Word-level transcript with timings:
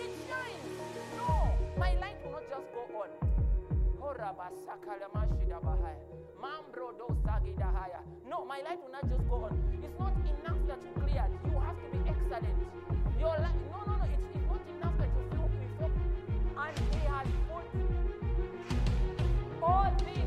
It 0.00 0.12
shines. 0.28 0.66
No, 1.16 1.54
my 1.76 1.94
light 2.00 2.16
will 2.24 2.32
not 2.32 2.44
just 2.48 2.66
go 2.72 2.82
on. 2.98 3.08
No, 8.28 8.44
my 8.44 8.60
light 8.62 8.78
will 8.82 8.92
not 8.92 9.08
just 9.08 9.28
go 9.28 9.36
on. 9.44 9.58
It's 9.82 9.98
not 9.98 10.12
enough 10.12 10.60
that 10.68 10.78
you 10.82 10.92
cleared. 11.02 11.32
You 11.44 11.58
have 11.60 11.76
to 11.76 11.88
be 11.96 11.98
excellent. 12.08 12.58
Your 13.18 13.36
light, 13.40 13.60
no, 13.70 13.78
no, 13.86 13.96
no. 13.96 14.04
It's, 14.04 14.22
it's 14.34 14.46
not 14.48 14.60
enough 14.76 14.96
that 14.98 15.10
you 15.16 15.24
feel 15.32 15.48
before. 15.48 15.92
And 16.62 16.78
He 16.94 17.00
has 17.08 17.26
put 17.48 17.66
all 19.62 19.90
things 19.98 20.17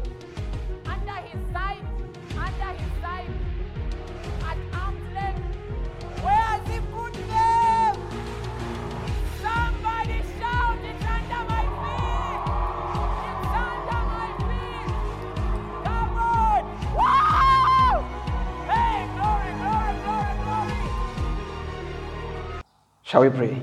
Shall 23.11 23.23
we 23.23 23.29
pray? 23.29 23.61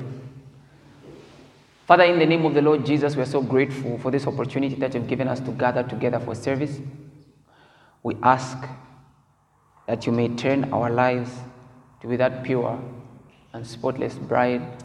Father, 1.86 2.04
in 2.04 2.18
the 2.18 2.26
name 2.26 2.44
of 2.44 2.52
the 2.52 2.60
Lord 2.60 2.84
Jesus, 2.84 3.16
we 3.16 3.22
are 3.22 3.24
so 3.24 3.40
grateful 3.40 3.96
for 3.96 4.10
this 4.10 4.26
opportunity 4.26 4.74
that 4.74 4.92
you've 4.92 5.08
given 5.08 5.26
us 5.26 5.40
to 5.40 5.52
gather 5.52 5.82
together 5.82 6.20
for 6.20 6.34
service. 6.34 6.78
We 8.02 8.16
ask 8.22 8.58
that 9.86 10.04
you 10.04 10.12
may 10.12 10.28
turn 10.28 10.70
our 10.70 10.90
lives 10.90 11.30
to 12.02 12.08
be 12.08 12.16
that 12.16 12.44
pure 12.44 12.78
and 13.54 13.66
spotless 13.66 14.16
bride 14.16 14.84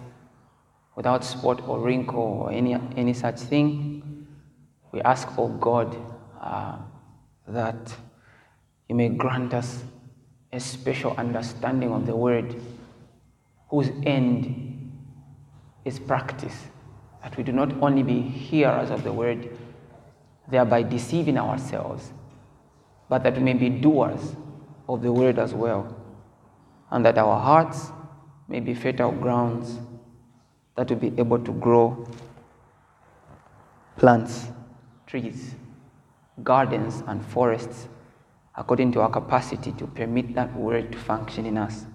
without 0.96 1.26
spot 1.26 1.68
or 1.68 1.82
wrinkle 1.82 2.22
or 2.22 2.52
any, 2.54 2.78
any 2.96 3.12
such 3.12 3.42
thing. 3.42 4.26
We 4.94 5.02
ask, 5.02 5.28
oh 5.38 5.50
God, 5.50 5.94
uh, 6.40 6.78
that 7.50 7.94
you 8.88 8.96
may 8.96 9.10
grant 9.10 9.54
us 9.54 9.84
a 10.54 10.60
special 10.62 11.14
understanding 11.18 11.92
of 11.92 12.06
the 12.06 12.16
word 12.16 12.56
whose 13.74 13.90
end 14.06 14.94
is 15.84 15.98
practice. 15.98 16.68
That 17.24 17.36
we 17.36 17.44
do 17.44 17.52
not 17.52 17.74
only 17.82 18.04
be 18.04 18.22
hearers 18.22 18.92
of 18.92 19.04
the 19.04 19.12
word, 19.12 19.50
thereby 20.48 20.84
deceiving 20.84 21.40
ourselves, 21.40 22.14
but 23.10 23.24
that 23.24 23.36
we 23.36 23.42
may 23.42 23.54
be 23.54 23.70
doers 23.70 24.36
of 24.88 25.02
the 25.02 25.12
word 25.12 25.40
as 25.40 25.56
well. 25.56 25.96
And 26.92 27.04
that 27.04 27.18
our 27.18 27.40
hearts 27.40 27.92
may 28.48 28.60
be 28.60 28.76
fertile 28.76 29.12
grounds 29.12 29.80
that 30.76 30.92
will 30.92 30.98
be 30.98 31.12
able 31.18 31.40
to 31.40 31.52
grow 31.54 32.08
plants, 33.98 34.50
trees, 35.08 35.56
gardens, 36.44 37.02
and 37.08 37.26
forests 37.26 37.88
according 38.56 38.92
to 38.92 39.02
our 39.02 39.10
capacity 39.10 39.72
to 39.72 39.88
permit 39.88 40.36
that 40.36 40.56
word 40.56 40.92
to 40.92 40.98
function 41.00 41.48
in 41.48 41.58
us. 41.58 41.88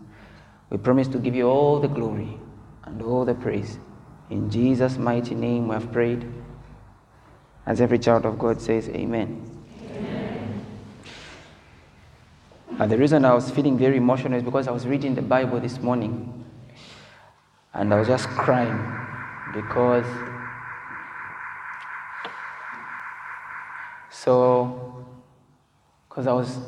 We 0.71 0.77
promise 0.79 1.09
to 1.09 1.19
give 1.19 1.35
you 1.35 1.49
all 1.49 1.81
the 1.81 1.89
glory 1.89 2.39
and 2.85 3.01
all 3.03 3.25
the 3.25 3.35
praise. 3.35 3.79
In 4.31 4.51
Jesus' 4.51 4.99
mighty 4.99 5.35
name 5.35 5.69
we 5.69 5.75
have 5.75 5.91
prayed. 5.93 6.31
As 7.65 7.81
every 7.81 7.99
child 7.99 8.27
of 8.27 8.39
God 8.39 8.61
says, 8.61 8.89
Amen. 8.91 9.45
And 12.71 12.83
uh, 12.83 12.87
the 12.87 12.97
reason 12.97 13.25
I 13.25 13.35
was 13.35 13.51
feeling 13.51 13.77
very 13.77 13.97
emotional 13.97 14.39
is 14.39 14.45
because 14.45 14.69
I 14.69 14.71
was 14.71 14.87
reading 14.87 15.17
the 15.17 15.23
Bible 15.23 15.59
this 15.59 15.81
morning 15.81 16.45
and 17.75 17.93
I 17.93 17.99
was 17.99 18.07
just 18.07 18.29
crying 18.29 18.79
because 19.53 20.07
so 24.11 25.05
because 26.09 26.29
I 26.29 26.33
was 26.33 26.59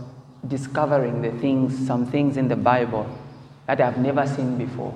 discovering 0.49 1.22
the 1.22 1.31
things, 1.38 1.87
some 1.87 2.06
things 2.06 2.37
in 2.37 2.49
the 2.49 2.56
Bible 2.56 3.06
that 3.76 3.81
I've 3.81 3.98
never 3.98 4.26
seen 4.26 4.58
before. 4.58 4.92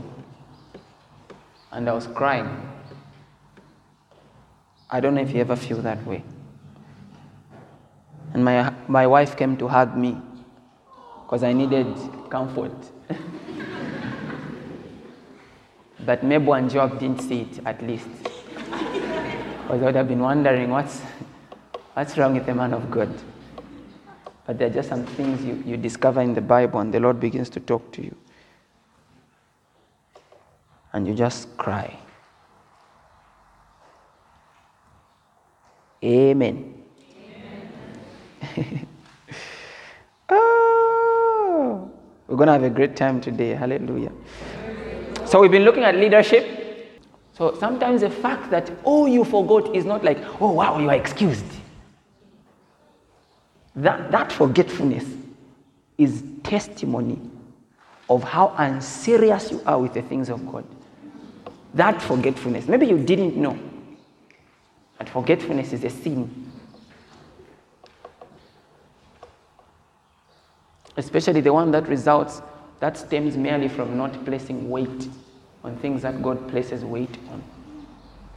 And 1.71 1.89
I 1.89 1.93
was 1.93 2.09
crying. 2.09 2.49
I 4.91 4.99
don't 4.99 5.15
know 5.15 5.21
if 5.21 5.33
you 5.33 5.41
ever 5.41 5.55
feel 5.55 5.81
that 5.83 6.05
way. 6.05 6.25
And 8.33 8.45
my, 8.45 8.75
my 8.89 9.07
wife 9.07 9.37
came 9.37 9.57
to 9.59 9.69
hug 9.69 9.97
me 9.97 10.21
because 11.23 11.45
I 11.45 11.53
needed 11.53 11.87
comfort. 12.29 12.73
but 16.05 16.25
Mabel 16.25 16.55
and 16.55 16.69
Job 16.69 16.99
didn't 16.99 17.21
see 17.21 17.43
it, 17.43 17.61
at 17.65 17.81
least. 17.81 18.09
Because 18.25 19.81
I 19.83 19.85
would 19.85 19.95
have 19.95 20.09
been 20.09 20.19
wondering 20.19 20.71
what's, 20.71 21.01
what's 21.93 22.19
wrong 22.19 22.35
with 22.35 22.47
the 22.47 22.55
man 22.57 22.75
of 22.75 22.91
God. 22.91 23.15
But 24.47 24.59
there 24.59 24.67
are 24.67 24.75
just 24.75 24.89
some 24.89 25.07
things 25.07 25.45
you, 25.45 25.63
you 25.65 25.77
discover 25.77 26.23
in 26.23 26.35
the 26.35 26.41
Bible, 26.41 26.81
and 26.81 26.93
the 26.93 26.99
Lord 26.99 27.21
begins 27.21 27.49
to 27.51 27.61
talk 27.61 27.93
to 27.93 28.03
you. 28.03 28.17
And 30.95 31.07
you 31.09 31.13
just 31.13 31.55
cry. 31.59 31.99
Amen. 36.05 36.83
oh, 40.29 41.91
we're 42.29 42.37
going 42.37 42.47
to 42.47 42.53
have 42.53 42.63
a 42.63 42.71
great 42.71 42.95
time 42.95 43.21
today. 43.21 43.55
Hallelujah. 43.55 44.13
So, 45.27 45.41
we've 45.41 45.51
been 45.51 45.65
looking 45.65 45.83
at 45.83 45.97
leadership. 45.97 47.03
So, 47.33 47.59
sometimes 47.59 48.03
the 48.03 48.11
fact 48.11 48.51
that, 48.51 48.71
oh, 48.85 49.07
you 49.07 49.25
forgot 49.25 49.75
is 49.75 49.85
not 49.85 50.05
like, 50.05 50.19
oh, 50.41 50.53
wow, 50.53 50.79
you 50.79 50.89
are 50.91 50.95
excused. 50.95 51.45
That, 53.75 54.13
that 54.13 54.31
forgetfulness 54.31 55.05
is 55.99 56.23
testimony 56.45 57.19
of 58.09 58.23
how 58.23 58.55
unserious 58.59 59.51
you 59.51 59.61
are 59.67 59.81
with 59.81 59.95
the 59.95 60.03
things 60.03 60.29
of 60.29 60.47
God. 60.53 60.65
That 61.75 62.01
forgetfulness. 62.01 62.69
Maybe 62.69 62.87
you 62.87 62.99
didn't 62.99 63.37
know. 63.37 63.59
that 64.99 65.09
forgetfulness 65.09 65.73
is 65.73 65.83
a 65.83 65.91
sin. 65.91 66.53
Especially 70.97 71.41
the 71.41 71.53
one 71.53 71.73
that 71.73 71.89
results, 71.89 72.41
that 72.79 72.97
stems 72.97 73.37
merely 73.37 73.69
from 73.69 73.97
not 73.97 74.25
placing 74.25 74.71
weight 74.71 75.09
on 75.65 75.77
things 75.79 76.03
that 76.03 76.23
God 76.23 76.49
places 76.49 76.85
weight 76.85 77.19
on. 77.33 77.43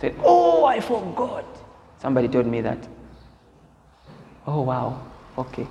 Say, 0.02 0.16
oh, 0.24 0.66
I 0.66 0.80
forgot. 0.80 1.46
Somebody 2.02 2.28
told 2.28 2.48
me 2.48 2.62
that. 2.62 2.88
Oh, 4.48 4.62
wow. 4.62 5.06
Okay. 5.38 5.68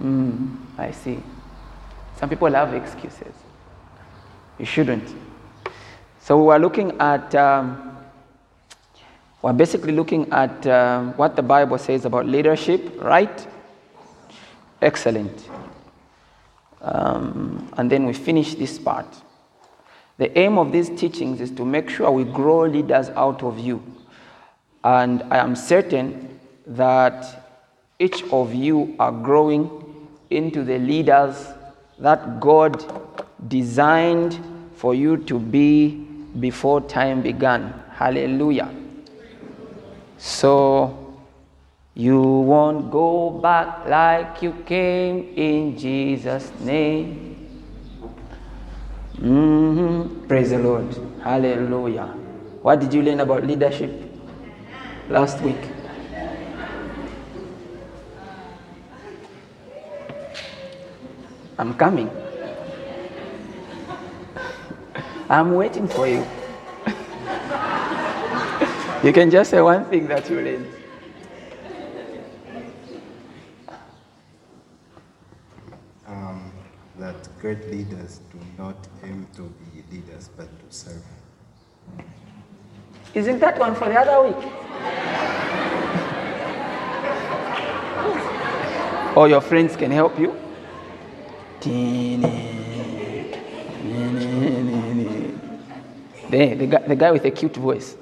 Mm, 0.00 0.56
I 0.76 0.90
see. 0.90 1.22
Some 2.16 2.28
people 2.28 2.52
have 2.52 2.74
excuses. 2.74 3.34
You 4.58 4.66
shouldn't. 4.66 5.14
So 6.22 6.42
we're 6.44 6.58
looking 6.58 7.00
at, 7.00 7.34
um, 7.34 7.96
we're 9.40 9.54
basically 9.54 9.92
looking 9.92 10.30
at 10.30 10.66
um, 10.66 11.14
what 11.14 11.34
the 11.34 11.42
Bible 11.42 11.78
says 11.78 12.04
about 12.04 12.26
leadership, 12.26 13.00
right? 13.00 13.46
Excellent. 14.82 15.48
Um, 16.82 17.72
and 17.78 17.90
then 17.90 18.04
we 18.04 18.12
finish 18.12 18.54
this 18.54 18.78
part. 18.78 19.06
The 20.18 20.38
aim 20.38 20.58
of 20.58 20.72
these 20.72 20.90
teachings 20.90 21.40
is 21.40 21.50
to 21.52 21.64
make 21.64 21.88
sure 21.88 22.10
we 22.10 22.24
grow 22.24 22.66
leaders 22.66 23.08
out 23.10 23.42
of 23.42 23.58
you. 23.58 23.82
And 24.84 25.22
I 25.30 25.38
am 25.38 25.56
certain 25.56 26.38
that 26.66 27.50
each 27.98 28.22
of 28.24 28.54
you 28.54 28.94
are 28.98 29.12
growing 29.12 29.70
into 30.28 30.64
the 30.64 30.78
leaders 30.78 31.46
that 31.98 32.40
God 32.40 32.84
designed 33.48 34.38
for 34.76 34.94
you 34.94 35.16
to 35.16 35.38
be 35.38 36.09
before 36.38 36.80
time 36.82 37.22
began. 37.22 37.72
Hallelujah. 37.96 38.68
So 40.18 40.96
you 41.94 42.20
won't 42.20 42.90
go 42.90 43.30
back 43.30 43.86
like 43.86 44.42
you 44.42 44.52
came 44.64 45.32
in 45.36 45.76
Jesus' 45.76 46.52
name. 46.60 47.36
Mhm. 49.20 50.28
Praise 50.28 50.50
the 50.50 50.58
Lord. 50.58 50.86
Hallelujah. 51.22 52.08
What 52.62 52.80
did 52.80 52.94
you 52.94 53.02
learn 53.02 53.20
about 53.20 53.46
leadership 53.46 53.90
last 55.08 55.40
week? 55.42 55.60
I'm 61.58 61.74
coming. 61.74 62.08
I'm 65.30 65.54
waiting 65.54 65.86
for 65.86 66.08
you. 66.08 66.26
you 69.04 69.12
can 69.12 69.30
just 69.30 69.50
say 69.50 69.60
one 69.60 69.84
thing 69.84 70.08
that 70.08 70.28
you 70.28 70.40
learned. 70.40 70.66
um, 76.08 76.50
that 76.98 77.28
great 77.40 77.64
leaders 77.70 78.20
do 78.32 78.40
not 78.58 78.74
aim 79.04 79.28
to 79.36 79.42
be 79.42 79.84
leaders 79.94 80.30
but 80.36 80.48
to 80.48 80.74
serve. 80.74 81.04
Isn't 83.14 83.38
that 83.38 83.56
one 83.56 83.76
for 83.76 83.88
the 83.88 84.00
other 84.00 84.28
week? 84.28 84.52
Or 89.16 89.28
your 89.28 89.40
friends 89.40 89.76
can 89.76 89.92
help 89.92 90.18
you? 90.18 90.34
There, 96.30 96.54
the 96.54 96.66
guy, 96.68 96.78
the 96.86 96.94
guy 96.94 97.10
with 97.10 97.24
a 97.24 97.30
cute 97.32 97.56
voice. 97.56 97.96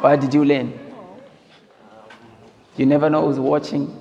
What 0.00 0.20
did 0.20 0.34
you 0.34 0.44
learn? 0.44 0.72
You 2.76 2.86
never 2.86 3.08
know 3.08 3.26
who's 3.26 3.38
watching. 3.38 3.96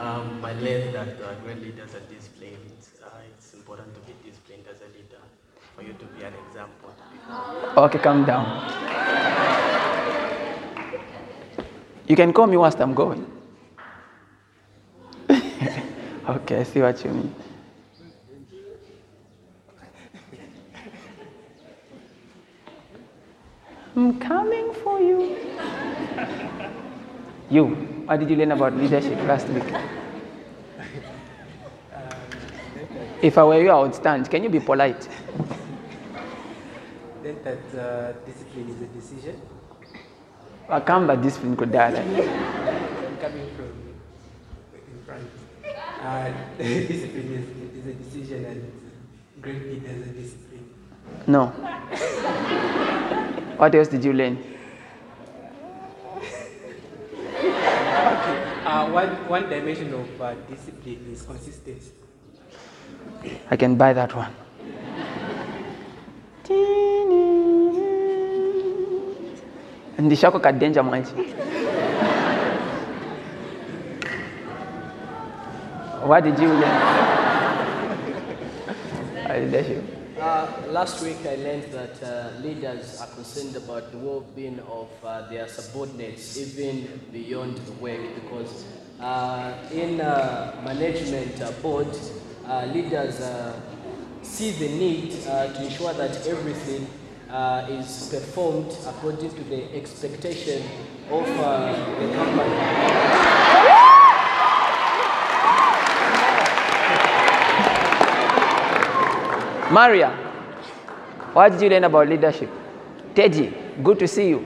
Um, 0.00 0.42
I 0.42 0.52
learned 0.64 0.94
that 0.94 1.08
uh, 1.20 1.34
great 1.44 1.60
leaders 1.60 1.94
are 1.94 2.00
disciplined. 2.08 2.72
Uh, 3.04 3.08
it's 3.36 3.52
important 3.52 3.92
to 3.96 4.00
be 4.00 4.14
disciplined 4.24 4.64
as 4.72 4.80
a 4.80 4.86
leader 4.96 5.20
for 5.76 5.82
you 5.82 5.92
to 5.92 6.04
be 6.06 6.24
an 6.24 6.32
example. 6.48 6.94
Okay, 7.76 7.98
calm 7.98 8.24
down. 8.24 8.46
You 12.06 12.16
can 12.16 12.32
call 12.32 12.46
me 12.46 12.56
whilst 12.56 12.80
I'm 12.80 12.94
going. 12.94 13.30
okay, 15.28 16.60
I 16.60 16.62
see 16.62 16.80
what 16.80 17.04
you 17.04 17.10
mean. 17.10 17.34
I'm 23.98 24.16
coming 24.20 24.72
for 24.84 25.00
you. 25.00 25.34
You, 27.50 27.64
what 28.06 28.20
did 28.20 28.30
you 28.30 28.36
learn 28.36 28.52
about 28.52 28.76
leadership 28.76 29.18
last 29.26 29.48
week? 29.48 29.64
If 33.20 33.36
I 33.36 33.42
were 33.42 33.60
you, 33.60 33.70
I 33.70 33.82
would 33.82 33.96
stand. 33.96 34.30
Can 34.30 34.44
you 34.44 34.50
be 34.50 34.60
polite? 34.60 35.08
Then 37.24 37.38
that 37.42 37.58
uh, 37.74 38.12
discipline 38.24 38.68
is 38.70 38.82
a 38.82 38.86
decision. 38.94 39.40
Wakamba 40.68 41.20
discipline 41.20 41.56
kudala. 41.56 41.98
I'm 41.98 43.16
coming 43.18 43.50
from 43.56 43.74
in 44.94 45.02
front. 45.04 45.26
Uh, 46.04 46.30
discipline 46.58 47.34
is, 47.34 47.46
is 47.74 47.86
a 47.86 47.94
decision 47.94 48.44
and 48.44 48.62
great 49.42 49.62
leaders 49.66 50.06
are 50.06 50.12
discipline. 50.12 50.66
No. 51.26 51.52
What 53.58 53.74
else 53.74 53.88
did 53.88 54.04
you 54.04 54.12
learn? 54.12 54.38
okay. 57.34 58.36
Uh, 58.64 58.88
one, 58.90 59.08
one 59.28 59.48
dimension 59.50 59.92
of 59.92 60.20
uh, 60.20 60.34
discipline 60.48 61.08
is 61.12 61.22
consistency. 61.22 61.90
I 63.50 63.56
can 63.56 63.74
buy 63.76 63.92
that 63.92 64.14
one. 64.14 64.32
ndishako 69.98 70.38
kadenja 70.40 70.82
mwanji 70.82 71.12
what 76.06 76.24
did 76.24 76.38
you 76.38 76.48
learn 76.48 76.78
I 79.30 79.40
leadership 79.40 79.97
Uh, 80.20 80.50
last 80.70 81.00
week 81.00 81.18
I 81.24 81.36
learned 81.36 81.70
that 81.70 82.02
uh, 82.02 82.30
leaders 82.42 83.00
are 83.00 83.06
concerned 83.06 83.54
about 83.54 83.92
the 83.92 83.98
well-being 83.98 84.58
of 84.68 84.88
uh, 85.04 85.28
their 85.28 85.46
subordinates, 85.46 86.36
even 86.36 86.88
beyond 87.12 87.56
the 87.58 87.72
work, 87.74 88.00
because 88.16 88.64
uh, 89.00 89.54
in 89.70 90.00
uh, 90.00 90.60
management 90.64 91.40
uh, 91.40 91.52
board, 91.62 91.86
leaders 92.74 93.22
see 94.22 94.50
the 94.50 94.68
need 94.68 95.12
to 95.12 95.62
ensure 95.62 95.92
that 95.92 96.26
everything 96.26 96.88
is 97.70 98.08
performed 98.12 98.76
according 98.88 99.30
to 99.30 99.44
the 99.44 99.72
expectation 99.76 100.64
of 101.10 101.26
the 101.26 102.12
company. 102.16 103.37
Maria, 109.70 110.10
what 111.34 111.52
did 111.52 111.60
you 111.60 111.68
learn 111.68 111.84
about 111.84 112.08
leadership? 112.08 112.48
Teji, 113.14 113.52
good 113.82 113.98
to 113.98 114.08
see 114.08 114.28
you. 114.30 114.44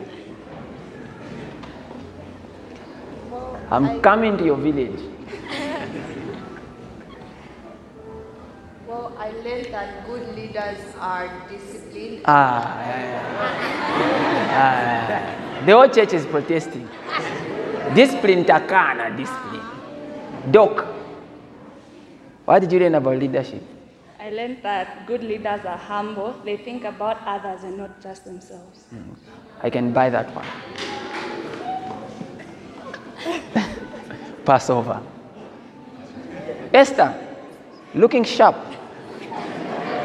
I'm 3.70 4.00
coming 4.00 4.36
to 4.36 4.44
your 4.44 4.56
village. 4.56 5.00
Well, 8.86 9.16
I 9.16 9.30
learned 9.30 9.72
that 9.72 10.04
good 10.06 10.36
leaders 10.36 10.78
are 11.00 11.30
disciplined. 11.48 12.20
Ah, 12.26 12.78
yeah, 12.84 13.00
yeah. 13.08 14.52
Ah, 14.52 15.64
the 15.64 15.72
whole 15.72 15.88
church 15.88 16.12
is 16.12 16.26
protesting. 16.26 16.86
Discipline 17.94 18.44
takana, 18.44 19.16
discipline. 19.16 19.64
Doc, 20.50 20.84
what 22.44 22.58
did 22.60 22.70
you 22.72 22.80
learn 22.80 22.96
about 22.96 23.16
leadership? 23.18 23.62
I 24.22 24.30
learned 24.30 24.58
that 24.62 25.04
good 25.08 25.24
leaders 25.24 25.64
are 25.64 25.76
humble. 25.76 26.32
They 26.44 26.56
think 26.56 26.84
about 26.84 27.18
others 27.26 27.64
and 27.64 27.76
not 27.76 28.00
just 28.00 28.24
themselves. 28.24 28.84
I 29.60 29.68
can 29.68 29.92
buy 29.92 30.10
that 30.10 30.32
one. 30.32 30.46
Passover. 34.44 35.02
Esther, 36.72 37.12
looking 37.96 38.22
sharp. 38.22 38.54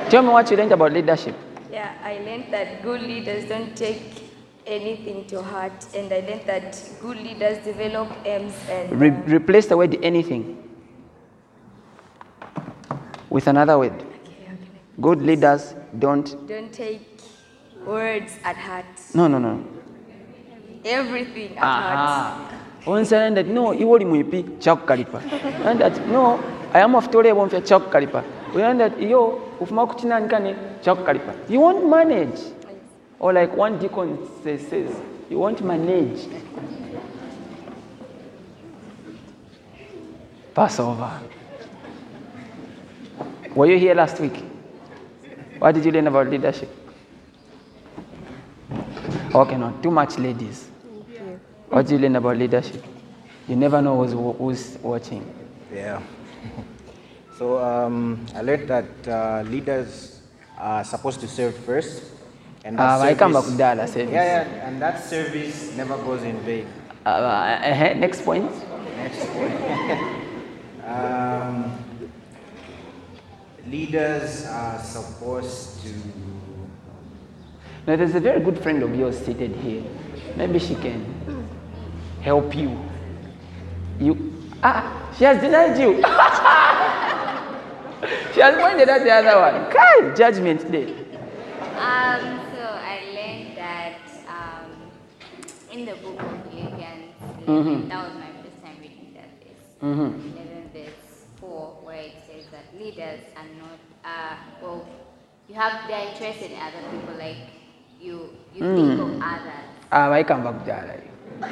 Tell 0.09 0.23
me 0.23 0.29
what 0.29 0.49
you 0.49 0.57
learned 0.57 0.71
about 0.71 0.93
leadership. 0.93 1.35
Yeah, 1.71 1.93
I 2.03 2.13
learned 2.17 2.51
that 2.51 2.81
good 2.81 3.01
leaders 3.01 3.47
don't 3.47 3.77
take 3.77 4.01
anything 4.65 5.27
to 5.27 5.43
heart, 5.43 5.85
and 5.95 6.11
I 6.11 6.21
learned 6.21 6.47
that 6.47 6.89
good 6.99 7.17
leaders 7.17 7.63
develop 7.63 8.09
aims 8.25 8.55
and 8.67 8.99
Re- 8.99 9.35
replace 9.35 9.67
the 9.67 9.77
word 9.77 9.95
anything 10.01 10.57
with 13.29 13.45
another 13.45 13.77
word. 13.77 14.06
Good 14.99 15.21
leaders 15.21 15.75
don't. 15.99 16.47
don't 16.47 16.73
take 16.73 17.01
words 17.85 18.33
at 18.43 18.55
heart. 18.55 18.85
No, 19.13 19.27
no, 19.27 19.37
no. 19.37 19.63
Everything 20.83 21.55
at 21.57 21.63
heart. 21.63 22.53
Onsala 22.85 23.35
that 23.35 23.47
no, 23.47 23.73
iwe 23.73 23.91
oli 23.91 24.05
mwipi 24.05 24.43
kyakukalipa. 24.43 25.21
And 25.65 25.79
that 25.81 26.07
no, 26.07 26.39
ayamufuta 26.73 27.17
oleebwa 27.17 27.45
mpya 27.45 27.61
kyakukalipa. 27.61 28.23
And 28.55 28.79
that 28.79 29.01
yo 29.01 29.39
ufuma 29.59 29.87
kukinaanikane 29.87 30.55
kyakukalipa. 30.81 31.33
You 31.49 31.61
won't 31.61 31.85
manage. 31.85 32.39
Or 33.19 33.33
like 33.33 33.55
one 33.57 33.77
deacon 33.79 34.17
says, 34.43 34.61
says 34.67 34.89
you 35.29 35.39
won't 35.39 35.61
manage. 35.61 36.27
Passover. 40.55 41.21
Were 43.55 43.67
you 43.67 43.77
here 43.77 43.93
last 43.93 44.19
week? 44.19 44.46
What 45.59 45.73
did 45.75 45.85
you 45.85 45.91
learn 45.91 46.07
about 46.07 46.27
leadership? 46.29 46.69
Okay, 49.33 49.57
no, 49.57 49.73
too 49.81 49.91
much 49.91 50.17
ladies. 50.17 50.67
What 51.69 51.85
did 51.85 51.93
you 51.93 51.99
learn 51.99 52.15
about 52.15 52.37
leadership? 52.37 52.83
You 53.47 53.55
never 53.55 53.81
know 53.81 54.03
who's, 54.03 54.13
who's 54.37 54.77
watching. 54.81 55.23
Yeah. 55.73 56.01
so 57.37 57.57
um, 57.59 58.25
I 58.35 58.41
learned 58.41 58.67
that 58.69 58.85
uh, 59.07 59.41
leaders 59.49 60.21
are 60.57 60.83
supposed 60.83 61.19
to 61.21 61.27
serve 61.27 61.55
first. 61.55 62.03
And 62.63 62.79
Ah, 62.79 62.97
that 62.99 63.17
waikamba 63.17 63.41
service- 63.41 63.55
kudala 63.55 63.87
service. 63.87 64.11
Yeah, 64.13 64.23
yeah, 64.43 64.67
and 64.67 64.81
that 64.81 65.03
service 65.03 65.75
never 65.77 65.97
goes 65.97 66.23
in 66.23 66.37
vain. 66.41 66.67
Uh, 67.05 67.09
uh, 67.09 67.59
uh, 67.63 67.93
next 67.95 68.21
point. 68.25 68.51
Next 68.97 69.25
point. 69.31 69.53
um, 70.83 71.71
leaders 73.69 74.45
are 74.45 74.81
supposed 74.83 75.81
to. 75.83 75.89
Now, 77.85 77.95
there's 77.95 78.15
a 78.15 78.19
very 78.19 78.39
good 78.41 78.59
friend 78.59 78.83
of 78.83 78.93
yours 78.95 79.17
seated 79.17 79.55
here. 79.57 79.83
Maybe 80.35 80.59
she 80.59 80.75
can 80.75 81.05
help 82.21 82.53
you. 82.55 82.77
You, 83.99 84.33
ah, 84.63 85.09
she 85.17 85.23
has 85.23 85.39
denied 85.41 85.79
you. 85.79 85.95
she 88.33 88.41
has 88.41 88.55
pointed 88.55 88.89
at 88.89 89.03
the 89.03 89.11
other 89.11 89.39
one. 89.39 89.71
Kai, 89.71 90.13
judgment 90.15 90.69
day. 90.71 90.93
Um, 91.77 92.39
so 92.53 92.61
I 92.61 92.99
learned 93.15 93.57
that 93.57 93.99
um, 94.27 94.71
in 95.71 95.85
the 95.85 95.95
book 95.95 96.19
of 96.21 96.43
Philippians, 96.51 97.13
Mhm. 97.47 97.87
that 97.87 98.03
was 98.03 98.13
my 98.19 98.27
first 98.43 98.59
time 98.63 98.75
reading 98.81 99.13
that 99.15 99.29
verse. 99.39 99.63
Mhm. 99.81 100.35
11 100.35 100.69
verse 100.73 101.23
4, 101.39 101.79
where 101.83 102.01
it 102.01 102.15
says 102.27 102.45
that 102.51 102.65
leaders 102.87 103.19
are 103.35 103.49
not, 103.59 103.79
uh, 104.05 104.35
well, 104.61 104.87
you 105.47 105.55
have, 105.55 105.87
their 105.87 106.07
interest 106.07 106.41
in 106.41 106.51
other 106.55 106.81
people, 106.91 107.15
like 107.19 107.37
you, 107.99 108.29
you 108.53 108.63
think 108.63 108.99
of 108.99 109.09
Mm. 109.09 109.21
others. 109.21 109.67
Ah, 109.91 110.09
vaikamba 110.09 110.53
kudala. 110.53 110.93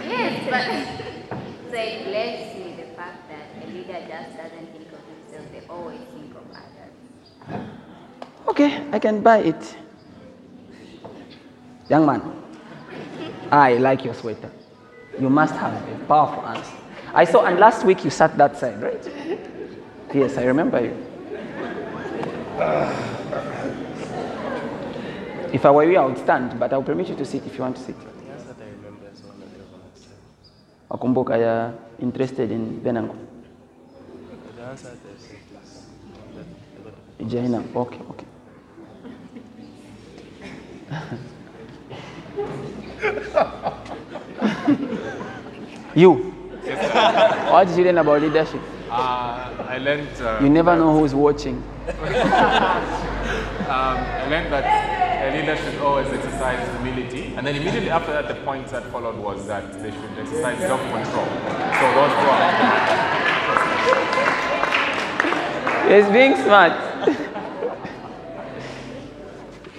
Yes, 0.07 0.33
but 0.49 0.63
so 1.71 1.75
it 1.75 2.05
blesses 2.07 2.55
me 2.55 2.75
the 2.81 2.87
fact 2.95 3.27
that 3.29 3.45
a 3.63 3.67
leader 3.67 3.99
just 4.07 4.37
doesn't 4.37 4.67
think 4.71 4.87
of 4.95 5.01
himself, 5.11 5.45
they 5.51 5.61
always 5.69 5.99
think 6.15 6.31
of 6.35 6.45
others. 6.55 6.95
Okay, 8.47 8.83
I 8.91 8.99
can 8.99 9.21
buy 9.21 9.39
it. 9.39 9.77
Young 11.89 12.05
man, 12.05 12.21
I 13.51 13.77
like 13.77 14.05
your 14.05 14.13
sweater. 14.13 14.49
You 15.19 15.29
must 15.29 15.55
have 15.55 15.73
a 15.73 16.05
powerful 16.05 16.45
answer. 16.47 16.73
I 17.13 17.25
saw, 17.25 17.45
and 17.45 17.59
last 17.59 17.85
week 17.85 18.03
you 18.03 18.09
sat 18.09 18.37
that 18.37 18.57
side, 18.57 18.81
right? 18.81 19.03
Yes, 20.13 20.37
I 20.37 20.45
remember 20.45 20.81
you. 20.81 21.04
If 25.55 25.65
I 25.65 25.71
were 25.71 25.83
you, 25.83 25.97
I 25.97 26.05
would 26.05 26.17
stand, 26.17 26.57
but 26.59 26.71
I'll 26.71 26.83
permit 26.83 27.09
you 27.09 27.15
to 27.15 27.25
sit 27.25 27.45
if 27.45 27.55
you 27.57 27.61
want 27.63 27.75
to 27.75 27.81
sit. 27.81 27.95
The 27.99 28.05
answer 28.31 28.47
that 28.47 28.61
I 28.61 28.69
remember 28.69 29.07
is 29.13 29.21
one 29.23 29.35
of 29.41 29.51
the 29.51 29.59
last 29.75 30.05
time. 30.05 30.15
Wakumbuka 30.89 31.37
ya 31.39 31.71
interested 31.99 32.51
in 32.51 32.79
Benango. 32.81 33.15
The 34.55 34.63
answer 34.63 34.89
that 34.89 34.97
I 34.97 35.17
said 35.17 35.39
is 35.51 35.83
that 36.35 36.45
I 37.19 37.23
got 37.23 37.29
Jaina. 37.29 37.63
Okay, 37.75 37.99
okay. 38.09 38.25
you. 45.95 46.13
What 47.51 47.67
did 47.67 47.77
you 47.77 47.83
learn 47.83 47.97
about 47.97 48.21
leadership? 48.21 48.61
Uh, 48.95 49.65
I 49.67 49.77
learned. 49.77 50.07
Uh, 50.21 50.39
You 50.41 50.49
never 50.49 50.75
know 50.75 50.97
who's 50.99 51.13
watching. 51.13 51.61
Um, 53.65 53.97
I 53.97 54.27
learned 54.29 54.53
that 54.53 54.63
a 55.25 55.31
leader 55.35 55.57
should 55.57 55.81
always 55.81 56.07
exercise 56.13 56.69
humility, 56.77 57.33
and 57.35 57.47
then 57.47 57.55
immediately 57.55 57.89
after 57.89 58.11
that, 58.13 58.27
the 58.27 58.35
point 58.45 58.67
that 58.67 58.83
followed 58.91 59.17
was 59.17 59.47
that 59.47 59.73
they 59.81 59.89
should 59.89 60.19
exercise 60.19 60.59
self-control. 60.59 61.25
So 61.25 61.85
those 61.97 62.13
two 62.13 62.29
are. 62.29 62.51
He's 65.89 66.07
being 66.13 66.35
smart. 66.35 66.73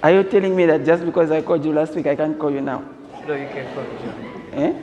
Are 0.03 0.11
you 0.11 0.23
telling 0.23 0.53
me 0.55 0.65
that 0.65 0.85
just 0.85 1.05
because 1.05 1.31
I 1.31 1.41
called 1.41 1.63
you 1.63 1.71
last 1.71 1.95
week, 1.95 2.07
I 2.07 2.15
can't 2.17 2.37
call 2.37 2.51
you 2.51 2.61
now? 2.61 2.83
No, 3.25 3.33
you 3.33 3.47
can 3.47 3.73
call 3.73 3.83
me. 3.83 3.89
Eh? 4.51 4.73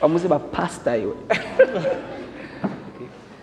I'm 0.00 0.12
going 0.12 0.28
Wamuziba 0.28 0.52
pastor 0.52 0.96
you. 0.96 1.28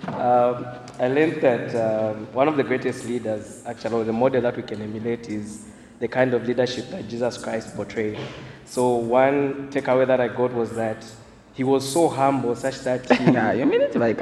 Um, 0.08 0.65
I 1.00 1.08
learned 1.08 1.41
that 1.41 1.75
um, 1.75 2.27
one 2.34 2.48
of 2.48 2.58
the 2.58 2.63
greatest 2.63 3.05
leaders, 3.05 3.63
actually, 3.65 3.96
or 3.96 4.03
the 4.03 4.13
model 4.13 4.41
that 4.41 4.55
we 4.58 4.63
can 4.63 4.81
emulate 4.81 5.29
is 5.29 5.65
the 6.00 6.08
kind 6.08 6.34
of 6.34 6.48
leadership 6.48 6.89
that 6.89 7.08
Jesus 7.08 7.38
Christ 7.38 7.75
portrayed. 7.75 8.17
So 8.65 8.96
one 8.96 9.70
takeaway 9.72 10.08
that 10.08 10.20
I 10.20 10.27
got 10.27 10.53
was 10.53 10.72
that 10.72 11.05
he 11.53 11.63
was 11.63 11.88
so 11.91 12.08
humble 12.10 12.55
such 12.55 12.79
that 12.79 13.10
he... 13.12 13.24
yeah, 13.31 13.51
you 13.53 13.65
mean 13.65 13.81
it 13.81 13.96
like. 13.96 14.20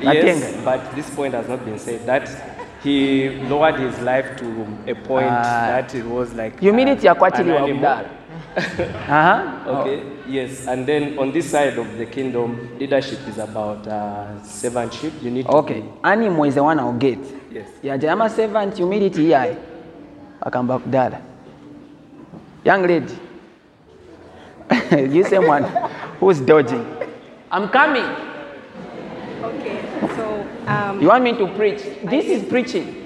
Yes, 0.00 0.64
but 0.64 0.94
this 0.94 1.10
point 1.14 1.34
has 1.34 1.48
not 1.48 1.64
been 1.64 1.78
said. 1.78 2.06
That 2.06 2.28
he 2.82 3.30
lowered 3.48 3.76
his 3.78 3.98
life 4.00 4.36
to 4.38 4.66
a 4.86 4.94
point 4.94 5.26
Ah. 5.30 5.66
that 5.68 5.94
it 5.94 6.04
was 6.04 6.32
like... 6.34 6.58
Humility 6.60 7.08
uh, 7.08 7.14
akwatili 7.14 7.48
an 7.50 7.54
wa 7.54 7.64
animal. 7.64 7.80
mdala. 7.80 8.08
Uh-huh. 9.12 9.80
Okay, 9.80 10.02
yes. 10.28 10.66
And 10.66 10.86
then 10.86 11.18
on 11.18 11.32
this 11.32 11.50
side 11.50 11.78
of 11.78 11.96
the 11.98 12.06
kingdom, 12.06 12.78
leadership 12.78 13.20
is 13.28 13.38
about 13.38 13.86
uh, 13.86 14.38
servantship. 14.42 15.22
You 15.22 15.30
need 15.30 15.46
to 15.46 15.52
Okay, 15.52 15.84
animal 16.04 16.44
is 16.44 16.54
the 16.54 16.62
one 16.62 16.78
I'll 16.78 16.92
get. 16.92 17.18
Yes. 17.50 17.68
Yeah, 17.82 17.96
I'm 18.10 18.20
a 18.20 18.28
servant 18.30 18.76
humility 18.76 19.28
come 20.50 20.66
back, 20.66 20.80
kudala 20.82 21.20
young 22.64 22.86
lady. 22.86 23.14
You 25.14 25.24
someone 25.24 25.64
who's 26.20 26.40
dodging? 26.40 26.86
I'm 27.50 27.68
coming. 27.68 28.04
Okay, 29.42 29.82
so 30.16 30.46
um, 30.66 31.00
you 31.00 31.08
want 31.08 31.24
me 31.24 31.32
to 31.36 31.46
preach? 31.48 31.82
This 32.04 32.26
is 32.26 32.44
preaching 32.44 33.01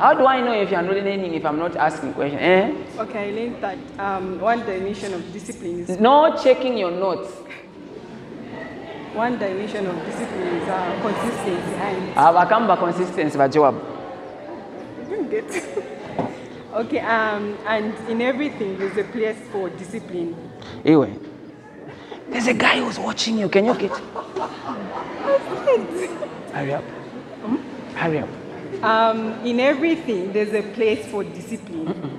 how 0.00 0.14
do 0.14 0.26
i 0.26 0.40
know 0.40 0.52
if 0.52 0.70
you're 0.70 0.80
not 0.82 0.94
learning 0.96 1.34
if 1.34 1.44
i'm 1.44 1.58
not 1.58 1.76
asking 1.76 2.12
questions 2.14 2.40
eh? 2.40 2.72
okay, 3.00 3.28
I 3.28 3.32
learned 3.32 3.62
that 3.62 3.78
um, 3.98 4.40
one 4.40 4.60
dimension 4.64 5.12
of 5.12 5.30
discipline 5.32 5.80
is 5.80 6.00
no 6.00 6.36
checking 6.42 6.78
your 6.78 6.90
notes. 6.90 7.30
One 9.14 9.38
dimension 9.38 9.86
of 9.86 9.96
discipline 10.06 10.46
is 10.62 10.68
uh, 10.68 11.00
consistency. 11.02 11.74
And 11.86 12.14
abakamba 12.14 12.78
consistency 12.78 13.38
you 13.58 13.80
didn't 15.08 15.30
get. 15.30 15.44
okay, 16.74 17.00
um, 17.00 17.58
and 17.66 17.92
in 18.08 18.22
everything 18.22 18.78
there's 18.78 18.96
a 18.96 19.04
place 19.04 19.36
for 19.52 19.68
discipline. 19.70 20.34
anyway 20.84 21.12
there's 22.28 22.46
a 22.46 22.54
guy 22.54 22.78
who's 22.80 22.98
watching 22.98 23.38
you. 23.38 23.48
Can 23.48 23.64
you 23.66 23.74
get 23.74 23.90
hurry 26.54 26.74
up. 26.74 26.84
Hurry 27.96 28.18
up 28.20 28.39
Um, 28.82 29.44
in 29.44 29.60
everything 29.60 30.32
there's 30.32 30.54
a 30.54 30.62
place 30.62 31.04
for 31.06 31.22
discipline. 31.24 32.18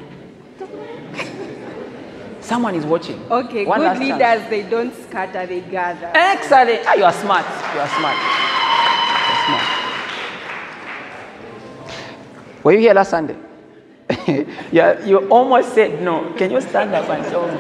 someone 2.42 2.76
is 2.76 2.86
watching 2.86 3.20
Okay, 3.32 3.66
One 3.66 3.80
good 3.80 3.86
last 3.86 4.00
chance. 4.00 4.12
leaders 4.22 4.50
they 4.50 4.70
don't 4.70 4.94
scatter, 5.04 5.46
they 5.48 5.62
gather. 5.62 6.12
Excellent. 6.14 6.82
Ah, 6.86 6.94
you 6.96 7.04
are 7.04 7.14
smart. 7.14 7.46
You 7.74 7.80
are 7.80 7.88
smart. 7.88 8.18
You 8.18 9.34
are 9.34 9.46
smart. 9.46 9.82
Were 12.64 12.74
you 12.74 12.80
here 12.80 12.94
last 12.94 13.10
Sunday? 13.10 13.36
yeah, 14.72 15.04
you 15.06 15.28
almost 15.30 15.74
said 15.74 16.02
no. 16.02 16.32
Can 16.34 16.52
you 16.52 16.62
stand 16.62 16.94
up 16.94 17.10
and 17.10 17.24
tell 17.26 17.48
me? 17.48 17.58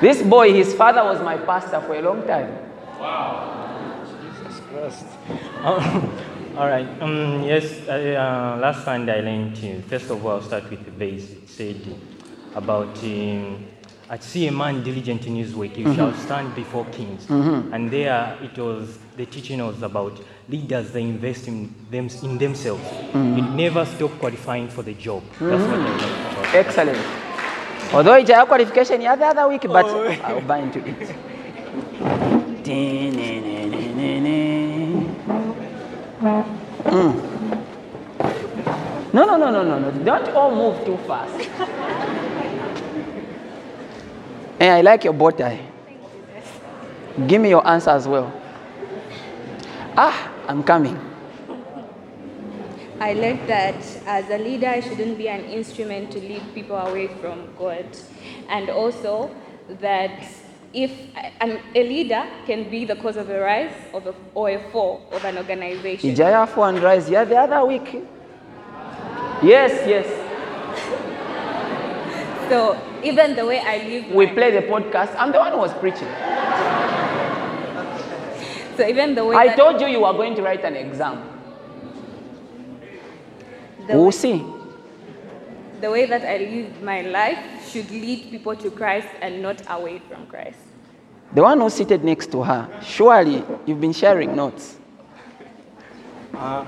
This 0.00 0.22
boy, 0.22 0.52
his 0.52 0.74
father 0.74 1.04
was 1.04 1.22
my 1.22 1.36
pastor 1.38 1.80
for 1.80 1.94
a 1.94 2.02
long 2.02 2.26
time. 2.26 2.50
Wow. 2.98 4.04
Jesus 4.42 4.60
Christ. 4.68 5.06
All 6.56 6.68
right. 6.68 6.86
Um, 7.00 7.42
yes, 7.44 7.88
I, 7.88 8.14
uh, 8.16 8.56
last 8.58 8.84
Sunday 8.84 9.18
I 9.18 9.20
learned, 9.20 9.56
uh, 9.58 9.80
first 9.88 10.10
of 10.10 10.24
all, 10.24 10.32
I'll 10.32 10.42
start 10.42 10.68
with 10.70 10.84
the 10.84 10.90
base. 10.90 11.30
It 11.30 11.48
said 11.48 11.76
about, 12.54 12.98
um, 13.04 13.64
I 14.10 14.18
see 14.18 14.48
a 14.48 14.52
man 14.52 14.82
diligent 14.82 15.26
in 15.26 15.36
his 15.36 15.54
work, 15.54 15.70
he 15.70 15.84
Mhm. 15.84 15.94
shall 15.96 16.12
stand 16.14 16.54
before 16.56 16.84
kings. 16.86 17.26
Mhm. 17.28 17.72
And 17.72 17.90
there 17.90 18.36
it 18.42 18.58
was, 18.58 18.98
the 19.16 19.26
teaching 19.26 19.64
was 19.64 19.80
about 19.82 20.18
leaders, 20.48 20.90
they 20.90 21.02
invest 21.02 21.46
in, 21.46 21.72
them, 21.90 22.08
in 22.22 22.38
themselves. 22.38 22.82
Mhm. 23.14 23.36
You 23.36 23.42
never 23.42 23.84
stop 23.86 24.10
qualifying 24.18 24.68
for 24.68 24.82
the 24.82 24.94
job. 24.94 25.22
That's 25.40 25.62
what 25.62 25.78
I 25.78 25.82
Mhm. 25.82 25.84
learned 25.84 26.02
about 26.32 26.54
Excellent. 26.54 26.98
Although 27.94 28.14
it's 28.14 28.30
a 28.30 28.44
qualification 28.46 29.00
the 29.00 29.06
other 29.06 29.48
week, 29.48 29.62
but 29.68 29.86
I'll 30.24 30.40
buy 30.40 30.58
into 30.58 30.80
it. 30.80 31.14
Mm. 36.20 37.30
No, 39.12 39.24
no, 39.24 39.36
no, 39.36 39.50
no, 39.50 39.64
no, 39.64 39.78
no. 39.78 39.90
Don't 40.04 40.28
all 40.36 40.54
move 40.54 40.84
too 40.84 40.96
fast. 41.06 41.48
Hey, 44.60 44.68
I 44.68 44.82
like 44.82 45.04
your 45.04 45.14
bow 45.14 45.30
tie. 45.30 45.58
Give 47.26 47.40
me 47.40 47.48
your 47.48 47.66
answer 47.66 47.88
as 47.88 48.06
well. 48.06 48.30
Ah, 49.96 50.30
I'm 50.46 50.62
coming. 50.62 51.00
I 53.00 53.14
learned 53.14 53.48
that 53.48 53.82
as 54.04 54.28
a 54.28 54.36
leader, 54.36 54.68
I 54.68 54.80
shouldn't 54.80 55.16
be 55.16 55.28
an 55.30 55.44
instrument 55.46 56.10
to 56.12 56.18
lead 56.20 56.42
people 56.54 56.76
away 56.76 57.08
from 57.08 57.48
God. 57.58 57.86
And 58.50 58.68
also 58.68 59.34
that 59.80 60.26
if 60.72 60.92
a 61.40 61.82
leader 61.82 62.24
can 62.46 62.70
be 62.70 62.84
the 62.84 62.94
cause 62.96 63.16
of 63.16 63.28
a 63.28 63.40
rise 63.40 63.74
of 63.92 64.06
a, 64.06 64.14
or 64.34 64.50
a 64.50 64.58
fall 64.70 65.02
of 65.10 65.24
an 65.24 65.36
organization. 65.38 66.10
Ijaya 66.14 66.46
for 66.48 66.68
and 66.68 66.78
rise. 66.80 67.10
Yeah, 67.10 67.24
the 67.24 67.36
other 67.36 67.64
week. 67.66 68.02
Yes, 69.42 69.72
yes. 69.86 70.06
So 72.48 72.78
even 73.02 73.34
the 73.34 73.46
way 73.46 73.60
I 73.60 73.78
live, 73.78 74.10
We 74.14 74.26
play 74.28 74.50
the 74.50 74.62
podcast. 74.66 75.14
I'm 75.18 75.32
the 75.32 75.38
one 75.38 75.52
who 75.52 75.58
was 75.58 75.72
preaching. 75.74 76.08
so 78.76 78.86
even 78.86 79.14
the 79.14 79.24
way 79.24 79.36
I 79.36 79.54
told 79.56 79.80
you 79.80 79.88
you 79.88 80.00
were 80.00 80.12
going 80.12 80.34
to 80.36 80.42
write 80.42 80.64
an 80.64 80.76
exam. 80.76 81.22
We'll 83.88 84.12
see. 84.12 84.44
The 85.80 85.90
way 85.90 86.06
that 86.06 86.22
I 86.24 86.36
live 86.38 86.82
my 86.82 87.00
life 87.02 87.38
should 87.70 87.90
lead 87.90 88.30
people 88.30 88.54
to 88.56 88.70
Christ 88.70 89.08
and 89.20 89.42
not 89.42 89.62
away 89.68 90.00
from 90.08 90.26
Christ. 90.26 90.58
The 91.32 91.42
one 91.42 91.60
who's 91.60 91.74
seated 91.74 92.04
next 92.04 92.30
to 92.32 92.42
her, 92.42 92.68
surely 92.82 93.44
you've 93.66 93.80
been 93.80 93.92
sharing 93.92 94.34
notes. 94.34 94.78
Uh, 96.34 96.64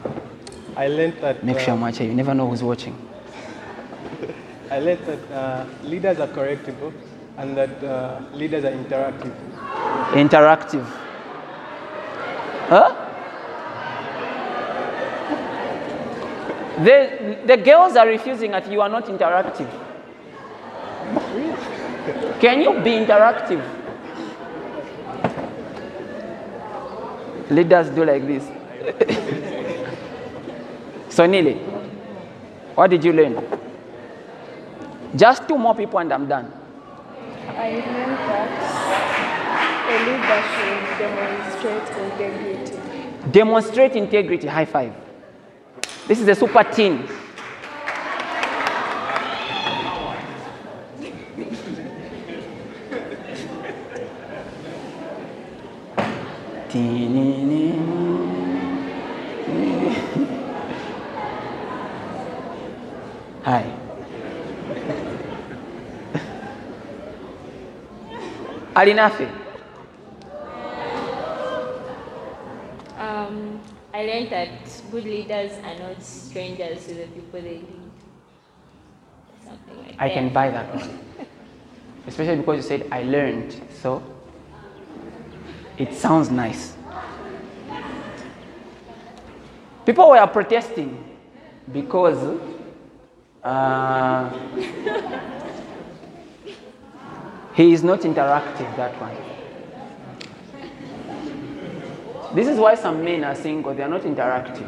I 0.76 0.88
learned 0.88 1.14
that. 1.20 1.44
Make 1.44 1.56
uh, 1.56 1.58
sure 1.60 1.74
I'm 1.74 1.80
watching. 1.80 2.08
You 2.08 2.14
never 2.14 2.34
know 2.34 2.48
who's 2.48 2.62
watching. 2.62 2.96
I 4.70 4.78
learned 4.78 5.04
that 5.06 5.30
uh, 5.32 5.66
leaders 5.82 6.18
are 6.18 6.28
correctable 6.28 6.92
and 7.36 7.56
that 7.56 7.82
uh, 7.84 8.20
leaders 8.32 8.64
are 8.64 8.72
interactive. 8.72 9.34
Interactive. 10.12 10.84
Huh? 12.68 13.11
The, 16.82 17.38
the 17.46 17.56
girls 17.58 17.94
are 17.96 18.06
refusing 18.08 18.50
that 18.50 18.68
you 18.70 18.80
are 18.80 18.88
not 18.88 19.06
interactive. 19.06 19.68
Can 22.40 22.60
you 22.62 22.72
be 22.82 22.90
interactive? 22.90 23.62
Leaders 27.50 27.88
do 27.90 28.04
like 28.04 28.26
this. 28.26 28.42
so, 31.14 31.24
Nili, 31.28 31.56
what 32.74 32.90
did 32.90 33.04
you 33.04 33.12
learn? 33.12 33.40
Just 35.14 35.46
two 35.46 35.56
more 35.58 35.76
people 35.76 36.00
and 36.00 36.12
I'm 36.12 36.26
done. 36.26 36.50
I 37.48 37.70
learned 37.70 38.18
that 38.26 38.50
a 39.88 39.96
leader 40.08 40.42
should 40.50 40.82
demonstrate 40.98 41.88
integrity. 42.10 42.74
Demonstrate 43.30 43.94
integrity. 43.94 44.48
High 44.48 44.64
five. 44.64 44.92
This 46.06 46.20
is 46.20 46.28
a 46.28 46.34
super 46.34 46.64
team. 46.64 47.06
Hi. 63.44 63.64
Alinafe. 68.74 69.41
Um, 73.32 73.60
I 73.94 74.04
learned 74.04 74.30
that 74.30 74.50
good 74.90 75.04
leaders 75.04 75.52
are 75.64 75.78
not 75.78 76.02
strangers 76.02 76.86
to 76.86 76.94
the 76.94 77.06
people 77.06 77.40
they 77.40 77.58
lead. 77.64 77.90
Something 79.44 79.78
like 79.78 79.94
I 79.98 80.08
that. 80.08 80.14
can 80.14 80.32
buy 80.32 80.50
that 80.50 80.74
one. 80.74 80.98
Especially 82.06 82.36
because 82.36 82.56
you 82.56 82.62
said 82.62 82.88
I 82.90 83.02
learned. 83.04 83.60
So 83.80 84.02
it 85.78 85.94
sounds 85.94 86.30
nice. 86.30 86.74
People 89.86 90.10
were 90.10 90.26
protesting 90.26 91.02
because 91.72 92.38
uh, 93.42 94.30
he 97.54 97.72
is 97.72 97.82
not 97.82 98.00
interactive, 98.00 98.76
that 98.76 99.00
one. 99.00 99.31
This 102.34 102.48
is 102.48 102.58
why 102.58 102.74
some 102.74 103.04
men 103.04 103.24
are 103.24 103.34
single, 103.34 103.74
they 103.74 103.82
are 103.82 103.88
not 103.88 104.02
interactive. 104.02 104.66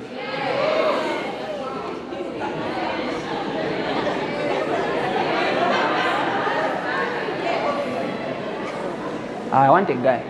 I 9.50 9.70
want 9.70 9.88
a 9.88 9.94
guy. 9.94 10.22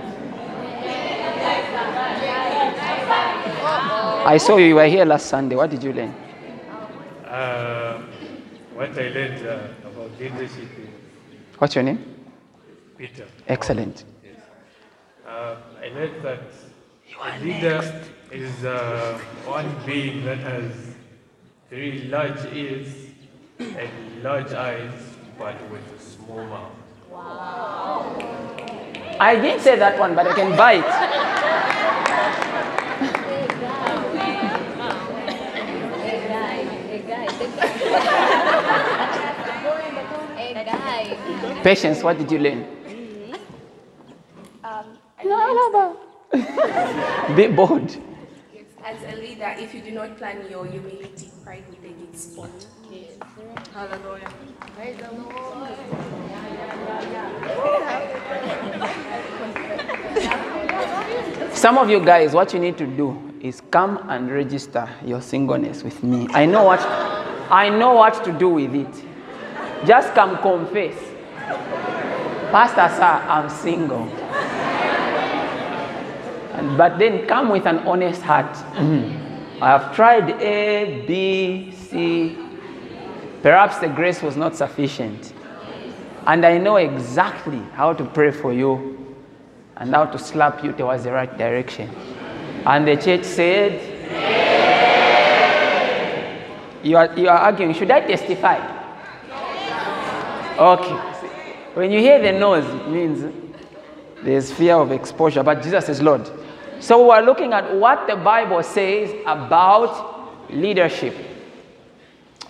I 4.26 4.38
saw 4.38 4.56
you, 4.56 4.66
you 4.66 4.74
were 4.76 4.86
here 4.86 5.04
last 5.04 5.26
Sunday. 5.26 5.56
What 5.56 5.70
did 5.70 5.82
you 5.82 5.92
learn? 5.92 6.14
Uh, 7.26 8.02
what 8.74 8.90
I 8.90 9.08
learned 9.08 9.46
uh, 9.46 9.88
about 9.88 10.10
leadership 10.20 10.68
What's 11.58 11.74
your 11.74 11.84
name? 11.84 11.98
Peter. 12.96 13.26
Excellent. 13.48 14.04
Uh, 15.26 15.56
I 15.82 15.88
learned 15.88 16.22
that 16.22 16.40
leader 17.42 18.02
is 18.30 18.64
uh, 18.64 19.18
one 19.44 19.74
being 19.86 20.24
that 20.24 20.38
has 20.38 20.72
very 21.70 22.04
large 22.04 22.44
ears 22.52 22.88
and 23.58 24.22
large 24.22 24.52
eyes, 24.52 24.92
but 25.38 25.56
with 25.70 25.82
a 25.92 26.00
small 26.00 26.44
mouth. 26.46 26.72
Wow. 27.10 28.16
I 29.20 29.36
didn't 29.36 29.60
say 29.60 29.76
that 29.76 29.98
one, 29.98 30.14
but 30.14 30.26
I 30.26 30.34
can 30.34 30.56
buy 30.56 30.72
it. 30.74 30.84
Patience, 41.64 42.02
what 42.02 42.18
did 42.18 42.30
you 42.30 42.38
learn? 42.38 42.66
Um, 44.62 44.98
Be 47.36 47.46
bold. 47.46 47.96
As 48.84 49.02
a 49.02 49.16
leader, 49.16 49.54
if 49.56 49.72
you 49.74 49.80
do 49.80 49.92
not 49.92 50.18
plan 50.18 50.44
your 50.50 50.66
humility, 50.66 51.30
pride 51.44 51.64
will 51.68 51.76
take 51.76 51.96
its 52.08 52.24
spot. 52.24 52.50
Hallelujah. 53.72 54.30
Praise 54.76 54.96
the 54.98 55.08
Some 61.54 61.78
of 61.78 61.88
you 61.88 62.04
guys, 62.04 62.34
what 62.34 62.52
you 62.52 62.58
need 62.58 62.76
to 62.78 62.86
do 62.86 63.16
is 63.40 63.60
come 63.70 63.98
and 64.08 64.30
register 64.30 64.88
your 65.04 65.22
singleness 65.22 65.82
with 65.82 66.02
me. 66.02 66.26
I 66.30 66.46
know 66.46 66.64
what 66.64 66.80
I 67.50 67.68
know 67.68 67.94
what 67.94 68.24
to 68.24 68.32
do 68.32 68.48
with 68.48 68.74
it. 68.74 69.04
Just 69.86 70.14
come 70.14 70.38
confess. 70.38 70.96
Pastor, 72.50 72.88
sir, 72.96 73.22
I'm 73.28 73.48
single. 73.48 74.08
But 76.76 76.98
then 76.98 77.26
come 77.26 77.48
with 77.48 77.66
an 77.66 77.78
honest 77.80 78.22
heart. 78.22 78.56
I 79.60 79.68
have 79.68 79.94
tried 79.94 80.30
A, 80.40 81.04
B, 81.06 81.72
C. 81.72 82.36
Perhaps 83.42 83.78
the 83.78 83.88
grace 83.88 84.22
was 84.22 84.36
not 84.36 84.56
sufficient. 84.56 85.32
And 86.26 86.44
I 86.46 86.58
know 86.58 86.76
exactly 86.76 87.60
how 87.74 87.92
to 87.92 88.04
pray 88.04 88.30
for 88.30 88.52
you 88.52 89.14
and 89.76 89.94
how 89.94 90.06
to 90.06 90.18
slap 90.18 90.62
you 90.64 90.72
towards 90.72 91.04
the 91.04 91.12
right 91.12 91.36
direction. 91.36 91.90
And 92.64 92.86
the 92.86 92.96
church 92.96 93.24
said, 93.24 93.80
you 96.82 96.96
are, 96.96 97.12
you 97.18 97.28
are 97.28 97.38
arguing, 97.38 97.74
should 97.74 97.90
I 97.90 98.00
testify? 98.00 98.58
Okay. 100.56 100.96
When 101.74 101.90
you 101.90 101.98
hear 101.98 102.20
the 102.22 102.32
noise, 102.38 102.64
it 102.64 102.88
means 102.88 103.24
there's 104.22 104.52
fear 104.52 104.76
of 104.76 104.92
exposure, 104.92 105.42
but 105.42 105.62
Jesus 105.62 105.88
is 105.88 106.00
Lord. 106.00 106.30
So 106.80 107.08
we're 107.08 107.22
looking 107.22 107.52
at 107.52 107.74
what 107.76 108.06
the 108.06 108.16
Bible 108.16 108.62
says 108.62 109.14
about 109.26 110.50
leadership. 110.50 111.14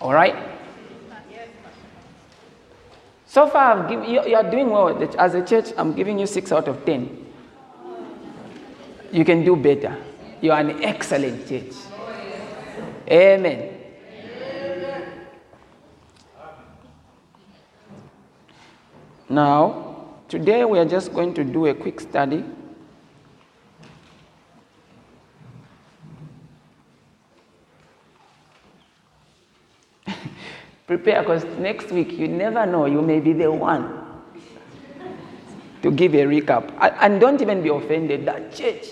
All 0.01 0.13
right? 0.13 0.35
So 3.25 3.47
far, 3.47 3.77
I've 3.77 3.89
given, 3.89 4.09
you, 4.09 4.25
you 4.25 4.35
are 4.35 4.49
doing 4.49 4.69
well. 4.69 4.97
As 5.19 5.35
a 5.35 5.45
church, 5.45 5.73
I'm 5.77 5.93
giving 5.93 6.17
you 6.17 6.25
six 6.25 6.51
out 6.51 6.67
of 6.67 6.85
ten. 6.85 7.25
You 9.11 9.25
can 9.25 9.43
do 9.43 9.55
better. 9.55 9.97
You 10.41 10.51
are 10.51 10.59
an 10.59 10.83
excellent 10.83 11.47
church. 11.47 11.73
Amen. 13.09 13.71
Now, 19.27 20.05
today 20.29 20.63
we 20.65 20.79
are 20.79 20.85
just 20.85 21.13
going 21.13 21.33
to 21.33 21.43
do 21.43 21.65
a 21.67 21.73
quick 21.73 21.99
study. 21.99 22.43
Prepare 30.87 31.21
because 31.21 31.45
next 31.57 31.91
week 31.91 32.11
you 32.11 32.27
never 32.27 32.65
know, 32.65 32.85
you 32.85 33.01
may 33.01 33.19
be 33.19 33.33
the 33.33 33.51
one 33.51 34.05
to 35.81 35.91
give 35.91 36.13
a 36.13 36.25
recap. 36.25 36.71
And 36.79 37.19
don't 37.19 37.41
even 37.41 37.63
be 37.63 37.69
offended 37.69 38.25
that 38.25 38.53
church. 38.53 38.85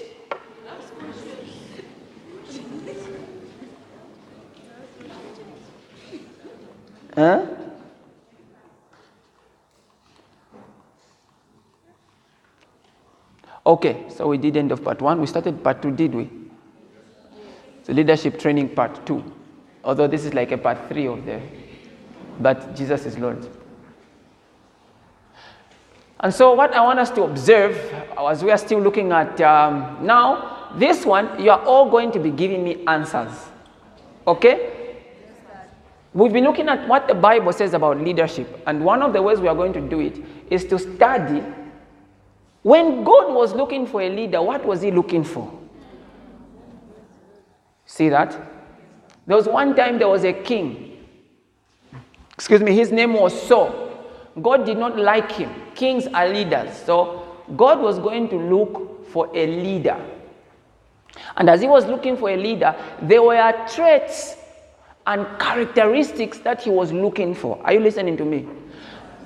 Huh? 7.16 7.46
Okay, 13.66 14.06
so 14.10 14.28
we 14.28 14.38
did 14.38 14.58
end 14.58 14.72
of 14.72 14.84
part 14.84 15.02
one. 15.02 15.22
We 15.22 15.28
started 15.28 15.64
part 15.64 15.82
two, 15.82 15.92
did 15.92 16.14
we? 16.14 16.30
So 17.84 17.94
leadership 17.94 18.40
training 18.40 18.70
part 18.70 19.06
two. 19.06 19.24
Although 19.84 20.08
this 20.08 20.26
is 20.26 20.34
like 20.34 20.52
a 20.52 20.58
part 20.58 20.90
three 20.90 21.08
of 21.08 21.26
the, 21.26 21.40
but 22.40 22.76
Jesus 22.76 23.06
is 23.06 23.18
Lord. 23.18 23.48
And 26.20 26.34
so, 26.34 26.54
what 26.54 26.74
I 26.74 26.82
want 26.82 27.00
us 27.00 27.12
to 27.12 27.24
observe, 27.24 27.76
as 28.18 28.44
we 28.44 28.52
are 28.52 28.58
still 28.58 28.80
looking 28.80 29.12
at 29.12 29.42
um, 29.42 30.06
now, 30.06 30.72
this 30.76 31.06
one, 31.06 31.42
you 31.42 31.52
are 31.52 31.62
all 31.66 31.90
going 31.90 32.12
to 32.14 32.20
be 32.20 32.32
giving 32.32 32.64
me 32.64 32.84
answers. 32.88 33.32
Okay? 34.26 34.96
We've 36.14 36.32
been 36.32 36.46
looking 36.46 36.70
at 36.70 36.88
what 36.88 37.08
the 37.08 37.16
Bible 37.16 37.52
says 37.52 37.74
about 37.74 38.00
leadership, 38.00 38.64
and 38.68 38.86
one 38.86 39.02
of 39.02 39.14
the 39.14 39.22
ways 39.22 39.40
we 39.40 39.48
are 39.48 39.56
going 39.56 39.74
to 39.74 39.82
do 39.82 40.00
it 40.00 40.20
is 40.50 40.64
to 40.66 40.80
study 40.80 41.44
when 42.64 43.04
God 43.04 43.34
was 43.34 43.54
looking 43.54 43.86
for 43.86 44.02
a 44.02 44.10
leader, 44.10 44.42
what 44.42 44.66
was 44.66 44.82
he 44.82 44.90
looking 44.90 45.24
for? 45.26 45.52
See 47.86 48.08
that? 48.10 48.32
There 49.28 49.36
was 49.36 49.48
one 49.48 49.76
time 49.76 50.00
there 50.00 50.08
was 50.08 50.24
a 50.24 50.32
king. 50.32 50.93
Excuse 52.34 52.62
me, 52.62 52.76
his 52.76 52.92
name 52.92 53.14
was 53.14 53.40
Saul. 53.48 53.84
God 54.42 54.66
did 54.66 54.78
not 54.78 54.98
like 54.98 55.32
him. 55.32 55.54
Kings 55.76 56.08
are 56.08 56.28
leaders. 56.28 56.76
So 56.76 57.38
God 57.56 57.80
was 57.80 58.00
going 58.00 58.30
to 58.30 58.38
look 58.38 59.08
for 59.08 59.30
a 59.36 59.46
leader. 59.46 60.04
And 61.38 61.50
as 61.50 61.62
he 61.62 61.68
was 61.68 61.86
looking 61.86 62.18
for 62.18 62.30
a 62.30 62.38
leader, 62.38 62.76
there 63.02 63.22
were 63.22 63.68
traits 63.72 64.36
and 65.06 65.28
characteristics 65.40 66.40
that 66.40 66.62
he 66.62 66.70
was 66.70 66.92
looking 66.92 67.36
for. 67.36 67.62
Are 67.64 67.74
you 67.74 67.80
listening 67.80 68.18
to 68.18 68.26
me? 68.26 68.48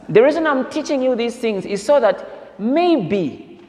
The 0.09 0.21
reason 0.23 0.47
I'm 0.47 0.69
teaching 0.69 1.01
you 1.01 1.15
these 1.15 1.37
things 1.37 1.65
is 1.65 1.83
so 1.83 1.99
that 1.99 2.59
maybe 2.59 3.61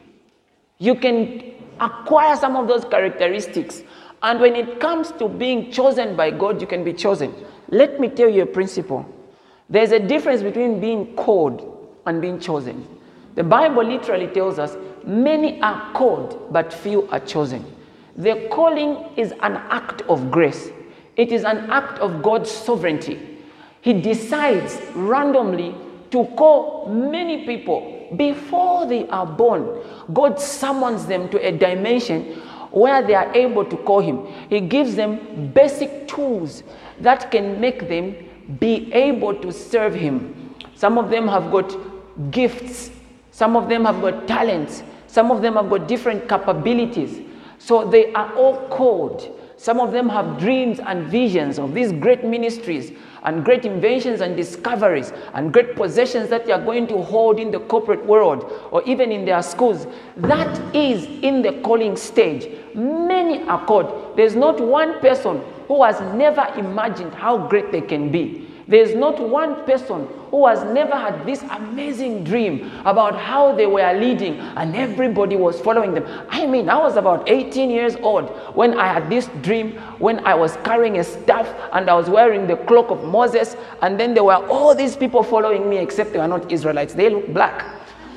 you 0.79 0.95
can 0.95 1.55
acquire 1.81 2.37
some 2.37 2.57
of 2.57 2.67
those 2.67 2.85
characteristics. 2.85 3.83
And 4.23 4.41
when 4.41 4.57
it 4.57 4.81
comes 4.81 5.13
to 5.13 5.29
being 5.29 5.71
chosen 5.71 6.17
by 6.17 6.31
God, 6.31 6.61
you 6.61 6.67
can 6.67 6.83
be 6.83 6.93
chosen. 6.93 7.35
Let 7.69 8.01
me 8.01 8.09
tell 8.09 8.29
you 8.29 8.43
a 8.43 8.47
principle. 8.47 9.07
There's 9.71 9.93
a 9.93 9.99
difference 9.99 10.43
between 10.43 10.81
being 10.81 11.15
called 11.15 11.97
and 12.07 12.23
being 12.23 12.41
chosen. 12.41 12.87
The 13.35 13.45
Bible 13.45 13.85
literally 13.85 14.27
tells 14.29 14.59
us 14.59 14.77
many 15.05 15.61
are 15.61 15.93
called, 15.93 16.53
but 16.53 16.73
few 16.73 17.09
are 17.09 17.21
chosen. 17.21 17.65
The 18.17 18.49
calling 18.51 19.13
is 19.17 19.33
an 19.43 19.57
act 19.71 20.03
of 20.03 20.31
grace, 20.31 20.71
it 21.17 21.33
is 21.33 21.45
an 21.45 21.71
act 21.71 21.99
of 21.99 22.23
God's 22.23 22.51
sovereignty. 22.51 23.39
He 23.81 23.93
decides 23.93 24.81
randomly 24.95 25.75
to 26.11 26.25
call 26.37 26.87
many 26.89 27.47
people 27.47 28.09
before 28.17 28.87
they 28.87 29.07
are 29.09 29.27
born. 29.27 29.83
God 30.13 30.41
summons 30.41 31.07
them 31.07 31.29
to 31.29 31.47
a 31.47 31.53
dimension 31.53 32.41
where 32.71 33.07
they 33.07 33.15
are 33.15 33.33
able 33.35 33.65
to 33.65 33.77
call 33.77 34.01
Him. 34.01 34.27
He 34.49 34.61
gives 34.61 34.95
them 34.95 35.53
basic 35.53 36.09
tools 36.09 36.63
that 37.01 37.31
can 37.31 37.61
make 37.61 37.89
them 37.89 38.17
be 38.59 38.93
able 38.93 39.35
to 39.35 39.53
serve 39.53 39.95
Him. 39.95 40.55
Some 40.75 40.99
of 40.99 41.11
them 41.11 41.29
have 41.29 41.51
got 41.51 41.77
gifts, 42.31 42.91
some 43.31 43.57
of 43.57 43.69
them 43.69 43.85
have 43.85 44.01
got 44.01 44.27
talents, 44.27 44.83
some 45.07 45.31
of 45.31 45.43
them 45.43 45.55
have 45.55 45.69
got 45.71 45.89
different 45.89 46.29
capabilities. 46.29 47.21
So 47.59 47.89
they 47.89 48.13
are 48.13 48.33
all 48.35 48.69
called. 48.69 49.35
Some 49.57 49.81
of 49.81 49.91
them 49.91 50.09
have 50.09 50.39
dreams 50.39 50.79
and 50.79 51.09
visions 51.09 51.59
of 51.59 51.75
these 51.75 51.91
great 51.91 52.25
ministries 52.25 52.93
and 53.25 53.45
great 53.45 53.65
inventions 53.65 54.21
and 54.21 54.37
discoveries 54.37 55.13
and 55.35 55.53
great 55.53 55.75
possessions 55.75 56.29
that 56.31 56.47
they 56.47 56.53
are 56.53 56.65
going 56.65 56.87
to 56.87 57.03
hold 57.03 57.41
in 57.41 57.51
the 57.51 57.59
corporate 57.59 58.07
world 58.07 58.53
or 58.71 58.85
even 58.85 59.11
in 59.11 59.25
their 59.25 59.43
schools. 59.43 59.89
That 60.17 60.77
is 60.77 61.07
in 61.23 61.43
the 61.43 61.61
calling 61.63 61.97
stage. 61.97 62.49
Many 62.77 63.43
are 63.49 63.65
called. 63.67 64.17
There's 64.17 64.37
not 64.37 64.61
one 64.61 65.01
person 65.01 65.43
who 65.69 65.85
has 65.85 66.01
never 66.15 66.45
imagined 66.57 67.15
how 67.15 67.47
great 67.47 67.71
they 67.71 67.83
can 67.83 68.11
be. 68.11 68.49
There's 68.69 68.95
not 68.95 69.19
one 69.19 69.65
person 69.65 70.07
who 70.31 70.47
has 70.47 70.63
never 70.63 70.95
had 70.95 71.25
this 71.25 71.43
amazing 71.43 72.23
dream 72.23 72.71
about 72.85 73.19
how 73.19 73.55
they 73.55 73.67
were 73.67 73.95
leading 73.95 74.35
and 74.35 74.77
everybody 74.77 75.37
was 75.37 75.59
following 75.59 75.95
them. 75.95 76.05
I 76.29 76.47
mean, 76.47 76.69
I 76.69 76.77
was 76.77 76.97
about 76.97 77.31
18 77.31 77.71
years 77.71 77.97
old 77.97 78.29
when 78.55 78.79
I 78.79 78.93
had 78.93 79.09
this 79.09 79.31
dream 79.41 79.73
when 79.99 80.21
I 80.27 80.35
was 80.35 80.59
carrying 80.65 80.99
a 80.99 81.05
staff 81.05 81.49
and 81.73 81.89
I 81.89 81.95
was 81.95 82.11
wearing 82.11 82.47
the 82.47 82.57
cloak 82.57 82.91
of 82.91 83.05
Moses, 83.05 83.57
and 83.81 83.99
then 83.99 84.13
there 84.13 84.25
were 84.25 84.47
all 84.49 84.75
these 84.75 84.97
people 84.97 85.23
following 85.23 85.71
me, 85.71 85.79
except 85.79 86.13
they 86.13 86.19
were 86.19 86.29
not 86.29 86.53
Israelites. 86.53 86.93
They 86.93 87.09
looked 87.09 87.33
black. 87.33 87.65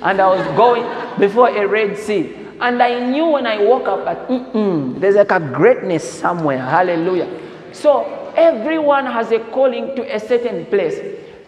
And 0.02 0.20
I 0.20 0.28
was 0.28 0.46
going 0.58 0.84
before 1.18 1.48
a 1.50 1.66
Red 1.66 1.98
Sea. 1.98 2.41
And 2.62 2.82
I 2.82 3.00
knew 3.10 3.26
when 3.26 3.48
I 3.48 3.64
woke 3.64 3.88
up 3.88 4.06
that 4.06 4.28
Mm-mm, 4.28 5.00
there's 5.00 5.16
like 5.16 5.32
a 5.32 5.40
greatness 5.40 6.08
somewhere. 6.08 6.60
Hallelujah. 6.60 7.28
So 7.74 8.34
everyone 8.36 9.08
has 9.08 9.32
a 9.32 9.40
calling 9.40 9.96
to 9.96 10.16
a 10.16 10.20
certain 10.20 10.66
place. 10.68 11.00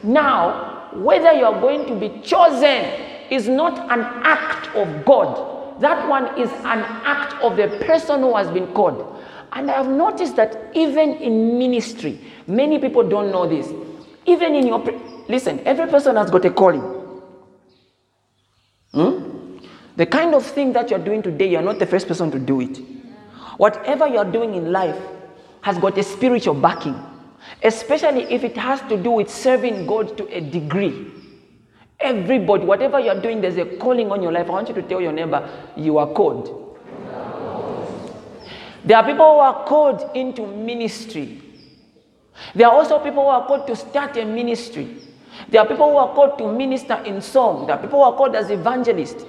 Now, 0.02 0.89
whether 0.93 1.32
you 1.34 1.45
are 1.45 1.60
going 1.62 1.86
to 1.88 1.95
be 1.95 2.19
chosen 2.21 2.86
is 3.30 3.47
not 3.47 3.78
an 3.91 4.02
act 4.23 4.76
of 4.76 5.06
God. 5.06 5.82
That 5.82 6.08
one 6.10 6.39
is 6.39 6.49
an 6.49 6.80
act 7.06 7.34
of 7.43 7.58
the 7.58 7.67
person 7.86 8.21
who 8.21 8.36
has 8.36 8.49
been 8.49 8.67
called. 8.73 9.21
And 9.52 9.69
I 9.69 9.76
have 9.76 9.88
noticed 9.88 10.36
that 10.38 10.71
even 10.73 11.13
in 11.15 11.60
ministry, 11.60 12.19
many 12.47 12.80
people 12.80 13.08
don't 13.08 13.32
know 13.32 13.47
this. 13.47 13.71
Even 14.26 14.56
in 14.56 14.65
your, 14.67 14.80
pre- 14.80 14.99
listen, 15.30 15.60
every 15.65 15.88
person 15.88 16.15
has 16.15 16.32
got 16.32 16.45
a 16.45 16.49
calling. 16.49 16.82
Hmm? 18.93 19.33
The 19.95 20.06
kind 20.06 20.34
of 20.34 20.45
thing 20.45 20.73
that 20.73 20.89
you're 20.89 20.99
doing 20.99 21.21
today, 21.21 21.49
you're 21.49 21.62
not 21.62 21.79
the 21.79 21.86
first 21.86 22.08
person 22.08 22.32
to 22.32 22.39
do 22.39 22.62
it. 22.62 22.79
Whatever 23.58 24.08
you're 24.08 24.25
doing 24.25 24.56
in 24.56 24.71
life 24.71 24.99
has 25.62 25.77
got 25.77 25.97
a 25.97 26.03
spiritual 26.03 26.56
backing, 26.56 26.99
especially 27.62 28.23
if 28.23 28.43
it 28.43 28.58
has 28.58 28.82
to 28.89 28.97
do 28.97 29.12
with 29.12 29.29
serving 29.29 29.86
God 29.86 30.17
to 30.17 30.27
a 30.36 30.41
degree. 30.41 31.12
Everybody, 31.99 32.65
whatever 32.65 32.99
you're 32.99 33.21
doing, 33.21 33.39
there's 33.39 33.58
a 33.58 33.65
calling 33.77 34.12
on 34.12 34.21
your 34.23 34.32
life. 34.32 34.47
I 34.47 34.51
want 34.51 34.69
you 34.69 34.75
to 34.75 34.82
tell 34.82 34.99
your 34.99 35.13
neighbor, 35.13 35.47
you 35.77 35.97
are 35.99 36.08
called. 36.08 36.60
There 38.84 38.97
are 38.97 39.06
people 39.06 39.34
who 39.34 39.39
are 39.39 39.63
called 39.65 40.12
into 40.15 40.45
ministry. 40.45 41.41
There 42.56 42.67
are 42.67 42.73
also 42.73 42.99
people 42.99 43.23
who 43.23 43.29
are 43.29 43.45
called 43.47 43.67
to 43.67 43.75
start 43.75 44.17
a 44.17 44.25
ministry. 44.25 44.97
There 45.49 45.62
are 45.62 45.67
people 45.67 45.89
who 45.91 45.97
are 45.97 46.13
called 46.13 46.38
to 46.39 46.51
minister 46.51 46.95
in 47.06 47.21
song. 47.21 47.67
There 47.67 47.75
are 47.75 47.82
people 47.82 47.99
who 47.99 48.12
are 48.12 48.17
called 48.17 48.36
as 48.36 48.49
evangelists. 48.49 49.23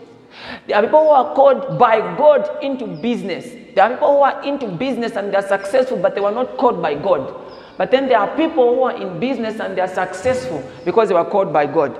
There 0.66 0.76
are 0.76 0.82
people 0.82 1.00
who 1.00 1.10
are 1.10 1.34
called 1.34 1.78
by 1.78 2.00
God 2.16 2.62
into 2.62 2.86
business. 2.86 3.46
There 3.74 3.84
are 3.84 3.90
people 3.90 4.16
who 4.16 4.22
are 4.22 4.42
into 4.44 4.68
business 4.68 5.16
and 5.16 5.32
they're 5.32 5.46
successful, 5.46 5.98
but 5.98 6.14
they 6.14 6.20
were 6.20 6.30
not 6.30 6.56
called 6.56 6.80
by 6.80 6.94
God. 6.94 7.34
But 7.76 7.90
then 7.90 8.08
there 8.08 8.18
are 8.18 8.36
people 8.36 8.74
who 8.74 8.82
are 8.84 8.96
in 8.96 9.18
business 9.18 9.60
and 9.60 9.76
they're 9.76 9.88
successful 9.88 10.62
because 10.84 11.08
they 11.08 11.14
were 11.14 11.24
called 11.24 11.52
by 11.52 11.66
God. 11.66 11.98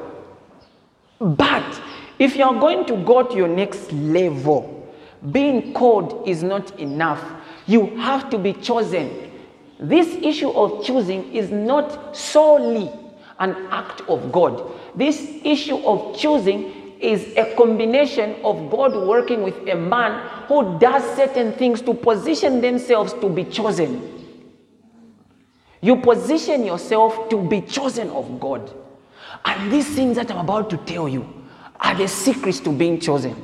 But 1.20 1.82
if 2.18 2.36
you're 2.36 2.58
going 2.60 2.86
to 2.86 2.96
go 3.04 3.22
to 3.22 3.36
your 3.36 3.48
next 3.48 3.92
level, 3.92 4.92
being 5.32 5.72
called 5.72 6.28
is 6.28 6.42
not 6.42 6.78
enough. 6.78 7.22
You 7.66 7.96
have 7.96 8.30
to 8.30 8.38
be 8.38 8.52
chosen. 8.52 9.32
This 9.80 10.08
issue 10.22 10.50
of 10.50 10.84
choosing 10.84 11.32
is 11.32 11.50
not 11.50 12.16
solely 12.16 12.92
an 13.38 13.56
act 13.70 14.02
of 14.02 14.30
God. 14.30 14.72
This 14.94 15.40
issue 15.42 15.76
of 15.78 16.16
choosing 16.16 16.83
is 17.04 17.36
a 17.36 17.54
combination 17.54 18.34
of 18.42 18.70
God 18.70 18.96
working 19.06 19.42
with 19.42 19.56
a 19.68 19.74
man 19.74 20.26
who 20.48 20.78
does 20.78 21.04
certain 21.16 21.52
things 21.52 21.82
to 21.82 21.92
position 21.92 22.62
themselves 22.62 23.12
to 23.14 23.28
be 23.28 23.44
chosen. 23.44 24.10
You 25.82 25.96
position 25.96 26.64
yourself 26.64 27.28
to 27.28 27.42
be 27.42 27.60
chosen 27.60 28.08
of 28.10 28.40
God. 28.40 28.72
And 29.44 29.70
these 29.70 29.86
things 29.94 30.16
that 30.16 30.30
I'm 30.30 30.38
about 30.38 30.70
to 30.70 30.78
tell 30.78 31.06
you 31.08 31.28
are 31.78 31.94
the 31.94 32.08
secrets 32.08 32.58
to 32.60 32.72
being 32.72 32.98
chosen. 32.98 33.36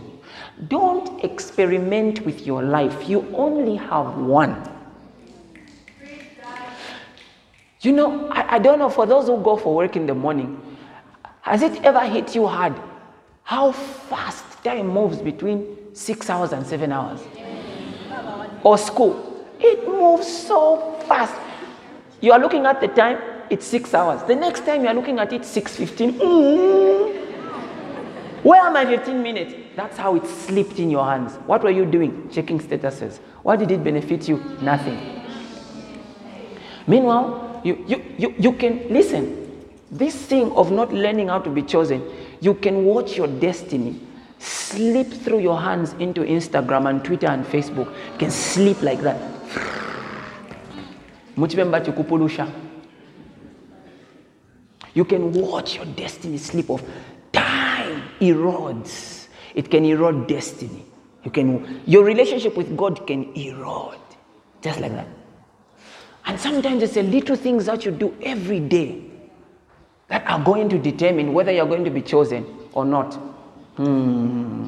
Don't 0.69 1.23
experiment 1.23 2.25
with 2.25 2.47
your 2.47 2.63
life, 2.63 3.09
you 3.09 3.27
only 3.35 3.77
have 3.77 4.17
one. 4.17 4.57
You 7.83 7.93
know, 7.93 8.29
I, 8.29 8.57
I 8.57 8.59
don't 8.59 8.79
know 8.79 8.91
for 8.91 9.07
those 9.07 9.27
who 9.27 9.43
go 9.43 9.57
for 9.57 9.75
work 9.75 9.97
in 9.97 10.07
the 10.07 10.15
morning, 10.15 10.61
has 11.43 11.63
it 11.63 11.83
ever 11.83 12.01
hit 12.01 12.35
you 12.35 12.47
hard 12.47 12.75
how 13.51 13.73
fast 13.73 14.45
time 14.63 14.87
moves 14.87 15.19
between 15.21 15.77
six 15.93 16.31
hours 16.31 16.53
and 16.53 16.65
seven 16.65 16.93
hours? 16.93 17.21
Or 18.63 18.79
school, 18.79 19.45
it 19.59 19.89
moves 19.89 20.29
so 20.29 20.97
fast. 21.09 21.35
You 22.21 22.31
are 22.31 22.39
looking 22.39 22.65
at 22.65 22.81
the 22.81 22.87
time, 22.87 23.19
it's 23.51 23.67
six 23.67 23.93
hours. 23.93 24.23
The 24.23 24.37
next 24.37 24.65
time 24.65 24.83
you 24.83 24.87
are 24.89 24.95
looking 24.95 25.19
at 25.19 25.33
it, 25.33 25.43
6.15. 25.43 26.13
Mm. 26.21 27.25
Where 28.45 28.63
are 28.63 28.71
my 28.71 28.87
15 28.87 29.21
minutes? 29.21 29.55
That's 29.75 29.97
how 29.97 30.15
it 30.15 30.27
slipped 30.27 30.79
in 30.79 30.89
your 30.89 31.05
hands. 31.05 31.35
What 31.47 31.65
were 31.65 31.73
you 31.73 31.85
doing? 31.87 32.31
Checking 32.31 32.61
statuses. 32.61 33.19
What 33.43 33.59
did 33.59 33.73
it 33.73 33.83
benefit 33.83 34.29
you? 34.29 34.37
Nothing. 34.63 35.25
Meanwhile, 36.87 37.63
you, 37.65 37.85
you, 37.89 38.05
you, 38.17 38.35
you 38.39 38.53
can 38.53 38.89
listen. 38.91 39.39
This 39.91 40.15
thing 40.15 40.53
of 40.53 40.71
not 40.71 40.93
learning 40.93 41.27
how 41.27 41.41
to 41.41 41.51
be 41.51 41.63
chosen, 41.63 42.01
you 42.41 42.55
can 42.55 42.85
watch 42.85 43.17
your 43.17 43.27
destiny 43.27 44.01
slip 44.39 45.09
through 45.09 45.41
your 45.41 45.61
hands 45.61 45.93
into 45.99 46.23
Instagram 46.23 46.89
and 46.89 47.05
Twitter 47.05 47.27
and 47.27 47.45
Facebook. 47.45 47.87
You 47.87 48.19
can 48.19 48.31
slip 48.31 48.83
like 48.83 49.01
that. 49.03 49.21
You 54.95 55.05
can 55.05 55.33
watch 55.33 55.77
your 55.77 55.85
destiny 55.85 56.39
slip 56.39 56.71
off. 56.71 56.83
Time 57.33 58.03
erodes. 58.21 59.29
It 59.55 59.71
can 59.71 59.85
erode 59.85 60.27
destiny. 60.27 60.85
You 61.25 61.31
can, 61.31 61.83
your 61.87 62.05
relationship 62.05 62.57
with 62.57 62.77
God 62.77 63.07
can 63.07 63.37
erode. 63.37 63.99
Just 64.63 64.81
like 64.81 64.93
that. 64.93 65.07
And 66.27 66.41
sometimes 66.41 66.83
it's 66.83 66.95
the 66.95 67.03
little 67.03 67.37
things 67.37 67.67
that 67.67 67.85
you 67.85 67.91
do 67.91 68.15
every 68.23 68.61
day 68.61 69.10
that 70.11 70.27
are 70.27 70.43
going 70.43 70.69
to 70.69 70.79
determine 70.79 71.33
whether 71.33 71.53
you're 71.53 71.67
going 71.67 71.85
to 71.85 71.91
be 71.91 72.03
chosen 72.03 72.45
or 72.73 72.85
not. 72.85 73.15
Hmm. 73.77 74.65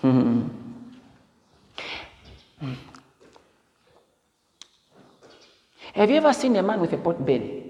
Hmm. 0.00 0.48
Hmm. 2.60 2.72
Have 5.94 6.10
you 6.10 6.16
ever 6.16 6.32
seen 6.32 6.56
a 6.56 6.62
man 6.62 6.80
with 6.80 6.92
a 6.92 6.96
pot 6.96 7.26
belly? 7.26 7.64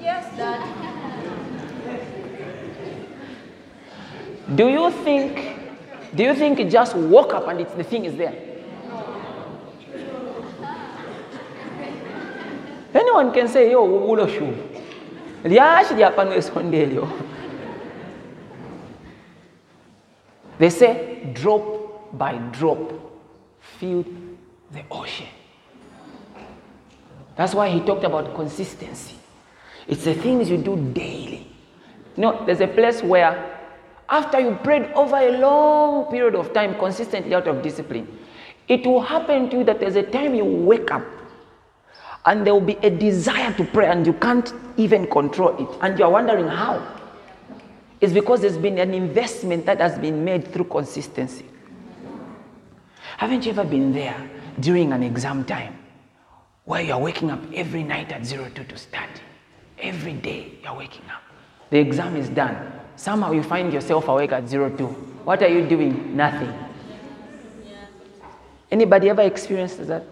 Yes, 0.00 0.36
Dad. 0.36 0.76
Do 4.54 4.68
you 4.68 4.90
think, 5.04 5.58
do 6.14 6.22
you 6.22 6.34
think 6.34 6.60
it 6.60 6.70
just 6.70 6.96
woke 6.96 7.34
up 7.34 7.48
and 7.48 7.60
it's, 7.60 7.74
the 7.74 7.84
thing 7.84 8.04
is 8.04 8.16
there? 8.16 8.34
Anyone 12.94 13.32
can 13.32 13.46
say, 13.48 13.70
yo, 13.70 13.86
wulo 13.86 14.26
shu. 14.28 14.69
Lyashi 15.44 15.94
lyapano 15.94 16.34
esondelyo. 16.34 17.08
They 20.58 20.68
say, 20.70 21.30
drop 21.32 22.18
by 22.18 22.36
drop, 22.52 22.92
filled 23.60 24.06
the 24.70 24.82
ocean. 24.90 25.26
That's 27.36 27.54
why 27.54 27.70
he 27.70 27.80
talked 27.80 28.04
about 28.04 28.34
consistency. 28.34 29.16
It's 29.88 30.04
the 30.04 30.14
things 30.14 30.50
you 30.50 30.58
do 30.58 30.76
daily. 30.92 31.46
You 32.16 32.22
know, 32.22 32.44
there's 32.44 32.60
a 32.60 32.66
place 32.66 33.02
where 33.02 33.58
after 34.10 34.38
you 34.40 34.58
prayed 34.62 34.92
over 34.92 35.16
a 35.16 35.38
long 35.38 36.10
period 36.10 36.34
of 36.34 36.52
time 36.52 36.78
consistently 36.78 37.34
out 37.34 37.48
of 37.48 37.62
discipline, 37.62 38.06
it 38.68 38.86
will 38.86 39.00
happen 39.00 39.48
to 39.48 39.58
you 39.58 39.64
that 39.64 39.80
there's 39.80 39.96
a 39.96 40.02
time 40.02 40.34
you 40.34 40.44
wake 40.44 40.90
up 40.90 41.02
and 42.26 42.46
there 42.46 42.52
will 42.54 42.60
be 42.60 42.76
a 42.82 42.90
desire 42.90 43.52
to 43.54 43.64
pray 43.64 43.86
and 43.86 44.06
you 44.06 44.12
can't 44.12 44.52
even 44.76 45.06
control 45.06 45.56
it. 45.58 45.78
And 45.80 45.98
you're 45.98 46.10
wondering 46.10 46.48
how. 46.48 46.96
It's 48.00 48.12
because 48.12 48.40
there's 48.40 48.58
been 48.58 48.78
an 48.78 48.94
investment 48.94 49.66
that 49.66 49.80
has 49.80 49.98
been 49.98 50.24
made 50.24 50.52
through 50.52 50.64
consistency. 50.64 51.44
Haven't 53.16 53.44
you 53.44 53.52
ever 53.52 53.64
been 53.64 53.92
there 53.92 54.30
during 54.58 54.92
an 54.92 55.02
exam 55.02 55.44
time 55.44 55.76
where 56.64 56.82
you're 56.82 56.98
waking 56.98 57.30
up 57.30 57.40
every 57.54 57.82
night 57.82 58.12
at 58.12 58.26
02 58.26 58.64
to 58.64 58.76
study? 58.78 59.20
Every 59.78 60.14
day 60.14 60.52
you're 60.62 60.76
waking 60.76 61.04
up. 61.10 61.22
The 61.70 61.78
exam 61.78 62.16
is 62.16 62.28
done. 62.28 62.72
Somehow 62.96 63.32
you 63.32 63.42
find 63.42 63.72
yourself 63.72 64.08
awake 64.08 64.32
at 64.32 64.48
02. 64.48 64.86
What 65.24 65.42
are 65.42 65.48
you 65.48 65.66
doing? 65.66 66.16
Nothing. 66.16 66.52
Anybody 68.70 69.10
ever 69.10 69.22
experienced 69.22 69.86
that? 69.86 70.04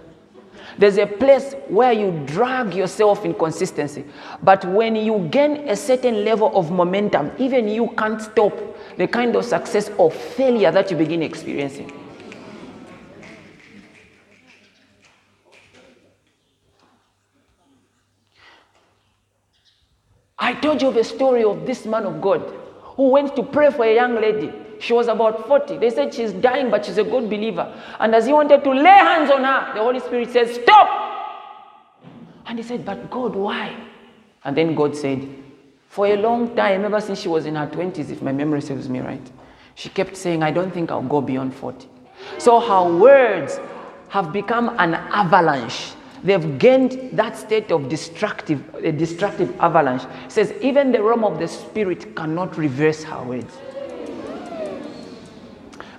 There's 0.79 0.97
a 0.97 1.07
place 1.07 1.55
where 1.67 1.93
you 1.93 2.23
drag 2.25 2.73
yourself 2.73 3.25
in 3.25 3.35
consistency. 3.35 4.05
But 4.43 4.65
when 4.65 4.95
you 4.95 5.29
gain 5.31 5.69
a 5.69 5.75
certain 5.75 6.25
level 6.25 6.57
of 6.57 6.71
momentum, 6.71 7.33
even 7.39 7.69
you 7.69 7.89
can't 7.99 8.23
stop 8.23 8.57
the 8.97 9.09
kind 9.09 9.35
of 9.35 9.45
success 9.45 9.91
or 9.99 10.13
failure 10.13 10.71
that 10.71 10.91
you 10.91 10.97
begin 10.97 11.23
experiencing. 11.23 11.93
I 20.39 20.55
told 20.55 20.81
you 20.81 20.93
the 20.93 21.03
story 21.03 21.43
of 21.43 21.67
this 21.67 21.85
man 21.85 22.07
of 22.07 22.21
God 22.21 22.41
who 22.97 23.09
went 23.11 23.35
to 23.35 23.43
pray 23.43 23.71
for 23.73 23.85
a 23.85 23.95
young 23.95 24.15
lady. 24.15 24.53
She 24.81 24.93
was 24.93 25.09
about 25.09 25.47
40. 25.49 25.79
They 25.79 25.91
said 25.91 26.15
she's 26.15 26.33
dying, 26.33 26.71
but 26.71 26.85
she's 26.85 26.99
a 26.99 27.05
good 27.05 27.29
believer. 27.29 27.73
And 27.99 28.15
as 28.15 28.27
he 28.27 28.33
wanted 28.33 28.63
to 28.65 28.71
lay 28.71 28.85
hands 28.85 29.31
on 29.31 29.45
her, 29.45 29.75
the 29.75 29.81
Holy 29.81 30.01
Spirit 30.01 30.31
said, 30.31 30.49
Stop! 30.49 30.89
And 32.47 32.59
he 32.59 32.65
said, 32.65 32.85
But 32.85 33.11
God, 33.11 33.35
why? 33.35 33.77
And 34.45 34.57
then 34.57 34.75
God 34.75 34.97
said, 34.97 35.29
For 35.89 36.07
a 36.07 36.17
long 36.17 36.55
time, 36.55 36.85
ever 36.85 37.01
since 37.01 37.21
she 37.21 37.29
was 37.29 37.47
in 37.47 37.57
her 37.57 37.67
20s, 37.67 38.11
if 38.11 38.23
my 38.23 38.33
memory 38.33 38.63
serves 38.63 38.89
me 38.89 39.01
right, 39.01 39.31
she 39.75 39.89
kept 39.89 40.17
saying, 40.17 40.43
I 40.43 40.51
don't 40.51 40.73
think 40.73 40.91
I'll 40.91 41.03
go 41.03 41.21
beyond 41.21 41.55
40. 41.55 41.89
So 42.39 42.61
her 42.61 42.97
words 42.99 43.61
have 44.09 44.33
become 44.33 44.75
an 44.79 44.95
avalanche. 44.95 45.93
They've 46.25 46.59
gained 46.59 47.11
that 47.13 47.37
state 47.37 47.71
of 47.71 47.89
destructive, 47.89 48.75
a 48.77 48.91
destructive 48.91 49.55
avalanche. 49.61 50.03
It 50.25 50.33
says, 50.33 50.53
even 50.61 50.91
the 50.91 51.03
realm 51.03 51.25
of 51.25 51.39
the 51.39 51.47
spirit 51.47 52.17
cannot 52.17 52.57
reverse 52.57 53.05
her 53.05 53.23
words. 53.23 53.57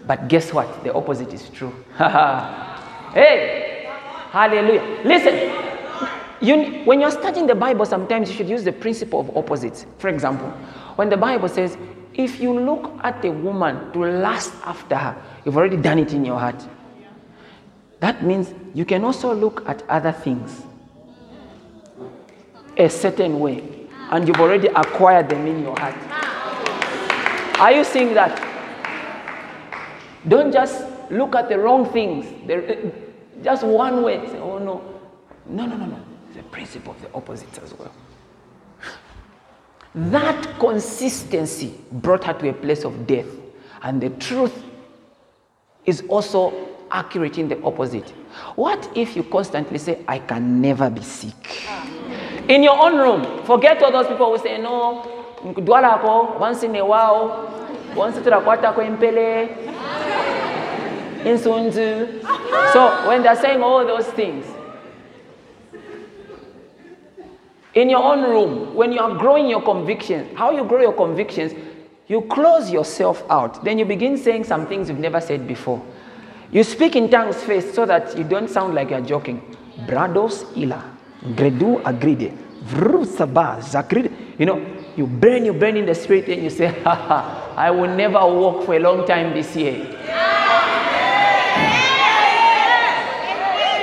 But 0.09 0.27
guess 0.27 0.51
what? 0.51 0.83
The 0.83 0.91
opposite 0.91 1.31
is 1.35 1.49
true. 1.49 1.71
hey! 3.13 3.87
Hallelujah. 4.31 5.01
Listen, 5.05 5.53
you, 6.41 6.83
when 6.83 6.99
you're 6.99 7.11
studying 7.11 7.45
the 7.45 7.53
Bible, 7.53 7.85
sometimes 7.85 8.27
you 8.27 8.35
should 8.35 8.49
use 8.49 8.63
the 8.63 8.71
principle 8.71 9.19
of 9.19 9.37
opposites. 9.37 9.85
For 9.99 10.07
example, 10.07 10.49
when 10.95 11.09
the 11.09 11.17
Bible 11.17 11.47
says, 11.47 11.77
if 12.15 12.39
you 12.39 12.59
look 12.59 12.91
at 13.03 13.23
a 13.23 13.29
woman 13.29 13.93
to 13.93 13.99
lust 13.99 14.51
after 14.65 14.95
her, 14.95 15.15
you've 15.45 15.55
already 15.55 15.77
done 15.77 15.99
it 15.99 16.11
in 16.11 16.25
your 16.25 16.39
heart. 16.39 16.67
That 17.99 18.23
means 18.23 18.51
you 18.73 18.85
can 18.85 19.03
also 19.03 19.31
look 19.31 19.63
at 19.69 19.87
other 19.89 20.11
things 20.11 20.63
a 22.77 22.89
certain 22.89 23.39
way, 23.39 23.61
and 24.09 24.27
you've 24.27 24.39
already 24.39 24.69
acquired 24.69 25.29
them 25.29 25.45
in 25.45 25.61
your 25.61 25.77
heart. 25.77 25.93
Are 27.59 27.71
you 27.71 27.83
seeing 27.83 28.15
that? 28.15 28.48
Don't 30.29 30.51
just 30.53 30.85
look 31.11 31.35
at 31.35 31.49
the 31.49 31.57
wrong 31.59 31.91
things. 31.91 32.25
There, 32.47 32.63
eh, 32.69 32.91
just 33.43 33.63
one 33.63 34.03
way. 34.03 34.25
Say, 34.27 34.37
oh 34.37 34.59
no. 34.59 34.81
No, 35.47 35.65
no, 35.65 35.75
no, 35.75 35.85
no. 35.85 35.99
The 36.35 36.43
principle 36.43 36.93
of 36.93 37.01
the 37.01 37.11
opposite 37.13 37.57
as 37.61 37.73
well. 37.73 37.91
That 39.95 40.59
consistency 40.59 41.73
brought 41.91 42.23
her 42.25 42.33
to 42.33 42.49
a 42.49 42.53
place 42.53 42.83
of 42.85 43.07
death. 43.07 43.25
And 43.81 43.99
the 43.99 44.11
truth 44.11 44.63
is 45.85 46.03
also 46.07 46.53
accurate 46.91 47.37
in 47.37 47.47
the 47.47 47.61
opposite. 47.63 48.09
What 48.55 48.89
if 48.95 49.15
you 49.15 49.23
constantly 49.23 49.79
say, 49.79 50.03
I 50.07 50.19
can 50.19 50.61
never 50.61 50.89
be 50.89 51.01
sick? 51.01 51.67
In 52.47 52.61
your 52.63 52.77
own 52.79 52.97
room, 52.97 53.43
forget 53.45 53.81
all 53.81 53.91
those 53.91 54.07
people 54.07 54.35
who 54.35 54.41
say, 54.43 54.59
no, 54.61 55.01
once 56.39 56.63
in 56.63 56.75
a 56.75 56.85
while, 56.85 57.49
once 57.95 58.17
turakwatako 58.17 58.85
impele, 58.85 59.68
insunzu. 61.23 62.21
So 62.73 63.08
when 63.08 63.23
they're 63.23 63.36
saying 63.36 63.62
all 63.62 63.86
those 63.86 64.08
things, 64.08 64.45
in 67.73 67.89
your 67.89 68.03
own 68.03 68.23
room, 68.23 68.75
when 68.75 68.91
you 68.91 68.99
are 68.99 69.15
growing 69.15 69.47
your 69.47 69.62
convictions, 69.62 70.27
how 70.36 70.51
you 70.51 70.63
grow 70.63 70.82
your 70.82 70.93
convictions, 70.93 71.53
you 72.08 72.21
close 72.21 72.71
yourself 72.71 73.23
out. 73.29 73.63
Then 73.63 73.77
you 73.77 73.86
begin 73.86 74.17
saying 74.17 74.43
some 74.45 74.65
things 74.67 74.89
you've 74.89 74.99
never 74.99 75.21
said 75.21 75.47
before. 75.47 75.82
You 76.51 76.63
speak 76.63 76.95
in 76.95 77.10
tongues 77.10 77.36
first 77.43 77.75
so 77.75 77.86
that 77.86 78.17
you 78.17 78.23
don't 78.23 78.49
sound 78.49 78.73
like 78.73 78.89
you're 78.89 79.01
joking. 79.01 79.55
Brados 79.86 80.45
ila, 80.58 80.84
gredu 81.36 81.79
agride, 81.86 82.34
vrusaba 82.65 83.62
zakride. 83.62 84.12
You 84.39 84.47
know, 84.47 84.65
you 84.97 85.05
burn, 85.05 85.45
you 85.45 85.53
burn 85.53 85.77
in 85.77 85.86
the 85.86 85.93
spirit, 85.93 86.27
and 86.27 86.43
you 86.43 86.49
say, 86.49 86.67
ha 86.84 86.95
ha, 86.95 87.53
I 87.55 87.69
will 87.69 87.95
never 87.95 88.19
walk 88.19 88.65
for 88.65 88.73
a 88.73 88.79
long 88.79 89.05
time 89.05 89.34
this 89.34 89.55
year. 89.55 90.38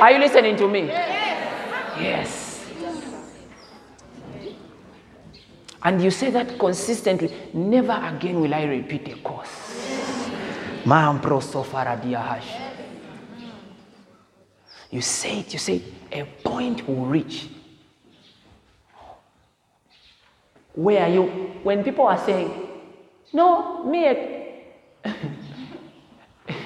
Are 0.00 0.12
you 0.12 0.18
listening 0.18 0.56
to 0.56 0.68
me? 0.68 0.86
Yes. 1.98 2.66
And 5.82 6.02
you 6.02 6.10
say 6.10 6.30
that 6.30 6.58
consistently, 6.58 7.32
never 7.54 7.92
again 7.92 8.40
will 8.40 8.52
I 8.52 8.64
repeat 8.64 9.08
a 9.08 9.16
course. 9.16 9.48
You 14.90 15.00
say 15.00 15.40
it, 15.40 15.52
you 15.52 15.58
say 15.58 15.76
it, 15.76 15.82
a 16.12 16.24
point 16.46 16.86
will 16.86 17.06
reach. 17.06 17.48
Where 20.74 21.04
are 21.04 21.08
you, 21.08 21.22
when 21.62 21.82
people 21.82 22.06
are 22.06 22.18
saying, 22.18 22.50
no, 23.32 23.82
me, 23.84 24.02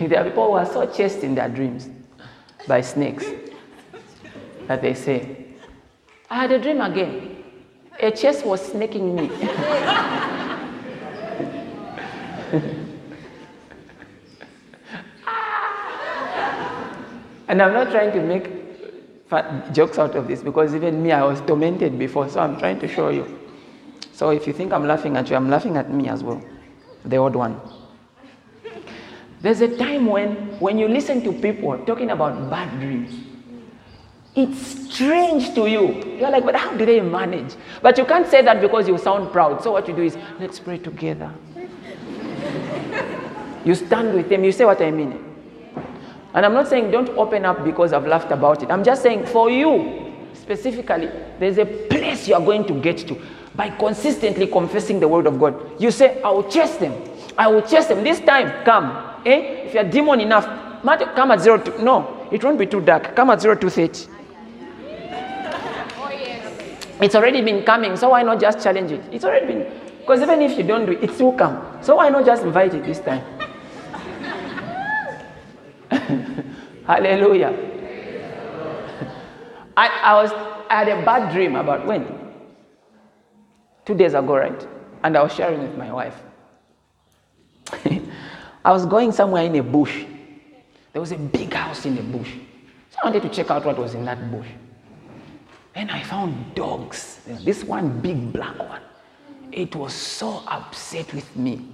there 0.00 0.20
are 0.20 0.24
people 0.24 0.46
who 0.46 0.52
are 0.52 0.66
so 0.66 0.84
chased 0.86 1.22
in 1.22 1.36
their 1.36 1.48
dreams 1.48 1.88
by 2.70 2.80
snakes 2.80 3.26
that 4.68 4.80
they 4.80 4.94
say, 4.94 5.44
I 6.30 6.42
had 6.42 6.52
a 6.52 6.58
dream 6.60 6.80
again. 6.80 7.42
A 7.98 8.12
chest 8.12 8.46
was 8.46 8.64
snaking 8.64 9.16
me. 9.16 9.28
and 17.48 17.60
I'm 17.60 17.72
not 17.72 17.90
trying 17.90 18.12
to 18.12 18.20
make 18.22 18.46
jokes 19.72 19.98
out 19.98 20.14
of 20.14 20.28
this 20.28 20.40
because 20.42 20.72
even 20.72 21.02
me, 21.02 21.10
I 21.10 21.24
was 21.24 21.40
tormented 21.40 21.98
before, 21.98 22.28
so 22.28 22.38
I'm 22.38 22.56
trying 22.56 22.78
to 22.78 22.86
show 22.88 23.08
you. 23.08 23.26
So 24.12 24.30
if 24.30 24.46
you 24.46 24.52
think 24.52 24.72
I'm 24.72 24.86
laughing 24.86 25.16
at 25.16 25.28
you, 25.28 25.34
I'm 25.34 25.50
laughing 25.50 25.76
at 25.76 25.92
me 25.92 26.08
as 26.08 26.22
well, 26.22 26.40
the 27.04 27.16
odd 27.16 27.34
one. 27.34 27.60
There's 29.42 29.62
a 29.62 29.76
time 29.76 30.06
when, 30.06 30.34
when 30.60 30.78
you 30.78 30.86
listen 30.86 31.22
to 31.24 31.32
people 31.32 31.78
talking 31.86 32.10
about 32.10 32.50
bad 32.50 32.78
dreams, 32.78 33.14
it's 34.36 34.92
strange 34.92 35.54
to 35.54 35.66
you. 35.66 36.18
You're 36.18 36.30
like, 36.30 36.44
but 36.44 36.54
how 36.54 36.76
do 36.76 36.86
they 36.86 37.00
manage? 37.00 37.54
But 37.82 37.98
you 37.98 38.04
can't 38.04 38.26
say 38.26 38.42
that 38.42 38.60
because 38.60 38.86
you 38.86 38.96
sound 38.98 39.32
proud. 39.32 39.62
So 39.62 39.72
what 39.72 39.88
you 39.88 39.94
do 39.94 40.02
is, 40.02 40.16
let's 40.38 40.60
pray 40.60 40.78
together. 40.78 41.32
you 43.64 43.74
stand 43.74 44.14
with 44.14 44.28
them. 44.28 44.44
You 44.44 44.52
say 44.52 44.64
what 44.64 44.80
I 44.80 44.90
mean. 44.90 45.24
And 46.32 46.46
I'm 46.46 46.54
not 46.54 46.68
saying 46.68 46.90
don't 46.92 47.08
open 47.10 47.44
up 47.44 47.64
because 47.64 47.92
I've 47.92 48.06
laughed 48.06 48.30
about 48.30 48.62
it. 48.62 48.70
I'm 48.70 48.84
just 48.84 49.02
saying 49.02 49.26
for 49.26 49.50
you 49.50 50.14
specifically, 50.34 51.10
there's 51.40 51.58
a 51.58 51.66
place 51.66 52.28
you 52.28 52.34
are 52.34 52.40
going 52.40 52.66
to 52.66 52.74
get 52.74 52.98
to 53.08 53.20
by 53.56 53.70
consistently 53.70 54.46
confessing 54.46 55.00
the 55.00 55.08
word 55.08 55.26
of 55.26 55.40
God. 55.40 55.80
You 55.80 55.90
say, 55.90 56.22
I 56.22 56.30
will 56.30 56.48
chase 56.48 56.76
them. 56.76 56.94
I 57.36 57.48
will 57.48 57.62
chase 57.62 57.86
them. 57.86 58.04
This 58.04 58.20
time, 58.20 58.64
come. 58.64 59.09
Eh? 59.24 59.66
If 59.66 59.74
you're 59.74 59.84
demon 59.84 60.20
enough, 60.20 60.46
come 61.14 61.30
at 61.30 61.40
zero 61.40 61.58
two. 61.58 61.78
No, 61.78 62.28
it 62.30 62.42
won't 62.42 62.58
be 62.58 62.66
too 62.66 62.80
dark. 62.80 63.14
Come 63.14 63.30
at 63.30 63.40
zero 63.40 63.54
two 63.54 63.70
thirty. 63.70 64.06
It's 67.00 67.14
already 67.14 67.40
been 67.40 67.64
coming, 67.64 67.96
so 67.96 68.10
why 68.10 68.22
not 68.22 68.40
just 68.40 68.60
challenge 68.62 68.92
it? 68.92 69.02
It's 69.10 69.24
already 69.24 69.46
been. 69.46 69.66
Because 70.00 70.20
even 70.20 70.42
if 70.42 70.58
you 70.58 70.64
don't 70.64 70.86
do 70.86 70.92
it, 70.92 71.04
it 71.04 71.20
will 71.20 71.32
come. 71.32 71.78
So 71.82 71.96
why 71.96 72.10
not 72.10 72.26
just 72.26 72.42
invite 72.42 72.74
it 72.74 72.84
this 72.84 73.00
time? 73.00 73.24
Hallelujah. 76.86 77.54
I, 79.76 79.88
I 79.88 80.14
was 80.22 80.30
I 80.68 80.84
had 80.84 80.88
a 80.88 81.04
bad 81.04 81.32
dream 81.32 81.56
about 81.56 81.86
when? 81.86 82.06
Two 83.84 83.94
days 83.94 84.14
ago, 84.14 84.36
right? 84.36 84.68
And 85.02 85.16
I 85.16 85.22
was 85.22 85.34
sharing 85.34 85.62
with 85.62 85.76
my 85.76 85.92
wife. 85.92 86.22
I 88.64 88.72
was 88.72 88.84
going 88.86 89.12
somewhere 89.12 89.44
in 89.44 89.56
a 89.56 89.62
bush. 89.62 90.04
There 90.92 91.00
was 91.00 91.12
a 91.12 91.16
big 91.16 91.52
house 91.52 91.86
in 91.86 91.96
the 91.96 92.02
bush. 92.02 92.32
So 92.90 92.98
I 93.02 93.06
wanted 93.06 93.22
to 93.22 93.28
check 93.28 93.50
out 93.50 93.64
what 93.64 93.78
was 93.78 93.94
in 93.94 94.04
that 94.04 94.30
bush. 94.30 94.48
And 95.74 95.90
I 95.90 96.02
found 96.02 96.54
dogs. 96.54 97.20
This 97.44 97.64
one 97.64 98.00
big 98.00 98.32
black 98.32 98.58
one. 98.58 98.82
It 99.52 99.74
was 99.74 99.94
so 99.94 100.42
upset 100.46 101.12
with 101.14 101.36
me. 101.36 101.64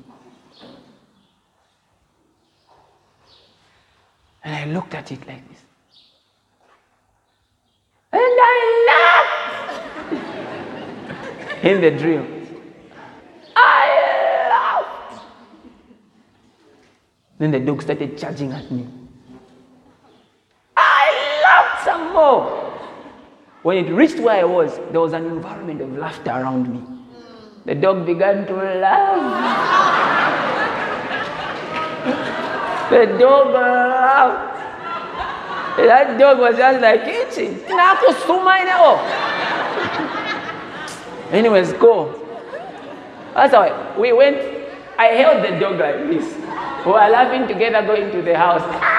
And 4.44 4.55
I 4.55 4.64
looked 4.66 4.94
at 4.94 5.11
it 5.11 5.27
like 5.27 5.46
this. 5.49 5.59
And 8.12 8.22
I 8.22 8.87
laughed 10.12 10.12
in 11.64 11.81
the 11.81 11.90
dream. 11.90 12.46
I 13.57 14.49
laughed. 14.51 15.22
Then 17.38 17.51
the 17.51 17.61
dog 17.61 17.83
started 17.83 18.16
charging 18.16 18.53
at 18.53 18.70
me. 18.70 18.87
I 20.77 21.40
laughed 21.44 21.85
some 21.85 22.12
more. 22.12 22.62
When 23.62 23.85
it 23.85 23.90
reached 23.92 24.20
where 24.20 24.40
I 24.40 24.44
was, 24.44 24.79
there 24.90 25.01
was 25.01 25.12
an 25.12 25.27
environment 25.27 25.81
of 25.81 25.96
laughter 25.99 26.31
around 26.31 26.72
me. 26.72 26.83
The 27.66 27.75
dog 27.75 28.07
began 28.07 28.46
to 28.46 28.55
laugh. 28.55 29.20
the 32.90 33.07
dog 33.18 33.53
laughed. 33.53 34.57
That 35.77 36.18
dog 36.18 36.38
was 36.38 36.57
just 36.57 36.81
like 36.81 37.03
itching. 37.03 37.61
Anyways, 41.33 41.72
go. 41.75 42.14
That's 43.35 43.53
how 43.53 43.94
we 43.99 44.12
went. 44.12 44.66
I 44.99 45.07
held 45.09 45.45
the 45.45 45.51
dog 45.61 45.79
like 45.79 46.09
this. 46.09 46.25
We 46.87 46.93
were 46.93 47.09
laughing 47.09 47.47
together 47.47 47.83
going 47.87 48.11
to 48.13 48.23
the 48.23 48.35
house. 48.37 48.63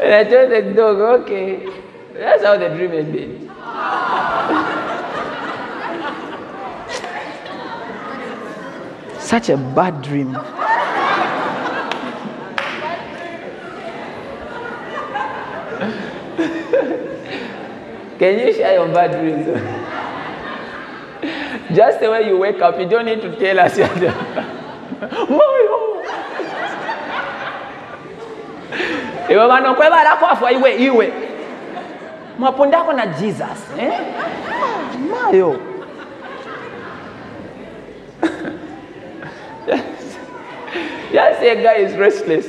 and 0.00 0.12
I 0.14 0.24
told 0.24 0.50
the 0.50 0.62
dog, 0.74 0.98
okay. 1.22 1.68
That's 2.14 2.42
how 2.42 2.56
the 2.56 2.68
dream 2.70 2.92
ended. 2.92 3.48
Such 9.20 9.50
a 9.50 9.56
bad 9.56 10.02
dream. 10.02 10.34
Can 18.18 18.38
you 18.38 18.52
share 18.52 18.74
your 18.74 18.88
bad 18.88 19.12
dreams? 19.12 19.46
Just 21.70 22.00
the 22.00 22.10
way 22.10 22.26
you 22.28 22.36
wake 22.38 22.60
up, 22.60 22.78
you 22.78 22.86
don't 22.86 23.06
need 23.06 23.22
to 23.22 23.36
tell 23.38 23.58
us. 23.60 23.78
iwe 29.32 29.46
vanokwevara 29.46 30.16
kwafa 30.16 30.52
iwe 30.52 30.74
iwe. 30.74 31.12
Mwapondako 32.38 32.92
na 32.92 33.06
jesus 33.06 33.70
eh? 33.80 33.92
mayo 35.10 35.56
yes 41.12 41.36
a 41.42 41.54
guy 41.56 41.84
is 41.84 41.96
restless. 41.96 42.46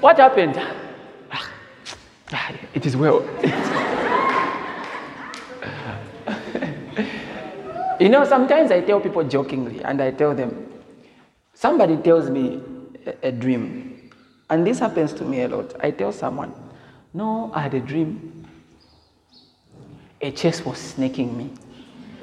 What 0.00 0.18
happened? 0.18 0.60
It 2.74 2.86
is 2.86 2.96
well 2.96 3.22
you 8.00 8.08
know 8.08 8.24
sometimes 8.24 8.70
i 8.70 8.80
tell 8.80 9.00
people 9.00 9.24
jokingly 9.24 9.82
and 9.84 10.00
i 10.00 10.10
tell 10.10 10.34
them 10.34 10.66
somebody 11.54 11.96
tells 11.96 12.30
me 12.30 12.60
a, 13.06 13.28
a 13.28 13.32
dream 13.32 14.10
and 14.50 14.66
this 14.66 14.78
happens 14.78 15.12
to 15.12 15.24
me 15.24 15.42
a 15.42 15.48
lot 15.48 15.74
i 15.80 15.90
tell 15.90 16.12
someone 16.12 16.52
no 17.14 17.50
i 17.54 17.60
had 17.60 17.74
a 17.74 17.80
dream 17.80 18.38
a 20.20 20.30
chest 20.30 20.66
was 20.66 20.78
snaking 20.78 21.36
me. 21.36 21.50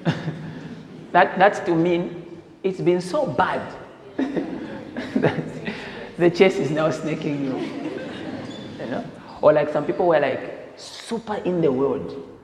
that, 1.11 1.37
that's 1.39 1.59
to 1.61 1.73
mean 1.73 2.41
it's 2.63 2.81
been 2.81 3.01
so 3.01 3.25
bad 3.25 3.61
that 4.17 5.43
the 6.17 6.29
chest 6.29 6.57
is 6.57 6.71
now 6.71 6.89
snaking 6.91 7.45
you. 7.45 7.57
you 8.79 8.91
know? 8.91 9.05
Or 9.41 9.53
like 9.53 9.71
some 9.71 9.85
people 9.85 10.07
were 10.07 10.19
like 10.19 10.73
super 10.77 11.35
in 11.35 11.61
the 11.61 11.71
world, 11.71 12.34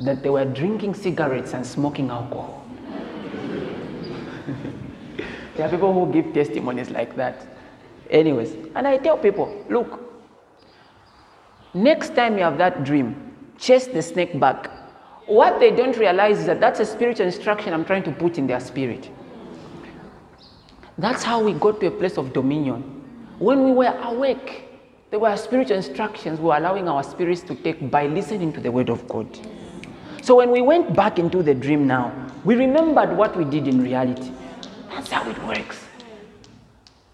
that 0.00 0.22
they 0.22 0.30
were 0.30 0.44
drinking 0.44 0.94
cigarettes 0.94 1.52
and 1.52 1.64
smoking 1.66 2.10
alcohol. 2.10 2.64
there 5.56 5.66
are 5.66 5.70
people 5.70 5.92
who 5.92 6.12
give 6.12 6.32
testimonies 6.32 6.90
like 6.90 7.14
that. 7.16 7.46
Anyways, 8.08 8.54
and 8.74 8.88
I 8.88 8.96
tell 8.96 9.18
people, 9.18 9.64
look, 9.68 10.00
next 11.74 12.14
time 12.16 12.36
you 12.38 12.44
have 12.44 12.58
that 12.58 12.82
dream, 12.84 13.34
chase 13.58 13.86
the 13.86 14.02
snake 14.02 14.38
back. 14.40 14.70
What 15.26 15.60
they 15.60 15.70
don't 15.70 15.96
realize 15.96 16.40
is 16.40 16.46
that 16.46 16.60
that's 16.60 16.80
a 16.80 16.86
spiritual 16.86 17.26
instruction 17.26 17.72
I'm 17.72 17.84
trying 17.84 18.02
to 18.04 18.12
put 18.12 18.38
in 18.38 18.46
their 18.46 18.58
spirit. 18.58 19.08
That's 20.98 21.22
how 21.22 21.42
we 21.42 21.52
got 21.52 21.80
to 21.80 21.86
a 21.86 21.90
place 21.90 22.18
of 22.18 22.32
dominion. 22.32 22.82
When 23.38 23.64
we 23.64 23.72
were 23.72 23.96
awake, 24.02 24.64
there 25.10 25.18
were 25.18 25.36
spiritual 25.36 25.76
instructions 25.76 26.40
we 26.40 26.46
were 26.46 26.56
allowing 26.56 26.88
our 26.88 27.02
spirits 27.02 27.42
to 27.42 27.54
take 27.54 27.90
by 27.90 28.06
listening 28.06 28.52
to 28.54 28.60
the 28.60 28.72
word 28.72 28.90
of 28.90 29.06
God. 29.08 29.26
So 30.22 30.36
when 30.36 30.50
we 30.50 30.60
went 30.62 30.94
back 30.94 31.18
into 31.18 31.42
the 31.42 31.54
dream 31.54 31.86
now, 31.86 32.12
we 32.44 32.54
remembered 32.54 33.16
what 33.16 33.36
we 33.36 33.44
did 33.44 33.66
in 33.66 33.82
reality. 33.82 34.30
That's 34.88 35.10
how 35.10 35.28
it 35.28 35.42
works. 35.44 35.84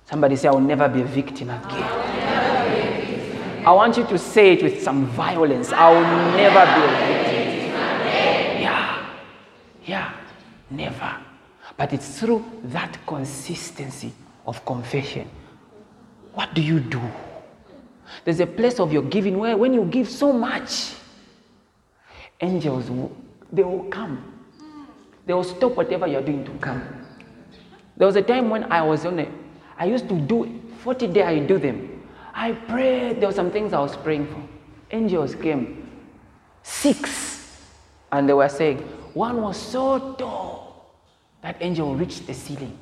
Somebody 0.07 0.37
say, 0.37 0.49
I 0.49 0.53
will 0.53 0.61
never 0.61 0.89
be 0.89 1.03
a 1.03 1.05
victim 1.05 1.51
again. 1.51 2.07
I 3.67 3.73
want 3.73 3.97
you 3.97 4.05
to 4.07 4.19
say 4.19 4.53
it 4.53 4.63
with 4.63 4.81
some 4.83 5.07
violence. 5.07 5.73
I 5.73 5.91
will 5.91 6.07
never 6.37 6.65
be 6.65 6.85
a 6.85 6.97
victim. 6.97 7.73
Yeah. 8.63 9.09
Yeah. 9.85 10.13
Never. 10.71 11.17
But 11.77 11.93
it's 11.93 12.21
through 12.21 12.45
that 12.65 12.99
consistency 13.07 14.13
of 14.47 14.65
confession. 14.65 15.29
What 16.35 16.55
do 16.55 16.63
you 16.63 16.81
do? 16.81 17.01
There's 18.25 18.41
a 18.41 18.47
place 18.47 18.79
of 18.79 18.93
your 18.93 19.03
giving 19.03 19.39
where 19.39 19.57
when 19.57 19.75
you 19.75 19.85
give 19.85 20.09
so 20.09 20.33
much, 20.33 20.95
angels, 22.41 22.91
they 23.53 23.63
will 23.63 23.85
come. 23.85 24.33
They 25.27 25.35
will 25.35 25.45
stop 25.45 25.77
whatever 25.77 26.07
you're 26.07 26.23
doing 26.23 26.45
to 26.45 26.53
come. 26.59 26.83
There 27.97 28.07
was 28.07 28.17
a 28.17 28.23
time 28.23 28.51
when 28.51 28.71
I 28.73 28.83
was 28.83 29.05
on 29.07 29.19
a, 29.19 29.29
I 29.79 29.87
used 29.87 30.09
to 30.09 30.19
do 30.21 30.63
40 30.83 31.07
days, 31.09 31.25
I 31.25 31.39
do 31.41 31.59
them. 31.59 31.97
I 32.35 32.53
prayed. 32.53 33.21
There 33.21 33.29
were 33.29 33.35
some 33.35 33.51
things 33.51 33.73
I 33.73 33.81
was 33.81 33.97
praying 33.97 34.27
for. 34.29 34.43
Angels 34.91 35.35
came. 35.35 35.89
Six. 36.63 37.63
And 38.13 38.29
they 38.29 38.35
were 38.35 38.49
saying, 38.49 38.79
one 39.15 39.41
was 39.41 39.57
so 39.57 40.13
tall 40.15 40.95
that 41.43 41.57
angel 41.61 41.95
reached 41.97 42.27
the 42.27 42.35
ceiling. 42.35 42.79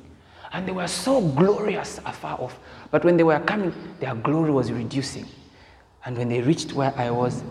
And 0.51 0.67
they 0.67 0.71
were 0.71 0.87
so 0.87 1.21
glorious 1.21 1.99
afar 2.05 2.39
off. 2.39 2.59
But 2.91 3.03
when 3.03 3.17
they 3.17 3.23
were 3.23 3.39
coming, 3.39 3.73
their 3.99 4.13
glory 4.15 4.51
was 4.51 4.71
reducing. 4.71 5.25
And 6.05 6.17
when 6.17 6.29
they 6.29 6.41
reached 6.41 6.73
where 6.73 6.93
I 6.97 7.09
was, 7.09 7.43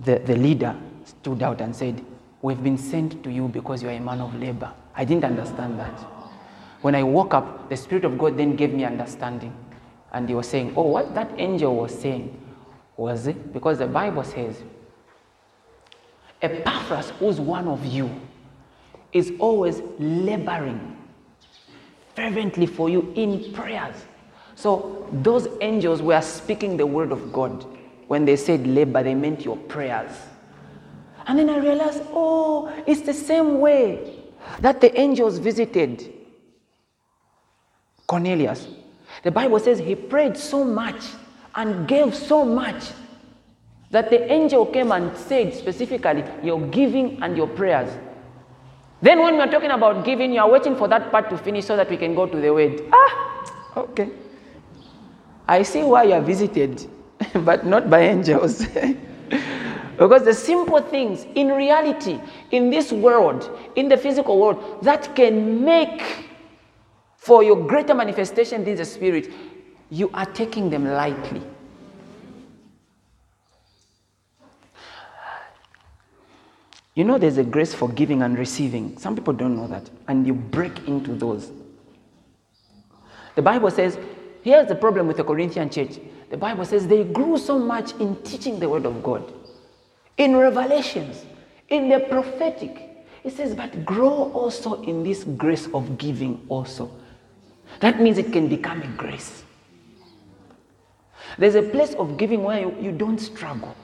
the, 0.00 0.18
the 0.18 0.36
leader 0.36 0.76
stood 1.04 1.42
out 1.42 1.60
and 1.60 1.74
said, 1.74 2.04
We've 2.40 2.62
been 2.62 2.78
sent 2.78 3.22
to 3.22 3.30
you 3.30 3.48
because 3.48 3.82
you 3.82 3.88
are 3.88 3.92
a 3.92 4.00
man 4.00 4.20
of 4.20 4.34
labor. 4.34 4.72
I 4.96 5.04
didn't 5.04 5.24
understand 5.24 5.78
that. 5.78 5.96
When 6.80 6.96
I 6.96 7.02
woke 7.04 7.34
up, 7.34 7.68
the 7.68 7.76
Spirit 7.76 8.04
of 8.04 8.18
God 8.18 8.36
then 8.36 8.56
gave 8.56 8.74
me 8.74 8.84
understanding. 8.84 9.54
And 10.12 10.28
he 10.28 10.34
was 10.34 10.48
saying, 10.48 10.74
Oh, 10.76 10.82
what 10.82 11.14
that 11.14 11.30
angel 11.38 11.76
was 11.76 11.96
saying 11.96 12.36
was 12.96 13.26
it? 13.26 13.52
Because 13.52 13.78
the 13.78 13.86
Bible 13.86 14.24
says, 14.24 14.62
Epaphras, 16.42 17.10
who's 17.18 17.38
one 17.38 17.68
of 17.68 17.84
you, 17.86 18.10
is 19.12 19.32
always 19.38 19.80
laboring 19.98 20.96
fervently 22.16 22.66
for 22.66 22.88
you 22.88 23.12
in 23.14 23.52
prayers. 23.52 23.94
So 24.54 25.08
those 25.12 25.48
angels 25.60 26.02
were 26.02 26.20
speaking 26.20 26.76
the 26.76 26.86
word 26.86 27.12
of 27.12 27.32
God. 27.32 27.64
When 28.08 28.24
they 28.24 28.36
said 28.36 28.66
labor, 28.66 29.02
they 29.02 29.14
meant 29.14 29.44
your 29.44 29.56
prayers. 29.56 30.10
And 31.26 31.38
then 31.38 31.50
I 31.50 31.58
realized, 31.58 32.02
oh, 32.12 32.72
it's 32.86 33.02
the 33.02 33.14
same 33.14 33.60
way 33.60 34.18
that 34.60 34.80
the 34.80 34.98
angels 34.98 35.38
visited 35.38 36.12
Cornelius. 38.06 38.66
The 39.22 39.30
Bible 39.30 39.58
says 39.58 39.78
he 39.78 39.94
prayed 39.94 40.36
so 40.36 40.64
much 40.64 41.02
and 41.54 41.86
gave 41.86 42.14
so 42.14 42.44
much 42.44 42.90
that 43.90 44.10
the 44.10 44.30
angel 44.32 44.66
came 44.66 44.90
and 44.90 45.16
said 45.16 45.54
specifically, 45.54 46.24
Your 46.42 46.60
giving 46.68 47.22
and 47.22 47.36
your 47.36 47.46
prayers. 47.46 47.92
Then, 49.02 49.20
when 49.20 49.36
we're 49.36 49.50
talking 49.50 49.70
about 49.70 50.04
giving, 50.04 50.32
you 50.32 50.40
are 50.40 50.50
waiting 50.50 50.76
for 50.76 50.88
that 50.88 51.10
part 51.10 51.28
to 51.30 51.36
finish 51.36 51.66
so 51.66 51.76
that 51.76 51.90
we 51.90 51.96
can 51.96 52.14
go 52.14 52.26
to 52.26 52.40
the 52.40 52.52
word. 52.52 52.80
Ah, 52.92 53.44
okay. 53.76 54.10
I 55.48 55.62
see 55.62 55.82
why 55.82 56.04
you 56.04 56.12
are 56.12 56.20
visited, 56.20 56.88
but 57.44 57.66
not 57.66 57.90
by 57.90 58.02
angels. 58.02 58.64
because 59.96 60.24
the 60.24 60.34
simple 60.34 60.80
things 60.80 61.26
in 61.34 61.48
reality, 61.48 62.20
in 62.50 62.70
this 62.70 62.92
world, 62.92 63.58
in 63.76 63.88
the 63.88 63.96
physical 63.96 64.38
world, 64.40 64.82
that 64.82 65.14
can 65.14 65.64
make 65.64 66.02
for 67.16 67.42
your 67.42 67.56
greater 67.66 67.94
manifestation 67.94 68.66
in 68.66 68.76
the 68.76 68.84
spirit, 68.84 69.32
you 69.90 70.10
are 70.14 70.26
taking 70.26 70.70
them 70.70 70.84
lightly. 70.84 71.42
You 76.94 77.04
know, 77.04 77.16
there's 77.16 77.38
a 77.38 77.44
grace 77.44 77.72
for 77.72 77.88
giving 77.88 78.22
and 78.22 78.38
receiving. 78.38 78.98
Some 78.98 79.14
people 79.14 79.32
don't 79.32 79.56
know 79.56 79.66
that, 79.68 79.88
and 80.08 80.26
you 80.26 80.34
break 80.34 80.88
into 80.88 81.14
those. 81.14 81.50
The 83.34 83.42
Bible 83.42 83.70
says, 83.70 83.98
here's 84.42 84.68
the 84.68 84.74
problem 84.74 85.06
with 85.06 85.16
the 85.16 85.24
Corinthian 85.24 85.70
church. 85.70 85.98
The 86.28 86.36
Bible 86.36 86.64
says 86.64 86.86
they 86.86 87.04
grew 87.04 87.38
so 87.38 87.58
much 87.58 87.92
in 88.00 88.16
teaching 88.22 88.58
the 88.58 88.68
word 88.68 88.84
of 88.84 89.02
God, 89.02 89.32
in 90.22 90.36
revelations, 90.36 91.24
in 91.68 91.88
the 91.88 92.00
prophetic. 92.00 93.06
It 93.24 93.32
says, 93.32 93.54
but 93.54 93.84
grow 93.84 94.32
also 94.32 94.82
in 94.82 95.02
this 95.02 95.24
grace 95.24 95.68
of 95.74 95.98
giving 95.98 96.44
also. 96.48 96.90
That 97.80 98.00
means 98.00 98.18
it 98.18 98.32
can 98.32 98.48
become 98.48 98.82
a 98.82 98.88
grace. 98.88 99.44
There's 101.38 101.54
a 101.54 101.62
place 101.62 101.94
of 101.94 102.16
giving 102.16 102.42
where 102.42 102.60
you, 102.60 102.76
you 102.80 102.92
don't 102.92 103.18
struggle. 103.18 103.74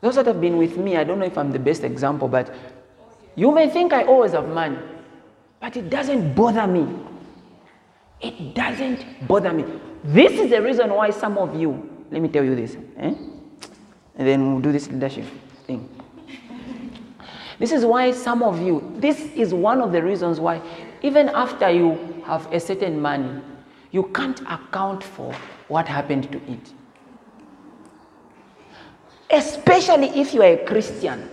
Those 0.00 0.16
that 0.16 0.26
have 0.26 0.40
been 0.40 0.58
with 0.58 0.76
me, 0.76 0.96
I 0.96 1.04
don't 1.04 1.18
know 1.18 1.24
if 1.24 1.38
I'm 1.38 1.50
the 1.50 1.58
best 1.58 1.82
example, 1.82 2.28
but 2.28 2.54
you 3.36 3.50
may 3.50 3.68
think 3.70 3.92
I 3.92 4.04
always 4.04 4.32
have 4.32 4.48
money, 4.48 4.78
but 5.60 5.76
it 5.76 5.88
doesn't 5.88 6.34
bother 6.34 6.66
me. 6.66 6.86
It 8.20 8.54
doesn't 8.54 9.26
bother 9.26 9.52
me. 9.52 9.64
This 10.04 10.32
is 10.32 10.50
the 10.50 10.62
reason 10.62 10.90
why 10.90 11.10
some 11.10 11.38
of 11.38 11.58
you, 11.58 11.90
let 12.10 12.20
me 12.20 12.28
tell 12.28 12.44
you 12.44 12.54
this, 12.54 12.76
eh? 12.98 13.14
And 14.16 14.26
then 14.28 14.52
we'll 14.52 14.60
do 14.62 14.72
this 14.72 14.88
leadership 14.88 15.24
thing. 15.66 15.88
This 17.58 17.72
is 17.72 17.84
why 17.84 18.10
some 18.12 18.42
of 18.42 18.60
you, 18.60 18.92
this 18.96 19.20
is 19.34 19.54
one 19.54 19.80
of 19.80 19.92
the 19.92 20.02
reasons 20.02 20.40
why, 20.40 20.60
even 21.02 21.28
after 21.28 21.70
you 21.70 22.22
have 22.26 22.52
a 22.52 22.58
certain 22.58 23.00
money, 23.00 23.40
you 23.92 24.04
can't 24.14 24.40
account 24.40 25.04
for 25.04 25.32
what 25.68 25.86
happened 25.86 26.30
to 26.32 26.38
it 26.50 26.72
especially 29.34 30.08
if 30.20 30.32
you 30.32 30.42
are 30.42 30.52
a 30.52 30.64
Christian, 30.64 31.28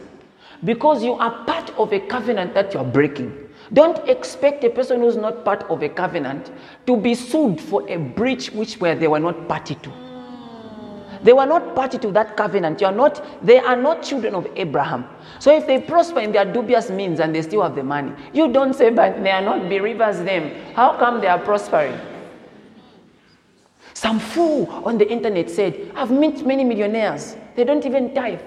because 0.64 1.04
you 1.04 1.14
are 1.14 1.44
part 1.46 1.70
of 1.78 1.94
a 1.94 2.00
covenant 2.00 2.54
that 2.54 2.74
you 2.74 2.80
are 2.80 2.86
breaking. 2.86 3.38
Don't 3.74 3.98
expect 4.10 4.64
a 4.64 4.70
person 4.70 5.00
who's 5.00 5.16
not 5.16 5.46
part 5.46 5.64
of 5.70 5.82
a 5.82 5.90
covenant 5.90 6.52
to 6.88 6.98
be 6.98 7.16
sued 7.16 7.60
for 7.62 7.88
a 7.90 7.98
breach 7.98 8.52
which 8.52 8.80
where 8.82 8.96
they 8.96 9.08
were 9.08 9.20
not 9.20 9.48
party 9.48 9.76
to. 9.76 10.11
They 11.24 11.34
were 11.34 11.46
not 11.46 11.76
party 11.76 11.98
to 12.00 12.12
that 12.12 12.36
covenant. 12.36 12.82
You 12.82 12.88
are 12.88 12.94
not, 12.94 13.46
they 13.46 13.60
are 13.60 13.76
not 13.76 14.02
children 14.02 14.34
of 14.34 14.48
Abraham. 14.56 15.06
So 15.40 15.56
if 15.56 15.68
they 15.68 15.80
prosper 15.80 16.20
in 16.20 16.32
their 16.32 16.46
dubious 16.46 16.90
means 16.90 17.20
and 17.20 17.36
they 17.36 17.42
still 17.42 17.62
have 17.62 17.76
the 17.76 17.84
money, 17.84 18.14
you 18.34 18.52
don't 18.52 18.74
say, 18.74 18.90
but 18.90 19.22
they 19.24 19.32
are 19.32 19.42
not 19.42 19.70
believers 19.70 20.20
them. 20.20 20.52
How 20.74 20.98
come 20.98 21.22
they 21.22 21.28
are 21.28 21.40
prospering? 21.40 22.00
Some 23.94 24.20
fool 24.20 24.68
on 24.84 24.98
the 24.98 25.10
internet 25.10 25.50
said, 25.50 25.92
I've 25.96 26.12
met 26.12 26.46
many 26.46 26.64
millionaires. 26.64 27.36
They 27.56 27.64
don't 27.66 27.86
even 27.86 28.16
tithe. 28.16 28.40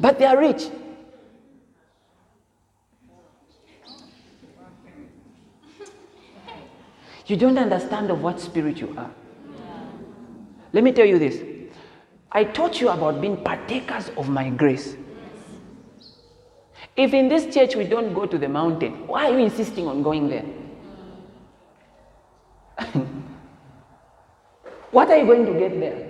But 0.00 0.18
they 0.18 0.24
are 0.24 0.38
rich. 0.38 0.68
You 7.26 7.36
don't 7.36 7.58
understand 7.58 8.10
of 8.10 8.20
what 8.22 8.40
spirit 8.40 8.78
you 8.78 8.92
are. 8.98 9.10
Let 10.72 10.84
me 10.84 10.92
tell 10.92 11.06
you 11.06 11.18
this. 11.18 11.42
I 12.32 12.44
taught 12.44 12.80
you 12.80 12.90
about 12.90 13.20
being 13.20 13.36
partakers 13.42 14.10
of 14.16 14.28
my 14.28 14.50
grace. 14.50 14.96
If 16.96 17.12
in 17.14 17.28
this 17.28 17.52
church 17.52 17.76
we 17.76 17.84
don't 17.84 18.14
go 18.14 18.26
to 18.26 18.38
the 18.38 18.48
mountain, 18.48 19.06
why 19.06 19.26
are 19.26 19.32
you 19.32 19.44
insisting 19.44 19.86
on 19.88 20.02
going 20.02 20.28
there? 20.28 20.44
what 24.90 25.08
are 25.08 25.16
you 25.16 25.26
going 25.26 25.46
to 25.46 25.52
get 25.58 25.78
there? 25.80 26.06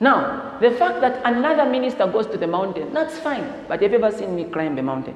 Now, 0.00 0.58
the 0.60 0.70
fact 0.72 1.00
that 1.00 1.20
another 1.24 1.70
minister 1.70 2.06
goes 2.06 2.26
to 2.28 2.36
the 2.38 2.46
mountain, 2.46 2.92
that's 2.92 3.18
fine. 3.18 3.64
But 3.68 3.82
have 3.82 3.92
you 3.92 3.98
ever 3.98 4.16
seen 4.16 4.34
me 4.34 4.44
climb 4.44 4.78
a 4.78 4.82
mountain? 4.82 5.14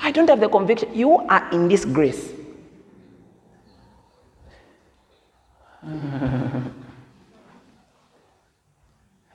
I 0.00 0.10
don't 0.10 0.28
have 0.28 0.40
the 0.40 0.48
conviction. 0.48 0.94
You 0.94 1.18
are 1.28 1.48
in 1.52 1.68
this 1.68 1.84
grace. 1.84 2.32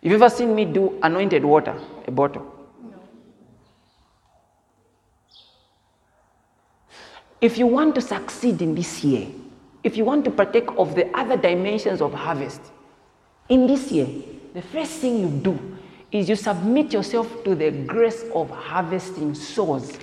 Have 0.01 0.11
you 0.11 0.15
ever 0.15 0.29
seen 0.29 0.55
me 0.55 0.65
do 0.65 0.97
anointed 1.03 1.43
water, 1.43 1.75
a 2.07 2.11
bottle? 2.11 2.53
If 7.41 7.57
you 7.57 7.67
want 7.67 7.95
to 7.95 8.01
succeed 8.01 8.61
in 8.61 8.73
this 8.73 9.03
year, 9.03 9.27
if 9.83 9.97
you 9.97 10.05
want 10.05 10.25
to 10.25 10.31
partake 10.31 10.69
of 10.77 10.95
the 10.95 11.07
other 11.17 11.37
dimensions 11.37 12.01
of 12.01 12.13
harvest, 12.13 12.61
in 13.49 13.67
this 13.67 13.91
year, 13.91 14.07
the 14.53 14.61
first 14.61 14.99
thing 14.99 15.19
you 15.19 15.29
do 15.29 15.77
is 16.11 16.29
you 16.29 16.35
submit 16.35 16.93
yourself 16.93 17.43
to 17.43 17.55
the 17.55 17.71
grace 17.71 18.23
of 18.33 18.49
harvesting 18.49 19.35
souls. 19.35 19.97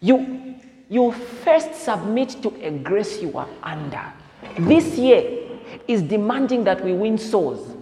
You, 0.00 0.54
you 0.88 1.12
first 1.12 1.74
submit 1.74 2.42
to 2.42 2.54
a 2.62 2.70
grace 2.70 3.20
you 3.20 3.36
are 3.36 3.48
under. 3.62 4.12
This 4.58 4.96
year 4.96 5.42
is 5.88 6.02
demanding 6.02 6.64
that 6.64 6.84
we 6.84 6.92
win 6.92 7.18
souls. 7.18 7.76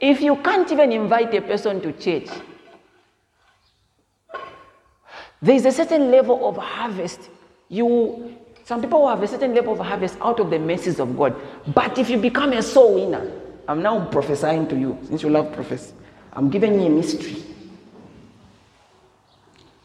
If 0.00 0.20
you 0.20 0.36
can't 0.36 0.70
even 0.70 0.92
invite 0.92 1.34
a 1.34 1.40
person 1.40 1.80
to 1.80 1.92
church, 1.92 2.28
there 5.40 5.54
is 5.54 5.64
a 5.66 5.72
certain 5.72 6.10
level 6.10 6.48
of 6.48 6.56
harvest 6.56 7.30
you 7.68 8.36
some 8.66 8.80
people 8.80 9.02
will 9.02 9.08
have 9.08 9.22
a 9.22 9.28
certain 9.28 9.54
level 9.54 9.74
of 9.74 9.78
harvest 9.78 10.18
out 10.20 10.40
of 10.40 10.50
the 10.50 10.58
mercies 10.58 10.98
of 10.98 11.16
God. 11.16 11.36
But 11.72 11.98
if 11.98 12.10
you 12.10 12.18
become 12.18 12.52
a 12.52 12.60
soul 12.60 12.94
winner, 12.96 13.30
I'm 13.68 13.80
now 13.80 14.06
prophesying 14.06 14.66
to 14.66 14.76
you, 14.76 14.98
since 15.04 15.22
you 15.22 15.30
love 15.30 15.52
prophecy, 15.52 15.94
I'm 16.32 16.50
giving 16.50 16.80
you 16.80 16.86
a 16.86 16.90
mystery. 16.90 17.44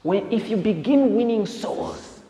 When 0.03 0.31
if 0.31 0.49
you 0.49 0.57
begin 0.57 1.15
winning 1.15 1.45
souls, 1.45 2.21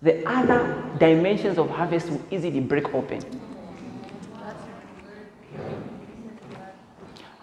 the 0.00 0.26
other 0.28 0.82
dimensions 0.98 1.58
of 1.58 1.70
harvest 1.70 2.08
will 2.08 2.22
easily 2.30 2.60
break 2.60 2.92
open. 2.94 3.22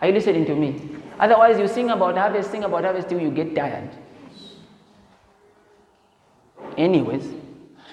Are 0.02 0.08
you 0.08 0.14
listening 0.14 0.46
to 0.46 0.56
me? 0.56 0.82
Otherwise, 1.20 1.60
you 1.60 1.68
sing 1.68 1.90
about 1.90 2.18
harvest, 2.18 2.52
sing 2.52 2.64
about 2.64 2.86
harvest 2.86 3.10
till 3.10 3.20
you 3.20 3.30
get 3.30 3.54
tired. 3.54 3.90
Anyways, 6.78 7.28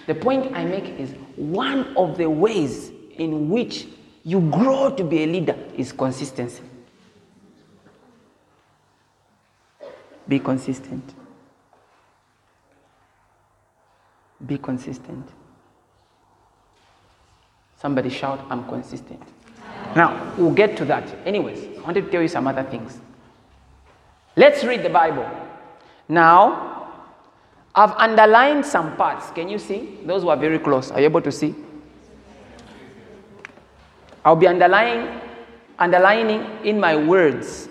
the 0.07 0.15
point 0.15 0.55
I 0.55 0.65
make 0.65 0.85
is 0.99 1.13
one 1.35 1.97
of 1.97 2.17
the 2.17 2.31
ways 2.31 2.93
in 3.17 3.51
which 3.51 3.87
you 4.23 4.41
grow 4.41 4.91
to 4.91 5.05
be 5.05 5.25
a 5.25 5.27
leader 5.27 5.59
is 5.77 5.93
consistency. 5.93 6.63
Be 10.29 10.39
consistent. 10.39 11.15
Be 14.45 14.59
consistent. 14.59 15.27
Somebody 17.79 18.11
shout, 18.11 18.45
I'm 18.51 18.67
consistent. 18.69 19.23
Now, 19.95 20.35
we'll 20.37 20.53
get 20.53 20.77
to 20.79 20.85
that. 20.87 21.15
Anyways, 21.25 21.79
I 21.79 21.81
wanted 21.83 22.07
to 22.07 22.11
tell 22.11 22.23
you 22.23 22.29
some 22.29 22.47
other 22.47 22.65
things. 22.65 22.99
Let's 24.35 24.65
read 24.65 24.83
the 24.83 24.91
Bible. 24.91 25.29
Now, 26.09 26.93
I've 27.75 27.93
underlined 27.93 28.65
some 28.65 28.97
parts. 28.97 29.31
Can 29.31 29.49
you 29.49 29.59
see? 29.59 29.99
Those 30.05 30.23
who 30.23 30.29
are 30.29 30.37
very 30.37 30.59
close, 30.59 30.91
are 30.91 31.01
you 31.01 31.07
able 31.07 31.23
to 31.23 31.33
see? 31.33 31.55
I'll 34.25 34.37
be 34.37 34.47
underlining, 34.47 35.21
underlining 35.79 36.65
in 36.65 36.81
my 36.81 36.97
words 36.97 37.69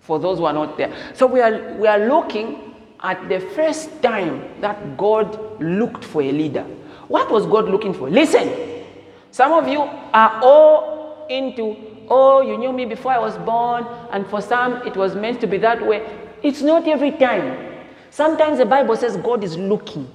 for 0.00 0.18
those 0.18 0.38
who 0.38 0.44
are 0.44 0.52
not 0.52 0.76
there. 0.76 0.94
So 1.14 1.26
we 1.26 1.40
are, 1.40 1.74
we 1.74 1.86
are 1.86 2.06
looking 2.06 2.69
at 3.02 3.28
the 3.28 3.40
first 3.40 4.02
time 4.02 4.60
that 4.60 4.96
God 4.96 5.60
looked 5.60 6.04
for 6.04 6.22
a 6.22 6.32
leader. 6.32 6.64
What 7.08 7.30
was 7.30 7.46
God 7.46 7.66
looking 7.66 7.94
for? 7.94 8.10
Listen, 8.10 8.84
some 9.30 9.52
of 9.52 9.68
you 9.68 9.80
are 9.80 10.40
all 10.42 11.26
into, 11.28 11.76
oh, 12.08 12.40
you 12.40 12.58
knew 12.58 12.72
me 12.72 12.84
before 12.84 13.12
I 13.12 13.18
was 13.18 13.36
born, 13.38 13.86
and 14.12 14.26
for 14.26 14.40
some 14.40 14.86
it 14.86 14.96
was 14.96 15.14
meant 15.14 15.40
to 15.40 15.46
be 15.46 15.58
that 15.58 15.84
way. 15.84 16.06
It's 16.42 16.62
not 16.62 16.86
every 16.86 17.12
time. 17.12 17.68
Sometimes 18.10 18.58
the 18.58 18.66
Bible 18.66 18.96
says 18.96 19.16
God 19.16 19.44
is 19.44 19.56
looking, 19.56 20.10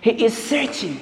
He 0.00 0.24
is 0.24 0.36
searching. 0.36 1.00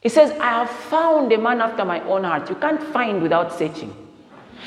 He 0.00 0.10
says, 0.10 0.32
I 0.32 0.50
have 0.50 0.70
found 0.70 1.32
a 1.32 1.38
man 1.38 1.62
after 1.62 1.82
my 1.82 1.98
own 2.02 2.24
heart. 2.24 2.50
You 2.50 2.56
can't 2.56 2.82
find 2.92 3.22
without 3.22 3.56
searching. 3.58 3.94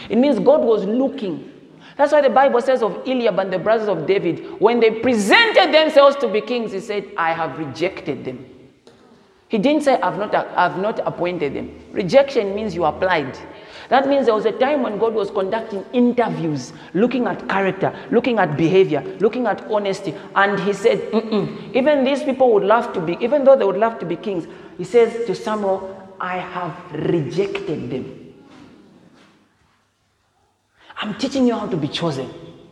It 0.09 0.17
means 0.17 0.39
God 0.39 0.61
was 0.61 0.83
looking. 0.83 1.53
That's 1.97 2.11
why 2.11 2.21
the 2.21 2.29
Bible 2.29 2.61
says 2.61 2.83
of 2.83 3.07
Eliab 3.07 3.39
and 3.39 3.51
the 3.51 3.59
brothers 3.59 3.87
of 3.87 4.05
David, 4.05 4.59
when 4.59 4.79
they 4.79 4.91
presented 4.91 5.73
themselves 5.73 6.15
to 6.17 6.27
be 6.27 6.41
kings, 6.41 6.71
he 6.71 6.79
said, 6.79 7.09
I 7.17 7.33
have 7.33 7.57
rejected 7.57 8.23
them. 8.23 8.45
He 9.49 9.57
didn't 9.57 9.83
say, 9.83 9.99
I've 10.01 10.17
not, 10.17 10.35
I've 10.35 10.77
not 10.77 10.99
appointed 11.07 11.55
them. 11.55 11.79
Rejection 11.91 12.53
means 12.53 12.75
you 12.75 12.85
applied. 12.85 13.37
That 13.89 14.07
means 14.07 14.25
there 14.25 14.35
was 14.35 14.45
a 14.45 14.51
time 14.51 14.83
when 14.83 14.97
God 14.99 15.13
was 15.13 15.31
conducting 15.31 15.85
interviews, 15.93 16.73
looking 16.93 17.25
at 17.25 17.47
character, 17.47 17.97
looking 18.11 18.39
at 18.39 18.57
behavior, 18.57 19.01
looking 19.21 19.47
at 19.47 19.61
honesty. 19.71 20.13
And 20.35 20.59
he 20.59 20.73
said, 20.73 20.99
even 21.73 22.03
these 22.03 22.23
people 22.23 22.51
would 22.53 22.63
love 22.63 22.91
to 22.93 22.99
be, 22.99 23.17
even 23.21 23.45
though 23.45 23.55
they 23.55 23.63
would 23.63 23.77
love 23.77 23.99
to 23.99 24.05
be 24.05 24.17
kings, 24.17 24.45
he 24.77 24.83
says 24.83 25.25
to 25.25 25.33
Samuel, 25.33 26.13
I 26.19 26.37
have 26.37 26.75
rejected 26.91 27.89
them. 27.89 28.16
I'm 30.99 31.15
teaching 31.15 31.47
you 31.47 31.53
how 31.53 31.67
to 31.67 31.77
be 31.77 31.87
chosen. 31.87 32.29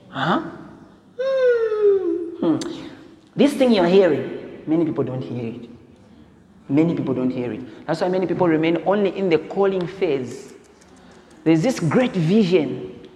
Huh? 0.10 0.42
Hmm. 2.40 2.58
This 3.36 3.54
thing 3.54 3.72
you're 3.72 3.88
hearing, 3.88 4.64
many 4.66 4.86
people 4.86 5.04
don't 5.04 5.22
hear 5.22 5.54
it. 5.54 5.70
Many 6.68 6.96
people 6.96 7.14
don't 7.14 7.30
hear 7.30 7.52
it. 7.54 7.86
That's 7.86 8.02
why 8.02 8.10
many 8.10 8.26
people 8.26 8.48
remain 8.48 8.82
only 8.86 9.16
in 9.16 9.30
the 9.30 9.38
calling 9.38 9.86
phase. 9.86 10.54
There's 11.44 11.62
this 11.62 11.80
great 11.80 12.14
vision, 12.14 13.08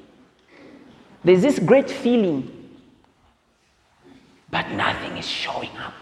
there's 1.24 1.41
this 1.41 1.57
great 1.57 1.89
feeling, 1.89 2.70
but 4.51 4.70
nothing 4.72 5.18
is 5.18 5.28
showing 5.28 5.76
up. 5.78 5.93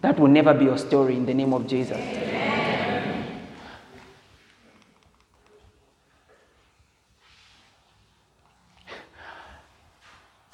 That 0.00 0.18
will 0.18 0.28
never 0.28 0.52
be 0.52 0.64
your 0.64 0.78
story 0.78 1.16
in 1.16 1.24
the 1.24 1.32
name 1.32 1.54
of 1.54 1.66
Jesus. 1.66 1.96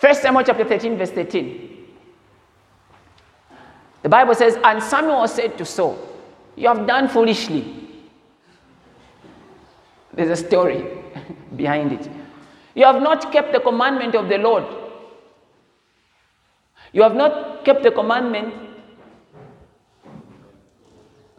First 0.00 0.22
Samuel 0.22 0.44
chapter 0.44 0.64
13, 0.64 0.96
verse 0.96 1.10
13. 1.10 1.76
The 4.02 4.08
Bible 4.08 4.34
says, 4.34 4.56
And 4.64 4.82
Samuel 4.82 5.28
said 5.28 5.58
to 5.58 5.66
Saul, 5.66 5.98
You 6.56 6.68
have 6.68 6.86
done 6.86 7.06
foolishly. 7.06 7.76
There's 10.14 10.30
a 10.30 10.42
story 10.42 10.86
behind 11.56 11.92
it. 11.92 12.08
You 12.74 12.86
have 12.86 13.02
not 13.02 13.30
kept 13.30 13.52
the 13.52 13.60
commandment 13.60 14.14
of 14.14 14.30
the 14.30 14.38
Lord. 14.38 14.64
You 16.94 17.02
have 17.02 17.14
not 17.14 17.66
kept 17.66 17.82
the 17.82 17.90
commandment. 17.90 18.54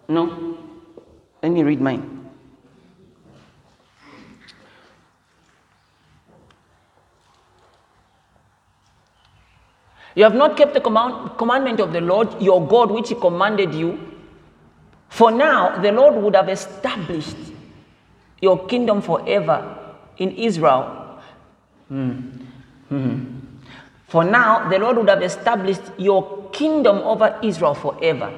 No. 0.07 0.55
Let 1.41 1.51
me 1.51 1.64
read 1.64 1.82
mine. 1.82 2.21
You 10.16 10.24
have 10.24 10.36
not 10.36 10.57
kept 10.57 10.74
the 10.74 10.82
command, 10.82 11.38
commandment 11.38 11.80
of 11.80 11.93
the 11.93 12.01
Lord 12.01 12.41
your 12.41 12.66
God, 12.66 12.91
which 12.91 13.09
He 13.09 13.16
commanded 13.16 13.74
you. 13.74 13.99
For 15.09 15.32
now, 15.32 15.82
the 15.82 15.91
Lord 15.91 16.16
would 16.16 16.36
have 16.36 16.49
established 16.49 17.38
your 18.41 18.66
kingdom 18.68 19.01
forever 19.01 19.78
in 20.18 20.32
Israel. 20.32 21.20
Hmm. 21.88 22.12
Hmm. 22.89 23.26
For 24.07 24.24
now, 24.24 24.68
the 24.70 24.80
Lord 24.80 24.97
would 24.97 25.09
have 25.09 25.22
established 25.22 25.84
your 25.97 26.49
kingdom 26.51 26.97
over 26.97 27.38
Israel 27.41 27.74
forever. 27.74 28.34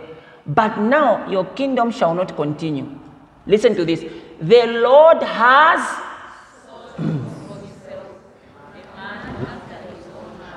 But 0.45 0.77
now, 0.77 1.27
your 1.29 1.45
kingdom 1.45 1.91
shall 1.91 2.13
not 2.13 2.35
continue. 2.35 2.87
Listen 3.47 3.75
to 3.75 3.85
this. 3.85 4.05
The 4.39 4.67
Lord 4.67 5.23
has. 5.23 6.12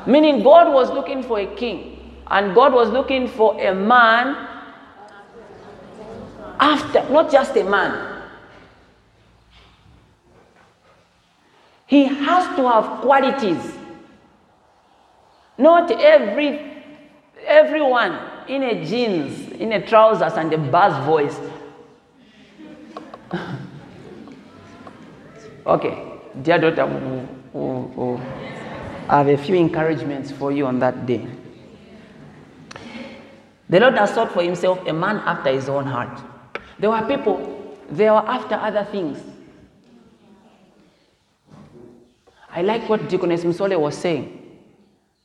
Meaning, 0.06 0.42
God 0.42 0.72
was 0.72 0.90
looking 0.90 1.22
for 1.22 1.40
a 1.40 1.46
king, 1.56 2.20
and 2.28 2.54
God 2.54 2.72
was 2.72 2.90
looking 2.90 3.26
for 3.28 3.60
a 3.60 3.74
man 3.74 4.36
after, 6.60 7.08
not 7.10 7.30
just 7.30 7.56
a 7.56 7.64
man. 7.64 8.22
He 11.86 12.04
has 12.06 12.56
to 12.56 12.68
have 12.68 13.00
qualities. 13.00 13.74
Not 15.58 15.90
every 15.90 16.74
everyone 17.46 18.18
in 18.48 18.62
a 18.62 18.84
jeans, 18.84 19.52
in 19.52 19.72
a 19.72 19.86
trousers, 19.86 20.32
and 20.34 20.52
a 20.52 20.58
bass 20.58 21.04
voice. 21.06 21.38
okay, 25.66 26.02
dear 26.42 26.58
daughter, 26.58 26.86
who, 26.86 27.26
who, 27.52 27.82
who, 27.94 28.20
I 29.08 29.18
have 29.18 29.28
a 29.28 29.36
few 29.36 29.54
encouragements 29.54 30.30
for 30.32 30.50
you 30.50 30.66
on 30.66 30.78
that 30.80 31.06
day. 31.06 31.26
The 33.68 33.80
Lord 33.80 33.94
has 33.94 34.14
sought 34.14 34.32
for 34.32 34.42
himself 34.42 34.84
a 34.86 34.92
man 34.92 35.16
after 35.18 35.50
his 35.50 35.68
own 35.68 35.86
heart. 35.86 36.20
There 36.78 36.90
were 36.90 37.02
people, 37.06 37.76
they 37.90 38.10
were 38.10 38.16
after 38.26 38.54
other 38.54 38.84
things. 38.84 39.18
I 42.50 42.62
like 42.62 42.88
what 42.88 43.08
Deaconess 43.08 43.44
Msole 43.44 43.78
was 43.78 43.96
saying. 43.96 44.42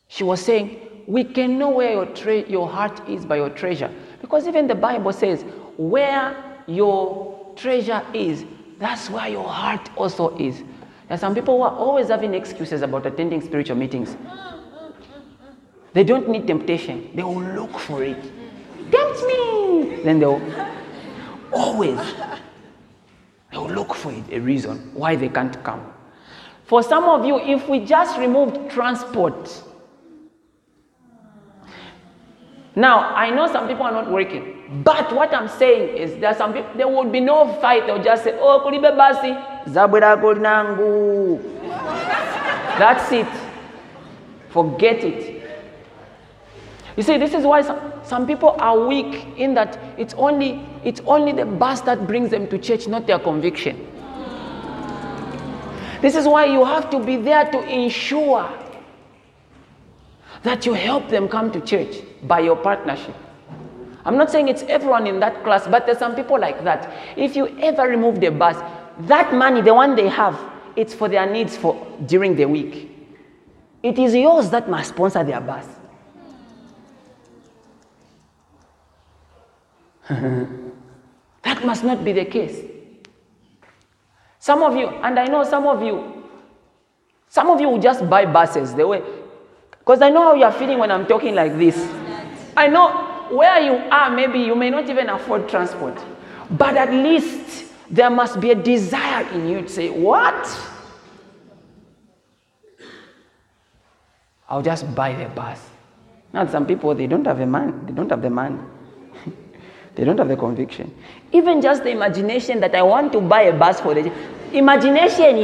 She 0.09 0.23
was 0.23 0.41
saying, 0.41 1.05
We 1.07 1.23
can 1.23 1.57
know 1.57 1.69
where 1.69 1.91
your, 1.91 2.05
tre- 2.07 2.45
your 2.47 2.67
heart 2.67 3.07
is 3.07 3.25
by 3.25 3.37
your 3.37 3.49
treasure. 3.49 3.91
Because 4.21 4.47
even 4.47 4.67
the 4.67 4.75
Bible 4.75 5.13
says, 5.13 5.43
Where 5.77 6.35
your 6.67 7.53
treasure 7.55 8.05
is, 8.13 8.45
that's 8.79 9.09
where 9.09 9.27
your 9.29 9.47
heart 9.47 9.89
also 9.95 10.35
is. 10.37 10.63
There 11.11 11.17
are 11.17 11.19
some 11.19 11.35
people 11.35 11.57
who 11.57 11.63
are 11.63 11.75
always 11.75 12.07
having 12.07 12.33
excuses 12.33 12.83
about 12.83 13.05
attending 13.05 13.41
spiritual 13.41 13.75
meetings. 13.75 14.15
They 15.91 16.05
don't 16.05 16.29
need 16.29 16.47
temptation, 16.47 17.09
they 17.13 17.21
will 17.21 17.41
look 17.41 17.77
for 17.79 18.01
it. 18.01 18.15
Tempt 18.89 19.21
me! 19.27 20.03
Then 20.05 20.21
they'll 20.21 20.41
always 21.51 21.99
they'll 23.51 23.67
look 23.67 23.93
for 23.93 24.13
it, 24.13 24.23
a 24.31 24.39
reason 24.39 24.89
why 24.93 25.17
they 25.17 25.27
can't 25.27 25.61
come. 25.65 25.85
For 26.63 26.81
some 26.81 27.03
of 27.03 27.25
you, 27.25 27.39
if 27.39 27.67
we 27.67 27.83
just 27.83 28.17
removed 28.17 28.71
transport, 28.71 29.63
now 32.73 33.13
I 33.15 33.31
know 33.31 33.51
some 33.51 33.67
people 33.67 33.83
are 33.83 33.91
not 33.91 34.09
working, 34.09 34.60
but 34.71 35.13
what 35.13 35.33
I'm 35.33 35.49
saying 35.49 35.97
is 35.97 36.15
there 36.21 36.33
some 36.33 36.53
people 36.53 36.71
there 36.75 36.87
would 36.87 37.11
be 37.11 37.19
no 37.19 37.53
fight. 37.55 37.87
They'll 37.87 38.01
just 38.01 38.23
say, 38.23 38.37
"Oh, 38.39 38.61
kulibe 38.65 38.95
basi 38.95 39.35
zabwera 39.65 40.15
nangu." 40.39 41.41
That's 42.79 43.11
it. 43.11 43.27
Forget 44.49 45.03
it. 45.03 45.43
You 46.95 47.03
see, 47.03 47.17
this 47.17 47.33
is 47.33 47.45
why 47.45 47.61
some, 47.61 47.79
some 48.03 48.25
people 48.25 48.55
are 48.59 48.79
weak 48.79 49.27
in 49.37 49.53
that 49.55 49.77
it's 49.97 50.13
only 50.13 50.65
it's 50.85 51.01
only 51.05 51.33
the 51.33 51.45
bus 51.45 51.81
that 51.81 52.07
brings 52.07 52.31
them 52.31 52.47
to 52.47 52.57
church, 52.57 52.87
not 52.87 53.07
their 53.07 53.19
conviction. 53.19 53.87
This 56.01 56.15
is 56.15 56.25
why 56.27 56.45
you 56.45 56.63
have 56.63 56.89
to 56.91 56.99
be 56.99 57.17
there 57.17 57.45
to 57.51 57.59
ensure 57.69 58.49
that 60.43 60.65
you 60.65 60.73
help 60.73 61.09
them 61.09 61.27
come 61.27 61.51
to 61.51 61.59
church 61.59 61.97
by 62.23 62.39
your 62.39 62.55
partnership. 62.55 63.15
I'm 64.05 64.17
not 64.17 64.31
saying 64.31 64.47
it's 64.47 64.63
everyone 64.63 65.07
in 65.07 65.19
that 65.19 65.43
class, 65.43 65.67
but 65.67 65.85
there's 65.85 65.99
some 65.99 66.15
people 66.15 66.39
like 66.39 66.63
that. 66.63 66.91
If 67.17 67.35
you 67.35 67.47
ever 67.59 67.83
remove 67.87 68.19
the 68.19 68.29
bus, 68.31 68.57
that 69.07 69.33
money, 69.33 69.61
the 69.61 69.73
one 69.73 69.95
they 69.95 70.07
have, 70.07 70.39
it's 70.75 70.93
for 70.93 71.07
their 71.07 71.25
needs 71.29 71.57
for 71.57 71.75
during 72.05 72.35
the 72.35 72.45
week. 72.45 72.89
It 73.83 73.99
is 73.99 74.13
yours 74.15 74.49
that 74.51 74.69
must 74.69 74.89
sponsor 74.89 75.23
their 75.23 75.41
bus. 75.41 75.65
that 81.43 81.65
must 81.65 81.83
not 81.83 82.03
be 82.03 82.13
the 82.13 82.25
case. 82.25 82.63
Some 84.39 84.63
of 84.63 84.75
you, 84.75 84.87
and 84.87 85.19
I 85.19 85.25
know 85.25 85.43
some 85.43 85.67
of 85.67 85.81
you, 85.83 86.21
Some 87.31 87.49
of 87.49 87.61
you 87.61 87.69
will 87.69 87.79
just 87.79 88.09
buy 88.09 88.25
buses 88.25 88.73
the 88.75 88.85
way, 88.85 89.01
because 89.79 90.01
I 90.01 90.09
know 90.09 90.21
how 90.21 90.33
you 90.33 90.43
are 90.43 90.51
feeling 90.51 90.79
when 90.79 90.91
I'm 90.91 91.05
talking 91.05 91.33
like 91.33 91.57
this. 91.57 91.77
I 92.57 92.67
know 92.67 93.00
where 93.31 93.61
you 93.61 93.73
are, 93.91 94.09
maybe 94.09 94.39
you 94.39 94.55
may 94.55 94.69
not 94.69 94.89
even 94.89 95.09
afford 95.09 95.47
transport, 95.49 95.97
but 96.51 96.75
at 96.77 96.91
least 96.91 97.65
there 97.89 98.09
must 98.09 98.39
be 98.39 98.51
a 98.51 98.55
desire 98.55 99.27
in 99.31 99.47
you 99.49 99.61
to 99.61 99.69
say, 99.69 99.89
What? 99.89 100.67
I'll 104.49 104.61
just 104.61 104.93
buy 104.93 105.13
the 105.13 105.29
bus. 105.29 105.61
Now, 106.33 106.45
some 106.47 106.65
people, 106.65 106.93
they 106.93 107.07
don't 107.07 107.25
have 107.25 107.39
a 107.39 107.45
man, 107.45 107.85
they 107.85 107.93
don't 107.93 108.09
have 108.09 108.21
the 108.21 108.29
man. 108.29 108.69
they 109.95 110.03
don't 110.03 110.17
have 110.17 110.27
the 110.27 110.35
conviction. 110.35 110.93
Even 111.31 111.61
just 111.61 111.83
the 111.83 111.89
imagination 111.89 112.59
that 112.59 112.75
I 112.75 112.81
want 112.81 113.13
to 113.13 113.21
buy 113.21 113.43
a 113.43 113.57
bus 113.57 113.79
for 113.79 113.93
the 113.93 114.11
imagination. 114.53 115.37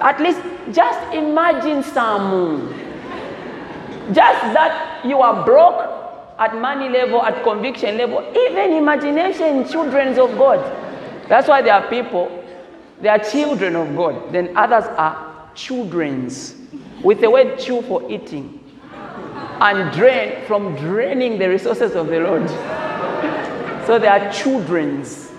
At 0.00 0.20
least 0.20 0.40
just 0.72 1.14
imagine 1.14 1.82
some. 1.82 2.68
Just 4.12 4.40
that 4.54 4.89
you 5.04 5.20
are 5.20 5.44
broke 5.44 6.00
at 6.38 6.54
money 6.56 6.88
level, 6.88 7.22
at 7.22 7.42
conviction 7.44 7.98
level, 7.98 8.20
even 8.34 8.72
imagination, 8.72 9.68
children 9.68 10.18
of 10.18 10.36
God. 10.38 10.58
That's 11.28 11.46
why 11.46 11.62
there 11.62 11.74
are 11.74 11.86
people, 11.88 12.44
they 13.00 13.08
are 13.08 13.18
children 13.18 13.76
of 13.76 13.94
God. 13.94 14.32
Then 14.32 14.56
others 14.56 14.84
are 14.84 15.50
children's, 15.54 16.56
with 17.02 17.20
the 17.20 17.30
word 17.30 17.58
chew 17.58 17.82
for 17.82 18.10
eating, 18.10 18.56
and 19.60 19.92
drain 19.92 20.44
from 20.46 20.74
draining 20.76 21.38
the 21.38 21.48
resources 21.48 21.94
of 21.94 22.06
the 22.06 22.20
Lord. 22.20 22.48
so 23.86 23.98
they 23.98 24.08
are 24.08 24.32
children's. 24.32 25.30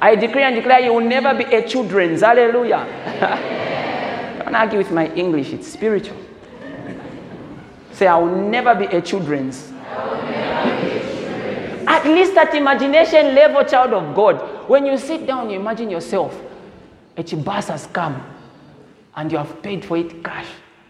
I 0.00 0.16
decree 0.16 0.42
and 0.42 0.54
declare 0.56 0.80
you 0.80 0.94
will 0.94 1.06
never 1.06 1.34
be 1.34 1.44
a 1.44 1.68
children's. 1.68 2.22
Hallelujah. 2.22 2.86
Don't 4.44 4.54
argue 4.54 4.78
with 4.78 4.90
my 4.90 5.12
English, 5.14 5.52
it's 5.52 5.68
spiritual. 5.68 6.16
Say, 8.00 8.06
I 8.06 8.16
will 8.16 8.34
never 8.34 8.74
be 8.74 8.86
a 8.86 9.02
children's. 9.02 9.70
At 11.86 12.06
least 12.06 12.34
at 12.34 12.54
imagination 12.54 13.34
level, 13.34 13.62
child 13.62 13.92
of 13.92 14.14
God, 14.14 14.70
when 14.70 14.86
you 14.86 14.96
sit 14.96 15.26
down, 15.26 15.50
you 15.50 15.60
imagine 15.60 15.90
yourself, 15.90 16.34
a 17.14 17.22
bus 17.36 17.68
has 17.68 17.86
come, 17.88 18.24
and 19.16 19.30
you 19.30 19.36
have 19.36 19.62
paid 19.62 19.84
for 19.84 19.98
it 19.98 20.24
cash, 20.24 20.46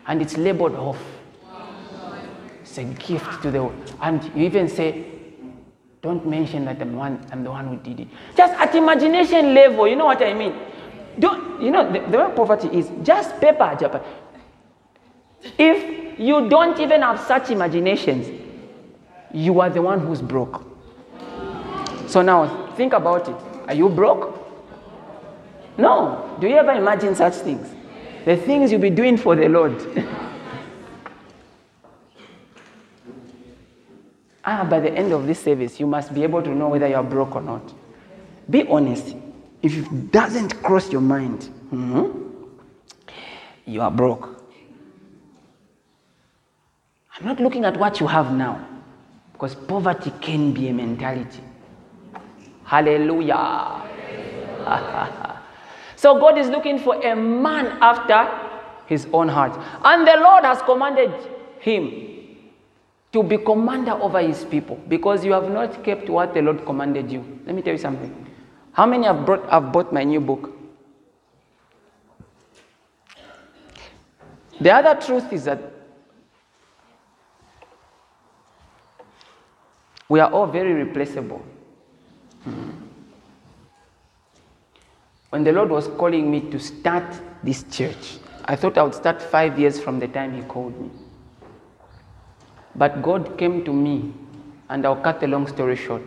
and 0.07 0.23
it's 0.23 0.37
labeled 0.37 0.77
off. 0.77 1.03
It's 2.61 2.79
a 2.79 2.85
gift 2.85 3.43
to 3.43 3.51
the 3.51 3.65
world. 3.65 3.93
And 4.01 4.23
you 4.37 4.45
even 4.45 4.69
say, 4.69 5.05
don't 6.03 6.25
mention 6.29 6.65
that 6.67 6.81
I'm, 6.81 6.93
the 6.93 6.97
one, 6.97 7.27
I'm 7.33 7.43
the 7.43 7.51
one 7.51 7.67
who 7.67 7.77
did 7.79 7.99
it. 7.99 8.09
Just 8.37 8.55
at 8.55 8.73
imagination 8.77 9.53
level, 9.53 9.89
you 9.89 9.97
know 9.97 10.07
what 10.07 10.23
I 10.23 10.33
mean? 10.33 10.55
Don't, 11.19 11.61
you 11.61 11.73
know, 11.73 11.91
the, 11.93 11.99
the 12.09 12.19
way 12.19 12.33
poverty 12.37 12.69
is 12.69 12.89
just 13.03 13.41
paper, 13.41 13.77
Japan. 13.81 14.01
If 15.59 16.19
you 16.19 16.49
don't 16.49 16.79
even 16.81 17.03
have 17.03 17.21
such 17.21 17.51
imaginations, 17.51 18.29
you 19.33 19.61
are 19.61 19.71
the 19.71 19.83
one 19.83 20.01
who's 20.01 20.21
broke. 20.21 20.63
So 22.07 22.23
now 22.23 22.73
think 22.77 22.93
about 22.93 23.29
it. 23.29 23.37
Are 23.69 23.75
you 23.75 23.89
broke? 23.89 24.37
No. 25.79 26.37
Do 26.41 26.49
you 26.49 26.57
ever 26.57 26.73
imagine 26.73 27.15
such 27.15 27.35
things? 27.35 27.69
The 28.25 28.37
things 28.37 28.71
you'll 28.73 28.81
be 28.81 28.91
doing 28.91 29.17
for 29.17 29.35
the 29.37 29.49
Lord. 29.49 29.75
ah, 34.45 34.65
by 34.69 34.81
the 34.81 34.93
end 34.93 35.13
of 35.13 35.27
this 35.27 35.41
service, 35.43 35.79
you 35.81 35.87
must 35.87 36.13
be 36.13 36.23
able 36.23 36.43
to 36.43 36.51
know 36.51 36.69
whether 36.69 36.87
you 36.89 36.97
are 36.97 37.03
broke 37.05 37.37
or 37.37 37.43
not. 37.43 37.73
Be 38.49 38.67
honest. 38.67 39.15
If 39.63 39.77
it 39.77 40.11
doesn't 40.11 40.63
cross 40.63 40.91
your 40.91 41.03
mind, 41.03 41.49
mhm, 41.71 42.27
you 43.67 43.83
are 43.83 43.91
broke. 43.91 44.40
I'm 47.21 47.27
not 47.27 47.41
looking 47.41 47.65
at 47.67 47.77
what 47.77 48.01
you 48.01 48.07
have 48.07 48.33
now, 48.33 48.67
because 49.33 49.55
poverty 49.55 50.11
can 50.23 50.53
be 50.53 50.69
a 50.69 50.73
mentality. 50.73 51.41
Hallelujah. 52.65 53.83
so 55.97 56.19
God 56.19 56.39
is 56.39 56.49
looking 56.49 56.79
for 56.79 56.95
a 57.05 57.15
man 57.15 57.67
after 57.83 58.27
his 58.87 59.07
own 59.13 59.29
heart. 59.29 59.53
And 59.85 60.07
the 60.07 60.17
Lord 60.17 60.45
has 60.45 60.63
commanded 60.63 61.13
him 61.59 62.11
to 63.13 63.23
be 63.23 63.37
commander 63.39 63.93
over 63.93 64.21
his 64.21 64.45
people 64.45 64.81
because 64.89 65.25
you 65.25 65.33
have 65.33 65.51
not 65.51 65.85
kept 65.85 66.09
what 66.09 66.33
the 66.33 66.41
Lord 66.41 66.65
commanded 66.65 67.11
you. 67.11 67.41
Let 67.45 67.55
me 67.55 67.61
tell 67.61 67.73
you 67.73 67.79
something. 67.79 68.27
How 68.73 68.87
many 68.87 69.05
have 69.05 69.27
brought 69.27 69.49
have 69.51 69.73
bought 69.73 69.93
my 69.93 70.05
new 70.05 70.21
book? 70.21 70.57
The 74.61 74.73
other 74.73 75.01
truth 75.01 75.33
is 75.33 75.45
that 75.45 75.70
we 80.11 80.19
are 80.19 80.31
all 80.33 80.47
very 80.47 80.73
replaceable. 80.73 81.41
When 85.31 85.45
the 85.45 85.53
Lord 85.53 85.71
was 85.71 85.87
calling 85.87 86.29
me 86.29 86.41
to 86.51 86.59
start 86.59 87.05
this 87.45 87.63
church, 87.71 88.19
I 88.45 88.57
thought 88.57 88.77
I 88.77 88.83
would 88.83 88.97
start 88.97 89.23
five 89.23 89.57
years 89.57 89.81
from 89.81 90.01
the 90.01 90.09
time 90.09 90.35
He 90.35 90.43
called 90.43 90.79
me. 90.81 90.91
But 92.75 93.03
God 93.03 93.39
came 93.39 93.65
to 93.65 93.73
me, 93.73 94.13
and 94.69 94.85
I'll 94.85 94.97
cut 95.01 95.21
the 95.21 95.29
long 95.29 95.47
story 95.47 95.77
short. 95.77 96.03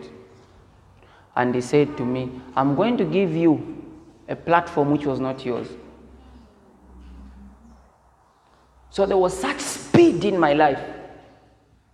And 1.34 1.54
He 1.54 1.62
said 1.62 1.96
to 1.96 2.04
me, 2.04 2.30
I'm 2.54 2.74
going 2.74 2.98
to 2.98 3.04
give 3.06 3.34
you 3.34 3.82
a 4.28 4.36
platform 4.36 4.90
which 4.90 5.06
was 5.06 5.18
not 5.18 5.46
yours. 5.46 5.68
So 8.90 9.06
there 9.06 9.16
was 9.16 9.36
such 9.36 9.60
speed 9.60 10.26
in 10.26 10.38
my 10.38 10.52
life, 10.52 10.80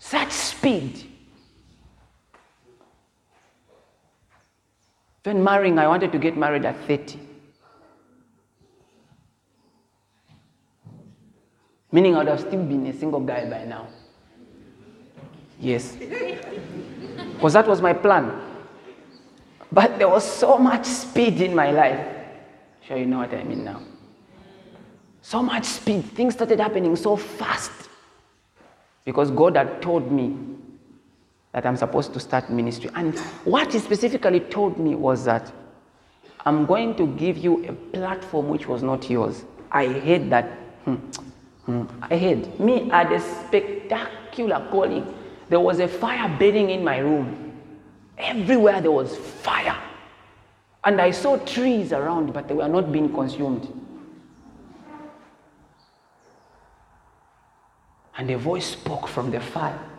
such 0.01 0.33
speed. 0.33 1.10
When 5.23 5.45
marrying, 5.45 5.79
I 5.79 5.87
wanted 5.87 6.13
to 6.13 6.19
get 6.19 6.37
married 6.37 6.65
at 6.65 6.77
30. 6.87 7.19
Meaning 11.93 12.15
I 12.15 12.19
would 12.19 12.29
have 12.29 12.41
still 12.41 12.65
been 12.65 12.87
a 12.87 12.93
single 12.93 13.21
guy 13.21 13.49
by 13.51 13.65
now. 13.65 13.89
Yes. 15.59 15.97
Because 17.35 17.53
that 17.53 17.67
was 17.67 17.83
my 17.83 17.93
plan. 17.93 18.33
But 19.73 19.99
there 19.99 20.09
was 20.09 20.25
so 20.25 20.57
much 20.57 20.87
speed 20.87 21.41
in 21.41 21.55
my 21.55 21.71
life. 21.71 22.01
Sure, 22.87 22.97
you 22.97 23.07
know 23.07 23.19
what 23.19 23.35
I 23.35 23.45
mean 23.45 23.65
now. 23.65 23.83
So 25.21 25.43
much 25.43 25.65
speed. 25.65 26.05
Things 26.15 26.35
started 26.35 26.61
happening 26.61 26.97
so 26.97 27.17
fast. 27.17 27.73
Because 29.05 29.31
God 29.31 29.57
had 29.57 29.83
told 29.83 30.11
me 30.11 30.37
that 31.53 31.67
I'm 31.67 31.77
supposed 31.77 32.13
to 32.15 32.21
start 32.21 32.51
ministry. 32.51 32.91
And 32.95 33.19
what 33.45 33.73
He 33.73 33.79
specifically 33.79 34.41
told 34.41 34.79
me 34.79 34.95
was 34.95 35.25
that 35.25 35.53
I'm 36.47 36.65
going 36.65 36.95
to 36.97 37.07
give 37.07 37.37
you 37.37 37.65
a 37.67 37.73
platform 37.73 38.49
which 38.49 38.67
was 38.67 38.83
not 38.83 39.11
yours. 39.11 39.45
I 39.71 39.87
heard 39.87 40.31
that. 40.31 40.47
Hmm, 40.85 40.95
hmm, 41.67 41.85
I 42.03 42.17
heard. 42.17 42.61
Me 42.61 42.89
had 42.89 43.13
a 43.13 43.21
spectacular 43.21 44.67
calling. 44.71 45.15
There 45.49 45.61
was 45.61 45.81
a 45.81 45.89
fire 45.89 46.29
burning 46.39 46.71
in 46.71 46.85
my 46.85 46.99
room. 46.99 47.53
Everywhere 48.17 48.81
there 48.81 48.93
was 48.93 49.17
fire. 49.17 49.77
And 50.85 51.01
I 51.01 51.11
saw 51.11 51.37
trees 51.37 51.93
around, 51.93 52.33
but 52.33 52.49
they 52.49 52.55
were 52.55 52.69
not 52.69 52.91
being 52.91 53.13
consumed. 53.13 53.69
And 58.17 58.31
a 58.31 58.39
voice 58.39 58.67
spoke 58.67 59.09
from 59.09 59.31
the 59.31 59.41
fire 59.41 59.90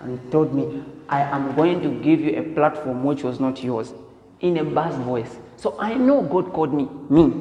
and 0.00 0.32
told 0.32 0.54
me, 0.54 0.82
I 1.08 1.20
am 1.22 1.54
going 1.54 1.80
to 1.82 1.90
give 2.02 2.20
you 2.20 2.38
a 2.38 2.42
platform 2.54 3.04
which 3.04 3.22
was 3.22 3.38
not 3.38 3.62
yours 3.62 3.92
in 4.40 4.56
a 4.58 4.64
bass 4.64 4.94
voice. 5.04 5.36
So 5.56 5.76
I 5.78 5.94
know 5.94 6.22
God 6.22 6.52
called 6.52 6.72
me. 6.72 6.88
Me. 7.08 7.32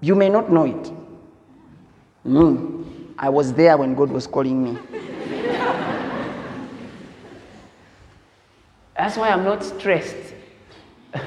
You 0.00 0.14
may 0.14 0.28
not 0.28 0.52
know 0.52 0.64
it. 0.64 0.92
Me. 2.24 2.84
I 3.18 3.28
was 3.30 3.52
there 3.54 3.76
when 3.76 3.94
God 3.94 4.10
was 4.10 4.26
calling 4.26 4.62
me. 4.62 4.78
That's 8.96 9.16
why 9.16 9.30
I'm 9.30 9.44
not 9.44 9.64
stressed. 9.64 10.34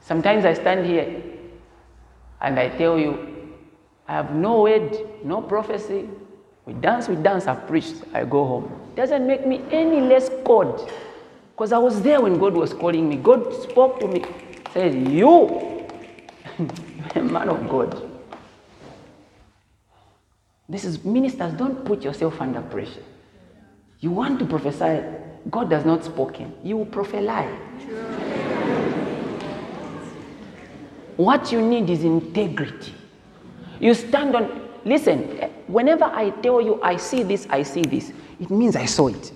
Sometimes 0.00 0.44
I 0.44 0.52
stand 0.54 0.84
here 0.86 1.22
and 2.40 2.58
I 2.58 2.68
tell 2.68 2.98
you, 2.98 3.54
I 4.06 4.12
have 4.14 4.34
no 4.34 4.62
word, 4.62 4.96
no 5.24 5.40
prophecy. 5.42 6.08
We 6.66 6.72
dance, 6.74 7.08
we 7.08 7.14
dance, 7.14 7.46
I've 7.46 7.66
preached, 7.68 7.94
I 8.12 8.24
go 8.24 8.44
home. 8.44 8.90
Doesn't 8.96 9.24
make 9.24 9.46
me 9.46 9.62
any 9.70 10.00
less 10.00 10.28
God. 10.44 10.90
Because 11.52 11.72
I 11.72 11.78
was 11.78 12.02
there 12.02 12.20
when 12.20 12.38
God 12.38 12.54
was 12.54 12.74
calling 12.74 13.08
me. 13.08 13.16
God 13.16 13.54
spoke 13.62 14.00
to 14.00 14.08
me, 14.08 14.24
said, 14.74 14.94
You, 15.08 15.86
a 17.14 17.22
man 17.22 17.48
of 17.48 17.68
God. 17.68 18.10
This 20.68 20.84
is 20.84 21.04
ministers, 21.04 21.52
don't 21.52 21.84
put 21.84 22.02
yourself 22.02 22.40
under 22.40 22.60
pressure. 22.60 23.04
You 24.00 24.10
want 24.10 24.40
to 24.40 24.44
prophesy, 24.44 25.04
God 25.48 25.70
does 25.70 25.84
not 25.84 26.04
spoken. 26.04 26.52
You 26.64 26.78
will 26.78 26.86
prophesy. 26.86 27.46
What 31.16 31.52
you 31.52 31.62
need 31.62 31.88
is 31.88 32.02
integrity. 32.02 32.92
You 33.78 33.94
stand 33.94 34.34
on, 34.34 34.65
listen, 34.86 35.22
whenever 35.66 36.04
I 36.04 36.30
tell 36.30 36.62
you 36.62 36.80
I 36.82 36.96
see 36.96 37.22
this, 37.22 37.46
I 37.50 37.62
see 37.62 37.82
this, 37.82 38.12
it 38.40 38.50
means 38.50 38.76
I 38.76 38.86
saw 38.86 39.08
it. 39.08 39.32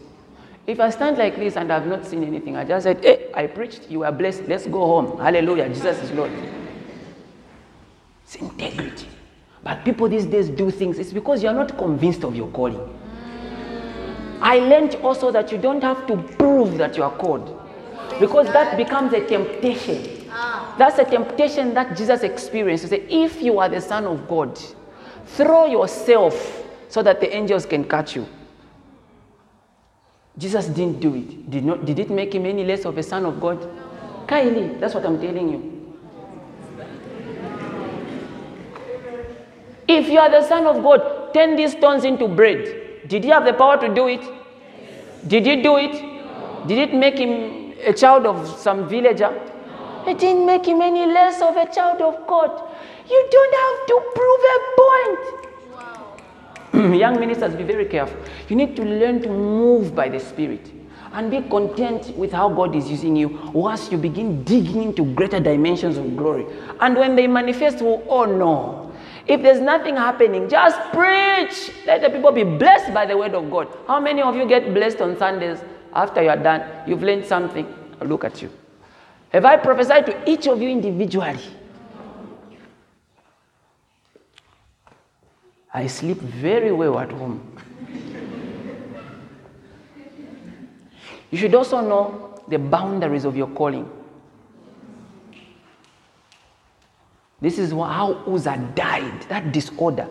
If 0.67 0.79
I 0.81 0.91
stand 0.91 1.19
like 1.19 1.37
this 1.37 1.57
and 1.57 1.73
I've 1.73 1.87
not 1.87 2.07
seen 2.07 2.23
anything, 2.23 2.57
I 2.57 2.65
just 2.65 2.85
said, 2.85 3.05
hey, 3.05 3.31
I 3.35 3.47
preached, 3.49 3.91
you 3.91 4.05
are 4.05 4.13
blessed, 4.13 4.45
let's 4.47 4.67
go 4.67 4.79
home. 4.79 5.19
Hallelujah, 5.19 5.69
Jesus 5.69 6.01
is 6.03 6.13
Lord. 6.13 6.31
It's 8.25 8.37
integrity. 8.37 9.09
But 9.63 9.85
people 9.85 10.09
these 10.09 10.27
days 10.27 10.49
do 10.49 10.71
things, 10.71 10.99
it's 10.99 11.13
because 11.13 11.43
you're 11.43 11.53
not 11.53 11.77
convinced 11.77 12.25
of 12.25 12.37
your 12.37 12.49
calling. 12.49 12.81
I 14.41 14.59
learned 14.59 14.95
also 14.97 15.31
that 15.33 15.53
you 15.53 15.59
don't 15.59 15.83
have 15.83 16.07
to 16.07 16.17
prove 16.17 16.79
that 16.79 16.97
you 16.97 17.03
are 17.03 17.15
called 17.17 17.61
because 18.19 18.47
that 18.49 18.77
becomes 18.77 19.13
a 19.13 19.27
temptation. 19.27 20.29
Ah. 20.31 20.75
That's 20.79 20.99
a 20.99 21.05
temptation 21.05 21.75
that 21.75 21.97
Jesus 21.97 22.23
experienced. 22.23 22.85
He 22.85 22.91
said, 22.91 23.07
If 23.09 23.43
you 23.43 23.59
are 23.59 23.69
the 23.69 23.81
Son 23.81 24.07
of 24.07 24.29
God, 24.29 24.59
throw 25.37 25.67
yourself 25.67 26.65
so 26.89 27.03
that 27.03 27.21
the 27.21 27.35
angels 27.35 27.67
can 27.67 27.85
catch 27.85 28.17
you. 28.17 28.27
Jesus 30.39 30.67
didn't 30.67 31.01
do 31.01 31.15
it. 31.15 31.51
Did, 31.51 31.65
not, 31.65 31.85
did 31.85 31.99
it 31.99 32.11
make 32.11 32.35
him 32.35 32.47
any 32.47 32.65
less 32.65 32.85
of 32.85 32.97
a 32.97 33.03
son 33.03 33.25
of 33.27 33.41
God? 33.41 33.59
Kylie, 34.27 34.79
that's 34.81 34.95
what 34.95 35.05
I'm 35.05 35.21
telling 35.21 35.49
you. 35.51 35.81
If 39.87 40.09
you 40.09 40.19
are 40.21 40.31
the 40.31 40.47
son 40.47 40.67
of 40.67 40.83
God, 40.83 41.35
turn 41.35 41.57
these 41.57 41.73
stones 41.73 42.05
into 42.05 42.29
bread. 42.29 43.09
Did 43.09 43.25
he 43.25 43.31
have 43.31 43.45
the 43.45 43.53
power 43.53 43.77
to 43.81 43.93
do 43.93 44.07
it? 44.07 44.23
Did 45.27 45.47
he 45.47 45.63
do 45.63 45.77
it? 45.77 46.69
Did 46.69 46.79
it 46.79 46.95
make 46.95 47.19
him 47.19 47.75
a 47.85 47.93
child 47.93 48.25
of 48.25 48.49
some 48.59 48.89
villager? 48.89 49.33
It 50.07 50.19
didn't 50.19 50.47
make 50.47 50.67
him 50.67 50.81
any 50.81 51.07
less 51.07 51.43
of 51.43 51.57
a 51.57 51.67
child 51.75 52.01
of 52.01 52.27
God. 52.27 52.69
You 53.11 53.29
don't 53.31 53.55
have 53.63 53.87
to 53.89 53.95
prove 54.15 54.41
a 54.55 54.57
point. 54.81 55.51
Young 57.01 57.19
ministers, 57.19 57.57
be 57.57 57.65
very 57.65 57.87
careful. 57.87 58.17
You 58.49 58.55
need 58.55 58.77
to 58.77 58.83
learn 58.83 59.21
to 59.23 59.29
move 59.29 59.93
by 59.95 60.09
the 60.09 60.21
Spirit 60.21 60.71
and 61.13 61.29
be 61.29 61.43
content 61.43 62.17
with 62.17 62.33
how 62.33 62.49
God 62.49 62.77
is 62.77 62.89
using 62.89 63.17
you 63.17 63.29
once 63.53 63.91
you 63.91 63.99
begin 63.99 64.45
digging 64.45 64.81
into 64.83 65.05
greater 65.15 65.41
dimensions 65.41 65.97
of 65.97 66.17
glory. 66.17 66.47
And 66.81 66.97
when 66.97 67.17
they 67.17 67.27
manifest, 67.27 67.83
well, 67.83 68.01
oh 68.09 68.27
no. 68.27 68.93
If 69.27 69.43
there's 69.43 69.61
nothing 69.61 69.97
happening, 69.97 70.49
just 70.49 70.79
preach. 70.93 71.73
Let 71.87 72.03
the 72.03 72.11
people 72.11 72.31
be 72.31 72.45
blessed 72.45 72.95
by 72.95 73.07
the 73.07 73.17
word 73.17 73.35
of 73.35 73.51
God. 73.51 73.67
How 73.89 73.99
many 73.99 74.23
of 74.23 74.37
you 74.37 74.47
get 74.47 74.73
blessed 74.73 75.01
on 75.01 75.19
Sundays 75.19 75.59
after 75.95 76.23
you 76.23 76.29
are 76.29 76.37
done? 76.37 76.63
You've 76.87 77.03
learned 77.03 77.27
something. 77.27 77.67
Look 78.03 78.23
at 78.25 78.41
you. 78.41 78.51
Have 79.33 79.45
I 79.45 79.57
prophesied 79.57 80.07
to 80.07 80.31
each 80.31 80.47
of 80.47 80.63
you 80.63 80.69
individually? 80.69 81.41
I 85.73 85.87
sleep 85.87 86.19
very 86.19 86.73
well 86.73 86.99
at 86.99 87.13
home. 87.13 87.41
You 91.31 91.39
should 91.39 91.55
also 91.55 91.81
know 91.81 92.43
the 92.49 92.59
boundaries 92.59 93.25
of 93.25 93.37
your 93.37 93.47
calling. 93.49 93.89
This 97.41 97.59
is 97.59 97.71
how 97.71 98.23
Uzzah 98.27 98.73
died, 98.75 99.23
that 99.29 99.53
disorder. 99.53 100.09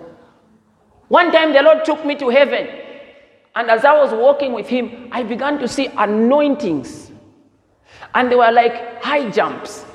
One 1.09 1.31
time 1.31 1.53
the 1.53 1.61
Lord 1.61 1.83
took 1.85 2.05
me 2.05 2.15
to 2.15 2.29
heaven, 2.29 2.67
and 3.55 3.69
as 3.69 3.83
I 3.83 3.93
was 3.99 4.11
walking 4.13 4.53
with 4.53 4.67
Him, 4.67 5.09
I 5.11 5.23
began 5.23 5.59
to 5.59 5.67
see 5.67 5.87
anointings. 5.87 7.11
And 8.15 8.31
they 8.31 8.35
were 8.35 8.51
like 8.51 9.03
high 9.03 9.29
jumps, 9.29 9.85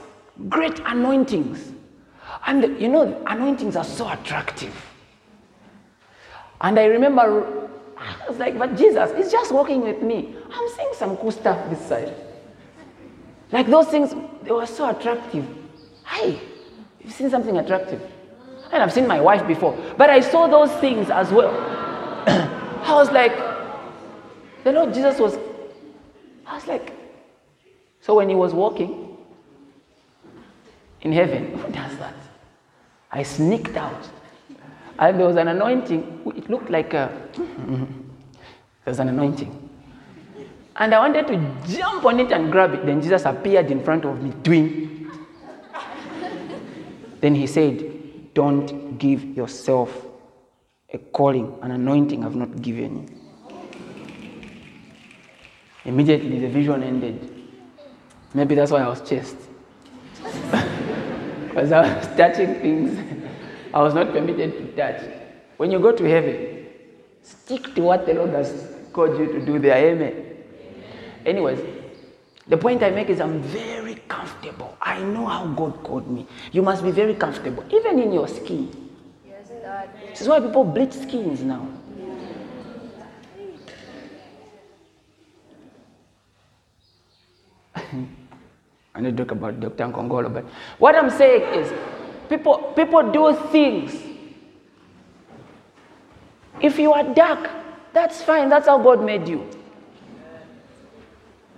great 0.48 0.78
anointings. 0.80 1.72
And 2.46 2.78
you 2.80 2.88
know, 2.88 3.22
anointings 3.26 3.76
are 3.76 3.84
so 3.84 4.08
attractive. 4.10 4.74
And 6.64 6.78
I 6.78 6.86
remember, 6.86 7.68
I 7.98 8.26
was 8.26 8.38
like, 8.38 8.58
but 8.58 8.74
Jesus, 8.74 9.12
he's 9.14 9.30
just 9.30 9.52
walking 9.52 9.82
with 9.82 10.00
me. 10.00 10.34
I'm 10.50 10.68
seeing 10.70 10.92
some 10.94 11.14
cool 11.18 11.30
stuff 11.30 11.58
this 11.68 11.86
side. 11.86 12.14
Like 13.52 13.66
those 13.66 13.88
things, 13.88 14.14
they 14.42 14.50
were 14.50 14.64
so 14.64 14.88
attractive. 14.88 15.46
Hey, 16.06 16.40
you've 17.02 17.12
seen 17.12 17.28
something 17.28 17.58
attractive. 17.58 18.00
And 18.72 18.82
I've 18.82 18.94
seen 18.94 19.06
my 19.06 19.20
wife 19.20 19.46
before. 19.46 19.76
But 19.98 20.08
I 20.08 20.20
saw 20.20 20.46
those 20.46 20.72
things 20.80 21.10
as 21.10 21.30
well. 21.30 21.50
I 22.26 22.94
was 22.94 23.10
like, 23.10 23.36
the 24.64 24.72
Lord 24.72 24.94
Jesus 24.94 25.18
was, 25.18 25.38
I 26.46 26.54
was 26.54 26.66
like, 26.66 26.94
so 28.00 28.14
when 28.14 28.30
he 28.30 28.34
was 28.34 28.54
walking 28.54 29.18
in 31.02 31.12
heaven, 31.12 31.58
who 31.58 31.70
does 31.70 31.94
that? 31.98 32.16
I 33.12 33.22
sneaked 33.22 33.76
out. 33.76 34.08
And 34.98 35.18
there 35.18 35.26
was 35.26 35.36
an 35.36 35.48
anointing. 35.48 36.22
It 36.36 36.48
looked 36.48 36.70
like 36.70 36.94
a, 36.94 37.10
there 37.36 37.86
was 38.86 39.00
an 39.00 39.08
anointing. 39.08 39.70
And 40.76 40.94
I 40.94 40.98
wanted 40.98 41.26
to 41.28 41.76
jump 41.76 42.04
on 42.04 42.20
it 42.20 42.32
and 42.32 42.50
grab 42.50 42.74
it. 42.74 42.86
Then 42.86 43.00
Jesus 43.00 43.24
appeared 43.24 43.70
in 43.70 43.82
front 43.82 44.04
of 44.04 44.22
me, 44.22 44.30
doing. 44.42 45.10
then 47.20 47.34
he 47.34 47.46
said, 47.46 48.34
Don't 48.34 48.98
give 48.98 49.24
yourself 49.36 50.06
a 50.92 50.98
calling, 50.98 51.58
an 51.62 51.72
anointing 51.72 52.24
I've 52.24 52.36
not 52.36 52.60
given 52.60 53.08
you. 53.08 53.08
Immediately 55.84 56.40
the 56.40 56.48
vision 56.48 56.82
ended. 56.82 57.30
Maybe 58.32 58.54
that's 58.54 58.70
why 58.70 58.82
I 58.82 58.88
was 58.88 59.08
chased. 59.08 59.36
Because 61.54 61.70
I 61.70 61.82
was 61.82 62.06
touching 62.16 62.54
things 62.56 63.13
I 63.74 63.82
was 63.82 63.92
not 63.92 64.12
permitted 64.12 64.52
to 64.52 64.66
touch. 64.76 65.02
When 65.56 65.72
you 65.72 65.80
go 65.80 65.90
to 65.90 66.04
heaven, 66.04 66.66
stick 67.22 67.74
to 67.74 67.82
what 67.82 68.06
the 68.06 68.14
Lord 68.14 68.30
has 68.30 68.72
called 68.92 69.18
you 69.18 69.26
to 69.26 69.44
do 69.44 69.58
there. 69.58 69.76
Amen. 69.76 70.14
Anyways, 71.26 71.58
the 72.46 72.56
point 72.56 72.84
I 72.84 72.90
make 72.90 73.08
is 73.10 73.20
I'm 73.20 73.42
very 73.42 73.96
comfortable. 74.06 74.78
I 74.80 75.00
know 75.02 75.26
how 75.26 75.46
God 75.48 75.82
called 75.82 76.08
me. 76.08 76.24
You 76.52 76.62
must 76.62 76.84
be 76.84 76.92
very 76.92 77.16
comfortable, 77.16 77.64
even 77.68 77.98
in 77.98 78.12
your 78.12 78.28
skin. 78.28 78.70
Yes. 79.26 79.48
This 80.10 80.20
is 80.20 80.28
why 80.28 80.38
people 80.38 80.62
bleach 80.62 80.92
skins 80.92 81.42
now. 81.42 81.66
I 88.94 89.00
need 89.00 89.16
to 89.16 89.24
talk 89.24 89.32
about 89.32 89.58
Dr. 89.58 89.86
Nkongolo, 89.88 90.32
but 90.32 90.44
what 90.78 90.94
I'm 90.94 91.10
saying 91.10 91.42
is 91.58 91.72
people, 92.28 92.58
people 92.76 93.10
do 93.12 93.34
things. 93.50 93.94
If 96.60 96.78
you 96.78 96.92
are 96.92 97.04
dark, 97.14 97.50
that's 97.92 98.22
fine. 98.22 98.48
That's 98.48 98.66
how 98.66 98.78
God 98.78 99.04
made 99.04 99.28
you. 99.28 99.38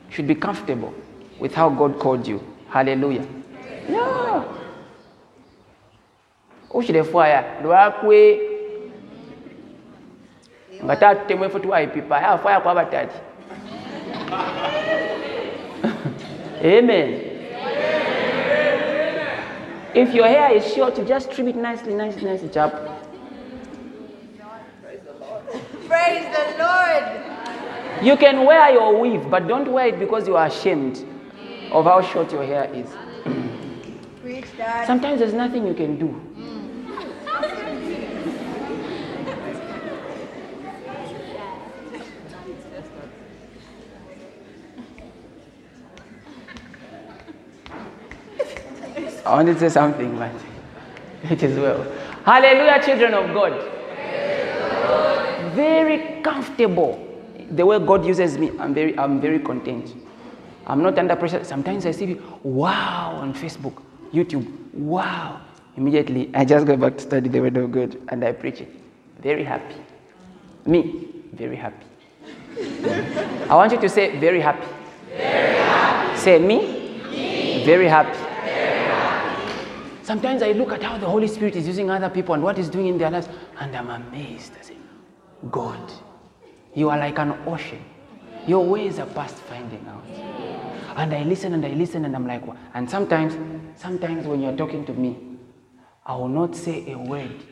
You 0.09 0.11
should 0.11 0.27
be 0.27 0.35
comfortable 0.35 0.95
with 1.39 1.55
how 1.55 1.69
God 1.71 1.99
called 1.99 2.27
you. 2.27 2.43
Hallelujah. 2.69 3.27
Yeah. 3.89 4.45
ushirefwaya 6.77 7.45
lwakwe 7.63 8.41
amen 16.65 17.36
if 19.97 20.13
your 20.13 20.27
hair 20.29 20.55
is 20.55 20.75
short 20.75 20.99
you 20.99 21.05
just 21.05 21.31
trim 21.33 21.49
it 21.49 21.57
nicely 21.57 21.95
nicely 21.95 22.25
nicely 22.25 22.49
chap. 22.51 22.73
Praise 25.89 26.25
the 26.37 26.45
Lord. 26.59 27.05
you 28.03 28.17
can 28.17 28.45
wear 28.45 28.71
your 28.73 29.01
weave 29.01 29.31
but 29.31 29.49
don't 29.49 29.69
wear 29.73 29.87
it 29.87 29.99
because 29.99 30.29
you 30.29 30.37
are 30.37 30.47
ashamed 30.47 31.05
of 31.73 31.87
how 31.87 32.03
short 32.03 32.31
your 32.31 32.45
hair 32.45 32.71
is. 32.75 32.89
Sometimes 34.87 35.21
there's 35.21 35.33
nothing 35.33 35.67
you 35.67 35.75
can 35.75 35.99
do 35.99 36.15
I 49.27 49.35
wanted 49.35 49.55
to 49.55 49.61
say 49.61 49.69
something, 49.69 50.17
but 50.17 50.31
it 51.31 51.43
is 51.43 51.59
well. 51.59 51.83
Hallelujah, 52.25 52.81
children 52.85 53.13
of 53.15 53.35
God. 53.35 53.53
Very 55.55 56.23
comfortable. 56.23 57.03
The 57.51 57.67
way 57.67 57.79
God 57.81 58.05
uses 58.07 58.39
me, 58.39 58.53
I'm 58.61 58.73
very, 58.73 58.97
I'm 58.97 59.21
very 59.21 59.41
content. 59.41 59.95
I'm 60.67 60.81
not 60.83 60.97
under 60.99 61.17
pressure. 61.17 61.43
Sometimes 61.43 61.87
I 61.87 61.91
see, 61.91 62.21
wow, 62.45 63.19
on 63.21 63.35
Facebook, 63.35 63.83
YouTube, 64.13 64.47
wow. 64.75 65.41
Immediately, 65.77 66.31
I 66.33 66.45
just 66.45 66.65
go 66.65 66.77
back 66.77 66.97
to 66.97 67.03
study 67.03 67.29
the 67.29 67.41
word 67.41 67.57
of 67.57 67.73
God 67.73 67.99
and 68.09 68.25
I 68.25 68.33
preach 68.33 68.61
it. 68.61 68.73
Very 69.21 69.43
happy. 69.45 69.77
Me, 70.65 71.09
very 71.33 71.57
happy. 71.57 71.87
I 73.51 73.55
want 73.55 73.73
you 73.73 73.81
to 73.81 73.89
say, 73.89 74.19
very 74.19 74.41
happy. 74.41 74.67
Very 75.09 75.57
happy. 75.57 76.19
Say, 76.19 76.39
me, 76.39 77.01
me. 77.11 77.65
Very 77.65 77.89
happy. 77.89 78.26
Sometimes 80.07 80.41
I 80.43 80.53
look 80.53 80.73
at 80.73 80.83
how 80.83 80.97
the 80.97 81.07
Holy 81.07 81.27
Spirit 81.27 81.57
is 81.57 81.67
using 81.67 81.91
other 81.91 82.09
people 82.09 82.35
and 82.35 82.43
what 82.43 82.57
He's 82.57 82.69
doing 82.69 82.87
in 82.87 82.99
their 82.99 83.11
lives, 83.11 83.29
and 83.59 83.77
I'm 83.77 83.91
amazed. 83.91 84.53
I 84.59 84.63
say, 84.63 84.77
God, 85.51 85.93
you 86.75 86.89
are 86.91 86.99
like 86.99 87.19
an 87.19 87.33
ocean. 87.47 87.85
Your 88.47 88.65
ways 88.65 89.01
are 89.01 89.07
past 89.07 89.37
finding 89.37 89.85
out. 89.89 90.05
And 90.97 91.13
I 91.13 91.25
listen 91.25 91.53
and 91.53 91.67
I 91.67 91.71
listen 91.71 92.05
and 92.05 92.15
I'm 92.15 92.27
like, 92.27 92.47
"Wow." 92.47 92.57
and 92.75 92.89
sometimes, 92.89 93.37
sometimes 93.75 94.27
when 94.27 94.41
you're 94.41 94.57
talking 94.57 94.87
to 94.87 94.93
me, 94.93 95.19
I 96.07 96.15
will 96.15 96.29
not 96.29 96.55
say 96.55 96.91
a 96.93 96.97
word. 96.97 97.43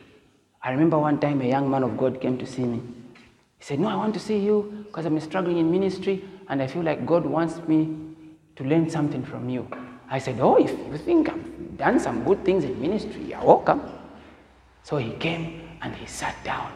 I 0.63 0.71
remember 0.71 0.97
one 0.97 1.19
time 1.19 1.41
a 1.41 1.45
young 1.45 1.69
man 1.69 1.83
of 1.83 1.97
God 1.97 2.21
came 2.21 2.37
to 2.37 2.45
see 2.45 2.63
me. 2.63 2.81
He 3.59 3.65
said, 3.65 3.79
No, 3.79 3.89
I 3.89 3.95
want 3.95 4.13
to 4.15 4.19
see 4.19 4.39
you 4.39 4.85
because 4.85 5.05
I'm 5.05 5.19
struggling 5.19 5.57
in 5.57 5.69
ministry 5.69 6.23
and 6.47 6.61
I 6.61 6.67
feel 6.67 6.81
like 6.81 7.05
God 7.05 7.25
wants 7.25 7.57
me 7.67 7.95
to 8.55 8.63
learn 8.63 8.89
something 8.89 9.23
from 9.23 9.49
you. 9.49 9.67
I 10.09 10.17
said, 10.17 10.39
Oh, 10.39 10.55
if 10.55 10.71
you 10.71 10.97
think 10.97 11.29
I've 11.29 11.43
done 11.77 11.99
some 11.99 12.23
good 12.23 12.43
things 12.45 12.63
in 12.63 12.79
ministry, 12.79 13.23
you're 13.29 13.43
welcome. 13.43 13.81
So 14.83 14.97
he 14.97 15.11
came 15.13 15.69
and 15.81 15.95
he 15.95 16.05
sat 16.05 16.35
down 16.43 16.71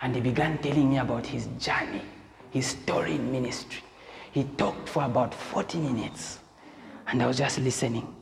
and 0.00 0.14
he 0.14 0.20
began 0.20 0.58
telling 0.58 0.90
me 0.90 0.98
about 0.98 1.26
his 1.26 1.46
journey, 1.58 2.02
his 2.50 2.66
story 2.66 3.14
in 3.14 3.30
ministry. 3.30 3.82
He 4.32 4.44
talked 4.44 4.88
for 4.88 5.04
about 5.04 5.34
40 5.34 5.78
minutes 5.78 6.38
and 7.06 7.22
I 7.22 7.26
was 7.26 7.38
just 7.38 7.58
listening. 7.58 8.14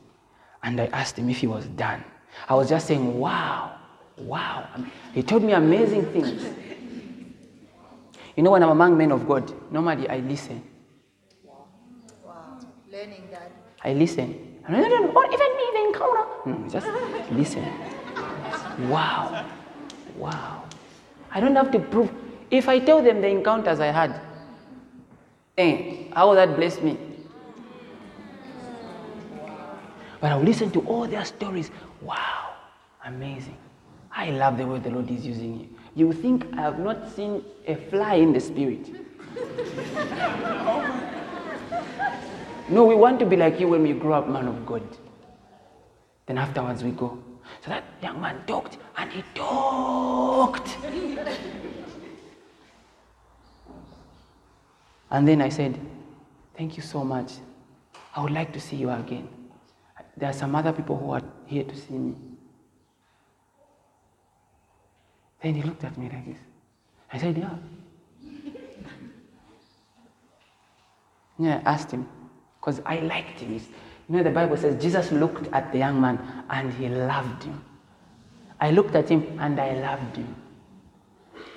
And 0.63 0.79
I 0.79 0.85
asked 0.87 1.17
him 1.17 1.29
if 1.29 1.37
he 1.37 1.47
was 1.47 1.65
done. 1.67 2.03
I 2.47 2.55
was 2.55 2.69
just 2.69 2.87
saying, 2.87 3.19
Wow, 3.19 3.77
wow. 4.17 4.67
He 5.13 5.23
told 5.23 5.43
me 5.43 5.53
amazing 5.53 6.05
things. 6.07 6.45
You 8.35 8.43
know, 8.43 8.51
when 8.51 8.63
I'm 8.63 8.69
among 8.69 8.97
men 8.97 9.11
of 9.11 9.27
God, 9.27 9.53
normally 9.71 10.09
I 10.09 10.17
listen. 10.19 10.63
Wow. 11.43 12.59
Learning 12.91 13.27
that. 13.31 13.51
I 13.83 13.93
listen. 13.93 14.52
Or 14.69 14.75
even 14.75 15.11
me, 15.11 15.65
the 15.73 15.81
encounter. 15.87 16.25
No, 16.45 16.69
just 16.69 16.87
listen. 17.31 17.65
Wow. 18.89 19.45
Wow. 20.17 20.63
I 21.31 21.39
don't 21.39 21.55
have 21.55 21.71
to 21.71 21.79
prove. 21.79 22.11
If 22.49 22.69
I 22.69 22.79
tell 22.79 23.01
them 23.03 23.21
the 23.21 23.27
encounters 23.27 23.79
I 23.79 23.87
had, 23.87 24.21
eh, 25.57 26.05
how 26.13 26.29
will 26.29 26.35
that 26.35 26.55
bless 26.55 26.79
me? 26.81 26.97
But 30.21 30.31
I'll 30.31 30.41
listen 30.41 30.71
to 30.71 30.81
all 30.81 31.07
their 31.07 31.25
stories. 31.25 31.69
Wow. 32.01 32.55
Amazing. 33.05 33.57
I 34.15 34.29
love 34.29 34.57
the 34.57 34.65
way 34.65 34.79
the 34.79 34.91
Lord 34.91 35.09
is 35.11 35.25
using 35.25 35.59
you. 35.59 35.67
You 35.95 36.13
think 36.13 36.45
I 36.53 36.61
have 36.61 36.79
not 36.79 37.09
seen 37.11 37.43
a 37.67 37.75
fly 37.75 38.15
in 38.15 38.31
the 38.31 38.39
spirit. 38.39 38.89
No, 42.69 42.85
we 42.85 42.95
want 42.95 43.19
to 43.19 43.25
be 43.25 43.35
like 43.35 43.59
you 43.59 43.67
when 43.67 43.83
we 43.83 43.91
grow 43.93 44.13
up, 44.13 44.27
man 44.29 44.47
of 44.47 44.65
God. 44.65 44.83
Then 46.25 46.37
afterwards 46.37 46.83
we 46.83 46.91
go. 46.91 47.21
So 47.61 47.69
that 47.69 47.83
young 48.01 48.21
man 48.21 48.41
talked 48.47 48.77
and 48.97 49.11
he 49.11 49.23
talked. 49.35 50.77
and 55.11 55.27
then 55.27 55.41
I 55.41 55.49
said, 55.49 55.77
Thank 56.57 56.77
you 56.77 56.83
so 56.83 57.03
much. 57.03 57.33
I 58.15 58.21
would 58.21 58.31
like 58.31 58.53
to 58.53 58.61
see 58.61 58.77
you 58.77 58.91
again. 58.91 59.27
There 60.15 60.29
are 60.29 60.33
some 60.33 60.55
other 60.55 60.71
people 60.71 60.97
who 60.97 61.11
are 61.11 61.23
here 61.45 61.63
to 61.63 61.75
see 61.75 61.95
me. 61.95 62.15
Then 65.41 65.55
he 65.55 65.63
looked 65.63 65.83
at 65.83 65.97
me 65.97 66.09
like 66.09 66.25
this. 66.25 66.37
I 67.11 67.17
said, 67.17 67.37
Yeah. 67.37 67.57
Yeah, 71.39 71.61
I 71.65 71.71
asked 71.73 71.89
him 71.91 72.07
because 72.63 72.81
I 72.85 72.99
liked 72.99 73.39
him. 73.39 73.53
You 73.53 73.61
know, 74.07 74.23
the 74.23 74.29
Bible 74.31 74.55
says 74.55 74.81
Jesus 74.81 75.11
looked 75.11 75.47
at 75.51 75.71
the 75.73 75.79
young 75.79 75.99
man 75.99 76.45
and 76.49 76.71
he 76.73 76.87
loved 76.87 77.43
him. 77.43 77.61
I 78.59 78.71
looked 78.71 78.95
at 78.95 79.09
him 79.09 79.37
and 79.39 79.59
I 79.59 79.73
loved 79.73 80.15
him. 80.15 80.33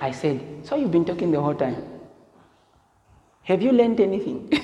I 0.01 0.11
said, 0.11 0.41
So 0.65 0.75
you've 0.75 0.91
been 0.91 1.05
talking 1.05 1.31
the 1.31 1.41
whole 1.41 1.55
time? 1.55 1.77
Have 3.45 3.63
you 3.63 3.73
learned 3.73 4.01
anything? 4.01 4.51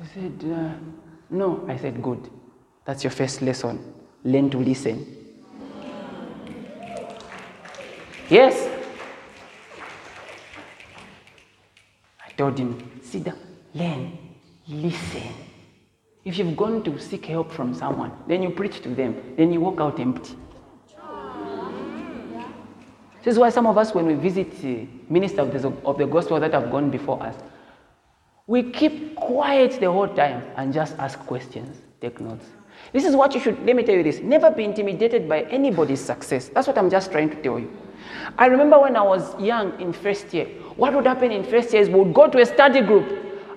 He 0.00 0.20
said, 0.20 0.52
uh, 0.52 0.74
No. 1.30 1.64
I 1.68 1.76
said, 1.76 2.02
Good. 2.02 2.28
That's 2.84 3.04
your 3.04 3.10
first 3.10 3.40
lesson. 3.42 3.94
Learn 4.24 4.50
to 4.50 4.58
listen. 4.58 5.06
Yes. 8.28 8.74
I 12.23 12.23
told 12.36 12.58
him, 12.58 13.00
sit 13.02 13.24
down, 13.24 13.38
learn, 13.74 14.18
listen. 14.68 15.32
If 16.24 16.38
you've 16.38 16.56
gone 16.56 16.82
to 16.84 16.98
seek 16.98 17.26
help 17.26 17.52
from 17.52 17.74
someone, 17.74 18.12
then 18.26 18.42
you 18.42 18.50
preach 18.50 18.80
to 18.82 18.88
them, 18.88 19.34
then 19.36 19.52
you 19.52 19.60
walk 19.60 19.80
out 19.80 20.00
empty. 20.00 20.36
This 23.22 23.32
is 23.32 23.38
why 23.38 23.48
some 23.48 23.66
of 23.66 23.78
us, 23.78 23.94
when 23.94 24.06
we 24.06 24.14
visit 24.14 24.52
uh, 24.64 24.86
ministers 25.08 25.38
of 25.38 25.62
the, 25.62 25.88
of 25.88 25.96
the 25.96 26.06
gospel 26.06 26.38
that 26.40 26.52
have 26.52 26.70
gone 26.70 26.90
before 26.90 27.22
us, 27.22 27.34
we 28.46 28.70
keep 28.70 29.16
quiet 29.16 29.80
the 29.80 29.90
whole 29.90 30.08
time 30.08 30.44
and 30.56 30.74
just 30.74 30.94
ask 30.98 31.18
questions, 31.20 31.78
take 32.02 32.20
notes. 32.20 32.46
This 32.92 33.04
is 33.06 33.16
what 33.16 33.32
you 33.34 33.40
should, 33.40 33.64
let 33.64 33.76
me 33.76 33.82
tell 33.82 33.94
you 33.94 34.02
this 34.02 34.20
never 34.20 34.50
be 34.50 34.64
intimidated 34.64 35.26
by 35.26 35.42
anybody's 35.44 36.00
success. 36.00 36.48
That's 36.48 36.66
what 36.66 36.76
I'm 36.76 36.90
just 36.90 37.10
trying 37.10 37.30
to 37.30 37.42
tell 37.42 37.58
you. 37.58 37.74
I 38.38 38.46
remember 38.46 38.78
when 38.78 38.96
I 38.96 39.02
was 39.02 39.38
young 39.40 39.80
in 39.80 39.92
first 39.92 40.32
year, 40.34 40.46
what 40.76 40.94
would 40.94 41.06
happen 41.06 41.30
in 41.30 41.44
first 41.44 41.72
year 41.72 41.82
is 41.82 41.88
we 41.88 42.00
would 42.00 42.14
go 42.14 42.28
to 42.28 42.38
a 42.38 42.46
study 42.46 42.80
group. 42.80 43.06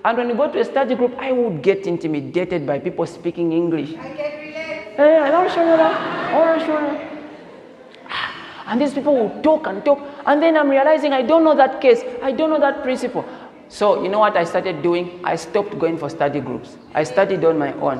And 0.04 0.16
when 0.16 0.28
we 0.28 0.34
go 0.34 0.50
to 0.50 0.60
a 0.60 0.64
study 0.64 0.94
group, 0.94 1.14
I 1.18 1.32
would 1.32 1.62
get 1.62 1.86
intimidated 1.86 2.66
by 2.66 2.78
people 2.78 3.06
speaking 3.06 3.52
English. 3.52 3.90
I 3.90 4.14
can 4.14 4.40
relate. 4.40 4.98
I'm 4.98 5.32
not 5.32 5.52
sure 5.52 5.64
that. 5.76 6.00
I'm 6.32 6.58
not 6.58 6.66
sure. 6.66 7.08
And 8.66 8.80
these 8.80 8.92
people 8.92 9.16
will 9.16 9.42
talk 9.42 9.66
and 9.66 9.84
talk. 9.84 9.98
And 10.26 10.42
then 10.42 10.56
I'm 10.56 10.68
realizing 10.68 11.12
I 11.12 11.22
don't 11.22 11.42
know 11.42 11.56
that 11.56 11.80
case. 11.80 12.02
I 12.22 12.32
don't 12.32 12.50
know 12.50 12.60
that 12.60 12.82
principle. 12.82 13.24
So, 13.68 14.02
you 14.02 14.08
know 14.08 14.18
what 14.18 14.36
I 14.36 14.44
started 14.44 14.82
doing? 14.82 15.20
I 15.24 15.36
stopped 15.36 15.78
going 15.78 15.98
for 15.98 16.08
study 16.08 16.40
groups. 16.40 16.76
I 16.94 17.04
studied 17.04 17.44
on 17.44 17.58
my 17.58 17.72
own. 17.74 17.98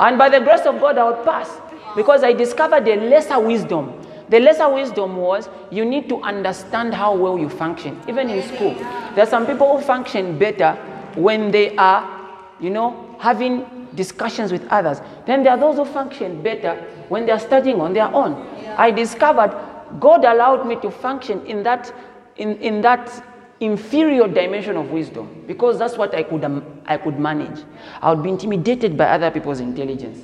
And 0.00 0.18
by 0.18 0.28
the 0.28 0.40
grace 0.40 0.66
of 0.66 0.80
God, 0.80 0.98
I 0.98 1.10
would 1.10 1.24
pass 1.24 1.50
because 1.96 2.22
I 2.22 2.32
discovered 2.32 2.86
a 2.88 2.96
lesser 2.96 3.38
wisdom. 3.38 3.92
The 4.32 4.40
lesser 4.40 4.66
wisdom 4.66 5.18
was 5.18 5.50
you 5.70 5.84
need 5.84 6.08
to 6.08 6.22
understand 6.22 6.94
how 6.94 7.14
well 7.14 7.38
you 7.38 7.50
function, 7.50 8.00
even 8.08 8.30
in 8.30 8.42
school. 8.42 8.72
There 9.14 9.24
are 9.24 9.26
some 9.26 9.46
people 9.46 9.76
who 9.76 9.84
function 9.84 10.38
better 10.38 10.72
when 11.16 11.50
they 11.50 11.76
are, 11.76 12.30
you 12.58 12.70
know, 12.70 13.14
having 13.20 13.88
discussions 13.94 14.50
with 14.50 14.66
others. 14.68 15.02
Then 15.26 15.42
there 15.42 15.52
are 15.52 15.58
those 15.58 15.76
who 15.76 15.84
function 15.84 16.42
better 16.42 16.76
when 17.10 17.26
they 17.26 17.32
are 17.32 17.38
studying 17.38 17.78
on 17.78 17.92
their 17.92 18.06
own. 18.06 18.32
I 18.78 18.90
discovered 18.90 19.54
God 20.00 20.24
allowed 20.24 20.66
me 20.66 20.76
to 20.76 20.90
function 20.90 21.44
in 21.44 21.62
that, 21.64 21.92
in, 22.36 22.56
in 22.56 22.80
that 22.80 23.22
inferior 23.60 24.28
dimension 24.28 24.78
of 24.78 24.90
wisdom 24.92 25.44
because 25.46 25.78
that's 25.78 25.98
what 25.98 26.14
I 26.14 26.22
could, 26.22 26.42
um, 26.42 26.64
I 26.86 26.96
could 26.96 27.18
manage. 27.18 27.62
I 28.00 28.14
would 28.14 28.22
be 28.22 28.30
intimidated 28.30 28.96
by 28.96 29.08
other 29.10 29.30
people's 29.30 29.60
intelligence. 29.60 30.20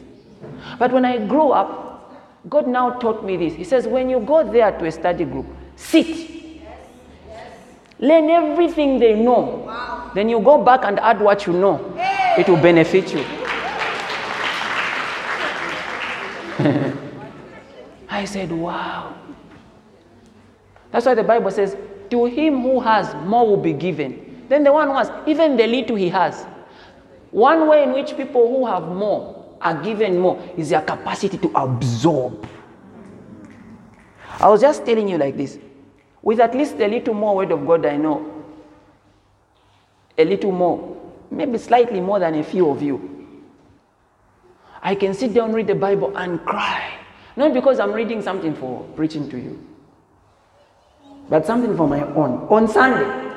But 0.79 0.93
when 0.93 1.05
I 1.05 1.19
grow 1.27 1.51
up, 1.51 1.88
God 2.49 2.69
now 2.69 2.91
taught 2.99 3.25
me 3.25 3.37
this. 3.37 3.55
He 3.55 3.65
says, 3.65 3.87
when 3.87 4.09
you 4.09 4.21
go 4.21 4.49
there 4.51 4.71
to 4.71 4.87
a 4.87 4.93
study 4.93 5.25
group, 5.25 5.47
sit. 5.77 6.29
Learn 7.99 8.31
everything 8.31 8.99
they 9.01 9.15
know. 9.15 10.11
Then 10.15 10.29
you 10.29 10.41
go 10.41 10.63
back 10.63 10.83
and 10.85 11.01
add 11.01 11.21
what 11.21 11.47
you 11.47 11.53
know. 11.53 11.95
It 12.39 12.49
will 12.49 12.57
benefit 12.63 13.13
you. 13.13 13.25
I 18.09 18.25
said, 18.25 18.53
wow. 18.53 19.15
That's 20.91 21.07
why 21.07 21.15
the 21.15 21.25
Bible 21.25 21.51
says, 21.51 21.77
to 22.11 22.25
him 22.27 22.63
who 22.63 22.81
has, 22.81 23.15
more 23.27 23.47
will 23.47 23.57
be 23.57 23.73
given. 23.73 24.47
Then 24.49 24.63
the 24.65 24.73
one 24.73 24.89
who 24.89 24.95
has, 24.95 25.11
even 25.27 25.57
the 25.57 25.67
little 25.67 25.97
he 25.97 26.09
has. 26.09 26.47
One 27.31 27.69
way 27.69 27.83
in 27.83 27.93
which 27.93 28.17
people 28.17 28.49
who 28.49 28.65
have 28.67 28.85
more 28.85 29.38
are 29.61 29.83
given 29.83 30.19
more 30.19 30.43
is 30.57 30.71
their 30.71 30.83
capacity 30.83 31.39
to 31.39 31.51
absorb. 31.55 32.47
I 34.41 34.49
was 34.49 34.61
just 34.61 34.85
telling 34.85 35.09
you 35.09 35.19
like 35.19 35.37
this. 35.37 35.59
With 36.23 36.41
at 36.41 36.55
least 36.55 36.77
a 36.77 36.87
little 36.87 37.15
more 37.15 37.37
word 37.37 37.51
of 37.53 37.67
God 37.67 37.87
I 37.87 37.97
know, 37.97 38.45
a 40.17 40.25
little 40.25 40.53
more, 40.53 40.97
maybe 41.31 41.59
slightly 41.59 42.01
more 42.01 42.19
than 42.19 42.35
a 42.35 42.45
few 42.45 42.69
of 42.71 42.83
you, 42.83 43.19
I 44.83 44.95
can 44.95 45.15
sit 45.15 45.35
down, 45.35 45.53
read 45.53 45.67
the 45.67 45.75
Bible, 45.75 46.17
and 46.17 46.45
cry. 46.45 46.95
Not 47.37 47.53
because 47.53 47.79
I'm 47.81 47.93
reading 47.93 48.23
something 48.23 48.55
for 48.55 48.83
preaching 48.97 49.29
to 49.31 49.39
you, 49.39 49.65
but 51.29 51.47
something 51.47 51.77
for 51.77 51.89
my 51.89 52.03
own. 52.03 52.47
On 52.49 52.67
Sunday, 52.67 53.29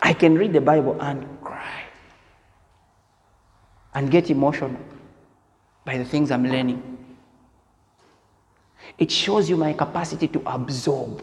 I 0.00 0.12
can 0.12 0.36
read 0.36 0.52
the 0.52 0.60
Bible 0.60 0.96
and 1.00 1.26
and 3.94 4.10
get 4.10 4.30
emotional 4.30 4.76
by 5.84 5.98
the 5.98 6.04
things 6.04 6.30
I'm 6.30 6.46
learning. 6.46 6.82
It 8.98 9.10
shows 9.10 9.48
you 9.48 9.56
my 9.56 9.72
capacity 9.72 10.28
to 10.28 10.42
absorb. 10.46 11.22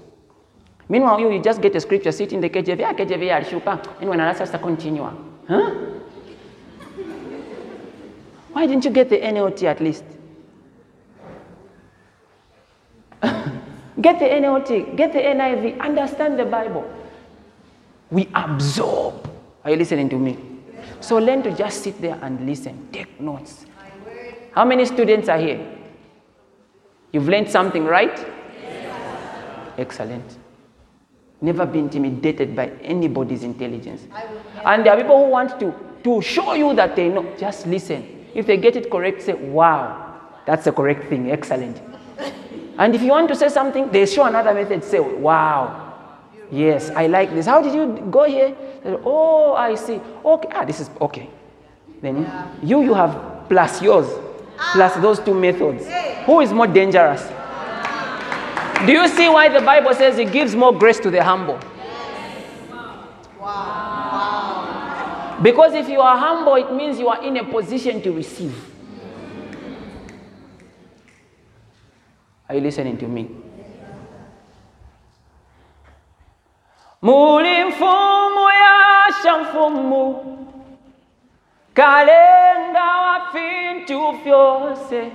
Meanwhile, 0.87 1.19
you, 1.19 1.31
you 1.31 1.41
just 1.41 1.61
get 1.61 1.75
a 1.75 1.79
scripture, 1.81 2.11
sit 2.11 2.33
in 2.33 2.41
the 2.41 2.49
KJV, 2.49 2.83
ah, 2.83 2.93
KJV 2.93 3.29
alishuka, 3.29 4.01
and 4.01 4.09
when 4.09 4.19
another 4.19 4.45
to 4.45 4.57
continue. 4.57 5.03
Huh? 5.47 5.71
Why 8.51 8.65
didn't 8.65 8.83
you 8.85 8.91
get 8.91 9.09
the 9.09 9.17
NLT 9.17 9.63
at 9.63 9.79
least? 9.79 10.03
get 14.01 14.17
the 14.19 14.25
NLT, 14.25 14.95
get 14.97 15.13
the 15.13 15.19
NIV, 15.19 15.79
understand 15.79 16.39
the 16.39 16.45
Bible. 16.45 16.91
We 18.09 18.27
absorb. 18.33 19.29
Are 19.63 19.69
you 19.71 19.77
listening 19.77 20.09
to 20.09 20.17
me? 20.17 20.48
So 21.01 21.17
learn 21.17 21.43
to 21.43 21.55
just 21.55 21.83
sit 21.83 22.01
there 22.01 22.17
and 22.21 22.45
listen, 22.45 22.89
take 22.91 23.19
notes. 23.19 23.65
How 24.53 24.65
many 24.65 24.85
students 24.85 25.29
are 25.29 25.37
here? 25.37 25.65
You've 27.11 27.27
learned 27.27 27.49
something, 27.49 27.85
right? 27.85 28.15
Yes. 28.61 29.73
Excellent. 29.77 30.37
Never 31.41 31.65
be 31.65 31.79
intimidated 31.79 32.55
by 32.55 32.69
anybody's 32.81 33.43
intelligence. 33.43 34.07
And 34.65 34.85
there 34.85 34.93
are 34.93 35.01
people 35.01 35.23
who 35.23 35.31
want 35.31 35.59
to, 35.59 35.73
to 36.03 36.21
show 36.21 36.53
you 36.53 36.73
that 36.75 36.95
they 36.95 37.07
know. 37.09 37.35
Just 37.37 37.65
listen. 37.65 38.27
If 38.33 38.45
they 38.45 38.57
get 38.57 38.75
it 38.75 38.91
correct, 38.91 39.21
say, 39.23 39.33
wow, 39.33 40.19
that's 40.45 40.65
the 40.65 40.71
correct 40.71 41.09
thing. 41.09 41.31
Excellent. 41.31 41.81
And 42.77 42.95
if 42.95 43.01
you 43.01 43.09
want 43.09 43.27
to 43.27 43.35
say 43.35 43.49
something, 43.49 43.91
they 43.91 44.05
show 44.05 44.23
another 44.23 44.53
method, 44.53 44.85
say, 44.85 45.01
wow. 45.01 45.89
Yes, 46.49 46.89
I 46.91 47.07
like 47.07 47.33
this. 47.33 47.45
How 47.45 47.61
did 47.61 47.73
you 47.73 48.07
go 48.09 48.23
here? 48.23 48.55
Oh, 48.85 49.53
I 49.53 49.75
see. 49.75 49.99
Okay, 50.23 50.49
ah, 50.51 50.65
this 50.65 50.79
is 50.79 50.89
okay. 51.01 51.29
Then 52.01 52.25
you, 52.63 52.81
you 52.81 52.93
have 52.93 53.47
plus 53.49 53.81
yours, 53.81 54.07
plus 54.73 54.95
those 54.95 55.19
two 55.19 55.33
methods. 55.33 55.85
Who 56.25 56.39
is 56.41 56.53
more 56.53 56.67
dangerous? 56.67 57.27
Do 58.85 58.93
you 58.93 59.07
see 59.09 59.27
why 59.27 59.49
the 59.49 59.59
Bible 59.61 59.93
says 59.93 60.17
it 60.17 60.31
gives 60.31 60.55
more 60.55 60.77
grace 60.77 60.99
to 61.01 61.11
the 61.11 61.21
humble? 61.21 61.59
Wow! 63.39 65.39
Because 65.41 65.73
if 65.73 65.89
you 65.89 65.99
are 65.99 66.17
humble, 66.17 66.55
it 66.55 66.71
means 66.73 66.99
you 66.99 67.09
are 67.09 67.21
in 67.23 67.37
a 67.37 67.43
position 67.43 68.01
to 68.01 68.11
receive. 68.13 68.55
Are 72.47 72.55
you 72.55 72.61
listening 72.61 72.97
to 72.97 73.07
me? 73.07 73.29
Mulimfumo 77.01 78.45
yasha 78.63 79.37
kalenga 79.37 80.25
kalenda 81.73 82.83
wapintu 83.01 84.13
fyose. 84.23 85.11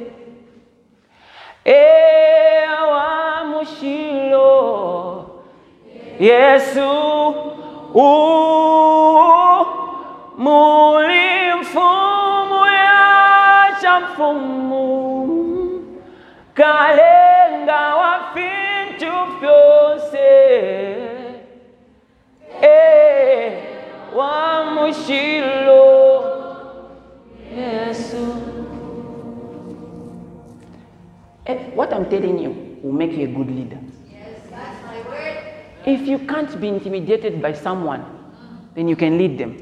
Ewa 1.65 3.45
mushilo. 3.45 4.51
Yesu 6.21 6.91
u 7.95 8.09
mulimfumo 10.39 12.67
yasha 12.67 14.01
mfumo 14.01 14.85
kalenda 16.55 17.95
wapintu 17.97 19.13
fyose. 19.41 20.31
Eh, 22.65 23.61
Yesu. 27.53 28.25
Eh, 31.45 31.59
what 31.75 31.93
I'm 31.93 32.09
telling 32.09 32.39
you 32.39 32.79
will 32.83 32.93
make 32.93 33.13
you 33.13 33.25
a 33.25 33.33
good 33.33 33.51
leader. 33.51 33.79
If 35.85 36.09
you 36.09 36.19
can't 36.21 36.59
be 36.59 36.69
intimidated 36.69 37.43
by 37.43 37.53
someone, 37.53 38.03
then 38.75 38.89
you 38.89 38.97
can 38.97 39.19
lead 39.19 39.37
them. 39.37 39.61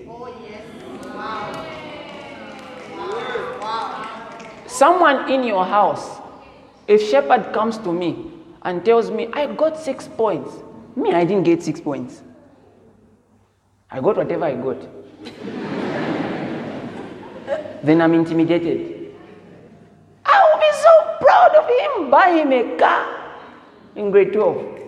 Someone 4.66 5.28
in 5.28 5.42
your 5.42 5.64
house, 5.64 6.20
if 6.86 7.02
shepherd 7.10 7.52
comes 7.52 7.78
to 7.78 7.92
me 7.92 8.30
and 8.62 8.84
tells 8.84 9.10
me, 9.10 9.28
I 9.32 9.46
got 9.46 9.76
six 9.76 10.06
points, 10.06 10.54
me, 10.94 11.12
I 11.12 11.24
didn't 11.24 11.42
get 11.42 11.62
six 11.64 11.80
points. 11.80 12.22
I 13.92 14.00
got 14.00 14.16
whatever 14.16 14.44
I 14.46 14.54
got. 14.54 14.80
then 17.84 18.00
I'm 18.00 18.14
intimidated. 18.14 19.14
I 20.24 20.42
will 20.42 20.58
be 20.60 20.70
so 20.72 21.16
proud 21.20 21.54
of 21.54 21.68
him, 21.68 22.10
buy 22.10 22.30
him 22.30 22.52
a 22.52 22.78
car 22.78 23.06
in 23.94 24.10
grade 24.10 24.32
12. 24.32 24.78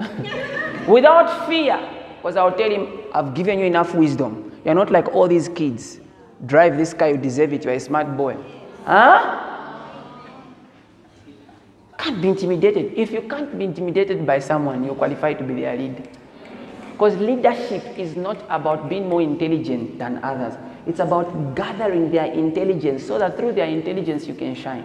Without 0.88 1.46
fear, 1.46 1.78
because 2.16 2.36
I'll 2.36 2.56
tell 2.56 2.70
him, 2.70 2.88
I've 3.14 3.32
given 3.32 3.60
you 3.60 3.66
enough 3.66 3.94
wisdom. 3.94 4.60
You're 4.64 4.74
not 4.74 4.90
like 4.90 5.08
all 5.14 5.28
these 5.28 5.48
kids. 5.48 6.00
Drive 6.46 6.76
this 6.76 6.92
car, 6.92 7.10
you 7.10 7.16
deserve 7.16 7.52
it, 7.52 7.64
you're 7.64 7.74
a 7.74 7.80
smart 7.80 8.16
boy. 8.16 8.36
Huh? 8.84 9.46
Can't 11.96 12.20
be 12.20 12.30
intimidated. 12.30 12.92
If 12.96 13.12
you 13.12 13.22
can't 13.22 13.56
be 13.56 13.66
intimidated 13.66 14.26
by 14.26 14.40
someone, 14.40 14.82
you're 14.82 14.96
qualified 14.96 15.38
to 15.38 15.44
be 15.44 15.54
their 15.60 15.76
leader. 15.76 16.02
Because 17.00 17.16
leadership 17.16 17.98
is 17.98 18.14
not 18.14 18.44
about 18.50 18.90
being 18.90 19.08
more 19.08 19.22
intelligent 19.22 19.98
than 19.98 20.22
others. 20.22 20.52
It's 20.86 21.00
about 21.00 21.54
gathering 21.54 22.10
their 22.10 22.26
intelligence 22.26 23.06
so 23.06 23.18
that 23.18 23.38
through 23.38 23.52
their 23.52 23.68
intelligence 23.68 24.26
you 24.26 24.34
can 24.34 24.54
shine. 24.54 24.82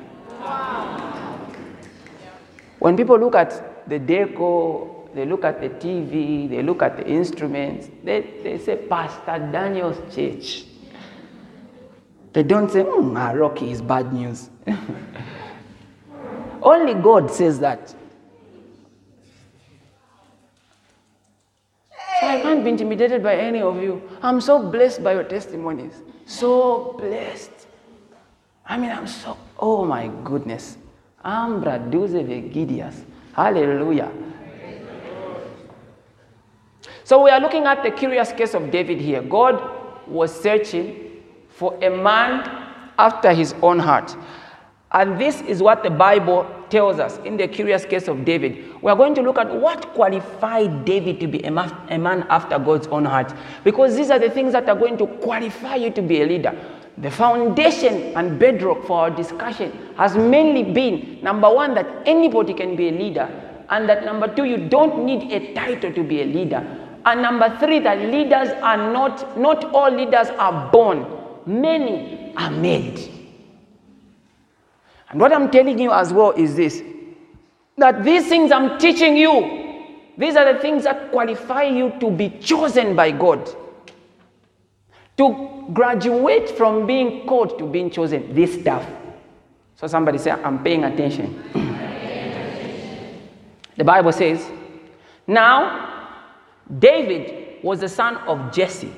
When 2.80 2.96
people 2.96 3.20
look 3.20 3.36
at 3.36 3.90
the 3.90 4.00
deco, 4.00 5.14
they 5.14 5.26
look 5.26 5.44
at 5.44 5.60
the 5.60 5.68
TV, 5.68 6.50
they 6.50 6.64
look 6.64 6.82
at 6.82 6.96
the 6.96 7.06
instruments, 7.06 7.90
they, 8.02 8.22
they 8.42 8.60
say, 8.60 8.78
Pastor 8.78 9.38
Daniel's 9.52 9.98
church. 10.16 10.64
They 12.32 12.44
don't 12.44 12.72
say, 12.72 12.86
ah, 12.88 13.32
Rocky 13.32 13.72
is 13.72 13.82
bad 13.82 14.14
news. 14.14 14.50
Only 16.64 16.94
God 16.94 17.30
says 17.30 17.60
that. 17.60 17.94
So 22.20 22.28
I 22.28 22.42
can't 22.42 22.64
be 22.64 22.70
intimidated 22.70 23.22
by 23.22 23.36
any 23.36 23.62
of 23.62 23.82
you. 23.82 24.02
I'm 24.22 24.40
so 24.40 24.60
blessed 24.72 25.04
by 25.04 25.14
your 25.14 25.24
testimonies. 25.24 26.02
So 26.26 26.96
blessed. 26.98 27.52
I 28.66 28.78
mean, 28.78 28.92
I'm 28.92 29.08
so, 29.08 29.38
oh 29.60 29.86
my 29.86 30.10
goodness. 30.24 30.78
Ambra 31.24 31.80
duze 31.92 32.24
vegidias. 32.24 33.04
Hallelujah. 33.34 34.12
So 37.04 37.22
we 37.24 37.30
are 37.30 37.40
looking 37.40 37.66
at 37.66 37.84
the 37.84 37.92
curious 37.92 38.32
case 38.32 38.54
of 38.54 38.72
David 38.72 39.00
here. 39.00 39.22
God 39.22 39.62
was 40.08 40.34
searching 40.42 41.22
for 41.50 41.78
a 41.84 41.90
man 41.90 42.50
after 42.98 43.34
his 43.34 43.54
own 43.62 43.78
heart. 43.80 44.16
And 44.96 45.20
this 45.20 45.42
is 45.42 45.62
what 45.62 45.84
the 45.84 45.90
Bible 45.90 46.50
tells 46.70 47.00
us 47.00 47.18
in 47.26 47.36
the 47.36 47.50
curious 47.50 47.84
case 47.84 48.08
of 48.08 48.24
David. 48.24 48.82
We 48.82 48.90
are 48.90 48.96
going 48.96 49.14
to 49.16 49.22
look 49.22 49.38
at 49.38 49.54
what 49.54 49.94
qualified 49.94 50.86
David 50.86 51.20
to 51.20 51.28
be 51.28 51.44
a, 51.44 51.52
ma- 51.52 51.78
a 51.90 51.98
man 51.98 52.26
after 52.30 52.58
God's 52.58 52.88
own 52.88 53.04
heart. 53.04 53.34
Because 53.66 53.98
these 53.98 54.10
are 54.10 54.20
the 54.20 54.30
things 54.30 54.54
that 54.54 54.70
are 54.70 54.76
going 54.76 54.98
to 55.00 55.08
qualify 55.08 55.76
you 55.76 55.92
to 55.92 56.02
be 56.02 56.22
a 56.22 56.26
leader. 56.26 56.58
The 57.00 57.12
foundation 57.12 58.16
and 58.16 58.40
bedrock 58.40 58.86
for 58.86 59.02
our 59.02 59.12
discussion 59.12 59.74
has 59.98 60.16
mainly 60.16 60.64
been 60.64 61.20
number 61.22 61.54
one, 61.54 61.74
that 61.74 61.88
anybody 62.06 62.54
can 62.54 62.78
be 62.78 62.88
a 62.88 62.94
leader, 62.94 63.30
and 63.68 63.90
that 63.90 64.06
number 64.06 64.34
two, 64.34 64.46
you 64.46 64.70
don't 64.70 65.04
need 65.04 65.30
a 65.30 65.54
title 65.54 65.92
to 65.92 66.04
be 66.04 66.22
a 66.22 66.26
leader. 66.26 66.66
And 67.04 67.22
number 67.22 67.54
three, 67.60 67.80
that 67.80 68.00
leaders 68.00 68.48
are 68.64 68.78
not, 68.78 69.38
not 69.38 69.66
all 69.74 69.92
leaders 69.92 70.30
are 70.40 70.72
born, 70.72 71.06
many 71.46 72.34
are 72.38 72.50
made. 72.50 73.12
And 75.10 75.20
what 75.20 75.34
I'm 75.34 75.52
telling 75.52 75.80
you 75.80 75.92
as 75.92 76.12
well 76.14 76.32
is 76.32 76.56
this 76.56 76.82
that 77.78 78.04
these 78.04 78.28
things 78.28 78.52
I'm 78.52 78.78
teaching 78.80 79.18
you, 79.18 79.84
these 80.18 80.36
are 80.38 80.54
the 80.54 80.60
things 80.60 80.86
that 80.86 81.12
qualify 81.12 81.64
you 81.64 81.94
to 82.00 82.10
be 82.10 82.30
chosen 82.40 82.96
by 82.96 83.12
God. 83.12 83.50
To 85.18 85.70
graduate 85.74 86.50
from 86.52 86.86
being 86.88 87.28
called 87.28 87.58
to 87.60 87.66
being 87.66 87.90
chosen, 87.90 88.34
this 88.34 88.60
stuff. 88.62 88.86
So 89.76 89.88
somebody 89.88 90.18
say, 90.18 90.32
I'm 90.32 90.64
paying 90.64 90.86
attention. 90.86 91.44
the 93.76 93.84
Bible 93.84 94.12
says, 94.14 94.50
Now, 95.28 96.20
David 96.80 97.64
was 97.64 97.82
the 97.82 97.90
son 97.90 98.18
of 98.18 98.54
Jesse. 98.54 98.92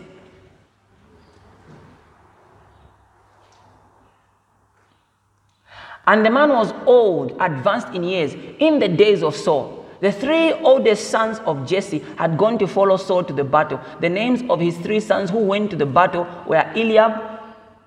And 6.08 6.26
the 6.26 6.30
man 6.30 6.50
was 6.50 6.74
old, 6.86 7.36
advanced 7.40 7.90
in 7.90 8.04
years, 8.04 8.34
in 8.60 8.80
the 8.80 8.88
days 8.88 9.22
of 9.22 9.36
Saul. 9.36 9.86
The 10.00 10.12
three 10.12 10.54
oldest 10.54 11.10
sons 11.10 11.40
of 11.40 11.68
Jesse 11.68 12.00
had 12.18 12.38
gone 12.38 12.58
to 12.60 12.68
follow 12.68 12.98
Saul 12.98 13.24
to 13.26 13.34
the 13.34 13.44
battle. 13.44 13.82
The 14.00 14.10
names 14.10 14.44
of 14.50 14.60
his 14.60 14.78
three 14.78 15.00
sons 15.00 15.30
who 15.30 15.40
went 15.40 15.70
to 15.72 15.76
the 15.76 15.86
battle 15.86 16.26
were 16.48 16.64
Eliab, 16.76 17.40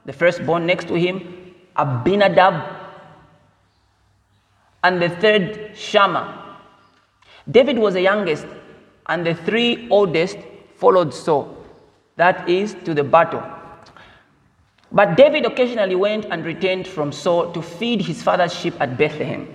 the 0.04 0.12
firstborn 0.12 0.66
next 0.66 0.88
to 0.88 0.94
him, 0.94 1.54
Abinadab, 1.76 2.76
and 4.82 5.00
the 5.00 5.08
third 5.08 5.72
Shammah. 5.74 6.58
David 7.50 7.78
was 7.78 7.94
the 7.94 8.02
youngest, 8.02 8.46
and 9.06 9.24
the 9.24 9.34
three 9.34 9.88
oldest 9.88 10.36
followed 10.76 11.14
Saul, 11.14 11.56
that 12.16 12.48
is, 12.48 12.74
to 12.84 12.92
the 12.92 13.04
battle. 13.04 13.42
But 14.92 15.16
David 15.16 15.46
occasionally 15.46 15.94
went 15.94 16.26
and 16.26 16.44
returned 16.44 16.86
from 16.86 17.12
Saul 17.12 17.52
to 17.52 17.62
feed 17.62 18.02
his 18.02 18.22
father's 18.22 18.52
sheep 18.52 18.74
at 18.80 18.98
Bethlehem. 18.98 19.48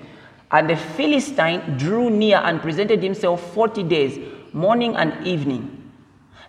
And 0.51 0.69
the 0.69 0.77
Philistine 0.77 1.77
drew 1.77 2.09
near 2.09 2.37
and 2.37 2.61
presented 2.61 3.03
himself 3.03 3.53
40 3.53 3.83
days, 3.83 4.19
morning 4.53 4.95
and 4.95 5.27
evening. 5.27 5.91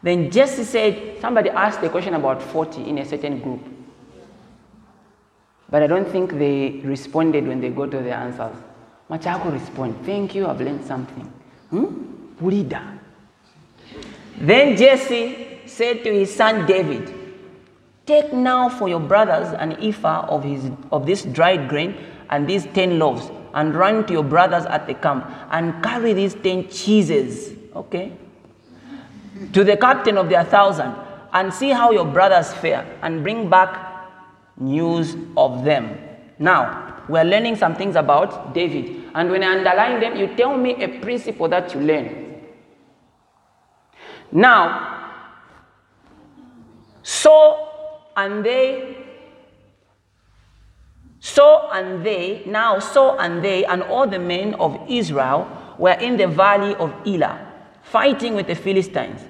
Then 0.03 0.30
Jesse 0.30 0.62
said, 0.64 1.20
Somebody 1.20 1.51
asked 1.51 1.82
a 1.82 1.89
question 1.89 2.14
about 2.14 2.41
40 2.41 2.89
in 2.89 2.99
a 2.99 3.05
certain 3.05 3.41
group. 3.41 3.61
But 5.68 5.82
I 5.82 5.89
don't 5.89 6.09
think 6.09 6.32
they 6.34 6.80
responded 6.84 7.49
when 7.49 7.61
they 7.61 7.70
got 7.70 7.91
to 7.91 7.99
the 7.99 8.14
answers. 8.14 8.57
Machako 9.11 9.53
respond, 9.53 10.05
Thank 10.05 10.34
you, 10.37 10.47
I've 10.47 10.61
learned 10.61 10.84
something. 10.84 11.24
Hmm? 11.70 12.03
Then 14.39 14.76
Jesse 14.76 15.61
said 15.66 16.05
to 16.05 16.12
his 16.12 16.32
son 16.32 16.66
David, 16.66 17.15
Take 18.07 18.32
now 18.32 18.68
for 18.68 18.88
your 18.88 19.00
brothers 19.00 19.52
an 19.59 19.72
ephah 19.82 20.26
of, 20.28 20.44
his, 20.44 20.70
of 20.92 21.07
this 21.07 21.24
dried 21.24 21.68
grain 21.68 21.96
and 22.30 22.48
these 22.48 22.64
ten 22.66 22.98
loaves, 22.98 23.30
and 23.52 23.74
run 23.74 24.07
to 24.07 24.12
your 24.12 24.22
brothers 24.22 24.64
at 24.66 24.86
the 24.86 24.94
camp, 24.94 25.28
and 25.50 25.82
carry 25.82 26.12
these 26.12 26.34
ten 26.34 26.68
cheeses, 26.68 27.57
okay, 27.74 28.12
to 29.52 29.64
the 29.64 29.76
captain 29.76 30.16
of 30.18 30.28
their 30.28 30.44
thousand, 30.44 30.94
and 31.32 31.52
see 31.52 31.70
how 31.70 31.90
your 31.90 32.04
brothers 32.04 32.52
fare, 32.54 32.84
and 33.02 33.22
bring 33.22 33.48
back 33.48 34.09
news 34.57 35.16
of 35.36 35.64
them. 35.64 35.98
Now, 36.38 37.04
we're 37.09 37.24
learning 37.24 37.57
some 37.57 37.74
things 37.74 37.96
about 37.96 38.54
David, 38.54 39.04
and 39.14 39.30
when 39.30 39.42
I 39.42 39.57
underline 39.57 40.00
them, 40.00 40.16
you 40.16 40.34
tell 40.36 40.57
me 40.57 40.82
a 40.82 41.00
principle 41.00 41.48
that 41.48 41.74
you 41.74 41.80
learn. 41.80 42.42
Now, 44.32 44.92
so 47.02 47.65
and 48.16 48.44
they 48.44 48.96
so 51.20 51.68
and 51.72 52.04
they 52.04 52.42
now 52.46 52.78
so 52.78 53.18
and 53.18 53.44
they 53.44 53.64
and 53.64 53.82
all 53.82 54.06
the 54.06 54.18
men 54.18 54.54
of 54.54 54.78
Israel 54.88 55.48
were 55.78 55.92
in 55.92 56.16
the 56.16 56.26
valley 56.26 56.74
of 56.76 56.92
Elah 57.06 57.46
fighting 57.82 58.34
with 58.34 58.46
the 58.46 58.54
Philistines. 58.54 59.20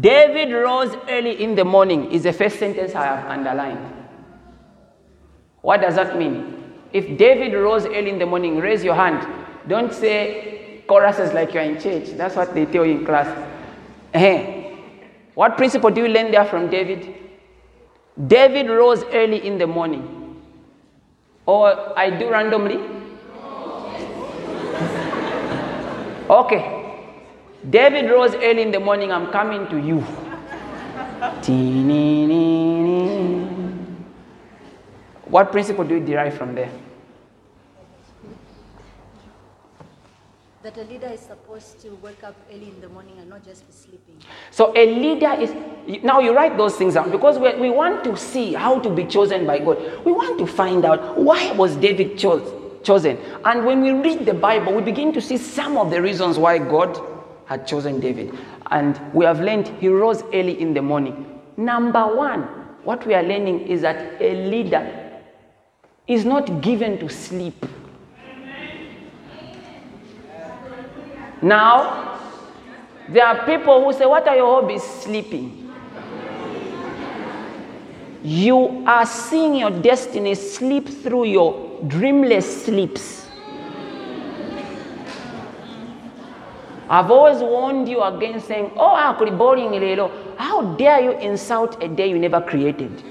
David 0.00 0.52
rose 0.52 0.94
early 1.08 1.42
in 1.42 1.54
the 1.54 1.64
morning 1.64 2.10
is 2.12 2.22
the 2.22 2.32
first 2.32 2.58
sentence 2.58 2.94
I 2.94 3.06
have 3.06 3.26
underlined. 3.26 3.94
What 5.62 5.80
does 5.80 5.96
that 5.96 6.18
mean? 6.18 6.72
If 6.92 7.16
David 7.16 7.54
rose 7.54 7.86
early 7.86 8.10
in 8.10 8.18
the 8.18 8.26
morning, 8.26 8.58
raise 8.58 8.84
your 8.84 8.94
hand. 8.94 9.26
Don't 9.68 9.92
say 9.92 10.82
choruses 10.86 11.32
like 11.32 11.54
you're 11.54 11.62
in 11.62 11.80
church. 11.80 12.10
That's 12.16 12.36
what 12.36 12.54
they 12.54 12.66
tell 12.66 12.84
you 12.84 12.98
in 12.98 13.04
class. 13.04 13.28
What 15.34 15.56
principle 15.56 15.90
do 15.90 16.02
you 16.02 16.08
learn 16.08 16.30
there 16.30 16.44
from 16.44 16.68
David? 16.68 17.14
David 18.26 18.68
rose 18.68 19.04
early 19.12 19.46
in 19.46 19.58
the 19.58 19.66
morning. 19.66 20.36
Or 21.46 21.98
I 21.98 22.10
do 22.10 22.30
randomly? 22.30 22.78
Okay. 26.28 26.76
David 27.68 28.10
rose 28.10 28.34
early 28.34 28.62
in 28.62 28.70
the 28.70 28.80
morning. 28.80 29.12
I'm 29.12 29.30
coming 29.30 29.66
to 29.68 29.76
you. 29.76 30.00
What 35.24 35.52
principle 35.52 35.84
do 35.84 35.94
you 35.94 36.04
derive 36.04 36.34
from 36.34 36.54
there? 36.54 36.70
That 40.62 40.76
a 40.76 40.82
leader 40.82 41.06
is 41.06 41.20
supposed 41.20 41.80
to 41.80 41.88
wake 42.02 42.22
up 42.22 42.34
early 42.52 42.68
in 42.68 42.80
the 42.82 42.88
morning 42.90 43.14
and 43.18 43.30
not 43.30 43.42
just 43.42 43.66
be 43.66 43.72
sleeping. 43.72 44.16
So 44.50 44.76
a 44.76 44.84
leader 44.94 45.32
is 45.40 45.54
now 46.02 46.20
you 46.20 46.34
write 46.36 46.58
those 46.58 46.76
things 46.76 46.94
down 46.94 47.10
because 47.10 47.38
we, 47.38 47.54
we 47.58 47.70
want 47.70 48.04
to 48.04 48.14
see 48.14 48.52
how 48.52 48.78
to 48.78 48.90
be 48.90 49.06
chosen 49.06 49.46
by 49.46 49.60
God. 49.60 49.78
We 50.04 50.12
want 50.12 50.38
to 50.38 50.46
find 50.46 50.84
out 50.84 51.16
why 51.16 51.52
was 51.52 51.76
David 51.76 52.18
chose, 52.18 52.46
chosen. 52.82 53.16
And 53.46 53.64
when 53.64 53.80
we 53.80 53.92
read 53.92 54.26
the 54.26 54.34
Bible, 54.34 54.74
we 54.74 54.82
begin 54.82 55.14
to 55.14 55.20
see 55.22 55.38
some 55.38 55.78
of 55.78 55.90
the 55.90 56.02
reasons 56.02 56.36
why 56.36 56.58
God 56.58 57.00
had 57.46 57.66
chosen 57.66 57.98
David. 57.98 58.36
And 58.70 59.00
we 59.14 59.24
have 59.24 59.40
learned 59.40 59.68
he 59.80 59.88
rose 59.88 60.22
early 60.34 60.60
in 60.60 60.74
the 60.74 60.82
morning. 60.82 61.40
Number 61.56 62.14
one, 62.14 62.42
what 62.84 63.06
we 63.06 63.14
are 63.14 63.22
learning 63.22 63.66
is 63.66 63.80
that 63.80 64.20
a 64.20 64.46
leader 64.50 65.10
is 66.06 66.26
not 66.26 66.60
given 66.60 66.98
to 66.98 67.08
sleep. 67.08 67.64
Now, 71.42 72.18
there 73.08 73.26
are 73.26 73.44
people 73.46 73.84
who 73.84 73.92
say, 73.92 74.06
What 74.06 74.28
are 74.28 74.36
your 74.36 74.60
hobbies? 74.60 74.82
Sleeping. 74.82 75.72
You 78.22 78.84
are 78.86 79.06
seeing 79.06 79.54
your 79.54 79.70
destiny 79.70 80.34
sleep 80.34 80.88
through 80.88 81.24
your 81.24 81.80
dreamless 81.86 82.64
sleeps. 82.64 83.26
I've 86.90 87.10
always 87.10 87.38
warned 87.40 87.88
you 87.88 88.02
against 88.02 88.48
saying, 88.48 88.72
Oh, 88.76 88.94
I 88.94 89.14
could 89.16 89.30
be 89.30 89.36
boring. 89.36 89.72
How 90.36 90.74
dare 90.76 91.00
you 91.00 91.12
insult 91.12 91.82
a 91.82 91.88
day 91.88 92.10
you 92.10 92.18
never 92.18 92.40
created? 92.40 93.02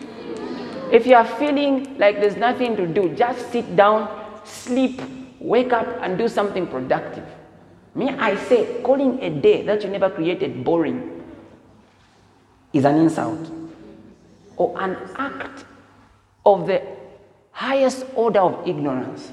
If 0.91 1.07
you 1.07 1.15
are 1.15 1.25
feeling 1.25 1.97
like 1.97 2.19
there's 2.19 2.35
nothing 2.35 2.75
to 2.75 2.85
do, 2.85 3.15
just 3.15 3.51
sit 3.51 3.75
down, 3.75 4.09
sleep, 4.43 5.01
wake 5.39 5.71
up, 5.71 5.87
and 6.01 6.17
do 6.17 6.27
something 6.27 6.67
productive. 6.67 7.25
Me, 7.95 8.09
I 8.09 8.35
say, 8.35 8.81
calling 8.83 9.21
a 9.21 9.29
day 9.29 9.63
that 9.63 9.83
you 9.83 9.89
never 9.89 10.09
created 10.09 10.63
boring 10.63 11.23
is 12.71 12.85
an 12.85 12.97
insult 12.97 13.51
or 14.57 14.79
an 14.79 14.95
act 15.15 15.65
of 16.45 16.67
the 16.67 16.81
highest 17.51 18.05
order 18.15 18.39
of 18.39 18.67
ignorance. 18.67 19.31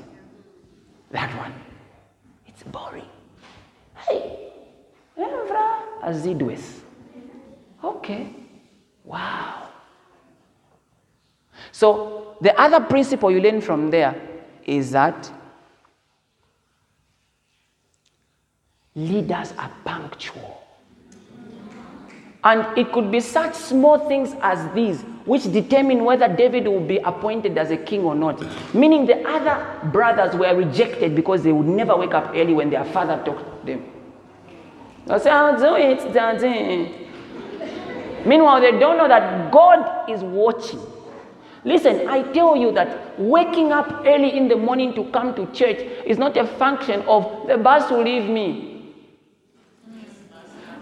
That 1.10 1.36
one. 1.36 1.54
It's 2.46 2.62
boring. 2.62 3.04
Hey, 3.94 4.52
Evra 5.18 6.02
Azidwes. 6.02 6.80
Okay. 7.84 8.28
Wow. 9.04 9.68
So, 11.72 12.36
the 12.40 12.58
other 12.60 12.80
principle 12.80 13.30
you 13.30 13.40
learn 13.40 13.60
from 13.60 13.90
there 13.90 14.14
is 14.64 14.90
that 14.90 15.30
leaders 18.96 19.52
are 19.58 19.70
punctual. 19.84 20.62
And 22.42 22.78
it 22.78 22.92
could 22.92 23.10
be 23.10 23.20
such 23.20 23.54
small 23.54 24.08
things 24.08 24.34
as 24.40 24.72
these 24.74 25.02
which 25.24 25.52
determine 25.52 26.04
whether 26.04 26.28
David 26.28 26.66
will 26.66 26.80
be 26.80 26.98
appointed 26.98 27.58
as 27.58 27.72
a 27.72 27.76
king 27.76 28.02
or 28.02 28.14
not. 28.14 28.40
Meaning 28.72 29.06
the 29.06 29.26
other 29.28 29.88
brothers 29.90 30.34
were 30.36 30.54
rejected 30.54 31.16
because 31.16 31.42
they 31.42 31.50
would 31.52 31.66
never 31.66 31.96
wake 31.96 32.14
up 32.14 32.30
early 32.34 32.54
when 32.54 32.70
their 32.70 32.84
father 32.84 33.20
talked 33.24 33.60
to 33.60 33.66
them. 33.66 33.84
They 35.06 35.18
say, 35.18 35.30
I'll 35.30 35.58
do 35.58 35.74
it, 35.74 36.12
daddy. 36.12 37.08
Meanwhile, 38.24 38.60
they 38.60 38.72
don't 38.72 38.96
know 38.96 39.08
that 39.08 39.52
God 39.52 40.08
is 40.08 40.22
watching. 40.22 40.80
Listen, 41.64 42.08
I 42.08 42.22
tell 42.32 42.56
you 42.56 42.70
that 42.72 43.18
waking 43.18 43.72
up 43.72 44.04
early 44.06 44.36
in 44.36 44.46
the 44.46 44.56
morning 44.56 44.94
to 44.94 45.04
come 45.10 45.34
to 45.34 45.46
church 45.52 45.78
is 46.06 46.16
not 46.16 46.36
a 46.36 46.46
function 46.46 47.02
of 47.02 47.48
the 47.48 47.58
bus 47.58 47.90
will 47.90 48.04
leave 48.04 48.28
me. 48.30 48.65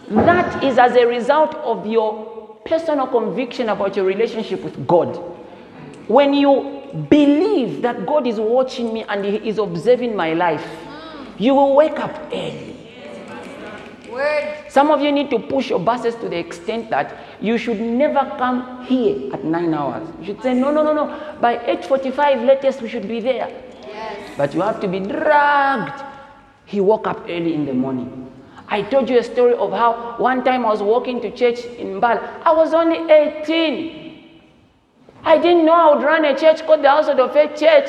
That 0.08 0.62
is 0.62 0.78
as 0.78 0.96
a 0.96 1.06
result 1.06 1.54
of 1.56 1.86
your 1.86 2.58
personal 2.64 3.06
conviction 3.06 3.68
about 3.68 3.96
your 3.96 4.04
relationship 4.04 4.62
with 4.62 4.86
God. 4.86 5.16
When 6.08 6.34
you 6.34 6.82
believe 7.08 7.82
that 7.82 8.06
God 8.06 8.26
is 8.26 8.38
watching 8.38 8.92
me 8.92 9.04
and 9.08 9.24
He 9.24 9.36
is 9.48 9.58
observing 9.58 10.14
my 10.14 10.34
life, 10.34 10.66
you 11.38 11.54
will 11.54 11.74
wake 11.74 11.98
up 11.98 12.14
early. 12.32 12.76
Word. 14.10 14.64
Some 14.68 14.90
of 14.90 15.00
you 15.00 15.10
need 15.10 15.30
to 15.30 15.38
push 15.40 15.70
your 15.70 15.80
buses 15.80 16.14
to 16.16 16.28
the 16.28 16.38
extent 16.38 16.90
that 16.90 17.16
you 17.40 17.58
should 17.58 17.80
never 17.80 18.20
come 18.38 18.84
here 18.84 19.32
at 19.34 19.44
nine 19.44 19.74
hours. 19.74 20.08
You 20.20 20.26
should 20.26 20.42
say, 20.42 20.54
no, 20.54 20.70
no, 20.70 20.84
no, 20.84 20.92
no. 20.92 21.36
By 21.40 21.56
8.45 21.58 22.46
latest, 22.46 22.80
we 22.80 22.88
should 22.88 23.08
be 23.08 23.20
there. 23.20 23.48
Yes. 23.88 24.30
But 24.36 24.54
you 24.54 24.60
have 24.60 24.80
to 24.80 24.88
be 24.88 25.00
dragged. 25.00 26.04
He 26.64 26.80
woke 26.80 27.08
up 27.08 27.22
early 27.24 27.54
in 27.54 27.66
the 27.66 27.74
morning. 27.74 28.30
I 28.74 28.82
told 28.82 29.08
you 29.08 29.18
a 29.20 29.22
story 29.22 29.54
of 29.54 29.70
how 29.70 30.16
one 30.18 30.42
time 30.42 30.66
I 30.66 30.70
was 30.70 30.82
walking 30.82 31.20
to 31.20 31.30
church 31.30 31.64
in 31.64 32.00
Mbala. 32.00 32.42
I 32.42 32.52
was 32.52 32.74
only 32.74 32.98
18. 33.08 34.40
I 35.22 35.38
didn't 35.38 35.64
know 35.64 35.74
I 35.74 35.94
would 35.94 36.02
run 36.04 36.24
a 36.24 36.36
church 36.36 36.66
called 36.66 36.82
the 36.82 36.90
House 36.90 37.06
of 37.06 37.16
the 37.16 37.28
Faith 37.28 37.50
Church. 37.50 37.88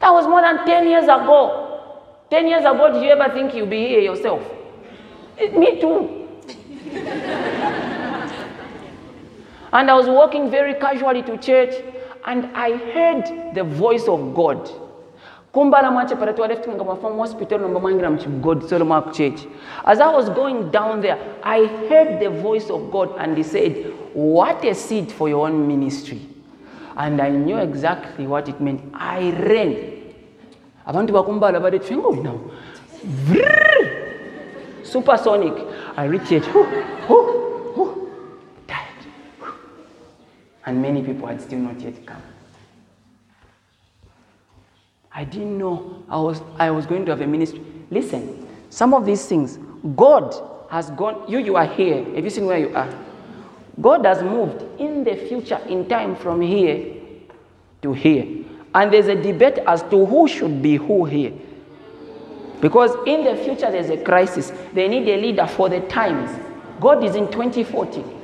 That 0.00 0.10
was 0.10 0.26
more 0.26 0.40
than 0.40 0.64
10 0.64 0.88
years 0.88 1.04
ago. 1.04 2.00
10 2.30 2.46
years 2.48 2.62
ago, 2.62 2.90
did 2.94 3.02
you 3.02 3.10
ever 3.10 3.30
think 3.34 3.54
you'd 3.54 3.68
be 3.68 3.88
here 3.88 4.00
yourself? 4.00 4.42
It, 5.36 5.54
me 5.54 5.78
too. 5.78 6.28
and 9.74 9.90
I 9.90 9.94
was 9.94 10.06
walking 10.06 10.50
very 10.50 10.72
casually 10.80 11.22
to 11.24 11.36
church, 11.36 11.74
and 12.24 12.46
I 12.56 12.70
heard 12.94 13.54
the 13.54 13.64
voice 13.64 14.08
of 14.08 14.34
God 14.34 14.81
kumbala 15.52 15.90
mwachepera 15.90 16.32
twalefika 16.32 16.74
nga 16.74 16.84
mwafamu 16.84 17.18
hospital 17.20 17.60
nomba 17.60 17.80
mwangira 17.80 18.10
mchigod 18.10 18.62
solomon 18.62 19.02
church 19.12 19.40
as 19.84 20.00
i 20.00 20.14
was 20.14 20.30
going 20.32 20.62
down 20.70 21.00
there 21.02 21.16
i 21.42 21.66
heard 21.88 22.18
the 22.18 22.28
voice 22.28 22.72
of 22.72 22.82
god 22.90 23.08
and 23.18 23.36
he 23.36 23.44
said 23.44 23.86
what 24.14 24.64
a 24.64 24.74
seed 24.74 25.10
for 25.10 25.28
your 25.28 25.46
own 25.46 25.66
ministry. 25.66 26.20
And 26.96 27.20
i 27.20 27.30
knew 27.30 27.58
exactly 27.58 28.26
what 28.26 28.48
it 28.48 28.60
meant. 28.60 28.80
I 28.92 29.30
ran. 29.30 29.76
Abantu 30.86 31.12
bakumbala 31.12 31.60
bade 31.60 31.78
twengo 31.78 32.10
now 32.12 32.38
supersonic. 34.84 35.54
I 35.96 36.04
reached 36.04 36.32
it 36.32 36.44
and 40.64 40.80
many 40.80 41.02
people 41.02 41.26
had 41.26 41.40
still 41.40 41.58
not 41.58 41.80
yet 41.80 42.06
come 42.06 42.22
I 45.14 45.24
didn't 45.24 45.58
know 45.58 46.02
I 46.08 46.16
was, 46.18 46.40
I 46.58 46.70
was 46.70 46.86
going 46.86 47.04
to 47.04 47.10
have 47.10 47.20
a 47.20 47.26
ministry. 47.26 47.62
Listen, 47.90 48.48
some 48.70 48.94
of 48.94 49.04
these 49.04 49.26
things, 49.26 49.58
God 49.94 50.34
has 50.70 50.90
gone, 50.90 51.30
you, 51.30 51.38
you 51.38 51.56
are 51.56 51.66
here. 51.66 52.02
Have 52.14 52.24
you 52.24 52.30
seen 52.30 52.46
where 52.46 52.58
you 52.58 52.74
are? 52.74 52.88
God 53.80 54.06
has 54.06 54.22
moved 54.22 54.62
in 54.80 55.04
the 55.04 55.16
future, 55.16 55.60
in 55.68 55.88
time, 55.88 56.16
from 56.16 56.40
here 56.40 56.94
to 57.82 57.92
here. 57.92 58.26
And 58.74 58.92
there's 58.92 59.08
a 59.08 59.14
debate 59.14 59.58
as 59.66 59.82
to 59.84 60.06
who 60.06 60.28
should 60.28 60.62
be 60.62 60.76
who 60.76 61.04
here. 61.04 61.32
Because 62.60 62.92
in 63.06 63.24
the 63.24 63.36
future, 63.36 63.70
there's 63.70 63.90
a 63.90 64.02
crisis. 64.02 64.52
They 64.72 64.88
need 64.88 65.08
a 65.08 65.20
leader 65.20 65.46
for 65.46 65.68
the 65.68 65.80
times. 65.80 66.30
God 66.80 67.04
is 67.04 67.16
in 67.16 67.30
2040. 67.30 68.21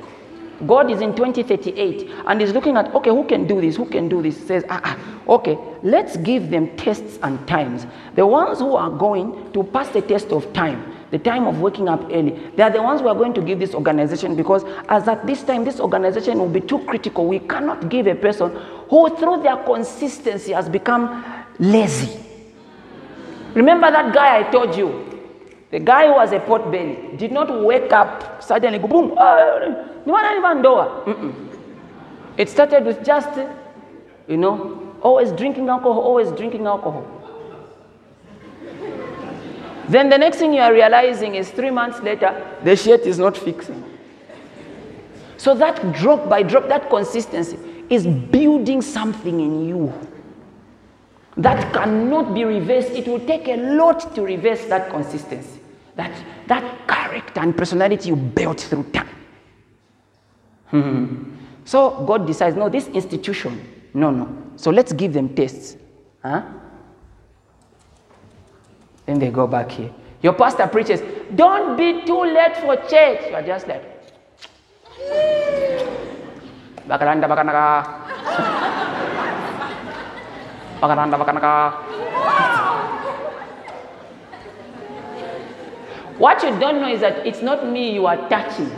God 0.67 0.91
is 0.91 1.01
in 1.01 1.15
2038 1.15 2.09
and 2.27 2.41
is 2.41 2.53
looking 2.53 2.75
at, 2.75 2.93
okay, 2.95 3.09
who 3.09 3.23
can 3.23 3.47
do 3.47 3.61
this? 3.61 3.75
Who 3.77 3.85
can 3.85 4.09
do 4.09 4.21
this? 4.21 4.35
Says, 4.45 4.65
ah, 4.69 4.81
ah, 4.83 4.97
okay, 5.27 5.57
let's 5.83 6.17
give 6.17 6.49
them 6.49 6.75
tests 6.75 7.17
and 7.23 7.45
times. 7.47 7.85
The 8.15 8.25
ones 8.25 8.59
who 8.59 8.75
are 8.75 8.89
going 8.89 9.51
to 9.53 9.63
pass 9.63 9.89
the 9.89 10.01
test 10.01 10.31
of 10.31 10.51
time, 10.53 10.95
the 11.11 11.19
time 11.19 11.47
of 11.47 11.61
waking 11.61 11.87
up 11.87 12.03
early, 12.11 12.51
they 12.55 12.63
are 12.63 12.69
the 12.69 12.81
ones 12.81 12.99
who 13.01 13.07
are 13.07 13.15
going 13.15 13.33
to 13.35 13.41
give 13.41 13.59
this 13.59 13.73
organization 13.73 14.35
because 14.35 14.63
as 14.89 15.07
at 15.07 15.25
this 15.25 15.43
time, 15.43 15.63
this 15.63 15.79
organization 15.79 16.39
will 16.39 16.49
be 16.49 16.61
too 16.61 16.79
critical. 16.79 17.25
We 17.25 17.39
cannot 17.39 17.89
give 17.89 18.07
a 18.07 18.15
person 18.15 18.51
who, 18.89 19.15
through 19.17 19.43
their 19.43 19.57
consistency, 19.57 20.51
has 20.51 20.67
become 20.67 21.23
lazy. 21.57 22.19
Remember 23.53 23.89
that 23.89 24.13
guy 24.13 24.39
I 24.39 24.43
told 24.51 24.75
you? 24.75 25.05
The 25.71 25.79
guy 25.79 26.07
who 26.07 26.13
was 26.13 26.31
a 26.31 26.39
pot 26.39 26.71
belly 26.71 27.15
did 27.17 27.31
not 27.31 27.63
wake 27.63 27.93
up 27.93 28.41
suddenly, 28.41 28.79
boom, 28.79 29.13
ah, 29.17 29.85
niwana 30.09 30.33
nivandoa. 30.33 31.05
Mm-mm. 31.05 31.33
It 32.37 32.49
started 32.49 32.85
with 32.85 33.03
just, 33.05 33.29
you 34.27 34.37
know, 34.37 34.81
always 35.01 35.31
drinking 35.31 35.69
alcohol, 35.69 36.01
always 36.01 36.31
drinking 36.31 36.65
alcohol. 36.65 37.05
Then 39.87 40.09
the 40.09 40.17
next 40.17 40.37
thing 40.37 40.53
you 40.53 40.61
are 40.61 40.73
realizing 40.73 41.35
is 41.35 41.49
three 41.51 41.71
months 41.71 41.99
later, 42.01 42.33
the 42.63 42.75
shit 42.75 43.01
is 43.01 43.19
not 43.19 43.37
fixing. 43.37 43.83
So 45.37 45.55
that 45.55 45.93
drop 45.93 46.29
by 46.29 46.43
drop, 46.43 46.67
that 46.67 46.89
consistency 46.89 47.57
is 47.89 48.05
building 48.05 48.81
something 48.81 49.39
in 49.39 49.67
you 49.67 49.93
that 51.37 51.73
cannot 51.73 52.33
be 52.33 52.43
reversed. 52.43 52.91
It 52.91 53.07
will 53.07 53.25
take 53.25 53.47
a 53.47 53.55
lot 53.55 54.13
to 54.15 54.21
reverse 54.21 54.65
that 54.65 54.89
consistency, 54.89 55.59
that, 55.95 56.11
that 56.47 56.87
character 56.87 57.41
and 57.41 57.55
personality 57.57 58.09
you 58.09 58.15
built 58.15 58.59
through 58.61 58.83
time. 58.91 59.18
Hmm. 60.69 61.35
So 61.65 62.03
God 62.05 62.25
decides, 62.27 62.55
no, 62.55 62.69
this 62.69 62.87
institution, 62.87 63.61
no, 63.93 64.11
no. 64.11 64.27
So 64.55 64.71
let's 64.71 64.93
give 64.93 65.13
them 65.13 65.35
tests. 65.35 65.77
Huh? 66.23 66.43
Then 69.05 69.19
they 69.19 69.29
go 69.29 69.47
back 69.47 69.71
here. 69.71 69.91
Your 70.21 70.33
pastor 70.33 70.67
preaches, 70.67 71.01
don't 71.35 71.77
be 71.77 72.05
too 72.05 72.23
late 72.23 72.57
for 72.57 72.75
church. 72.87 73.21
You 73.29 73.35
are 73.35 73.43
just 73.43 73.67
like. 73.67 73.83
What 86.19 86.43
you 86.43 86.49
don't 86.59 86.81
know 86.81 86.89
is 86.89 86.99
that 86.99 87.25
it's 87.25 87.41
not 87.41 87.65
me 87.65 87.93
you 87.93 88.05
are 88.05 88.17
touching. 88.29 88.69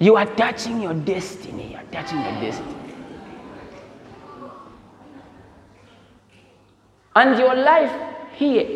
You 0.00 0.16
are 0.16 0.26
touching 0.26 0.80
your 0.80 0.94
destiny. 0.94 1.72
You 1.72 1.76
are 1.78 1.84
touching 1.90 2.20
your 2.20 2.32
destiny. 2.40 2.74
And 7.16 7.36
your 7.38 7.54
life 7.54 7.92
here 8.34 8.66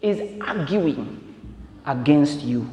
is 0.00 0.40
arguing 0.40 1.20
against 1.84 2.40
you. 2.40 2.68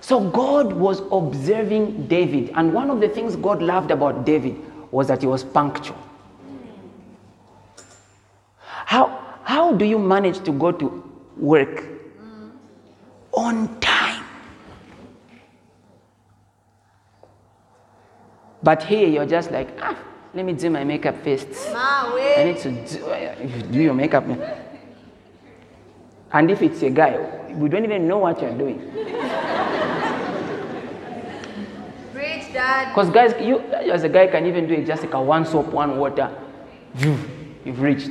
So 0.00 0.28
God 0.30 0.72
was 0.72 1.02
observing 1.12 2.06
David, 2.08 2.50
and 2.54 2.72
one 2.72 2.90
of 2.90 3.00
the 3.00 3.08
things 3.08 3.36
God 3.36 3.60
loved 3.62 3.90
about 3.90 4.24
David 4.24 4.56
was 4.90 5.06
that 5.08 5.20
he 5.20 5.26
was 5.26 5.44
punctual. 5.44 5.98
How, 8.64 9.38
how 9.44 9.74
do 9.74 9.84
you 9.84 9.98
manage 9.98 10.42
to 10.44 10.52
go 10.52 10.72
to 10.72 11.04
work 11.36 11.97
on 13.32 13.80
time? 13.80 14.24
But 18.62 18.82
here 18.82 19.08
you're 19.08 19.26
just 19.26 19.50
like, 19.50 19.68
ah, 19.80 19.96
let 20.34 20.44
me 20.44 20.52
do 20.52 20.68
my 20.70 20.84
makeup 20.84 21.22
first. 21.24 21.48
I 21.74 22.44
need 22.44 22.58
to 22.58 22.70
do, 22.70 23.62
do 23.72 23.80
your 23.80 23.94
makeup. 23.94 24.24
And 26.32 26.50
if 26.50 26.60
it's 26.60 26.82
a 26.82 26.90
guy, 26.90 27.18
we 27.54 27.68
don't 27.68 27.84
even 27.84 28.06
know 28.06 28.18
what 28.18 28.42
you're 28.42 28.56
doing. 28.56 28.78
Preach, 32.12 32.52
Dad. 32.52 32.88
Because 32.88 33.10
guys, 33.10 33.34
you 33.40 33.60
as 33.60 34.04
a 34.04 34.08
guy 34.08 34.26
can 34.26 34.44
even 34.44 34.66
do 34.66 34.74
it 34.74 34.86
just 34.86 35.02
like 35.02 35.14
a 35.14 35.22
one 35.22 35.46
soap, 35.46 35.68
one 35.68 35.96
water. 35.96 36.30
You've 37.64 37.80
reached. 37.80 38.10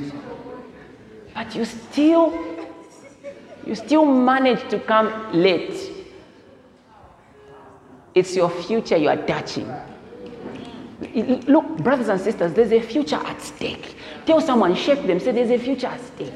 But 1.34 1.54
you 1.54 1.64
still, 1.64 2.32
you 3.68 3.74
still 3.74 4.06
manage 4.06 4.66
to 4.70 4.80
come 4.80 5.12
late. 5.32 5.92
It's 8.14 8.34
your 8.34 8.48
future 8.48 8.96
you 8.96 9.10
are 9.10 9.26
touching. 9.26 9.70
Look, 11.46 11.76
brothers 11.76 12.08
and 12.08 12.20
sisters, 12.20 12.54
there's 12.54 12.72
a 12.72 12.80
future 12.80 13.16
at 13.16 13.40
stake. 13.42 13.94
Tell 14.24 14.40
someone, 14.40 14.74
shake 14.74 15.06
them, 15.06 15.20
say 15.20 15.32
there's 15.32 15.50
a 15.50 15.58
future 15.58 15.86
at 15.86 16.00
stake. 16.00 16.32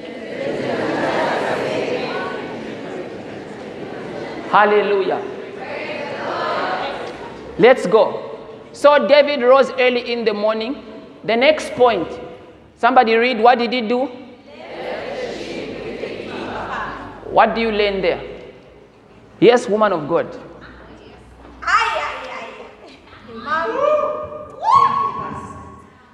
Hallelujah. 4.51 5.21
Let's 7.59 7.87
go. 7.87 8.39
So 8.73 9.09
David 9.09 9.41
rose 9.43 9.71
early 9.73 10.13
in 10.13 10.25
the 10.27 10.35
morning. 10.35 10.85
The 11.25 11.37
next 11.37 11.73
point, 11.73 12.09
somebody 12.77 13.15
read, 13.15 13.41
what 13.41 13.59
did 13.59 13.73
he 13.73 13.81
do? 13.81 14.22
What 17.33 17.55
do 17.55 17.63
you 17.63 17.71
learn 17.73 18.03
there? 18.03 18.21
Yes, 19.41 19.67
woman 19.67 19.91
of 19.93 20.07
God. 20.07 20.27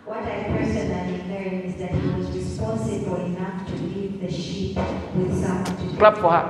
What 0.04 0.22
I 0.22 0.44
personally 0.56 1.22
learned 1.28 1.64
is 1.64 1.74
that 1.80 1.90
he 1.90 2.08
was 2.10 2.30
responsible 2.30 3.16
enough 3.16 3.66
to 3.66 3.74
leave 3.74 4.20
the 4.20 4.30
sheep 4.30 4.76
with 5.16 5.34
someone 5.44 5.64
to 5.64 5.96
Clap 5.98 6.18
for 6.18 6.30
her. 6.30 6.44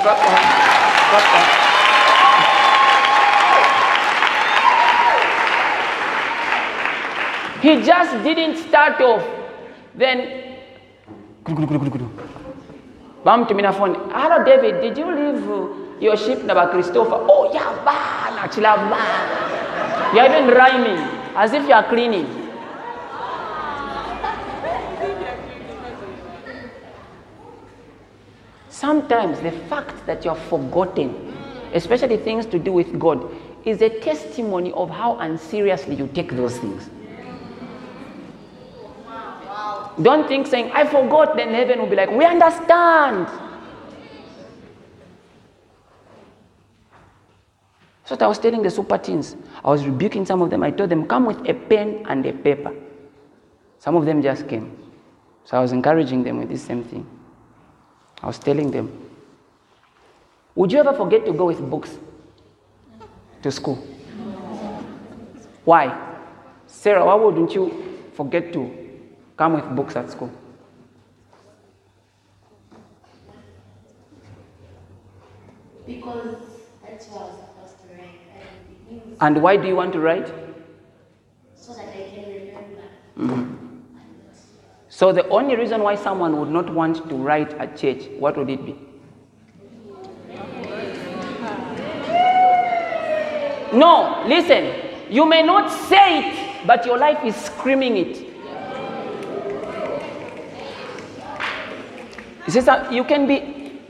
Clap 0.00 0.18
for 0.18 0.30
her. 0.30 0.42
Clap 1.10 1.24
for 1.28 1.38
her. 1.38 1.64
He 7.60 7.82
just 7.82 8.24
didn't 8.24 8.56
start 8.56 9.00
off. 9.02 9.22
Then, 9.94 10.18
bam 13.24 13.46
to 13.46 13.54
me 13.54 13.62
na 13.62 13.72
phone. 13.72 13.94
Hello, 14.12 14.44
David. 14.44 14.80
Did 14.80 14.98
you 14.98 15.08
leave 15.08 15.48
uh, 15.48 15.68
your 15.98 16.16
ship 16.16 16.44
na 16.44 16.68
Christopher? 16.68 17.24
Oh, 17.26 17.50
yeah, 17.52 17.72
ba, 17.84 18.48
chila 18.48 18.76
ba. 18.92 19.00
You're 20.14 20.26
even 20.26 20.54
rhyming 20.54 21.00
as 21.34 21.52
if 21.52 21.66
you 21.66 21.74
are 21.74 21.88
cleaning. 21.88 22.26
Sometimes 28.68 29.40
the 29.40 29.52
fact 29.72 30.04
that 30.06 30.24
you 30.24 30.30
are 30.30 30.40
forgotten, 30.50 31.34
especially 31.72 32.18
things 32.18 32.44
to 32.46 32.58
do 32.58 32.72
with 32.72 32.98
God, 32.98 33.24
is 33.64 33.80
a 33.80 33.88
testimony 33.88 34.72
of 34.72 34.90
how 34.90 35.16
unseriously 35.18 35.94
you 35.94 36.06
take 36.08 36.36
those 36.36 36.58
things. 36.58 36.90
Don't 40.00 40.26
think 40.26 40.46
saying, 40.46 40.72
I 40.72 40.84
forgot, 40.84 41.36
then 41.36 41.54
heaven 41.54 41.78
will 41.78 41.86
be 41.86 41.96
like, 41.96 42.10
we 42.10 42.24
understand. 42.24 43.28
So 48.04 48.16
I 48.20 48.26
was 48.26 48.38
telling 48.38 48.62
the 48.62 48.70
super 48.70 48.98
teens, 48.98 49.36
I 49.64 49.70
was 49.70 49.86
rebuking 49.86 50.26
some 50.26 50.42
of 50.42 50.50
them. 50.50 50.62
I 50.62 50.70
told 50.70 50.90
them, 50.90 51.06
come 51.06 51.24
with 51.26 51.48
a 51.48 51.54
pen 51.54 52.04
and 52.08 52.26
a 52.26 52.32
paper. 52.32 52.74
Some 53.78 53.96
of 53.96 54.04
them 54.04 54.20
just 54.20 54.48
came. 54.48 54.76
So 55.44 55.56
I 55.56 55.60
was 55.60 55.72
encouraging 55.72 56.22
them 56.24 56.38
with 56.38 56.48
this 56.48 56.62
same 56.62 56.84
thing. 56.84 57.06
I 58.22 58.26
was 58.26 58.38
telling 58.38 58.70
them, 58.70 58.90
Would 60.54 60.72
you 60.72 60.80
ever 60.80 60.92
forget 60.92 61.24
to 61.26 61.32
go 61.32 61.46
with 61.46 61.60
books 61.70 61.98
to 63.42 63.50
school? 63.50 63.76
Why? 65.64 66.12
Sarah, 66.66 67.04
why 67.04 67.14
wouldn't 67.14 67.54
you 67.54 68.00
forget 68.14 68.52
to 68.52 68.83
come 69.36 69.54
with 69.54 69.76
books 69.76 69.96
at 69.96 70.10
school? 70.10 70.30
Because 75.86 76.36
that's 76.86 77.06
what 77.08 77.20
I 77.20 77.24
was 77.24 77.38
supposed 77.40 77.76
to 77.82 77.94
write. 77.94 78.20
And 79.20 79.34
And 79.36 79.42
why 79.42 79.56
do 79.56 79.68
you 79.68 79.76
want 79.76 79.92
to 79.92 80.00
write? 80.00 80.32
so 81.56 81.72
that 81.74 81.88
I 81.88 82.10
can 82.14 82.24
remember. 82.32 82.82
Mhm. 83.18 83.56
So 84.88 85.12
the 85.12 85.26
only 85.28 85.56
reason 85.56 85.82
why 85.82 85.94
someone 85.94 86.38
would 86.38 86.50
not 86.50 86.72
want 86.72 87.08
to 87.08 87.14
write 87.16 87.52
at 87.54 87.76
church, 87.76 88.04
what 88.18 88.36
would 88.36 88.50
it 88.50 88.64
be? 88.64 88.76
No, 93.72 94.22
listen. 94.26 94.72
You 95.10 95.26
may 95.26 95.42
not 95.42 95.70
say 95.70 96.28
it, 96.30 96.66
but 96.66 96.86
your 96.86 96.96
life 96.96 97.24
is 97.24 97.34
screaming 97.34 97.96
it. 97.96 98.33
You 102.46 103.04
can 103.04 103.26
be. 103.26 103.80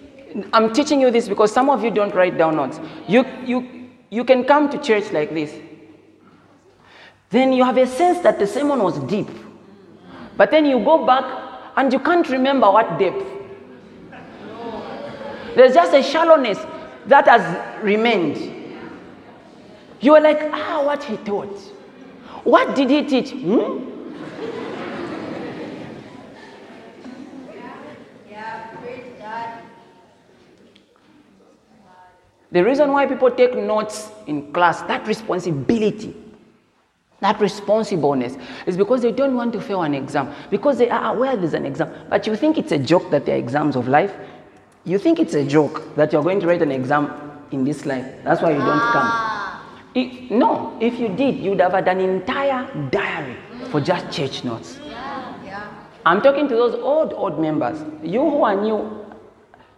I'm 0.53 0.73
teaching 0.73 1.01
you 1.01 1.11
this 1.11 1.29
because 1.29 1.53
some 1.53 1.71
of 1.71 1.85
you 1.85 1.91
don't 1.91 2.15
write 2.15 2.37
down 2.37 2.57
notes. 2.57 2.81
You, 3.07 3.25
you, 3.45 3.91
you 4.11 4.25
can 4.25 4.45
come 4.45 4.69
to 4.71 4.79
church 4.79 5.13
like 5.13 5.33
this. 5.33 5.55
Then 7.31 7.53
you 7.53 7.65
have 7.65 7.77
a 7.79 7.87
sense 7.87 8.19
that 8.21 8.39
the 8.39 8.47
sermon 8.47 8.83
was 8.83 8.99
deep. 9.01 9.29
But 10.37 10.51
then 10.51 10.67
you 10.67 10.79
go 10.85 11.07
back 11.07 11.25
and 11.77 11.93
you 11.93 11.99
can't 12.01 12.29
remember 12.29 12.71
what 12.71 12.99
depth. 12.99 13.25
There's 15.55 15.75
just 15.75 15.95
a 15.95 16.03
shallowness 16.03 16.59
that 17.07 17.27
has 17.29 17.83
remained. 17.83 18.39
You 20.01 20.15
are 20.15 20.21
like, 20.21 20.41
ah, 20.53 20.83
what 20.85 21.03
he 21.05 21.17
taught. 21.19 21.57
What 22.45 22.75
did 22.75 22.91
he 22.91 23.05
teach? 23.05 23.31
Hmm? 23.31 23.91
Yeah, 28.31 28.67
praise 28.83 29.07
God. 29.19 29.63
The 32.55 32.63
reason 32.63 32.93
why 32.93 33.05
people 33.07 33.33
take 33.33 33.57
notes 33.57 34.13
in 34.29 34.53
class, 34.53 34.81
that 34.83 35.09
responsibility, 35.09 36.15
that 37.19 37.41
responsibleness, 37.41 38.39
is 38.65 38.77
because 38.77 39.03
they 39.03 39.11
don't 39.11 39.35
want 39.35 39.53
to 39.55 39.61
fail 39.61 39.83
an 39.83 39.93
exam. 39.93 40.33
Because 40.51 40.79
they 40.79 40.89
are 40.89 41.17
aware 41.17 41.37
there's 41.37 41.55
an 41.55 41.67
exam. 41.67 41.93
But 42.09 42.29
you 42.29 42.37
think 42.37 42.57
it's 42.57 42.71
a 42.71 42.79
joke 42.79 43.11
that 43.11 43.27
there 43.27 43.35
are 43.35 43.39
exams 43.39 43.75
of 43.75 43.89
life? 43.89 44.15
You 44.85 45.01
think 45.01 45.19
it's 45.19 45.35
a 45.35 45.45
joke 45.45 45.97
that 45.97 46.13
you're 46.13 46.23
going 46.23 46.39
to 46.43 46.47
write 46.47 46.63
an 46.63 46.71
exam 46.71 47.11
in 47.51 47.65
this 47.65 47.87
life. 47.87 48.07
That's 48.23 48.41
why 48.41 48.53
you 48.53 48.59
don't 48.59 48.69
ah. 48.69 49.75
come. 49.75 49.81
If- 49.97 50.31
no, 50.31 50.79
if 50.81 51.01
you 51.01 51.09
did, 51.09 51.35
you'd 51.39 51.59
have 51.59 51.73
had 51.73 51.89
an 51.89 51.99
entire 51.99 52.73
diary 52.91 53.37
for 53.73 53.81
just 53.81 54.13
church 54.13 54.45
notes. 54.45 54.79
I'm 56.07 56.21
talking 56.21 56.47
to 56.49 56.55
those 56.55 56.75
old, 56.77 57.15
old 57.15 57.41
members. 57.41 57.83
You 58.01 58.21
who 58.21 58.45
are 58.45 58.55
new, 58.55 59.04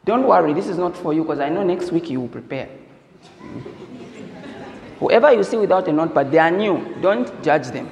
don't 0.06 0.24
worry, 0.24 0.54
this 0.54 0.68
is 0.68 0.78
not 0.78 0.96
for 0.96 1.12
you 1.12 1.22
because 1.22 1.40
I 1.40 1.48
know 1.48 1.64
next 1.64 1.90
week 1.90 2.08
you 2.08 2.20
will 2.20 2.28
prepare. 2.28 2.68
Whoever 5.00 5.32
you 5.32 5.42
see 5.42 5.56
without 5.56 5.88
a 5.88 5.92
notepad, 5.92 6.30
they 6.30 6.38
are 6.38 6.50
new. 6.50 6.94
Don't 7.02 7.42
judge 7.42 7.66
them. 7.72 7.90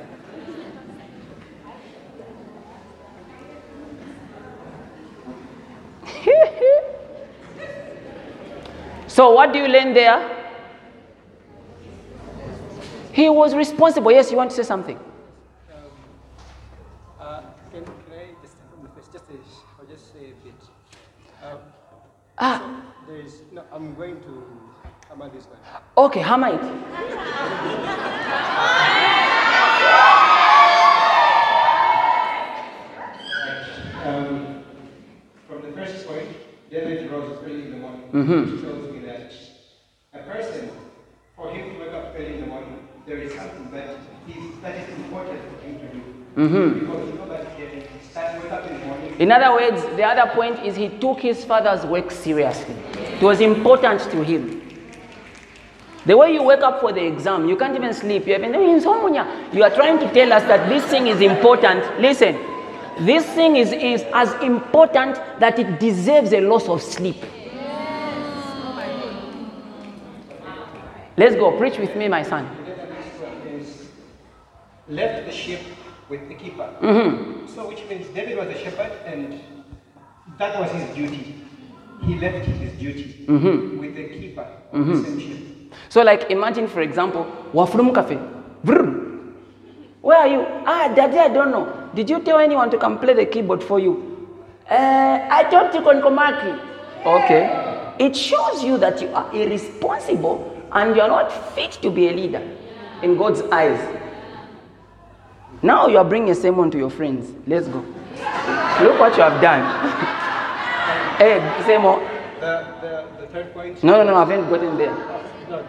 so, 9.09 9.32
what 9.32 9.53
do 9.53 9.59
you 9.59 9.66
learn 9.66 9.93
there? 9.93 10.31
He 13.12 13.28
was 13.28 13.57
responsible. 13.57 14.12
Yes, 14.12 14.31
you 14.31 14.36
want 14.36 14.51
to 14.51 14.57
say 14.57 14.62
something? 14.62 14.99
Uh, 17.20 17.41
can, 17.73 17.85
can 17.85 17.93
I 18.12 18.27
just 18.41 18.55
start 18.55 18.70
from 18.73 18.82
the 18.85 18.89
first? 18.95 19.12
Just 19.12 19.24
a, 19.31 19.32
I'll 19.81 19.86
just 19.86 20.12
say 20.12 20.31
a 20.31 20.35
bit. 20.45 20.55
Um, 21.43 21.59
Ah. 22.36 22.82
so 23.07 23.12
there 23.12 23.20
is 23.20 23.43
no. 23.53 23.62
I'm 23.73 23.95
going 23.95 24.20
to 24.23 24.45
hammer 25.09 25.09
this 25.09 25.20
one. 25.20 25.23
Okay, 25.97 26.20
hammer 26.20 26.48
it. 26.48 26.61
Um, 34.05 34.65
from 35.48 35.62
the 35.62 35.73
first 35.73 36.06
point, 36.06 36.28
David 36.70 37.11
rose 37.11 37.39
early 37.44 37.62
in 37.62 37.70
the 37.70 37.77
morning. 37.78 38.02
Mhm. 38.12 38.52
Which 38.52 38.62
tells 38.62 38.93
me 38.93 38.98
that 39.06 39.32
a 40.12 40.19
person, 40.31 40.70
for 41.36 41.48
him 41.51 41.74
to 41.74 41.81
wake 41.81 41.94
up 41.94 42.15
early 42.16 42.35
in 42.35 42.40
the 42.40 42.47
morning, 42.47 42.78
there 43.06 43.19
is 43.19 43.32
something 43.35 43.70
that 43.73 43.89
is, 44.28 44.61
that 44.62 44.74
is 44.77 44.89
important 44.97 45.40
for 45.48 45.66
him 45.66 45.78
to 45.81 45.86
do. 45.94 46.01
Mhm. 46.36 46.81
Because 46.81 47.09
you 47.09 47.15
know 47.15 47.28
that 47.28 47.47
he 47.56 48.09
starts 48.11 48.43
wake 48.43 48.52
up 48.52 48.66
in 48.69 48.81
the 48.81 48.86
morning. 48.86 49.15
In 49.19 49.32
other 49.32 49.52
words, 49.52 49.82
the 49.97 50.05
other 50.05 50.31
point 50.35 50.62
is 50.65 50.77
he 50.77 50.89
took 50.89 51.20
his 51.20 51.44
father's 51.44 51.86
work 51.86 52.11
seriously. 52.11 52.74
It 53.15 53.23
was 53.23 53.40
important 53.40 54.01
to 54.11 54.23
him. 54.24 54.64
The 56.06 56.16
way 56.16 56.32
you 56.35 56.43
wake 56.43 56.60
up 56.60 56.81
for 56.81 56.93
the 56.93 57.02
exam, 57.05 57.48
you 57.48 57.56
can't 57.56 57.74
even 57.74 57.94
sleep. 57.94 58.26
You, 58.26 58.35
have 58.35 58.43
been 58.43 58.55
insomnia. 58.55 59.48
you 59.52 59.62
are 59.62 59.70
trying 59.70 59.98
to 60.01 60.12
tell 60.12 60.32
us 60.32 60.43
that 60.44 60.68
this 60.68 60.85
thing 60.85 61.06
is 61.06 61.20
important. 61.22 61.98
Listen, 62.01 62.39
this 63.01 63.24
thing 63.35 63.56
is, 63.56 63.72
is 63.72 64.05
as 64.12 64.32
important 64.43 65.16
that 65.40 65.59
it 65.59 65.81
deserves 65.81 66.32
a 66.32 66.40
loss 66.40 66.68
of 66.68 66.82
sleep. 66.82 67.16
Let's 71.16 71.36
go. 71.36 71.56
Preach 71.56 71.78
with 71.78 71.94
me, 71.97 72.09
my 72.09 72.22
son. 72.22 72.48
left 74.86 75.24
the 75.24 75.32
sheep 75.32 75.60
with 76.10 76.28
the 76.28 76.35
keeper. 76.35 76.68
Mhm. 76.82 77.48
So, 77.48 77.66
which 77.68 77.82
means 77.89 78.06
David 78.09 78.36
was 78.36 78.48
a 78.48 78.59
shepherd, 78.59 78.93
and 79.06 79.40
that 80.39 80.60
was 80.60 80.70
his 80.72 80.94
duty. 80.94 81.35
He 82.02 82.18
left 82.20 82.44
his 82.47 82.72
duty 82.72 83.24
Mhm. 83.26 83.78
with 83.78 83.97
the 83.97 84.05
keeper 84.09 84.47
Mhm. 84.74 84.93
the 84.93 85.09
same 85.09 85.20
sheep. 85.20 85.53
So, 85.95 86.03
like, 86.03 86.29
imagine, 86.29 86.66
for 86.66 86.81
example, 86.81 87.25
Wafrum 87.53 87.95
Cafe. 87.95 88.16
Where 90.03 90.19
are 90.19 90.27
you? 90.27 90.45
Ah, 90.66 90.93
Daddy, 90.93 91.19
I 91.19 91.29
don't 91.29 91.53
know. 91.53 91.89
Did 91.95 92.11
you 92.11 92.19
tell 92.19 92.39
anyone 92.41 92.69
to 92.73 92.79
come 92.79 92.99
play 92.99 93.15
the 93.15 93.25
keyboard 93.27 93.62
for 93.62 93.79
you? 93.79 94.29
Uh, 94.69 95.29
I 95.31 95.45
talked 95.53 95.73
to 95.75 95.81
Konkomaki. 95.83 96.59
Okay. 97.07 97.95
It 98.01 98.16
shows 98.16 98.65
you 98.65 98.77
that 98.79 99.01
you 99.01 99.09
are 99.15 99.33
irresponsible 99.33 100.61
and 100.73 100.97
you 100.97 101.01
are 101.01 101.07
not 101.07 101.31
fit 101.55 101.79
to 101.83 101.91
be 101.91 102.09
a 102.09 102.12
leader 102.12 102.43
in 103.05 103.16
God's 103.16 103.43
eyes. 103.53 103.79
Now 105.62 105.87
you 105.87 105.99
are 105.99 106.05
bringing 106.05 106.31
a 106.31 106.35
sermon 106.35 106.73
to 106.73 106.77
your 106.79 106.91
friends. 106.91 107.31
Let's 107.47 107.69
go. 107.69 107.79
Look 108.83 108.99
what 108.99 109.16
you 109.16 109.23
have 109.23 109.41
done. 109.41 109.62
hey, 111.19 111.39
say. 111.65 111.77
The, 111.79 112.66
the, 112.81 113.21
the 113.21 113.27
third 113.29 113.55
point. 113.55 113.85
No, 113.85 113.99
no, 113.99 114.11
no, 114.11 114.16
I 114.16 114.25
haven't 114.25 114.51
gotten 114.51 114.77
there. 114.77 115.23
No. 115.49 115.65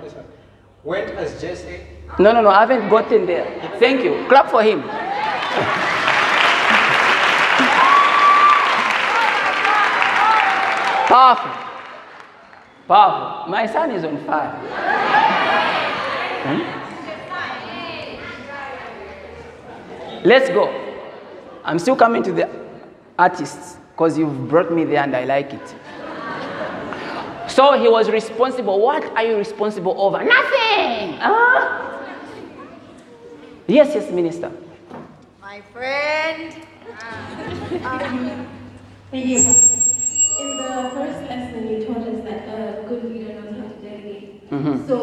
Went 0.83 1.09
as 1.11 1.41
Jesse. 1.41 1.81
No, 2.19 2.31
no, 2.31 2.41
no, 2.41 2.49
I 2.49 2.61
haven't 2.61 2.89
gotten 2.89 3.25
there. 3.25 3.45
Thank 3.79 4.03
you. 4.03 4.25
Clap 4.27 4.49
for 4.51 4.61
him. 4.61 4.81
Powerful. 11.07 11.51
Powerful. 12.87 13.49
My 13.51 13.65
son 13.65 13.91
is 13.91 14.03
on 14.03 14.17
fire. 14.25 14.51
Hmm? 16.45 16.85
Let's 20.23 20.49
go. 20.49 20.69
I'm 21.63 21.79
still 21.79 21.95
coming 21.95 22.21
to 22.23 22.31
the 22.31 22.49
artists 23.17 23.77
because 23.91 24.17
you've 24.17 24.47
brought 24.47 24.71
me 24.71 24.83
there 24.83 25.03
and 25.03 25.15
I 25.15 25.23
like 25.25 25.53
it. 25.53 25.75
So 27.55 27.71
he 27.79 27.87
was 27.87 28.09
responsible. 28.09 28.81
What 28.81 29.05
are 29.15 29.23
you 29.23 29.37
responsible 29.37 29.95
over? 29.97 30.17
Nothing. 30.21 31.17
Ah. 31.21 32.03
Yes, 33.65 33.95
yes, 33.95 34.11
minister. 34.11 34.51
My 35.41 35.61
friend. 35.71 36.53
Um, 37.85 38.47
Thank 39.11 39.25
you. 39.25 39.37
In 39.39 40.57
the 40.57 40.91
first 40.93 41.21
lesson, 41.29 41.67
you 41.69 41.85
taught 41.85 42.07
us 42.07 42.23
that 42.25 42.47
a 42.49 42.85
good 42.87 43.03
leader 43.05 43.33
knows 43.41 43.57
how 43.61 43.67
to 43.67 43.77
delegate. 43.81 44.49
Mhm. 44.49 44.87
So 44.87 44.97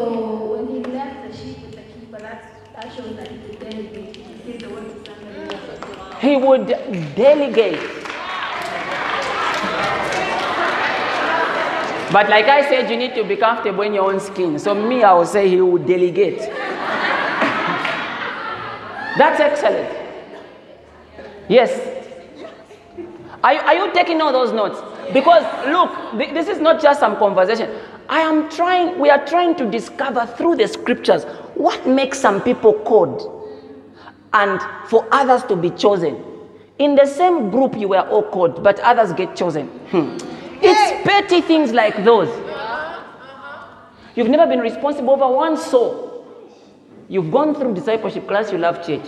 when 0.53 0.67
he 0.67 0.91
left 0.91 1.27
the 1.31 1.35
sheep 1.37 1.57
with 1.61 1.75
the 1.75 1.81
keeper, 1.93 2.19
that's, 2.19 2.47
that 2.75 2.93
shows 2.95 3.15
that 3.15 3.27
he 3.29 3.37
could 3.39 3.59
delegate. 3.59 4.15
He 4.45 4.51
the 4.53 4.69
work 4.69 5.03
to 5.03 5.11
somebody 5.11 5.55
else. 5.55 6.21
He 6.21 6.35
would 6.35 6.67
delegate. 7.15 8.02
But 12.13 12.29
like 12.29 12.45
I 12.45 12.61
said, 12.69 12.91
you 12.91 12.95
need 12.95 13.15
to 13.15 13.23
be 13.23 13.35
comfortable 13.35 13.81
in 13.81 13.91
your 13.95 14.13
own 14.13 14.19
skin. 14.19 14.59
So 14.59 14.75
me, 14.75 15.01
I 15.01 15.11
will 15.13 15.25
say 15.25 15.49
he 15.49 15.59
would 15.59 15.87
delegate. 15.87 16.37
That's 19.17 19.39
excellent. 19.39 19.89
Yes. 21.49 21.71
Are, 23.43 23.55
are 23.55 23.73
you 23.73 23.91
taking 23.93 24.21
all 24.21 24.31
those 24.31 24.53
notes? 24.53 24.79
Because 25.11 25.43
look, 25.67 25.89
th- 26.19 26.35
this 26.35 26.47
is 26.47 26.59
not 26.59 26.79
just 26.79 26.99
some 26.99 27.17
conversation. 27.17 27.67
I 28.07 28.19
am 28.19 28.47
trying, 28.51 28.99
we 28.99 29.09
are 29.09 29.25
trying 29.25 29.55
to 29.55 29.65
discover 29.69 30.27
through 30.37 30.57
the 30.57 30.67
scriptures 30.67 31.23
what 31.55 31.87
makes 31.87 32.19
some 32.19 32.43
people 32.43 32.73
called 32.73 33.43
and 34.33 34.61
for 34.87 35.07
others 35.11 35.41
to 35.45 35.55
be 35.55 35.71
chosen. 35.71 36.23
In 36.77 36.93
the 36.93 37.07
same 37.07 37.49
group, 37.49 37.75
you 37.75 37.87
were 37.87 38.07
all 38.07 38.23
called, 38.23 38.63
but 38.63 38.79
others 38.81 39.13
get 39.13 39.35
chosen. 39.35 39.67
Hmm. 39.89 40.32
It's 40.65 41.03
petty 41.07 41.41
things 41.41 41.71
like 41.73 42.03
those. 42.03 42.29
You've 44.15 44.29
never 44.29 44.47
been 44.47 44.59
responsible 44.59 45.11
over 45.11 45.27
one 45.27 45.57
soul. 45.57 46.25
You've 47.09 47.31
gone 47.31 47.53
through 47.53 47.73
discipleship 47.73 48.27
class, 48.27 48.51
you 48.51 48.57
love 48.57 48.85
church. 48.85 49.05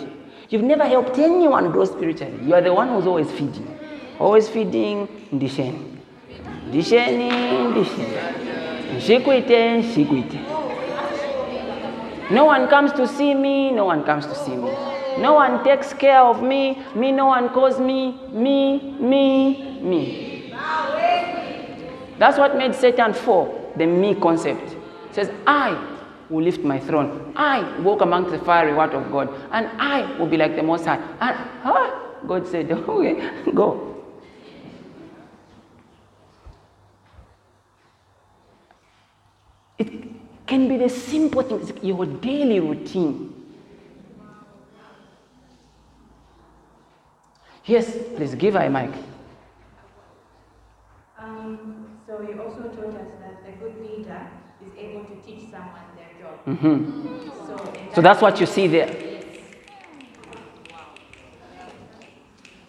You've 0.49 0.63
never 0.63 0.83
helped 0.85 1.17
anyone 1.17 1.71
grow 1.71 1.85
spiritually. 1.85 2.37
You 2.43 2.53
are 2.55 2.61
the 2.61 2.73
one 2.73 2.89
who's 2.89 3.07
always 3.07 3.31
feeding. 3.31 3.79
Always 4.19 4.49
feeding 4.49 5.07
ndisheni. 5.31 5.97
Ndisheni, 6.69 7.29
ndisheni. 7.71 8.99
Shikwite, 8.99 9.83
shikwite. 9.93 10.39
No 12.31 12.45
one 12.45 12.67
comes 12.67 12.91
to 12.93 13.07
see 13.07 13.33
me, 13.33 13.71
no 13.71 13.85
one 13.85 14.03
comes 14.03 14.25
to 14.25 14.35
see 14.35 14.55
me. 14.55 14.71
No 15.19 15.33
one 15.33 15.63
takes 15.63 15.93
care 15.93 16.21
of 16.21 16.41
me, 16.41 16.77
me, 16.95 17.11
no 17.11 17.27
one 17.27 17.49
calls 17.49 17.79
me, 17.79 18.13
me, 18.33 18.79
me, 18.99 19.79
me. 19.81 20.53
That's 22.17 22.37
what 22.37 22.55
made 22.55 22.73
Satan 22.75 23.13
fall, 23.13 23.73
the 23.75 23.85
me 23.85 24.15
concept. 24.15 24.71
It 24.71 25.15
says, 25.15 25.31
I 25.45 25.95
will 26.29 26.43
lift 26.43 26.61
my 26.61 26.79
throne. 26.79 27.33
I 27.35 27.79
walk 27.79 28.01
among 28.01 28.31
the 28.31 28.39
fiery 28.39 28.73
word 28.73 28.93
of 28.93 29.11
God. 29.11 29.29
And 29.51 29.67
I 29.79 30.17
will 30.17 30.27
be 30.27 30.37
like 30.37 30.55
the 30.55 30.63
Most 30.63 30.85
High. 30.85 31.01
And 31.19 32.27
God 32.27 32.47
said, 32.47 32.71
okay, 32.71 33.31
go. 33.53 33.91
It 39.77 39.91
can 40.47 40.67
be 40.67 40.77
the 40.77 40.89
simple 40.89 41.41
things, 41.43 41.73
your 41.83 42.05
daily 42.05 42.59
routine. 42.59 43.33
Yes, 47.65 47.91
please 48.15 48.35
give 48.35 48.53
her 48.53 48.61
a 48.61 48.69
mic. 48.69 48.91
Um, 51.17 51.74
so 52.15 52.21
you 52.21 52.41
also 52.41 52.63
taught 52.69 52.95
us 52.95 53.07
that 53.19 53.43
a 53.47 53.51
good 53.57 53.75
leader 53.81 54.27
is 54.65 54.71
able 54.77 55.03
to 55.03 55.15
teach 55.25 55.49
someone 55.51 55.83
their 55.95 56.11
job. 56.19 56.45
Mhm. 56.45 57.47
So, 57.47 57.73
in 57.73 57.93
So 57.93 58.01
that's 58.01 58.21
what 58.21 58.39
you 58.39 58.45
see 58.45 58.67
there. 58.67 58.89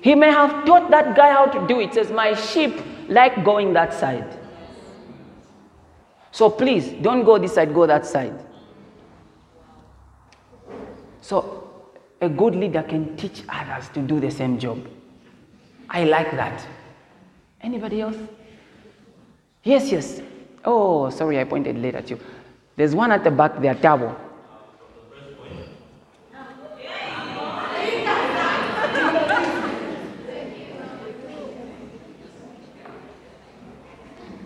He 0.00 0.14
may 0.14 0.30
have 0.30 0.64
taught 0.64 0.90
that 0.90 1.16
guy 1.16 1.32
how 1.32 1.46
to 1.46 1.66
do 1.66 1.80
it. 1.80 1.94
Says, 1.94 2.10
My 2.10 2.34
sheep 2.34 2.80
like 3.08 3.44
going 3.44 3.72
that 3.74 3.92
side. 3.92 4.26
So 6.30 6.50
please 6.50 6.90
don't 7.02 7.24
go 7.24 7.38
this 7.38 7.54
side, 7.54 7.74
go 7.74 7.86
that 7.86 8.04
side. 8.04 8.38
So 11.20 11.70
a 12.20 12.28
good 12.28 12.54
leader 12.54 12.82
can 12.82 13.16
teach 13.16 13.42
others 13.48 13.88
to 13.90 14.00
do 14.00 14.20
the 14.20 14.30
same 14.30 14.58
job. 14.58 14.86
I 15.88 16.04
like 16.04 16.30
that. 16.32 16.66
Anybody 17.60 18.00
else? 18.02 18.16
Yes, 19.66 19.90
yes. 19.90 20.22
Oh, 20.64 21.10
sorry, 21.10 21.40
I 21.40 21.44
pointed 21.44 21.76
late 21.76 21.96
at 21.96 22.08
you. 22.08 22.20
There's 22.76 22.94
one 22.94 23.10
at 23.10 23.24
the 23.24 23.32
back 23.32 23.60
there, 23.60 23.74
towel. 23.74 24.16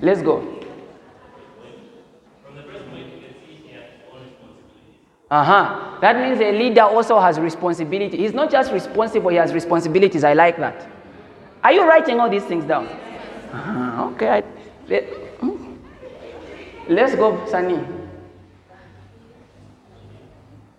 Let's 0.00 0.22
go. 0.22 0.56
Uh 5.30 5.44
huh. 5.44 5.98
That 6.00 6.16
means 6.16 6.40
a 6.40 6.50
leader 6.50 6.80
also 6.80 7.20
has 7.20 7.38
responsibility. 7.38 8.16
He's 8.16 8.32
not 8.32 8.50
just 8.50 8.72
responsible, 8.72 9.28
he 9.28 9.36
has 9.36 9.52
responsibilities. 9.52 10.24
I 10.24 10.32
like 10.32 10.56
that. 10.56 10.88
Are 11.62 11.74
you 11.74 11.86
writing 11.86 12.18
all 12.18 12.30
these 12.30 12.44
things 12.44 12.64
down? 12.64 12.86
Uh-huh. 12.86 14.10
Okay. 14.14 14.30
I, 14.30 14.42
let, 14.90 15.04
hmm. 15.40 15.76
Let's 16.88 17.14
go, 17.14 17.46
Sunny. 17.46 17.78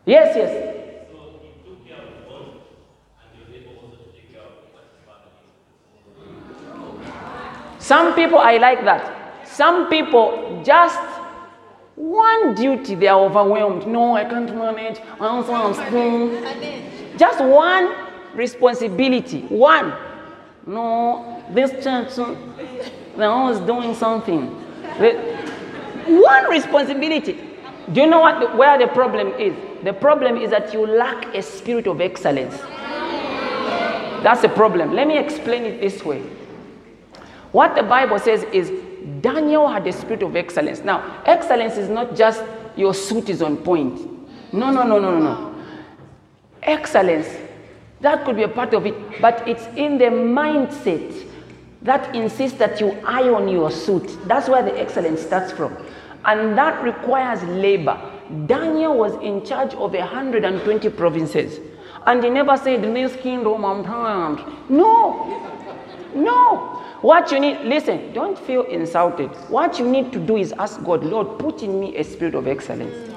Yes, 0.06 0.36
yes. 0.36 0.78
Some 7.80 8.14
people, 8.16 8.38
I 8.38 8.58
like 8.58 8.84
that. 8.86 9.48
Some 9.48 9.90
people 9.90 10.62
just 10.64 11.00
one 11.96 12.56
duty, 12.56 12.96
they 12.96 13.08
are 13.08 13.20
overwhelmed. 13.20 13.88
No, 13.88 14.16
I 14.16 14.24
can't 14.26 14.54
manage. 14.56 15.00
I 15.20 15.28
also 15.28 15.54
am 15.54 15.74
school. 15.74 17.18
Just 17.18 17.44
one 17.44 17.94
responsibility. 18.34 19.42
One. 19.42 19.94
No, 20.66 21.44
this 21.54 21.72
church, 21.84 22.18
they're 23.22 23.30
always 23.30 23.60
doing 23.60 23.96
something. 23.96 24.48
One 26.08 26.50
responsibility. 26.50 27.40
Do 27.92 28.02
you 28.02 28.08
know 28.08 28.20
what 28.20 28.56
where 28.58 28.78
the 28.78 28.88
problem 28.88 29.28
is? 29.40 29.56
The 29.84 29.94
problem 29.94 30.38
is 30.38 30.52
that 30.52 30.74
you 30.74 30.86
lack 30.86 31.34
a 31.36 31.42
spirit 31.42 31.88
of 31.88 32.02
excellence. 32.02 32.58
That's 34.24 34.42
the 34.42 34.50
problem. 34.50 34.94
Let 34.94 35.08
me 35.08 35.18
explain 35.18 35.64
it 35.64 35.82
this 35.82 36.06
way. 36.06 36.22
What 37.52 37.76
the 37.76 37.84
Bible 37.84 38.20
says 38.20 38.44
is 38.54 38.72
Daniel 39.22 39.68
had 39.68 39.88
a 39.88 39.92
spirit 39.92 40.22
of 40.24 40.36
excellence. 40.36 40.84
Now, 40.84 41.22
excellence 41.26 41.76
is 41.78 41.90
not 41.90 42.16
just 42.16 42.44
your 42.76 42.94
suit 42.94 43.30
is 43.30 43.42
on 43.42 43.58
point. 43.58 44.00
No, 44.54 44.72
no, 44.72 44.84
no, 44.84 45.00
no, 45.00 45.20
no. 45.20 45.56
Excellence, 46.64 47.28
that 48.02 48.24
could 48.24 48.36
be 48.36 48.44
a 48.44 48.48
part 48.48 48.74
of 48.74 48.86
it, 48.86 49.22
but 49.22 49.48
it's 49.48 49.66
in 49.76 49.98
the 49.98 50.06
mindset 50.06 51.28
that 51.84 52.16
insists 52.16 52.58
that 52.60 52.80
you 52.80 52.92
iron 53.06 53.48
your 53.48 53.72
suit. 53.72 54.18
That's 54.28 54.48
where 54.48 54.64
the 54.64 54.80
excellence 54.80 55.22
starts 55.22 55.52
from. 55.52 55.76
And 56.26 56.58
that 56.58 56.84
requires 56.84 57.42
labor. 57.44 58.00
Daniel 58.46 58.98
was 58.98 59.14
in 59.16 59.44
charge 59.46 59.74
of 59.74 59.94
120 59.94 60.90
provinces. 60.90 61.60
And 62.06 62.24
he 62.24 62.30
never 62.30 62.58
said, 62.58 62.84
This 62.84 63.16
kingdom 63.18 63.66
I'm 63.66 63.84
tired. 63.84 64.40
No. 64.70 65.50
No. 66.14 66.78
What 67.02 67.32
you 67.32 67.40
need, 67.40 67.62
listen, 67.62 68.14
don't 68.14 68.38
feel 68.38 68.64
insulted. 68.64 69.30
What 69.50 69.80
you 69.80 69.88
need 69.88 70.12
to 70.14 70.20
do 70.20 70.38
is 70.38 70.52
ask 70.54 70.84
God, 70.84 71.04
Lord, 71.04 71.40
put 71.40 71.64
in 71.64 71.80
me 71.80 71.98
a 71.98 72.04
spirit 72.04 72.36
of 72.36 72.48
excellence. 72.48 73.12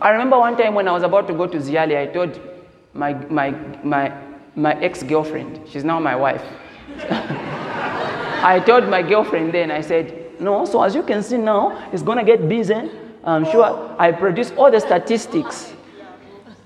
I 0.00 0.10
remember 0.10 0.38
one 0.38 0.56
time 0.56 0.74
when 0.74 0.86
I 0.86 0.92
was 0.92 1.02
about 1.02 1.26
to 1.28 1.34
go 1.34 1.46
to 1.46 1.58
ZIALE, 1.58 1.96
I 1.96 2.06
told 2.06 2.38
my, 2.92 3.14
my, 3.14 3.50
my, 3.82 4.12
my 4.54 4.74
ex 4.80 5.02
girlfriend, 5.02 5.66
she's 5.68 5.84
now 5.84 5.98
my 5.98 6.14
wife. 6.14 6.42
I 8.42 8.60
told 8.60 8.88
my 8.88 9.02
girlfriend 9.02 9.52
then, 9.52 9.70
I 9.70 9.80
said, 9.80 10.40
No, 10.40 10.64
so 10.64 10.82
as 10.82 10.94
you 10.94 11.02
can 11.02 11.22
see 11.22 11.36
now, 11.36 11.90
it's 11.92 12.02
going 12.02 12.18
to 12.18 12.24
get 12.24 12.48
busy. 12.48 12.74
I'm 13.24 13.44
sure 13.44 13.96
I 13.98 14.12
produced 14.12 14.54
all 14.54 14.70
the 14.70 14.80
statistics 14.80 15.72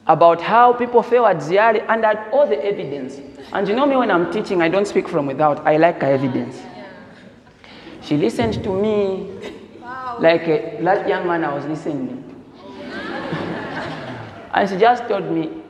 about 0.07 0.41
how 0.41 0.73
people 0.73 1.03
fail 1.03 1.27
at 1.27 1.39
ZIALE 1.39 1.85
and 1.89 2.05
at 2.05 2.29
all 2.33 2.47
the 2.47 2.63
evidence. 2.63 3.21
And 3.53 3.67
you 3.67 3.75
know 3.75 3.87
me, 3.87 3.97
when 3.97 4.11
I'm 4.11 4.33
teaching, 4.33 4.61
I 4.61 4.69
don't 4.69 4.87
speak 4.87 5.09
from 5.09 5.27
without, 5.27 5.67
I 5.67 5.77
like 5.77 6.03
evidence. 6.03 6.61
She 8.03 8.17
listened 8.17 8.63
to 8.65 8.71
me 8.71 9.31
like 10.19 10.43
a, 10.49 10.79
that 10.83 11.09
young 11.09 11.27
man 11.27 11.45
I 11.45 11.55
was 11.55 11.65
listening. 11.65 12.19
and 14.55 14.69
she 14.69 14.77
just 14.77 15.09
told 15.09 15.31
me, 15.31 15.62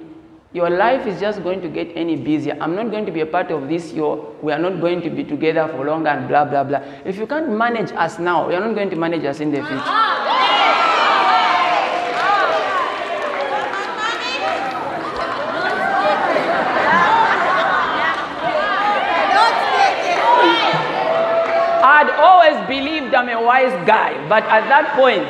Your 0.55 0.69
life 0.69 1.07
is 1.07 1.19
just 1.19 1.43
going 1.43 1.63
to 1.63 1.69
get 1.69 1.91
any 1.97 2.15
busier. 2.15 2.59
I'm 2.61 2.75
not 2.77 2.91
going 2.91 3.07
to 3.07 3.13
be 3.13 3.21
a 3.21 3.27
part 3.27 3.51
of 3.51 3.69
this. 3.71 3.95
Your, 3.95 4.35
we 4.43 4.53
are 4.53 4.59
not 4.59 4.83
going 4.83 5.01
to 5.01 5.09
be 5.09 5.25
together 5.25 5.67
for 5.69 5.87
long 5.87 6.07
and 6.07 6.29
blah, 6.29 6.45
blah, 6.45 6.63
blah. 6.63 6.83
If 7.07 7.17
you 7.17 7.27
can't 7.27 7.49
manage 7.49 7.91
us 7.93 8.19
now, 8.19 8.51
you're 8.51 8.61
not 8.61 8.75
going 8.75 8.91
to 8.91 8.97
manage 8.97 9.25
us 9.25 9.41
in 9.41 9.51
the 9.51 9.63
future. 9.63 9.81
I'd 21.85 22.11
always 22.19 22.69
believed 22.69 23.15
I'm 23.15 23.31
a 23.31 23.43
wise 23.43 23.73
guy, 23.87 24.13
but 24.29 24.43
at 24.45 24.69
that 24.69 24.95
point, 24.97 25.25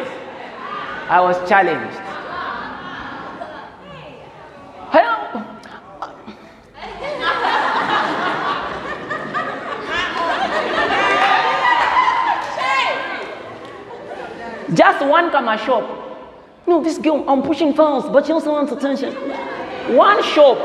I 1.09 1.21
was 1.21 1.37
challenged. 1.49 2.02
Just 14.75 15.05
one 15.05 15.31
come 15.31 15.57
shop. 15.59 15.99
No, 16.67 16.83
this 16.83 16.99
girl, 16.99 17.25
I'm 17.29 17.43
pushing 17.43 17.75
fast, 17.75 18.13
but 18.13 18.27
she 18.27 18.33
also 18.33 18.53
wants 18.53 18.73
attention. 18.73 19.13
One 19.97 20.23
shop. 20.23 20.59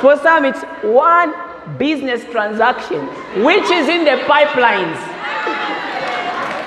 For 0.00 0.16
some, 0.18 0.44
it's 0.44 0.62
one 0.82 1.34
business 1.78 2.24
transaction, 2.30 3.06
which 3.44 3.64
is 3.64 3.88
in 3.88 4.04
the 4.04 4.22
pipelines. 4.26 4.98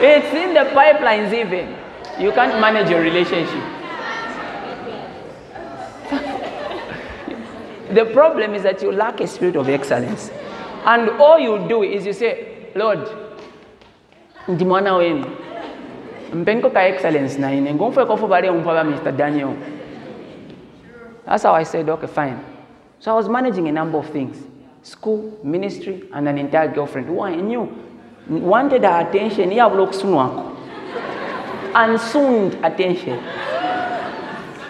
It's 0.02 0.34
in 0.34 0.54
the 0.54 0.70
pipelines, 0.72 1.34
even. 1.34 1.76
You 2.20 2.32
can't 2.32 2.60
manage 2.60 2.90
your 2.90 3.02
relationship. 3.02 3.64
the 7.94 8.06
problem 8.14 8.54
is 8.54 8.64
that 8.64 8.82
you 8.82 8.92
lack 8.92 9.20
a 9.20 9.28
spirit 9.28 9.56
of 9.56 9.70
excellence. 9.70 10.30
And 10.86 11.10
all 11.12 11.40
you 11.40 11.66
do 11.68 11.84
is 11.84 12.06
you 12.06 12.14
say, 12.14 12.70
Lord, 12.76 13.08
ndi 14.48 14.66
mwana 14.66 14.96
wenu 14.96 15.26
mpenko 16.34 16.70
ka 16.70 16.88
excellence 16.88 17.40
na 17.42 17.54
ine 17.54 17.74
ngomfe 17.74 18.06
kofu 18.06 18.28
bale 18.28 18.50
umfa 18.50 18.74
ba 18.74 18.84
Mr. 18.84 19.12
Daniel. 19.12 19.54
That's 21.26 21.44
how 21.44 21.54
I 21.54 21.64
said, 21.64 21.88
okay, 21.90 22.08
fine. 22.08 22.38
So 23.00 23.12
I 23.12 23.16
was 23.16 23.30
managing 23.30 23.68
a 23.68 23.72
number 23.72 23.98
of 23.98 24.10
things 24.10 24.38
school, 24.82 25.40
ministry, 25.44 26.04
and 26.14 26.28
an 26.28 26.38
entire 26.38 26.68
girlfriend 26.68 27.08
who 27.08 27.22
I 27.22 27.36
knew 27.36 27.70
wanted 28.28 28.84
her 28.84 29.08
attention. 29.08 29.52
Yeah, 29.52 29.70
Unsooned 31.76 32.54
attention. 32.64 33.18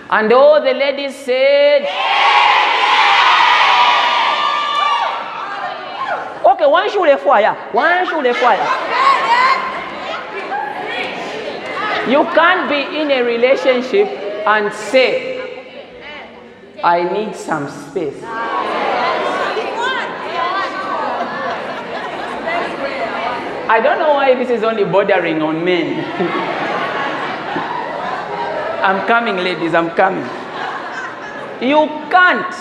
And 0.09 0.31
all 0.31 0.61
the 0.61 0.73
ladies 0.73 1.15
said, 1.15 1.81
Okay, 6.45 6.65
one 6.67 6.89
shoe 6.89 7.17
fire, 7.17 7.55
one 7.71 8.05
shoe 8.07 8.33
fire. 8.33 9.12
You 12.09 12.25
can't 12.35 12.67
be 12.69 12.99
in 12.99 13.09
a 13.11 13.23
relationship 13.23 14.07
and 14.45 14.73
say, 14.73 15.39
I 16.83 17.03
need 17.03 17.33
some 17.33 17.69
space. 17.69 18.21
I 23.69 23.79
don't 23.81 23.99
know 23.99 24.15
why 24.15 24.35
this 24.35 24.49
is 24.49 24.63
only 24.63 24.83
bordering 24.83 25.41
on 25.41 25.63
men. 25.63 26.03
I'm 28.83 29.07
coming, 29.07 29.37
ladies, 29.37 29.73
I'm 29.73 29.91
coming. 29.91 30.27
You 31.61 31.87
can't. 32.11 32.53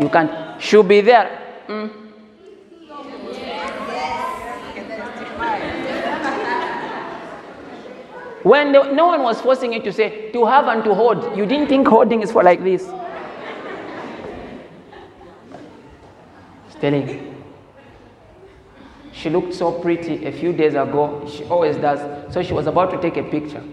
You 0.00 0.08
can't. 0.08 0.62
Should 0.62 0.86
be 0.86 1.00
there. 1.00 1.40
Mm. 1.66 2.03
When 8.44 8.72
the, 8.72 8.92
no 8.92 9.06
one 9.06 9.22
was 9.22 9.40
forcing 9.40 9.72
you 9.72 9.80
to 9.80 9.90
say, 9.90 10.30
to 10.32 10.44
have 10.44 10.68
and 10.68 10.84
to 10.84 10.94
hold, 10.94 11.34
you 11.36 11.46
didn't 11.46 11.68
think 11.68 11.88
holding 11.88 12.22
is 12.22 12.30
for 12.30 12.42
like 12.42 12.62
this. 12.62 12.86
Telling. 16.78 17.42
She 19.12 19.30
looked 19.30 19.54
so 19.54 19.72
pretty 19.72 20.26
a 20.26 20.32
few 20.32 20.52
days 20.52 20.74
ago. 20.74 21.26
She 21.26 21.44
always 21.44 21.78
does. 21.78 22.34
So 22.34 22.42
she 22.42 22.52
was 22.52 22.66
about 22.66 22.90
to 22.90 23.00
take 23.00 23.16
a 23.16 23.22
picture. 23.22 23.64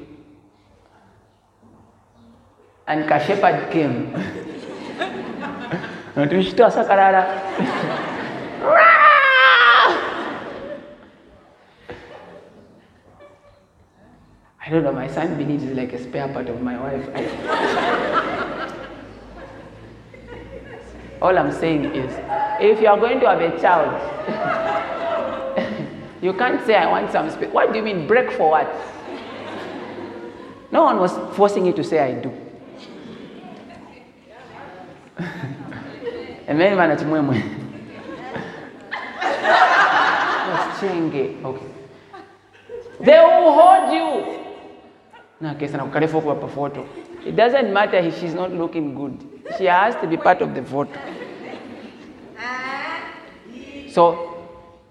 And 2.88 3.10
Kashepard 3.10 3.72
came. 3.72 4.14
I 14.64 14.70
don't 14.70 14.84
know, 14.84 14.92
my 14.92 15.08
son 15.08 15.38
believes 15.38 15.64
is 15.64 15.76
like 15.76 15.92
a 15.94 16.00
spare 16.02 16.28
part 16.28 16.48
of 16.48 16.62
my 16.62 16.78
wife. 16.80 17.10
All 21.20 21.36
I'm 21.38 21.52
saying 21.52 21.86
is, 21.86 22.14
if 22.60 22.80
you 22.80 22.88
are 22.88 23.00
going 23.00 23.20
to 23.22 23.28
have 23.28 23.42
a 23.42 23.60
child, 23.60 23.90
you 26.22 26.34
can't 26.34 26.64
say, 26.66 26.76
I 26.76 26.88
want 26.90 27.12
some 27.12 27.30
space. 27.32 27.52
What 27.52 27.74
do 27.74 27.80
you 27.80 27.86
mean, 27.86 28.06
break 28.08 28.32
for 28.32 28.52
what? 28.52 28.72
No 30.72 30.84
one 30.84 31.00
was 31.00 31.12
forcing 31.36 31.66
you 31.66 31.74
to 31.74 31.84
say, 31.84 32.00
I 32.00 32.14
do. 32.22 32.32
It's 36.48 37.04
mwemwe. 37.04 37.42
Chenge. 40.82 41.38
Okay. 41.46 41.66
They 43.00 43.20
will 43.20 43.54
hold 43.54 43.94
you. 43.94 44.41
Photo. 46.48 46.88
It 47.26 47.36
doesn't 47.36 47.74
matter 47.74 47.98
if 47.98 48.20
she's 48.20 48.34
not 48.34 48.52
looking 48.52 48.96
good. 48.96 49.18
She 49.58 49.66
has 49.66 49.96
to 50.02 50.08
be 50.08 50.18
part 50.18 50.42
of 50.42 50.54
the 50.56 50.64
photo. 50.64 51.00
So 53.90 54.48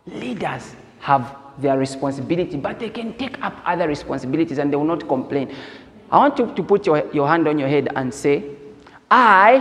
leaders 0.06 0.74
have 1.00 1.36
their 1.58 1.78
responsibility, 1.78 2.56
but 2.56 2.78
they 2.78 2.90
can 2.90 3.14
take 3.14 3.42
up 3.42 3.56
other 3.64 3.88
responsibilities 3.88 4.58
and 4.58 4.72
they 4.72 4.76
will 4.76 4.84
not 4.84 5.06
complain. 5.08 5.54
I 6.10 6.18
want 6.18 6.38
you 6.38 6.52
to 6.54 6.62
put 6.62 6.86
your, 6.86 7.10
your 7.12 7.28
hand 7.28 7.46
on 7.48 7.58
your 7.58 7.68
head 7.68 7.88
and 7.94 8.12
say, 8.12 8.44
I, 9.10 9.56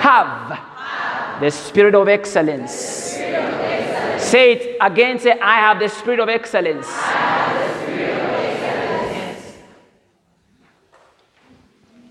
have, 0.00 1.40
the 1.40 1.50
spirit 1.50 1.94
of 1.94 2.08
excellence. 2.08 2.72
Say 2.72 4.52
it 4.52 4.76
again, 4.80 5.18
say, 5.18 5.38
I 5.40 5.56
have 5.56 5.78
the 5.78 5.88
spirit 5.88 6.20
of 6.20 6.28
excellence. 6.28 6.86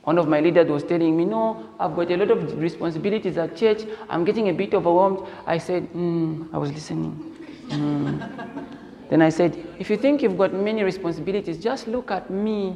One 0.09 0.17
of 0.17 0.27
my 0.27 0.39
leaders 0.39 0.67
was 0.67 0.83
telling 0.83 1.15
me, 1.15 1.23
No, 1.23 1.69
I've 1.79 1.95
got 1.95 2.09
a 2.09 2.17
lot 2.17 2.31
of 2.31 2.59
responsibilities 2.59 3.37
at 3.37 3.55
church. 3.55 3.83
I'm 4.09 4.25
getting 4.25 4.49
a 4.49 4.53
bit 4.53 4.73
overwhelmed. 4.73 5.19
I 5.45 5.59
said, 5.59 5.87
mm, 5.93 6.51
I 6.51 6.57
was 6.57 6.71
listening. 6.71 7.37
Mm. 7.67 9.07
Then 9.07 9.21
I 9.21 9.29
said, 9.29 9.55
If 9.77 9.87
you 9.91 9.97
think 9.97 10.23
you've 10.23 10.35
got 10.35 10.51
many 10.51 10.81
responsibilities, 10.81 11.59
just 11.59 11.87
look 11.87 12.09
at 12.09 12.27
me. 12.31 12.75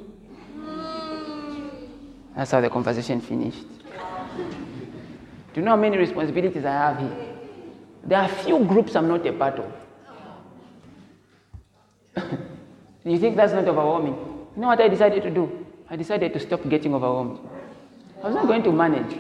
That's 2.36 2.52
how 2.52 2.62
the 2.62 2.70
conversation 2.70 3.20
finished. 3.20 3.66
Do 5.54 5.60
you 5.60 5.64
know 5.64 5.72
how 5.72 5.78
many 5.78 5.98
responsibilities 5.98 6.64
I 6.66 6.72
have 6.72 7.00
here? 7.00 7.18
There 8.04 8.20
are 8.20 8.28
few 8.28 8.64
groups 8.64 8.96
I'm 8.96 9.08
not 9.08 9.26
a 9.26 9.34
part 9.34 9.58
of. 9.58 9.74
you 13.04 13.18
think 13.18 13.36
that's 13.36 13.54
not 13.54 13.68
overwhelming? 13.68 14.14
You 14.56 14.62
know 14.62 14.68
what 14.68 14.80
I 14.80 14.88
decided 14.88 15.24
to 15.24 15.32
do? 15.32 15.63
I 15.94 15.96
decided 15.96 16.34
to 16.34 16.40
stop 16.40 16.68
getting 16.70 16.96
overwhelmed. 16.96 17.38
I 18.24 18.26
was 18.26 18.34
not 18.34 18.48
going 18.48 18.64
to 18.64 18.72
manage. 18.72 19.16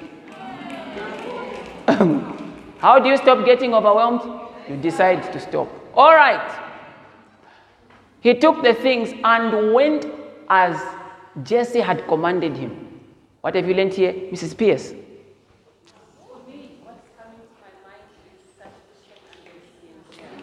Um, 1.87 2.55
how 2.79 2.97
do 2.97 3.09
you 3.09 3.17
stop 3.17 3.45
getting 3.45 3.75
overwhelmed? 3.75 4.21
You 4.67 4.77
decide 4.77 5.21
to 5.33 5.39
stop. 5.39 5.69
All 5.93 6.15
right. 6.15 6.41
He 8.21 8.33
took 8.33 8.63
the 8.63 8.73
things 8.73 9.13
and 9.23 9.75
went 9.75 10.07
as 10.49 10.81
Jesse 11.43 11.79
had 11.79 12.07
commanded 12.07 12.57
him. 12.57 13.01
What 13.41 13.53
have 13.53 13.67
you 13.67 13.75
learned 13.75 13.93
here, 13.93 14.13
Mrs. 14.13 14.57
Pierce? 14.57 14.95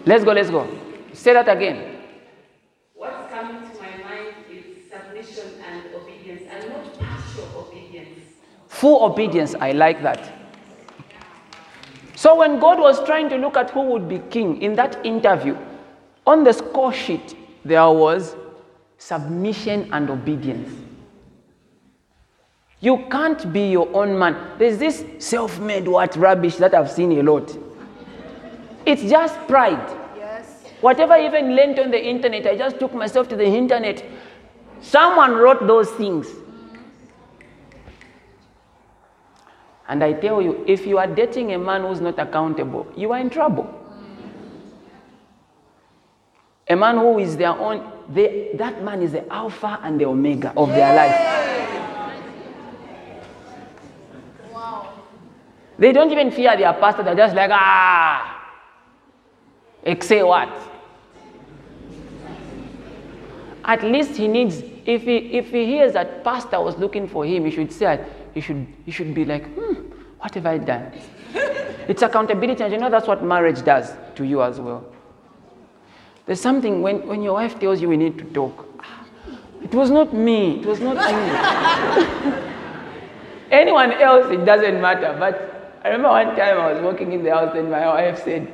Let's 0.07 0.23
go, 0.23 0.31
let's 0.31 0.51
go. 0.51 0.65
Say 1.12 1.32
that 1.32 1.48
again. 1.48 1.97
What's 2.94 3.28
coming 3.32 3.69
to 3.69 3.82
my 3.82 3.97
mind 4.05 4.35
is 4.48 4.65
submission 4.90 5.61
and 5.66 5.94
obedience, 5.94 6.43
and 6.51 6.69
not 6.69 6.98
partial 6.98 7.66
obedience. 7.69 8.24
Full 8.81 9.05
obedience, 9.05 9.55
I 9.61 9.73
like 9.73 10.02
that. 10.02 10.32
So 12.15 12.35
when 12.35 12.59
God 12.59 12.78
was 12.78 13.05
trying 13.05 13.28
to 13.28 13.36
look 13.36 13.59
at 13.59 13.69
who 13.69 13.82
would 13.82 14.09
be 14.09 14.20
king 14.31 14.62
in 14.62 14.74
that 14.77 15.05
interview, 15.05 15.55
on 16.27 16.44
the 16.44 16.55
score 16.55 16.90
sheet, 16.90 17.36
there 17.62 17.90
was 17.90 18.35
submission 18.97 19.86
and 19.93 20.09
obedience. 20.09 20.73
You 22.81 23.05
can't 23.11 23.52
be 23.52 23.70
your 23.70 23.94
own 23.94 24.19
man. 24.19 24.35
There's 24.57 24.78
this 24.78 25.05
self 25.19 25.59
made 25.61 25.86
what 25.86 26.16
rubbish 26.16 26.57
that 26.57 26.73
I've 26.73 26.90
seen 26.90 27.12
a 27.19 27.23
lot. 27.23 27.55
It's 28.86 29.02
just 29.02 29.35
pride. 29.47 29.94
Yes. 30.16 30.65
Whatever 30.81 31.12
I 31.12 31.27
even 31.27 31.55
learned 31.55 31.78
on 31.81 31.90
the 31.90 32.02
internet, 32.02 32.47
I 32.47 32.57
just 32.57 32.78
took 32.78 32.94
myself 32.94 33.28
to 33.28 33.36
the 33.36 33.44
internet. 33.44 34.02
Someone 34.81 35.32
wrote 35.32 35.66
those 35.66 35.90
things. 35.90 36.27
And 39.91 40.05
I 40.05 40.12
tell 40.12 40.41
you, 40.41 40.65
if 40.69 40.87
you 40.87 40.99
are 40.99 41.09
dating 41.09 41.53
a 41.53 41.59
man 41.59 41.83
who's 41.83 42.01
not 42.01 42.17
accountable, 42.21 42.87
you 42.97 43.11
are 43.11 43.19
in 43.19 43.29
trouble. 43.29 43.69
A 46.69 46.77
man 46.77 46.97
who 46.97 47.19
is 47.19 47.37
their 47.37 47.51
own, 47.51 47.91
they, 48.09 48.53
that 48.55 48.85
man 48.85 49.03
is 49.03 49.11
the 49.11 49.29
alpha 49.33 49.81
and 49.83 50.01
the 50.01 50.05
omega 50.05 50.53
of 50.57 50.69
their 50.69 50.95
life. 50.95 51.41
They 55.77 55.91
don't 55.91 56.12
even 56.12 56.31
fear 56.31 56.57
their 56.57 56.73
pastor, 56.75 57.03
they're 57.03 57.17
just 57.17 57.35
like, 57.35 57.51
ah, 57.53 58.47
say 60.03 60.23
what? 60.23 60.51
At 63.65 63.83
least 63.83 64.17
he 64.17 64.29
needs, 64.29 64.62
if 64.87 65.03
he, 65.03 65.17
if 65.17 65.51
he 65.51 65.67
hears 65.67 65.95
that 65.95 66.23
pastor 66.23 66.61
was 66.61 66.79
looking 66.79 67.09
for 67.09 67.27
him, 67.27 67.45
he 67.45 67.51
should 67.51 67.73
say, 67.73 68.07
he 68.35 68.40
should, 68.40 68.66
he 68.85 68.90
should 68.90 69.15
be 69.15 69.24
like, 69.24 69.47
hmm, 69.55 69.74
what 70.19 70.35
have 70.35 70.47
I 70.47 70.59
done? 70.59 70.93
it's 71.89 72.02
accountability, 72.02 72.62
and 72.62 72.73
you 72.73 72.78
know 72.78 72.90
that's 72.90 73.07
what 73.09 73.23
marriage 73.24 73.62
does 73.62 73.93
to 74.15 74.24
you 74.24 74.43
as 74.43 74.61
well. 74.61 74.85
There's 76.27 76.40
something 76.40 76.82
when, 76.82 77.07
when 77.09 77.23
your 77.23 77.35
wife 77.35 77.59
tells 77.59 77.81
you 77.81 77.89
we 77.89 77.97
need 77.97 78.16
to 78.19 78.24
talk. 78.24 78.66
It 79.62 79.74
was 79.74 79.90
not 79.90 80.15
me. 80.15 80.61
It 80.61 80.66
was 80.66 80.81
not 80.81 80.97
you. 81.11 82.32
Anyone 83.51 83.93
else, 83.93 84.31
it 84.31 84.44
doesn't 84.44 84.81
matter. 84.81 85.16
But 85.19 85.81
I 85.85 85.89
remember 85.89 86.09
one 86.11 86.36
time 86.36 86.59
I 86.59 86.73
was 86.73 86.82
walking 86.82 87.12
in 87.12 87.24
the 87.24 87.35
house 87.35 87.57
and 87.57 87.70
my 87.70 87.86
wife 87.86 88.23
said, 88.24 88.51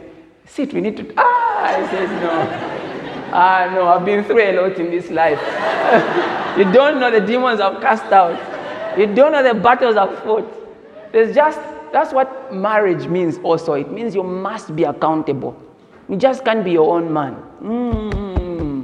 Sit, 0.47 0.73
we 0.73 0.81
need 0.81 0.97
to. 0.97 1.13
Ah, 1.17 1.65
I 1.65 1.91
said, 1.91 2.09
No. 2.23 3.33
Ah, 3.33 3.71
no, 3.75 3.89
I've 3.89 4.05
been 4.05 4.25
through 4.25 4.41
a 4.41 4.53
lot 4.59 4.79
in 4.79 4.91
this 4.91 5.11
life. 5.11 5.39
you 6.59 6.65
don't 6.73 6.99
know 6.99 7.11
the 7.11 7.21
demons 7.21 7.61
I've 7.61 7.83
cast 7.83 8.11
out. 8.13 8.56
You 8.97 9.07
don't 9.15 9.33
know 9.33 9.43
the 9.43 9.55
battles 9.55 9.97
I've 9.97 10.19
fought. 10.23 11.13
There's 11.13 11.35
just, 11.35 11.61
that's 11.93 12.13
what 12.13 12.53
marriage 12.53 13.07
means 13.07 13.39
also. 13.43 13.75
It 13.75 13.91
means 13.91 14.15
you 14.15 14.23
must 14.23 14.75
be 14.75 14.85
accountable. 14.85 15.61
You 16.09 16.17
just 16.17 16.45
can't 16.45 16.65
be 16.65 16.73
your 16.73 16.97
own 16.97 17.13
man. 17.13 17.37
Mm-mm. 17.63 18.83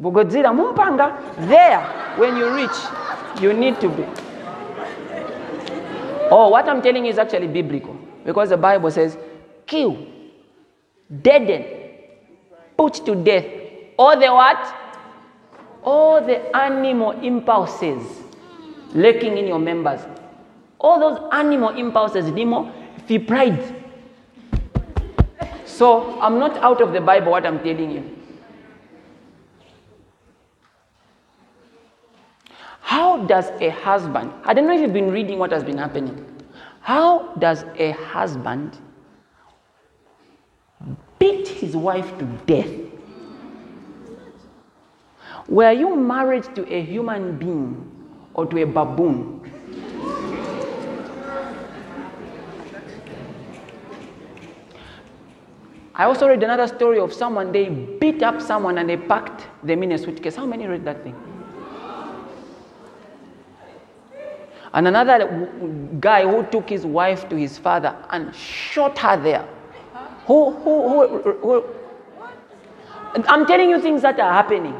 Bugodzilla 0.00 0.52
mumpanga. 0.52 1.16
There, 1.48 1.80
when 2.16 2.36
you 2.36 2.54
reach, 2.54 3.42
you 3.42 3.52
need 3.52 3.80
to 3.80 3.88
be. 3.88 4.04
Oh, 6.30 6.48
what 6.48 6.68
I'm 6.68 6.80
telling 6.80 7.04
you 7.04 7.10
is 7.10 7.18
actually 7.18 7.48
biblical. 7.48 7.94
Because 8.24 8.48
the 8.48 8.56
Bible 8.56 8.90
says, 8.90 9.18
kill, 9.66 10.06
deaden, 11.20 11.64
put 12.76 12.94
to 13.04 13.14
death 13.14 13.44
all 13.98 14.18
the 14.18 14.28
what? 14.32 14.74
All 15.84 16.24
the 16.24 16.56
animal 16.56 17.10
impulses 17.10 18.21
lurking 18.94 19.38
in 19.38 19.46
your 19.46 19.58
members. 19.58 20.00
All 20.78 20.98
those 20.98 21.28
animal 21.32 21.70
impulses, 21.70 22.30
demo, 22.32 22.72
fi 23.06 23.18
pride. 23.18 23.76
So 25.64 26.20
I'm 26.20 26.38
not 26.38 26.56
out 26.58 26.80
of 26.80 26.92
the 26.92 27.00
Bible 27.00 27.32
what 27.32 27.46
I'm 27.46 27.58
telling 27.60 27.90
you. 27.90 28.18
How 32.80 33.24
does 33.24 33.50
a 33.60 33.70
husband, 33.70 34.32
I 34.44 34.52
don't 34.52 34.66
know 34.66 34.74
if 34.74 34.80
you've 34.80 34.92
been 34.92 35.10
reading 35.10 35.38
what 35.38 35.50
has 35.52 35.64
been 35.64 35.78
happening. 35.78 36.26
How 36.80 37.32
does 37.38 37.64
a 37.76 37.92
husband 37.92 38.76
beat 41.18 41.48
his 41.48 41.76
wife 41.76 42.18
to 42.18 42.24
death? 42.46 42.70
Were 45.48 45.72
you 45.72 45.96
married 45.96 46.44
to 46.54 46.70
a 46.72 46.82
human 46.82 47.38
being 47.38 47.91
or 48.34 48.46
to 48.46 48.62
a 48.62 48.66
baboon? 48.66 49.40
I 55.94 56.04
also 56.04 56.26
read 56.26 56.42
another 56.42 56.66
story 56.66 56.98
of 56.98 57.12
someone, 57.12 57.52
they 57.52 57.68
beat 57.68 58.22
up 58.22 58.40
someone 58.40 58.78
and 58.78 58.88
they 58.88 58.96
packed 58.96 59.46
them 59.62 59.82
in 59.82 59.92
a 59.92 59.98
suitcase. 59.98 60.36
How 60.36 60.46
many 60.46 60.66
read 60.66 60.84
that 60.84 61.02
thing? 61.02 61.14
And 64.74 64.88
another 64.88 65.48
guy 66.00 66.22
who 66.22 66.44
took 66.50 66.70
his 66.70 66.86
wife 66.86 67.28
to 67.28 67.36
his 67.36 67.58
father 67.58 67.94
and 68.10 68.34
shot 68.34 68.98
her 69.00 69.22
there. 69.22 69.46
Who, 70.26 70.52
who, 70.52 71.06
who, 71.08 71.32
who, 71.32 71.64
I'm 73.28 73.44
telling 73.44 73.68
you 73.68 73.80
things 73.80 74.00
that 74.00 74.18
are 74.18 74.32
happening. 74.32 74.74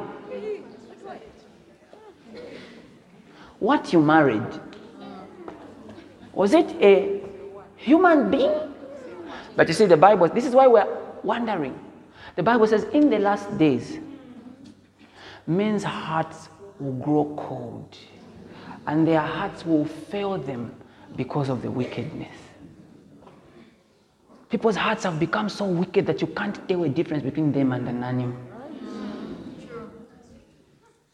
What 3.63 3.93
you 3.93 4.03
married, 4.03 4.43
was 6.33 6.53
it 6.53 6.67
a 6.83 7.23
human 7.77 8.29
being? 8.29 8.51
But 9.55 9.69
you 9.69 9.75
see, 9.75 9.87
the 9.87 9.97
Bible, 9.97 10.29
this 10.29 10.45
is 10.45 10.53
why 10.53 10.67
we're 10.67 10.99
wondering. 11.23 11.79
The 12.35 12.43
Bible 12.43 12.67
says, 12.67 12.83
in 12.93 13.09
the 13.09 13.21
last 13.21 13.57
days, 13.59 14.01
men's 15.47 15.85
hearts 15.85 16.49
will 16.81 16.95
grow 16.95 17.37
cold 17.39 17.97
and 18.89 19.07
their 19.07 19.21
hearts 19.21 19.65
will 19.65 19.85
fail 19.85 20.39
them 20.39 20.75
because 21.15 21.49
of 21.49 21.63
the 21.63 21.71
wickedness. 21.71 22.35
People's 24.51 24.75
hearts 24.75 25.05
have 25.05 25.21
become 25.21 25.49
so 25.49 25.67
wicked 25.67 26.05
that 26.07 26.21
you 26.21 26.27
can't 26.27 26.67
tell 26.67 26.83
a 26.83 26.89
difference 26.89 27.23
between 27.23 27.53
them 27.53 27.71
and 27.71 27.89
an 27.89 28.03
animal. 28.03 28.37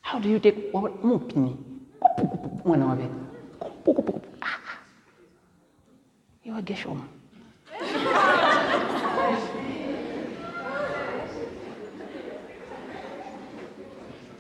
How 0.01 0.19
do 0.19 0.31
you 0.31 0.39
take 0.39 0.73
mupini? 0.73 1.68
Mwana 2.65 2.87
wabe. 2.87 3.11
You 6.45 6.55
are 6.55 6.63
Geshom. 6.63 7.03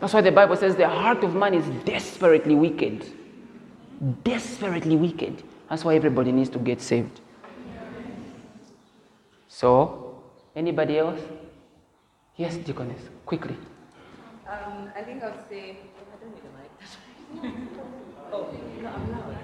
That's 0.01 0.15
why 0.15 0.21
the 0.21 0.31
Bible 0.31 0.57
says 0.57 0.77
the 0.77 0.89
heart 0.89 1.25
of 1.25 1.35
man 1.35 1.55
is 1.55 1.67
desperately 1.85 2.55
wicked. 2.55 3.05
Desperately 4.23 4.97
wicked. 4.97 5.43
That's 5.69 5.85
why 5.85 5.97
everybody 5.97 6.33
needs 6.33 6.51
to 6.51 6.59
get 6.59 6.81
saved. 6.81 7.21
So, 9.49 10.23
anybody 10.55 10.99
else? 10.99 11.21
Yes, 12.37 12.57
Deaconess, 12.57 13.01
quickly. 13.27 13.57
Um, 14.49 14.91
I 14.97 15.03
think 15.03 15.23
I'll 15.23 15.35
say, 15.49 15.79
I 16.13 16.25
don't 16.25 16.33
need 16.33 16.45
a 16.45 16.53
mic. 16.57 16.71
Oh, 18.33 18.47
no, 18.83 18.89
I'm 18.89 19.13
loud. 19.13 19.35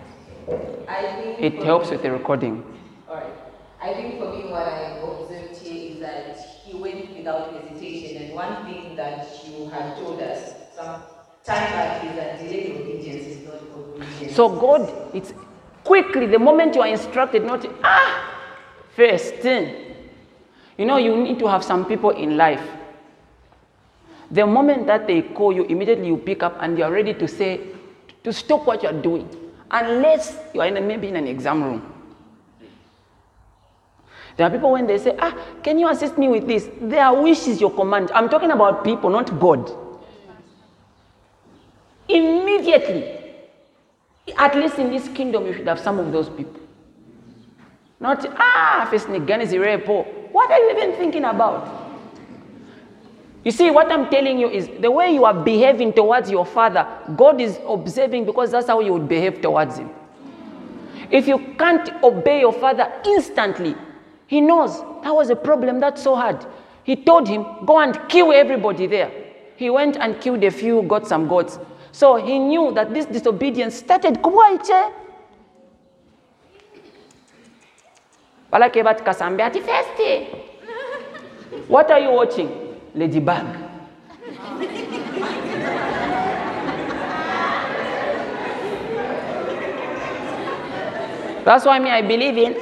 I 0.89 1.23
think 1.23 1.41
It 1.41 1.59
for 1.59 1.65
helps 1.65 1.91
with 1.91 2.03
the 2.03 2.11
recording. 2.11 2.63
Alright. 3.09 3.33
I 3.81 3.95
think 3.95 4.19
for 4.19 4.33
me, 4.33 4.51
what 4.51 4.63
I 4.67 4.99
observed 4.99 5.57
here 5.57 5.93
is 5.93 6.01
that 6.01 6.39
he 6.65 6.77
went 6.77 7.17
without 7.17 7.53
hesitation, 7.53 8.23
and 8.23 8.35
one 8.35 8.65
thing 8.65 8.97
that 8.97 9.27
you 9.47 9.69
had 9.69 9.97
told 9.97 10.21
us 10.21 10.55
some 10.75 11.03
time 11.45 11.71
back 11.73 12.05
is 12.05 12.17
that 12.17 12.39
delayed 12.39 12.81
obedience 12.81 13.27
is 13.27 13.47
not 13.47 13.61
obedience. 13.77 14.35
So, 14.35 14.49
God, 14.49 14.91
it's 15.15 15.35
quickly, 15.85 16.27
the 16.27 16.39
moment 16.39 16.75
you 16.75 16.81
are 16.83 16.89
instructed, 16.89 17.45
not, 17.45 17.67
ah, 17.83 18.31
first 18.97 19.35
thing. 19.37 19.75
You 20.79 20.87
know, 20.87 20.97
you 20.97 21.17
need 21.17 21.39
to 21.39 21.47
have 21.47 21.63
some 21.63 21.85
people 21.85 22.11
in 22.11 22.37
life. 22.37 22.63
The 24.31 24.47
moment 24.47 24.87
that 24.87 25.07
they 25.07 25.23
call 25.23 25.53
you, 25.53 25.65
immediately 25.65 26.07
you 26.07 26.17
pick 26.17 26.43
up 26.43 26.57
and 26.61 26.79
you're 26.79 26.91
ready 26.91 27.15
to 27.15 27.29
say, 27.29 27.61
to 28.23 28.33
stop 28.33 28.67
what 28.67 28.83
you're 28.83 29.01
doing. 29.01 29.29
Unless 29.71 30.39
you 30.55 30.61
are 30.61 30.67
in 30.67 30.77
a, 30.77 30.81
maybe 30.81 31.09
in 31.09 31.17
an 31.17 31.27
exam 31.27 31.63
room. 31.63 31.93
There 34.37 34.47
are 34.47 34.51
people 34.51 34.73
when 34.73 34.87
they 34.87 34.99
say, 34.99 35.15
ah, 35.19 35.37
can 35.63 35.79
you 35.79 35.89
assist 35.89 36.19
me 36.19 36.29
with 36.29 36.47
this? 36.47 36.69
Their 36.81 37.13
wish 37.13 37.47
is 37.47 37.61
your 37.61 37.71
command. 37.71 38.11
I'm 38.13 38.29
talking 38.29 38.51
about 38.51 38.83
people, 38.83 39.11
not 39.11 39.39
God. 39.39 39.71
Immediately, 42.09 43.19
at 44.37 44.55
least 44.57 44.79
in 44.79 44.91
this 44.91 45.09
kingdom, 45.09 45.47
you 45.47 45.53
should 45.55 45.69
have 45.69 45.79
some 45.79 45.99
of 45.99 46.11
those 46.13 46.29
people. 46.29 46.61
Not, 48.01 48.27
ah, 48.37 48.87
if 48.87 48.93
it's 48.93 49.05
Fesnigani 49.05 49.47
Zirepo. 49.47 50.05
What 50.33 50.51
are 50.51 50.59
you 50.59 50.77
even 50.77 50.97
thinking 50.97 51.25
about? 51.25 51.84
You 53.45 53.51
see, 53.51 53.71
what 53.71 53.93
I'm 53.93 54.09
telling 54.09 54.39
you 54.39 54.49
is 54.49 54.71
the 54.81 54.91
way 54.91 55.13
you 55.13 55.27
are 55.27 55.35
behaving 55.35 55.93
towards 55.93 56.31
your 56.31 56.47
father, 56.47 56.87
God 57.15 57.43
is 57.43 57.59
observing 57.69 58.25
because 58.25 58.51
that's 58.51 58.69
how 58.69 58.81
you 58.81 58.95
would 58.95 59.07
behave 59.07 59.43
towards 59.43 59.77
him. 59.77 59.91
If 61.11 61.29
you 61.29 61.39
can't 61.59 61.91
obey 62.03 62.41
your 62.41 62.55
father 62.55 62.91
instantly, 63.05 63.77
he 64.27 64.41
knows 64.41 64.81
that 65.03 65.15
was 65.15 65.29
a 65.29 65.37
problem 65.37 65.79
that's 65.79 66.03
so 66.03 66.17
hard. 66.17 66.45
He 66.85 66.97
told 66.97 67.29
him, 67.29 67.45
go 67.67 67.81
and 67.81 67.99
kill 68.09 68.33
everybody 68.33 68.87
there. 68.87 69.13
He 69.57 69.69
went 69.69 69.99
and 69.99 70.19
killed 70.23 70.43
a 70.43 70.51
few, 70.51 70.83
got 70.83 71.07
some 71.07 71.29
goats. 71.29 71.59
So 71.93 72.17
he 72.17 72.39
knew 72.39 72.73
that 72.75 72.95
this 72.95 73.05
disobedience 73.05 73.75
started 73.75 74.23
what 81.69 81.91
are 81.91 82.01
you 82.01 82.11
watching 82.11 82.64
ladybug 82.95 83.47
that's 91.45 91.65
why 91.67 91.79
me 91.79 91.91
i 91.91 92.01
believe 92.03 92.39
in. 92.39 92.55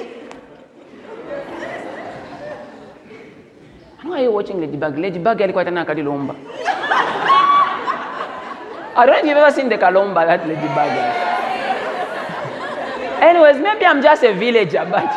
Why 4.03 4.21
are 4.21 4.25
you 4.25 4.33
watching 4.33 4.61
ladybug 4.61 4.99
ladybug 4.99 5.41
I 8.95 9.07
don't 9.07 9.15
know 9.15 9.21
if 9.21 9.25
you've 9.25 9.39
ever 9.39 9.51
seen 9.51 9.71
the 9.71 9.79
Kalomba, 9.79 10.27
that 10.27 10.47
ladybug. 10.47 10.91
Anyways, 13.23 13.57
maybe 13.63 13.87
I'm 13.87 14.03
just 14.03 14.23
a 14.23 14.35
villager, 14.35 14.85
but 14.85 15.09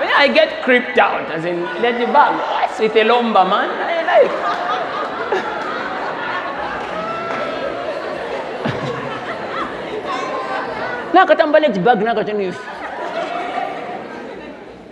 when 0.00 0.10
I 0.16 0.28
get 0.34 0.64
creeped 0.64 0.98
out, 0.98 1.30
as 1.30 1.44
in 1.44 1.62
ladybug, 1.80 2.61
Sitelomba, 2.76 3.44
man. 3.48 3.70
I 3.70 3.92
eh, 3.92 4.06
like. 4.06 4.32
nakatambala 11.12 11.66
ekibagi 11.66 12.04
nakatona 12.04 12.42
efe 12.42 12.60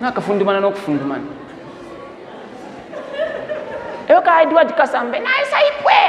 nakafundumana 0.01 0.61
n'okufundumana 0.61 1.25
eyo 4.09 4.21
ka 4.23 4.43
edward 4.43 4.71
kasambe 4.77 5.19
nayisaipwe 5.19 6.01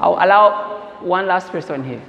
I'll 0.00 0.18
allow 0.24 0.44
one 1.02 1.26
last 1.26 1.50
person 1.52 1.84
here. 1.84 2.02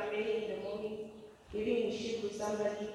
Up 0.00 0.06
early 0.12 0.44
in 0.44 0.50
the 0.50 0.62
morning, 0.64 1.10
leaving 1.52 1.90
his 1.90 2.00
ship 2.00 2.22
with 2.22 2.36
somebody, 2.36 2.88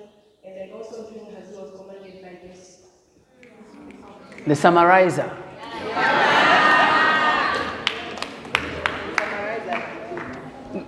and 0.43 0.55
then 0.57 0.71
also 0.71 1.09
doing 1.09 1.27
as 1.35 1.49
he 1.49 1.55
was 1.55 1.71
commanded 1.77 2.21
by 2.21 2.47
this. 2.47 2.81
The 4.47 4.55
summarizer. 4.55 5.31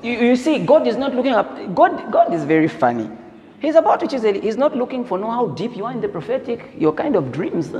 You, 0.03 0.11
you 0.11 0.35
see, 0.35 0.65
God 0.65 0.85
is 0.87 0.97
not 0.97 1.15
looking 1.15 1.33
up. 1.33 1.49
God, 1.73 2.11
God 2.11 2.33
is 2.33 2.43
very 2.43 2.67
funny. 2.67 3.09
He's 3.59 3.75
about 3.75 3.99
to 4.01 4.07
choose. 4.07 4.23
He's 4.23 4.57
not 4.57 4.75
looking 4.75 5.03
for 5.03 5.17
know 5.17 5.31
how 5.31 5.47
deep 5.47 5.75
you 5.75 5.85
are 5.85 5.91
in 5.91 6.01
the 6.01 6.07
prophetic, 6.07 6.73
your 6.77 6.93
kind 6.93 7.15
of 7.15 7.31
dreams. 7.31 7.73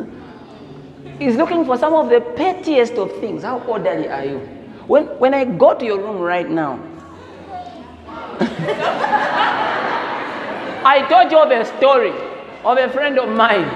He's 1.19 1.35
looking 1.35 1.65
for 1.65 1.77
some 1.77 1.93
of 1.93 2.09
the 2.09 2.21
pettiest 2.35 2.93
of 2.93 3.11
things. 3.19 3.43
How 3.43 3.59
orderly 3.59 4.09
are 4.09 4.25
you? 4.25 4.39
When, 4.87 5.05
when 5.19 5.33
I 5.33 5.45
go 5.45 5.77
to 5.77 5.85
your 5.85 5.99
room 5.99 6.19
right 6.19 6.49
now, 6.49 6.79
I 10.83 11.05
told 11.09 11.31
you 11.31 11.39
of 11.39 11.51
a 11.51 11.65
story 11.77 12.13
of 12.63 12.77
a 12.77 12.89
friend 12.89 13.19
of 13.19 13.29
mine 13.29 13.67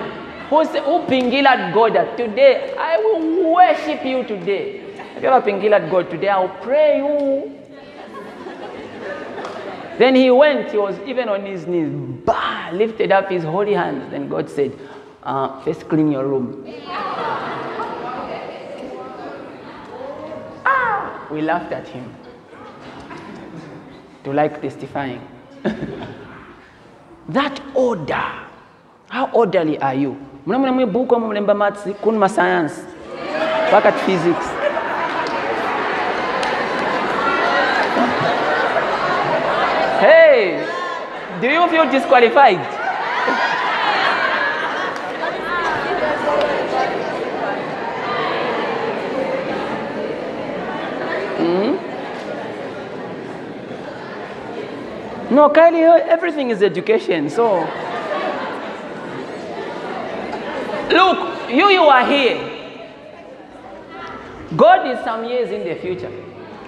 who, 0.49 0.63
who 0.65 1.05
pingilat 1.07 1.73
God 1.73 1.95
that 1.95 2.17
today 2.17 2.73
I 2.77 2.97
will 2.97 3.53
worship 3.53 4.03
you 4.05 4.23
today. 4.23 4.93
Have 5.13 5.23
you 5.23 5.29
ever 5.29 5.45
pingilat 5.45 5.89
God 5.91 6.09
today? 6.09 6.29
I'll 6.29 6.49
pray 6.61 6.97
you. 6.97 7.60
Then 9.97 10.15
he 10.15 10.31
went, 10.31 10.71
he 10.71 10.77
was 10.77 10.97
even 11.05 11.29
on 11.29 11.45
his 11.45 11.67
knees, 11.67 11.91
bah, 12.25 12.69
lifted 12.71 13.11
up 13.11 13.29
his 13.29 13.43
holy 13.43 13.73
hands. 13.73 14.09
Then 14.11 14.29
God 14.29 14.49
said, 14.49 14.71
uh, 15.23 15.61
First 15.61 15.87
clean 15.87 16.11
your 16.11 16.25
room. 16.25 16.65
Ah, 20.65 21.27
we 21.31 21.41
laughed 21.41 21.71
at 21.71 21.87
him. 21.87 22.13
To 24.23 24.33
like 24.33 24.61
testifying. 24.61 25.21
that 27.29 27.59
order. 27.75 28.23
How 29.09 29.29
orderly 29.33 29.77
are 29.79 29.95
you? 29.95 30.15
Mnamuna 30.45 30.71
mwibuko 30.71 31.19
mulemba 31.19 31.53
maths, 31.53 31.87
kun 32.03 32.17
ma 32.17 32.27
science, 32.27 32.73
physics. 34.05 34.47
Hey, 40.01 40.65
do 41.41 41.47
you 41.49 41.67
feel 41.69 41.89
disqualified? 41.89 42.59
Hmm? 51.41 51.75
No, 55.33 55.49
Kylie, 55.49 56.07
everything 56.07 56.51
is 56.51 56.61
education. 56.61 57.29
So, 57.31 57.61
look, 60.91 61.49
you, 61.49 61.69
you 61.69 61.81
are 61.83 62.05
here. 62.05 62.37
God 64.55 64.85
is 64.87 65.03
some 65.03 65.25
years 65.25 65.49
in 65.49 65.63
the 65.67 65.73
future. 65.81 66.11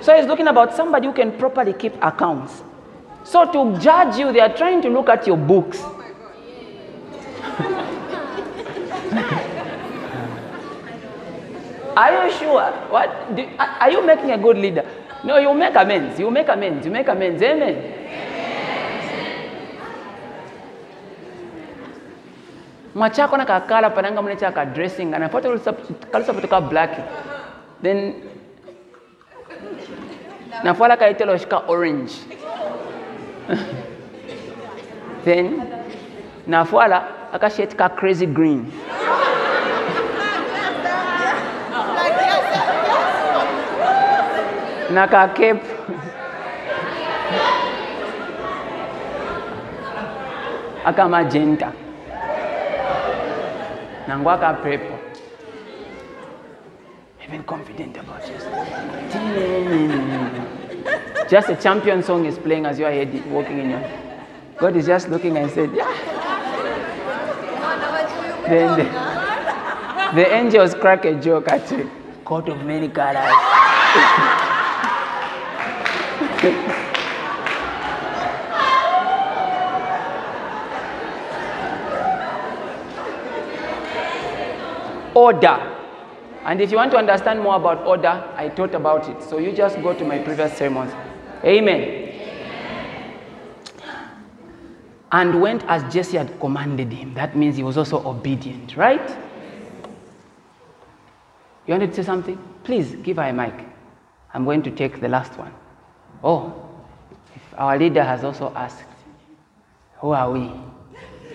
So, 0.01 0.15
He's 0.17 0.25
looking 0.25 0.47
about 0.47 0.73
somebody 0.75 1.05
who 1.05 1.13
can 1.13 1.31
properly 1.37 1.73
keep 1.73 1.93
accounts. 2.01 2.63
So, 3.23 3.45
to 3.51 3.79
judge 3.79 4.17
you, 4.17 4.31
they 4.31 4.41
are 4.41 4.55
trying 4.55 4.81
to 4.81 4.89
look 4.89 5.09
at 5.09 5.25
your 5.27 5.37
books. 5.37 5.81
Are 11.95 12.25
you 12.25 12.31
sure? 12.33 12.71
What? 12.89 13.35
Do, 13.35 13.47
are 13.59 13.91
you 13.91 14.05
making 14.05 14.31
a 14.31 14.37
good 14.37 14.57
leader? 14.57 14.83
No, 15.23 15.37
you 15.37 15.53
make 15.53 15.75
amends. 15.75 16.19
You 16.19 16.31
make 16.31 16.49
amends. 16.49 16.85
You 16.85 16.91
make 16.91 17.07
amends. 17.07 17.41
Amen. 17.41 18.03
mwachako 22.95 23.37
na 23.37 23.45
kakala 23.45 23.89
pananga 23.89 24.21
mune 24.21 24.35
chaka 24.35 24.65
dressing 24.65 25.13
and 25.13 25.23
apoto 25.23 25.57
kalusa 26.11 26.33
kutoka 26.33 26.61
black 26.61 26.91
then 27.81 28.13
nafala 30.63 30.97
kaitelo 30.97 31.37
shika 31.37 31.57
orange 31.67 32.13
then 35.25 35.67
nafwala 36.47 37.03
akasheti 37.33 37.75
ka 37.77 37.89
crazy 37.89 38.25
green. 38.25 38.71
Na 44.93 45.07
ka 45.07 45.27
cape. 45.33 45.63
Aka 50.85 51.07
magenta. 51.07 51.71
Nangu 54.07 54.29
aka 54.29 54.53
purple. 54.61 54.99
Even 57.25 57.43
confident 57.43 57.97
about 57.97 58.27
yourself 58.27 58.67
just 61.33 61.49
a 61.49 61.55
champion 61.55 62.03
song 62.03 62.25
is 62.31 62.37
playing 62.37 62.65
as 62.71 62.77
you 62.79 62.85
are 62.85 62.91
here 62.91 63.23
walking 63.37 63.59
in 63.63 63.69
your 63.71 63.83
god 64.59 64.75
is 64.81 64.85
just 64.85 65.09
looking 65.09 65.37
and 65.37 65.49
said 65.57 65.69
yeah 65.81 65.93
then 68.53 68.69
the, 68.79 68.85
the 70.21 70.25
angels 70.41 70.75
crack 70.85 71.05
a 71.05 71.13
joke 71.27 71.47
at 71.57 71.71
you 71.71 71.89
coat 72.31 72.49
of 72.49 72.63
many 72.73 72.89
colors 72.89 73.31
order. 85.15 85.69
And 86.45 86.59
if 86.59 86.71
you 86.71 86.77
want 86.77 86.91
to 86.91 86.97
understand 86.97 87.39
more 87.41 87.55
about 87.55 87.85
order, 87.85 88.29
I 88.35 88.49
taught 88.49 88.75
about 88.75 89.07
it. 89.09 89.23
So 89.23 89.37
you 89.37 89.53
just 89.53 89.81
go 89.81 89.93
to 89.93 90.03
my 90.03 90.19
previous 90.19 90.57
sermons. 90.57 90.91
Amen. 91.43 92.09
And 95.11 95.41
went 95.41 95.63
as 95.67 95.93
Jesse 95.93 96.17
had 96.17 96.39
commanded 96.39 96.91
him. 96.91 97.13
That 97.13 97.35
means 97.35 97.57
he 97.57 97.63
was 97.63 97.77
also 97.77 98.03
obedient, 98.07 98.75
right? 98.77 99.09
You 101.67 101.73
wanted 101.73 101.91
to 101.91 101.95
say 101.95 102.03
something? 102.03 102.37
Please 102.63 102.95
give 102.95 103.17
her 103.17 103.23
a 103.23 103.33
mic. 103.33 103.53
I'm 104.33 104.45
going 104.45 104.63
to 104.63 104.71
take 104.71 104.99
the 104.99 105.07
last 105.07 105.37
one. 105.37 105.53
Oh, 106.23 106.53
if 107.35 107.41
our 107.59 107.77
leader 107.77 108.03
has 108.03 108.23
also 108.23 108.51
asked, 108.55 108.85
who 109.99 110.11
are 110.11 110.31
we? 110.31 110.51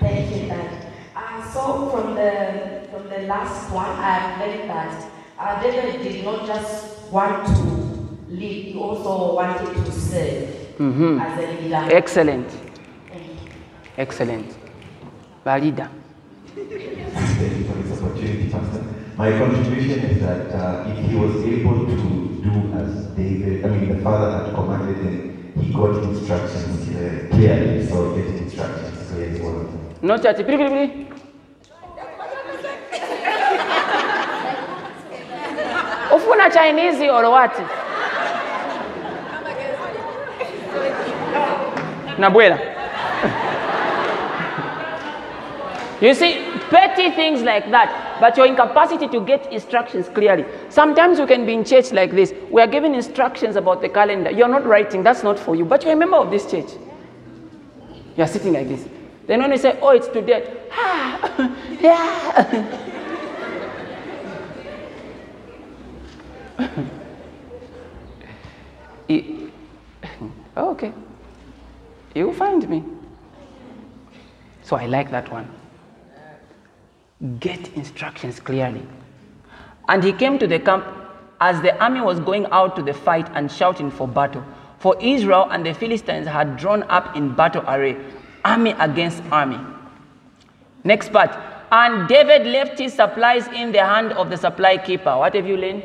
Thank 0.01 0.35
you, 0.35 0.49
Dad. 0.49 0.87
Uh, 1.15 1.53
so 1.53 1.89
from 1.91 2.15
the 2.15 2.89
from 2.91 3.09
the 3.09 3.27
last 3.27 3.73
one, 3.73 3.91
I've 3.91 4.41
learned 4.41 4.71
that 4.71 5.11
uh, 5.39 5.63
David 5.63 6.03
did 6.03 6.25
not 6.25 6.47
just 6.47 7.11
want 7.13 7.47
to 7.47 7.88
lead; 8.31 8.65
he 8.73 8.79
also 8.79 9.35
wanted 9.35 9.85
to 9.85 9.93
serve 9.93 10.49
Mhm. 10.79 11.21
as 11.21 11.39
a 11.39 11.47
leader. 11.63 11.97
Excellent. 11.97 12.47
Excellent. 13.97 14.47
Valida. 15.45 15.89
Thank 16.55 16.71
you 16.71 17.65
for 17.65 17.75
this 17.83 18.03
opportunity, 18.03 18.49
Pastor. 18.51 18.83
My 19.17 19.31
contribution 19.33 19.99
is 20.11 20.21
that 20.21 20.53
uh, 20.55 20.85
if 20.91 20.99
he 21.11 21.17
was 21.17 21.35
able 21.45 21.87
to 21.87 21.97
do 22.43 22.53
as 22.79 23.07
David, 23.17 23.65
I 23.65 23.69
mean, 23.69 23.89
the 23.97 24.03
father 24.03 24.31
had 24.45 24.55
commanded 24.55 24.97
him, 24.99 25.53
he 25.61 25.73
got 25.73 25.97
instructions 26.05 26.89
uh, 26.91 27.27
clearly, 27.35 27.87
so 27.87 28.15
getting 28.15 28.39
instructions 28.39 29.11
clearly 29.11 29.37
is 29.37 29.41
one 29.43 29.55
of 29.57 29.63
them. 29.73 29.81
No 30.03 30.17
chati. 30.19 30.45
Pili, 30.47 30.57
pili, 30.59 30.69
pili. 30.71 31.07
Ufuna 36.15 36.51
Chinese 36.53 37.01
or 37.03 37.31
what? 37.31 37.88
Nabuela. 42.19 42.59
You 46.01 46.15
see, 46.15 46.35
petty 46.71 47.11
things 47.11 47.43
like 47.43 47.71
that. 47.71 48.05
but 48.21 48.37
your 48.37 48.47
incapacity 48.47 49.07
to 49.09 49.21
get 49.21 49.53
instructions 49.53 50.09
clearly. 50.09 50.45
Sometimes 50.71 51.19
you 51.19 51.27
can 51.27 51.47
be 51.47 51.55
in 51.55 51.65
church 51.65 51.93
like 51.93 52.11
this. 52.13 52.33
We 52.51 52.61
are 52.61 52.67
given 52.67 52.95
instructions 52.95 53.57
about 53.57 53.81
the 53.81 53.89
calendar. 53.89 54.31
You're 54.31 54.49
not 54.49 54.67
writing, 54.67 55.03
that's 55.03 55.23
not 55.23 55.39
for 55.39 55.55
you, 55.55 55.65
but 55.65 55.85
you're 55.85 55.93
a 55.93 55.97
member 55.97 56.17
of 56.17 56.31
this 56.31 56.51
church. 56.51 56.71
You're 58.17 58.27
sitting 58.27 58.53
like 58.53 58.69
this. 58.69 58.85
Then 59.27 59.41
when 59.41 59.53
you 59.53 59.59
say, 59.59 59.79
oh, 59.81 59.91
it's 59.91 60.09
today, 60.09 60.53
ah, 60.73 61.57
yeah. 61.81 62.85
You- 69.09 69.53
okay. 70.57 70.93
You 72.19 72.33
find 72.33 72.69
me. 72.69 72.83
So 74.63 74.77
I 74.77 74.87
like 74.87 75.13
that 75.13 75.31
one. 75.31 75.49
Get 77.39 77.73
instructions 77.75 78.41
clearly. 78.41 78.85
And 79.89 80.03
he 80.03 80.13
came 80.13 80.37
to 80.41 80.49
the 80.49 80.59
camp 80.59 80.85
as 81.41 81.63
the 81.63 81.81
army 81.81 82.01
was 82.01 82.19
going 82.19 82.47
out 82.51 82.75
to 82.75 82.83
the 82.83 82.93
fight 82.93 83.31
and 83.35 83.51
shouting 83.51 83.91
for 83.91 84.09
battle. 84.09 84.45
For 84.81 85.01
Israel 85.01 85.49
and 85.51 85.65
the 85.65 85.73
Philistines 85.73 86.27
had 86.27 86.57
drawn 86.57 86.83
up 86.85 87.17
in 87.17 87.35
battle 87.37 87.63
array, 87.69 87.97
army 88.45 88.73
against 88.81 89.23
army. 89.31 89.61
Next 90.83 91.13
part. 91.13 91.31
And 91.71 92.09
David 92.09 92.47
left 92.47 92.81
his 92.81 92.95
supplies 92.95 93.47
in 93.49 93.71
the 93.71 93.85
hand 93.85 94.13
of 94.13 94.29
the 94.29 94.37
supply 94.37 94.77
keeper. 94.79 95.17
What 95.17 95.35
have 95.35 95.47
you 95.47 95.57
learned? 95.57 95.85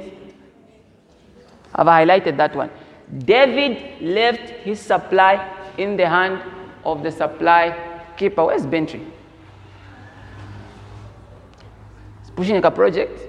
I've 1.75 1.85
highlighted 1.85 2.37
that 2.37 2.55
one. 2.55 2.71
David 3.19 4.01
left 4.01 4.49
his 4.69 4.79
supply 4.79 5.35
in 5.77 5.97
the 5.97 6.07
hand 6.07 6.41
of 6.85 7.03
the 7.03 7.11
supply 7.11 8.01
keeper. 8.17 8.45
Where's 8.45 8.65
Bentry? 8.65 9.05
He's 12.21 12.31
pushing 12.31 12.63
a 12.63 12.71
project. 12.71 13.19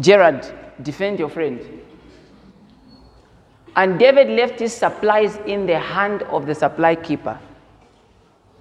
Gerard, 0.00 0.46
defend 0.82 1.18
your 1.18 1.28
friend. 1.28 1.60
And 3.76 3.98
David 3.98 4.28
left 4.30 4.58
his 4.58 4.74
supplies 4.74 5.36
in 5.46 5.66
the 5.66 5.78
hand 5.78 6.22
of 6.22 6.46
the 6.46 6.54
supply 6.54 6.94
keeper. 6.94 7.38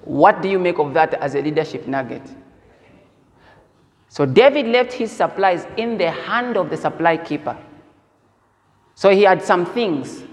What 0.04 0.42
do 0.42 0.50
you 0.50 0.60
make 0.60 0.80
of 0.80 0.94
that 0.94 1.14
as 1.16 1.36
a 1.36 1.42
leadership 1.42 1.88
nugget? 1.88 2.24
So 4.10 4.26
David 4.26 4.68
left 4.68 4.92
his 4.94 5.12
supplies 5.12 5.66
in 5.78 5.98
the 5.98 6.12
hand 6.12 6.58
of 6.58 6.70
the 6.70 6.78
supply 6.78 7.18
keeper. 7.18 7.58
So 9.00 9.10
he 9.12 9.24
had 9.24 9.42
some 9.42 9.66
things. 9.66 10.24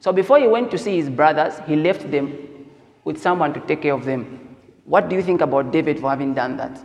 So 0.00 0.10
before 0.10 0.40
he 0.40 0.48
went 0.48 0.72
to 0.72 0.78
see 0.78 0.96
his 0.96 1.08
brothers, 1.08 1.54
he 1.68 1.76
left 1.76 2.10
them 2.10 2.66
with 3.04 3.22
someone 3.22 3.54
to 3.54 3.60
take 3.60 3.82
care 3.82 3.94
of 3.94 4.04
them. 4.04 4.56
What 4.86 5.08
do 5.08 5.14
you 5.14 5.22
think 5.22 5.40
about 5.40 5.70
David 5.70 6.00
for 6.00 6.10
having 6.10 6.34
done 6.34 6.56
that? 6.56 6.80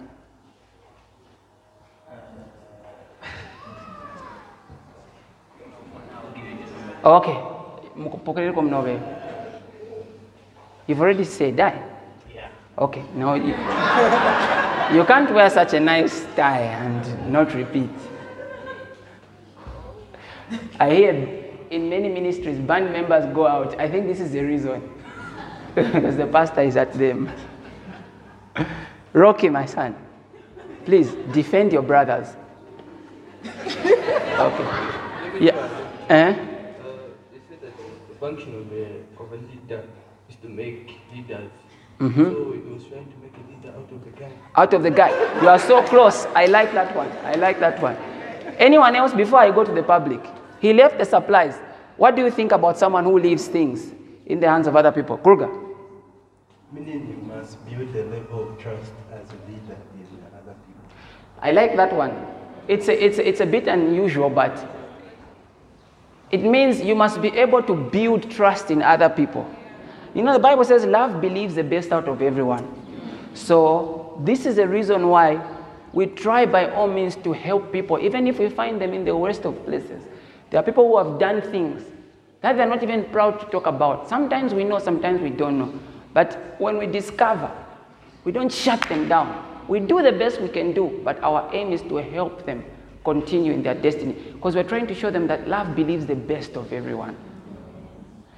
Okay. 7.03 7.37
Mpokelele 7.97 8.53
kwa 8.53 8.63
mnobe. 8.63 8.99
You've 10.85 11.01
already 11.01 11.23
said? 11.23 11.57
Yeah. 11.57 12.47
Okay. 12.77 13.03
Now 13.15 13.33
you, 13.33 13.55
you 14.95 15.03
can't 15.05 15.31
wear 15.31 15.49
such 15.49 15.73
a 15.73 15.79
nice 15.79 16.27
tie 16.35 16.61
and 16.61 17.31
not 17.31 17.55
repeat. 17.55 18.12
I 20.79 20.93
hear 20.93 21.11
in 21.69 21.89
many 21.89 22.09
ministries, 22.09 22.59
band 22.59 22.91
members 22.91 23.25
go 23.33 23.47
out. 23.47 23.79
I 23.79 23.89
think 23.89 24.07
this 24.07 24.19
is 24.19 24.31
the 24.31 24.41
reason. 24.41 24.89
because 25.75 26.17
the 26.17 26.27
pastor 26.27 26.61
is 26.61 26.77
at 26.77 26.93
them. 26.93 27.31
Rocky, 29.13 29.49
my 29.49 29.65
son, 29.65 29.95
please 30.85 31.11
defend 31.31 31.73
your 31.73 31.81
brothers. 31.81 32.27
okay. 33.45 34.89
Yeah. 35.39 35.69
Eh? 36.09 36.33
They 36.33 37.39
say 37.49 37.55
that 37.61 37.73
the 38.09 38.15
function 38.19 38.55
of 38.55 38.71
a, 38.71 39.01
of 39.21 39.33
a 39.33 39.37
leader 39.37 39.83
is 40.29 40.35
to 40.37 40.49
make 40.49 40.91
leaders. 41.13 41.51
Mhm. 41.99 42.31
So 42.33 42.51
he 42.51 42.59
was 42.73 42.83
trying 42.85 43.05
to 43.11 43.17
make 43.21 43.33
a 43.33 43.51
leader 43.51 43.75
out 43.77 43.91
of 43.91 44.03
the 44.03 44.11
guy. 44.11 44.31
Out 44.55 44.73
of 44.73 44.83
the 44.83 44.91
guy. 44.91 45.41
You 45.41 45.49
are 45.49 45.59
so 45.59 45.81
close. 45.83 46.25
I 46.35 46.45
like 46.45 46.71
that 46.73 46.95
one. 46.95 47.11
I 47.23 47.33
like 47.33 47.59
that 47.59 47.81
one. 47.81 47.95
Anyone 48.59 48.95
else 48.95 49.13
before 49.13 49.39
I 49.39 49.49
go 49.51 49.63
to 49.63 49.71
the 49.71 49.83
public? 49.83 50.21
He 50.63 50.71
left 50.71 50.97
the 50.97 51.03
supplies. 51.03 51.59
What 51.97 52.15
do 52.15 52.23
you 52.23 52.31
think 52.31 52.53
about 52.53 52.77
someone 52.77 53.03
who 53.03 53.19
leaves 53.19 53.47
things 53.47 53.91
in 54.25 54.39
the 54.39 54.47
hands 54.47 54.65
of 54.65 54.77
other 54.77 54.93
people? 54.93 55.17
Kruger. 55.17 55.49
Meaning 56.71 57.05
you 57.09 57.27
must 57.27 57.63
build 57.65 57.93
a 57.93 58.05
level 58.05 58.49
of 58.49 58.57
trust 58.57 58.93
as 59.11 59.29
a 59.29 59.51
leader 59.51 59.75
in 59.99 60.23
other 60.33 60.55
people. 60.65 60.81
I 61.41 61.51
like 61.51 61.75
that 61.75 61.93
one. 61.93 62.13
It's 62.69 62.87
a, 62.87 63.05
it's, 63.05 63.17
a, 63.17 63.27
it's 63.27 63.41
a 63.41 63.45
bit 63.45 63.67
unusual, 63.67 64.29
but 64.29 64.65
it 66.31 66.41
means 66.41 66.79
you 66.79 66.95
must 66.95 67.21
be 67.21 67.27
able 67.37 67.61
to 67.63 67.75
build 67.75 68.31
trust 68.31 68.71
in 68.71 68.81
other 68.81 69.09
people. 69.09 69.45
You 70.15 70.23
know, 70.23 70.31
the 70.31 70.39
Bible 70.39 70.63
says 70.63 70.85
love 70.85 71.19
believes 71.19 71.55
the 71.55 71.63
best 71.65 71.91
out 71.91 72.07
of 72.07 72.21
everyone. 72.21 72.65
So, 73.33 74.17
this 74.23 74.45
is 74.45 74.55
the 74.55 74.67
reason 74.69 75.09
why 75.09 75.45
we 75.91 76.05
try 76.05 76.45
by 76.45 76.71
all 76.71 76.87
means 76.87 77.17
to 77.17 77.33
help 77.33 77.73
people, 77.73 77.99
even 77.99 78.27
if 78.27 78.39
we 78.39 78.47
find 78.47 78.79
them 78.79 78.93
in 78.93 79.03
the 79.03 79.17
worst 79.17 79.43
of 79.43 79.61
places. 79.65 80.03
There 80.53 80.59
are 80.59 80.63
people 80.63 80.87
who 80.87 80.97
have 80.99 81.17
done 81.17 81.41
things 81.41 81.81
that 82.41 82.55
they're 82.55 82.69
not 82.69 82.83
even 82.83 83.05
proud 83.05 83.39
to 83.39 83.45
talk 83.47 83.65
about. 83.65 84.07
Sometimes 84.07 84.53
we 84.53 84.63
know, 84.63 84.77
sometimes 84.77 85.19
we 85.19 85.31
don't 85.31 85.57
know. 85.57 85.73
But 86.13 86.57
when 86.59 86.77
we 86.77 86.85
discover, 86.85 87.51
we 88.23 88.31
don't 88.31 88.51
shut 88.51 88.79
them 88.83 89.09
down. 89.09 89.65
We 89.67 89.79
do 89.79 90.03
the 90.03 90.11
best 90.11 90.39
we 90.39 90.49
can 90.49 90.71
do, 90.71 91.01
but 91.03 91.19
our 91.23 91.49
aim 91.55 91.71
is 91.71 91.81
to 91.81 91.95
help 91.95 92.45
them 92.45 92.63
continue 93.03 93.51
in 93.51 93.63
their 93.63 93.73
destiny 93.73 94.13
because 94.33 94.53
we're 94.53 94.63
trying 94.63 94.85
to 94.85 94.93
show 94.93 95.09
them 95.09 95.25
that 95.25 95.47
love 95.47 95.75
believes 95.75 96.05
the 96.05 96.15
best 96.15 96.55
of 96.55 96.71
everyone. 96.71 97.17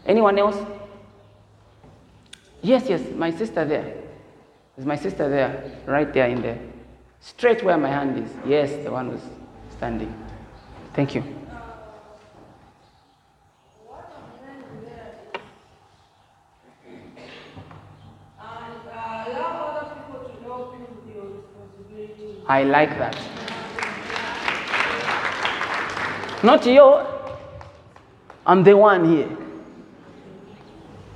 Anyone 0.05 0.39
else? 0.39 0.55
Yes, 2.61 2.87
yes, 2.87 3.01
my 3.13 3.29
sister 3.29 3.65
there. 3.65 3.93
There's 4.77 4.87
my 4.87 4.95
sister 4.95 5.27
there, 5.27 5.69
right 5.85 6.13
there 6.13 6.27
in 6.29 6.41
there. 6.41 6.59
Straight 7.19 7.61
where 7.61 7.77
my 7.77 7.89
hand 7.89 8.17
is. 8.23 8.31
Yes, 8.47 8.71
the 8.85 8.91
one 8.91 9.09
who's 9.09 9.21
standing. 9.75 10.15
Thank 10.93 11.13
you. 11.13 11.44
I 22.47 22.63
like 22.63 22.89
that. 22.99 23.17
Not 26.43 26.65
you. 26.65 27.01
I'm 28.45 28.63
the 28.63 28.77
one 28.77 29.09
here. 29.09 29.29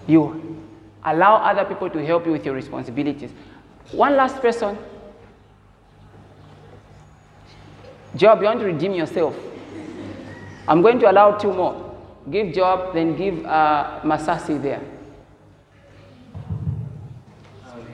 You 0.08 0.66
allow 1.04 1.36
other 1.36 1.66
people 1.66 1.90
to 1.92 2.04
help 2.06 2.26
you 2.26 2.32
with 2.32 2.46
your 2.46 2.56
responsibilities. 2.56 3.32
One 3.92 4.16
last 4.16 4.38
person. 4.42 4.78
Job, 8.16 8.40
you 8.40 8.46
want 8.46 8.60
to 8.60 8.66
redeem 8.66 8.94
yourself. 8.94 9.36
I'm 10.68 10.82
going 10.82 11.00
to 11.00 11.12
allow 11.12 11.38
two 11.38 11.54
more. 11.54 11.96
Give 12.32 12.52
Job, 12.54 12.94
then 12.94 13.16
give 13.16 13.46
uh, 13.46 14.02
Masasi 14.04 14.62
there. 14.62 14.82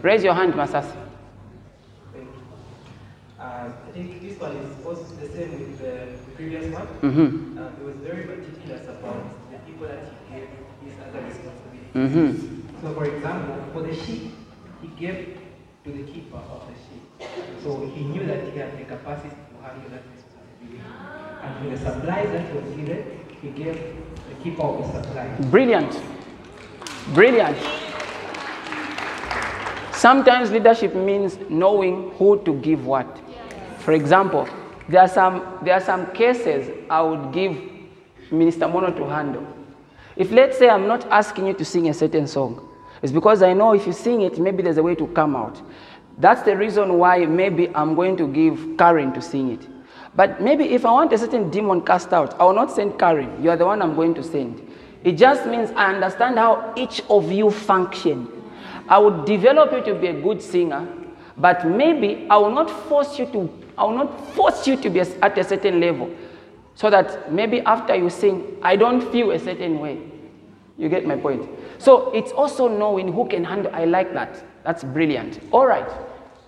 Raise 0.01 0.23
your 0.23 0.33
hand, 0.33 0.53
Masasi. 0.53 1.04
Uh, 3.45 3.69
I 3.87 3.91
think 3.93 4.21
this 4.21 4.39
one 4.39 4.55
is 4.57 4.73
also 4.85 5.03
the 5.21 5.27
same 5.29 5.51
with 5.59 5.77
the 5.79 5.97
previous 6.35 6.65
one. 6.73 6.87
Mhm. 7.05 7.27
Uh, 7.57 7.69
he 7.77 7.83
was 7.85 7.97
very 8.09 8.23
meticulous 8.31 8.83
about 8.93 9.21
the 9.51 9.57
people 9.67 9.87
that 9.87 10.03
he 10.09 10.33
gave 10.33 10.49
his 10.83 10.93
other 11.05 11.21
responsibilities. 11.29 11.93
Mhm. 11.93 12.27
So, 12.81 12.87
for 12.97 13.05
example, 13.05 13.57
for 13.73 13.81
the 13.87 13.93
sheep, 13.93 14.23
he 14.81 14.87
gave 15.03 15.17
to 15.83 15.89
the 15.97 16.03
keeper 16.11 16.41
of 16.55 16.61
the 16.69 16.75
sheep. 16.83 17.03
So 17.63 17.69
he 17.93 18.01
knew 18.11 18.25
that 18.31 18.41
he 18.49 18.57
had 18.59 18.71
the 18.79 18.85
capacity 18.95 19.35
to 19.51 19.55
handle 19.65 19.89
that 19.93 20.03
responsibility. 20.15 20.81
And 21.43 21.51
for 21.59 21.65
the 21.73 21.77
supplies 21.85 22.29
that 22.33 22.43
he 22.49 22.53
was 22.57 22.67
given, 22.79 23.01
he 23.43 23.49
gave 23.61 23.77
the 24.29 24.35
keeper 24.43 24.63
of 24.63 24.75
the 24.81 25.03
supplies. 25.03 25.45
Brilliant. 25.51 25.93
Brilliant. 27.13 27.57
Sometimes 29.93 30.51
leadership 30.51 30.93
means 30.95 31.37
knowing 31.49 32.11
who 32.17 32.37
to 32.43 32.53
give 32.55 32.85
what. 32.85 33.07
For 33.85 33.91
example, 33.93 34.49
there 34.89 35.01
are 35.01 35.07
some, 35.07 35.59
there 35.61 35.75
are 35.75 35.79
some 35.79 36.11
cases 36.11 36.71
I 36.89 37.03
would 37.03 37.31
give 37.31 37.55
Minister 38.31 38.67
Mono 38.67 38.89
to 38.89 39.07
handle. 39.07 39.45
If 40.15 40.31
let's 40.31 40.57
say 40.57 40.69
I'm 40.69 40.87
not 40.87 41.05
asking 41.11 41.45
you 41.45 41.53
to 41.53 41.63
sing 41.63 41.87
a 41.89 41.93
certain 41.93 42.25
song, 42.25 42.67
it's 43.03 43.11
because 43.11 43.43
I 43.43 43.53
know 43.53 43.75
if 43.75 43.85
you 43.85 43.93
sing 43.93 44.21
it, 44.21 44.39
maybe 44.39 44.63
there's 44.63 44.77
a 44.77 44.83
way 44.83 44.95
to 44.95 45.05
come 45.09 45.35
out. 45.35 45.61
That's 46.17 46.41
the 46.41 46.57
reason 46.57 46.97
why 46.97 47.27
maybe 47.27 47.69
I'm 47.75 47.93
going 47.93 48.17
to 48.17 48.27
give 48.27 48.75
Karen 48.79 49.13
to 49.13 49.21
sing 49.21 49.51
it. 49.51 49.67
But 50.15 50.41
maybe 50.41 50.63
if 50.73 50.83
I 50.83 50.91
want 50.91 51.13
a 51.13 51.17
certain 51.19 51.51
demon 51.51 51.81
cast 51.81 52.11
out, 52.11 52.41
I 52.41 52.45
will 52.45 52.53
not 52.53 52.71
send 52.71 52.97
Karen. 52.97 53.43
You 53.43 53.51
are 53.51 53.57
the 53.57 53.67
one 53.67 53.83
I'm 53.83 53.93
going 53.93 54.15
to 54.15 54.23
send. 54.23 54.67
It 55.03 55.11
just 55.11 55.45
means 55.45 55.69
I 55.75 55.93
understand 55.93 56.39
how 56.39 56.73
each 56.75 57.03
of 57.07 57.31
you 57.31 57.51
function. 57.51 58.31
I 58.89 58.97
would 58.97 59.25
develop 59.25 59.73
you 59.73 59.93
to 59.93 59.99
be 59.99 60.07
a 60.07 60.19
good 60.19 60.41
singer, 60.41 60.87
but 61.37 61.67
maybe 61.67 62.25
I 62.31 62.37
will 62.37 62.49
not 62.51 62.71
force 62.89 63.19
you 63.19 63.27
to, 63.27 63.64
I 63.77 63.83
will 63.83 63.95
not 63.95 64.33
force 64.33 64.67
you 64.67 64.75
to 64.77 64.89
be 64.89 64.99
at 65.01 65.37
a 65.37 65.43
certain 65.43 65.79
level. 65.79 66.09
So 66.75 66.89
that 66.89 67.31
maybe 67.31 67.61
after 67.61 67.95
you 67.95 68.09
sing, 68.09 68.57
I 68.61 68.75
don't 68.75 69.01
feel 69.11 69.31
a 69.31 69.39
certain 69.39 69.79
way. 69.79 70.01
You 70.77 70.89
get 70.89 71.05
my 71.05 71.15
point? 71.15 71.49
So 71.77 72.11
it's 72.11 72.31
also 72.33 72.67
knowing 72.67 73.13
who 73.13 73.27
can 73.27 73.43
handle. 73.45 73.71
I 73.73 73.85
like 73.85 74.13
that. 74.13 74.43
That's 74.63 74.83
brilliant. 74.83 75.39
All 75.51 75.65
right, 75.65 75.87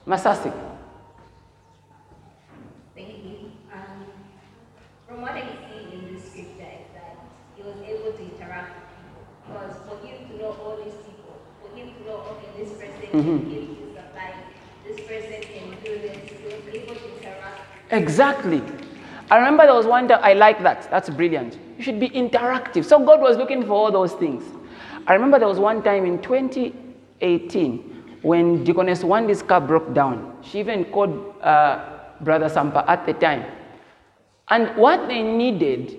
Masasi. 0.05 0.51
Thank 2.95 3.09
you. 3.23 3.51
Um, 3.71 4.05
from 5.07 5.21
what 5.21 5.31
I 5.31 5.41
see 5.41 5.95
in 5.95 6.13
this 6.13 6.23
scripture 6.31 6.67
is 6.75 6.87
that 6.93 7.15
he 7.55 7.63
was 7.63 7.77
able 7.87 8.11
to 8.11 8.23
interact 8.23 8.75
with 8.75 8.87
people. 8.99 9.23
Because 9.47 9.75
for 9.87 10.05
him 10.05 10.27
to 10.27 10.37
know 10.43 10.51
all 10.59 10.75
these 10.83 10.97
people, 11.07 11.39
for 11.61 11.69
him 11.77 11.87
to 11.93 12.03
know, 12.03 12.35
okay, 12.35 12.51
this 12.63 12.73
person 12.73 13.07
Mhm. 13.13 13.39
can 13.39 13.49
give 13.49 13.63
you 13.69 13.95
supply, 13.95 14.33
this 14.85 14.99
person 15.07 15.39
can 15.39 15.71
do 15.85 15.91
this, 16.03 16.17
he 16.27 16.35
was 16.43 16.67
able 16.73 16.95
to 16.95 17.07
interact. 17.15 17.76
Exactly. 17.91 18.61
I 19.29 19.37
remember 19.37 19.65
there 19.65 19.75
was 19.75 19.85
one 19.85 20.07
time 20.07 20.19
I 20.23 20.33
like 20.33 20.63
that. 20.63 20.89
That's 20.89 21.09
brilliant. 21.09 21.57
You 21.77 21.83
should 21.83 21.99
be 21.99 22.09
interactive. 22.09 22.85
So 22.85 23.03
God 23.03 23.21
was 23.21 23.37
looking 23.37 23.63
for 23.63 23.73
all 23.73 23.91
those 23.91 24.13
things. 24.13 24.43
I 25.05 25.13
remember 25.13 25.39
there 25.39 25.47
was 25.47 25.59
one 25.59 25.83
time 25.83 26.05
in 26.05 26.21
2018 26.21 28.19
when 28.21 28.63
Deaconess 28.63 29.03
Wandy's 29.03 29.41
car 29.41 29.61
broke 29.61 29.93
down. 29.93 30.37
She 30.41 30.59
even 30.59 30.85
called 30.85 31.35
uh, 31.41 31.99
Brother 32.21 32.47
Sampa 32.49 32.85
at 32.87 33.05
the 33.05 33.13
time. 33.13 33.45
And 34.49 34.75
what 34.77 35.07
they 35.07 35.21
needed 35.21 35.97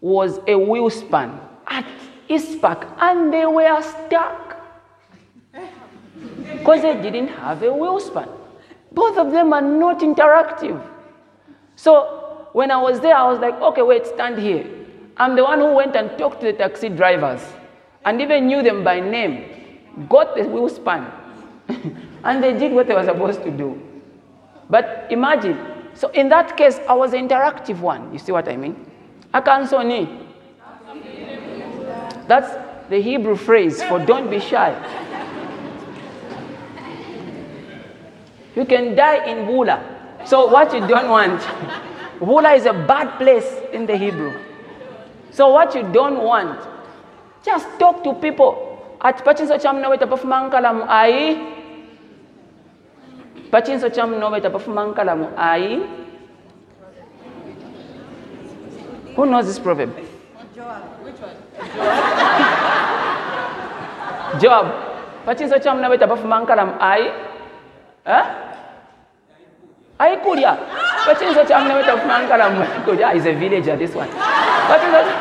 was 0.00 0.40
a 0.46 0.56
wheel 0.58 0.90
span 0.90 1.40
at 1.66 1.86
East 2.28 2.58
and 2.62 3.32
they 3.32 3.46
were 3.46 3.82
stuck 3.82 4.46
because 6.52 6.82
they 6.82 7.00
didn't 7.00 7.28
have 7.28 7.62
a 7.62 7.72
wheel 7.72 8.00
span. 8.00 8.28
Both 8.92 9.16
of 9.16 9.32
them 9.32 9.52
are 9.52 9.62
not 9.62 10.00
interactive. 10.00 10.95
So 11.76 12.48
when 12.52 12.70
I 12.70 12.78
was 12.78 13.00
there, 13.00 13.14
I 13.14 13.30
was 13.30 13.38
like, 13.38 13.54
okay, 13.60 13.82
wait, 13.82 14.06
stand 14.06 14.38
here. 14.38 14.66
I'm 15.18 15.36
the 15.36 15.44
one 15.44 15.60
who 15.60 15.74
went 15.74 15.94
and 15.94 16.16
talked 16.18 16.40
to 16.40 16.46
the 16.46 16.52
taxi 16.52 16.88
drivers 16.88 17.42
and 18.04 18.20
even 18.20 18.46
knew 18.46 18.62
them 18.62 18.82
by 18.82 19.00
name, 19.00 19.44
got 20.08 20.36
the 20.36 20.42
wheel 20.44 20.68
span, 20.68 21.10
and 22.24 22.42
they 22.42 22.52
did 22.58 22.72
what 22.72 22.86
they 22.86 22.94
were 22.94 23.04
supposed 23.04 23.42
to 23.42 23.50
do. 23.50 23.80
But 24.68 25.06
imagine, 25.10 25.58
so 25.94 26.08
in 26.10 26.28
that 26.30 26.56
case, 26.56 26.80
I 26.88 26.94
was 26.94 27.12
the 27.12 27.18
interactive 27.18 27.80
one. 27.80 28.12
You 28.12 28.18
see 28.18 28.32
what 28.32 28.48
I 28.48 28.56
mean? 28.56 28.74
Akansoni. 29.32 30.24
That's 32.28 32.50
the 32.88 33.00
Hebrew 33.00 33.36
phrase 33.36 33.82
for 33.82 33.98
don't 34.04 34.30
be 34.30 34.40
shy. 34.40 34.74
You 38.54 38.64
can 38.64 38.94
die 38.94 39.26
in 39.26 39.46
Bula. 39.46 39.95
So 40.26 40.46
what 40.50 40.74
you 40.74 40.82
don't 40.86 41.08
want, 41.08 41.40
Bula 42.18 42.54
is 42.54 42.66
a 42.66 42.72
bad 42.72 43.16
place 43.18 43.46
in 43.72 43.86
the 43.86 43.96
Hebrew. 43.96 44.34
So 45.30 45.50
what 45.50 45.74
you 45.74 45.84
don't 45.92 46.22
want, 46.22 46.58
just 47.44 47.66
talk 47.78 48.02
to 48.02 48.12
people. 48.14 48.58
At 49.00 49.22
pachinso 49.24 49.60
cha 49.62 49.72
mnoweta 49.72 50.06
pafumangkalamu 50.06 50.86
ai. 50.88 51.36
Pachinso 53.50 53.88
cha 53.88 54.06
mnoweta 54.06 54.50
pafumangkalamu 54.50 55.30
ai. 55.36 55.82
Who 59.14 59.26
knows 59.26 59.46
this 59.46 59.60
proverb? 59.60 59.94
Job. 64.40 64.66
Pachinso 65.24 65.58
cha 65.62 65.74
mnoweta 65.74 66.08
pafumangkalamu 66.08 66.74
ai. 66.80 67.12
Eh? 68.06 68.24
Aikulya. 69.98 70.58
Pachinso 71.06 71.44
cha 71.44 71.60
mnoweta 71.60 71.92
pafumangkalamu 71.96 72.62
aikulya. 72.62 73.14
Is 73.14 73.26
a 73.26 73.32
villager 73.32 73.76
this 73.76 73.94
one. 73.94 74.08
Pachinso 74.68 75.02
cha 75.02 75.16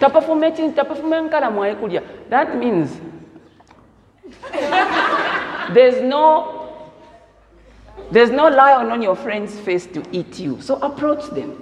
tapafumechi 0.00 0.68
tapafumenkalamu 0.70 1.62
aikulya. 1.62 2.02
That 2.28 2.56
means 2.56 3.00
there's 5.72 6.02
no 6.02 6.68
there's 8.10 8.30
no 8.30 8.48
lion 8.48 8.90
on 8.90 9.02
your 9.02 9.16
friend's 9.16 9.58
face 9.60 9.86
to 9.86 10.02
eat 10.12 10.38
you. 10.40 10.60
So 10.60 10.76
approach 10.76 11.30
them. 11.30 11.61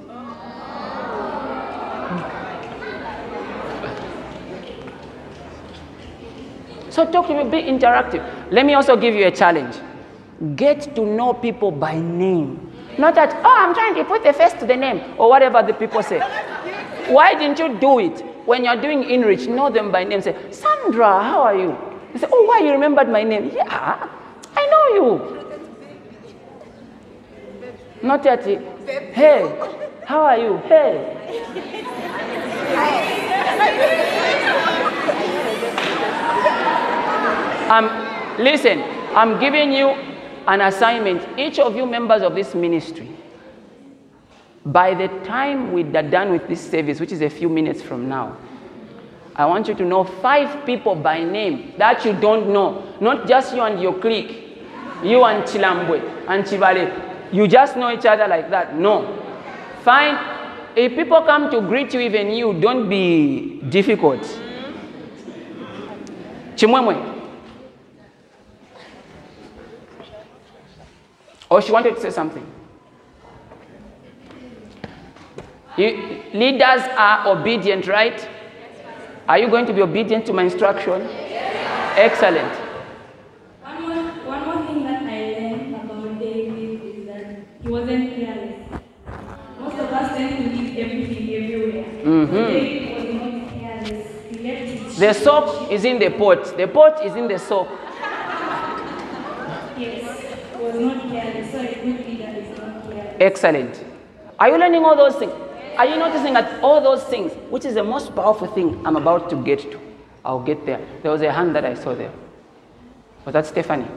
So 6.90 7.10
talk 7.10 7.28
to 7.28 7.34
me, 7.34 7.44
be 7.50 7.62
interactive. 7.62 8.22
Let 8.50 8.66
me 8.66 8.74
also 8.74 8.96
give 8.96 9.14
you 9.14 9.26
a 9.26 9.30
challenge. 9.30 9.76
Get 10.56 10.94
to 10.96 11.06
know 11.06 11.32
people 11.34 11.70
by 11.70 11.98
name. 11.98 12.66
Not 12.98 13.14
that, 13.14 13.32
oh, 13.44 13.56
I'm 13.58 13.72
trying 13.74 13.94
to 13.94 14.04
put 14.04 14.24
the 14.24 14.32
face 14.32 14.52
to 14.54 14.66
the 14.66 14.76
name 14.76 15.00
or 15.18 15.28
whatever 15.28 15.62
the 15.62 15.72
people 15.72 16.02
say. 16.02 16.18
Why 17.08 17.34
didn't 17.34 17.58
you 17.58 17.78
do 17.78 18.00
it? 18.00 18.20
When 18.46 18.64
you're 18.64 18.80
doing 18.80 19.04
Enrich, 19.04 19.46
know 19.46 19.70
them 19.70 19.92
by 19.92 20.04
name. 20.04 20.20
Say, 20.20 20.34
Sandra, 20.50 21.22
how 21.22 21.42
are 21.42 21.56
you? 21.56 21.76
They 22.12 22.18
say, 22.20 22.26
oh, 22.30 22.44
why 22.44 22.60
you 22.64 22.72
remembered 22.72 23.08
my 23.08 23.22
name? 23.22 23.50
Yeah, 23.54 24.08
I 24.56 24.66
know 24.66 24.94
you. 24.94 25.40
Not 28.02 28.24
yet. 28.24 28.44
hey, 28.44 29.44
how 30.06 30.22
are 30.22 30.38
you? 30.38 30.56
Hey. 30.66 31.16
Listen, 38.38 38.82
I'm 39.14 39.38
giving 39.38 39.72
you 39.72 39.90
an 40.48 40.60
assignment. 40.62 41.38
Each 41.38 41.58
of 41.60 41.76
you 41.76 41.86
members 41.86 42.22
of 42.22 42.34
this 42.34 42.54
ministry, 42.54 43.08
by 44.66 44.94
the 44.94 45.06
time 45.24 45.72
we 45.72 45.84
are 45.84 46.02
done 46.02 46.32
with 46.32 46.48
this 46.48 46.60
service, 46.68 46.98
which 46.98 47.12
is 47.12 47.22
a 47.22 47.30
few 47.30 47.48
minutes 47.48 47.80
from 47.80 48.08
now, 48.08 48.36
I 49.36 49.46
want 49.46 49.68
you 49.68 49.74
to 49.74 49.84
know 49.84 50.02
five 50.04 50.66
people 50.66 50.96
by 50.96 51.22
name 51.22 51.74
that 51.78 52.04
you 52.04 52.12
don't 52.14 52.52
know. 52.52 52.82
Not 53.00 53.28
just 53.28 53.54
you 53.54 53.62
and 53.62 53.80
your 53.80 53.98
clique, 54.00 54.58
you 55.04 55.24
and 55.24 55.44
Chilambwe 55.44 56.26
and 56.28 56.44
Chibale. 56.44 57.32
You 57.32 57.46
just 57.46 57.76
know 57.76 57.92
each 57.92 58.04
other 58.04 58.26
like 58.26 58.50
that. 58.50 58.76
No. 58.76 59.22
Find, 59.84 60.18
if 60.76 60.96
people 60.96 61.22
come 61.22 61.50
to 61.52 61.60
greet 61.60 61.94
you, 61.94 62.00
even 62.00 62.32
you, 62.32 62.54
don't 62.60 62.88
be 62.88 63.60
difficult. 63.68 64.22
Chimwemwe. 66.56 67.09
Or 71.50 71.60
she 71.60 71.72
wanted 71.72 71.96
to 71.96 72.00
say 72.00 72.10
something. 72.10 72.46
You, 75.76 76.22
leaders 76.32 76.82
are 76.96 77.26
obedient, 77.28 77.86
right? 77.86 78.28
Are 79.28 79.38
you 79.38 79.48
going 79.48 79.66
to 79.66 79.72
be 79.72 79.82
obedient 79.82 80.26
to 80.26 80.32
my 80.32 80.42
instruction? 80.44 81.02
Excellent. 81.96 82.52
One 83.62 83.82
more, 83.82 84.02
one 84.26 84.44
more 84.46 84.66
thing 84.66 84.84
that 84.84 85.02
I 85.02 85.38
learned 85.40 85.74
about 85.74 86.18
David 86.18 86.84
is 86.84 87.06
that 87.06 87.36
he 87.62 87.68
wasn't 87.68 88.14
careless. 88.16 88.80
Most 89.60 89.74
of 89.78 89.92
us 89.92 90.16
tend 90.16 90.36
to 90.38 90.56
leave 90.56 90.78
everything 90.78 91.34
everywhere. 91.34 91.84
Mhm. 92.04 92.46
David 92.46 92.82
was 92.96 93.14
not 93.14 93.60
careless. 93.60 94.06
He 94.30 94.34
left 94.48 94.98
The 95.00 95.12
soap 95.14 95.72
is 95.72 95.84
in 95.84 95.98
the 95.98 96.10
pot. 96.10 96.56
The 96.56 96.66
pot 96.66 97.04
is 97.04 97.14
in 97.14 97.26
the 97.28 97.38
soap. 97.38 97.68
Yes, 99.78 99.78
he 99.78 99.78
was 99.78 99.78
not 99.78 99.78
careless. 99.78 100.08
So 100.58 100.66
a 100.66 100.69
good 100.69 100.69
leader 100.69 100.69
is 100.69 100.69
not 100.69 100.69
careless. 100.69 100.69
Excellent. 103.20 103.84
Are 104.38 104.48
you 104.48 104.56
learning 104.58 104.84
all 104.84 104.96
those 104.96 105.16
things? 105.16 105.32
Are 105.76 105.86
you 105.86 105.96
noticing 105.96 106.34
that 106.34 106.62
all 106.62 106.80
those 106.80 107.02
things, 107.04 107.32
which 107.50 107.64
is 107.64 107.74
the 107.74 107.84
most 107.84 108.14
powerful 108.14 108.46
thing 108.46 108.84
I'm 108.86 108.96
about 108.96 109.30
to 109.30 109.36
get 109.42 109.60
to? 109.70 109.80
I'll 110.24 110.42
get 110.42 110.66
there. 110.66 110.80
There 111.02 111.10
was 111.10 111.22
a 111.22 111.32
hand 111.32 111.54
that 111.56 111.64
I 111.64 111.74
saw 111.74 111.94
there. 111.94 112.12
Was 113.24 113.32
that 113.34 113.46
Stephanie? 113.46 113.88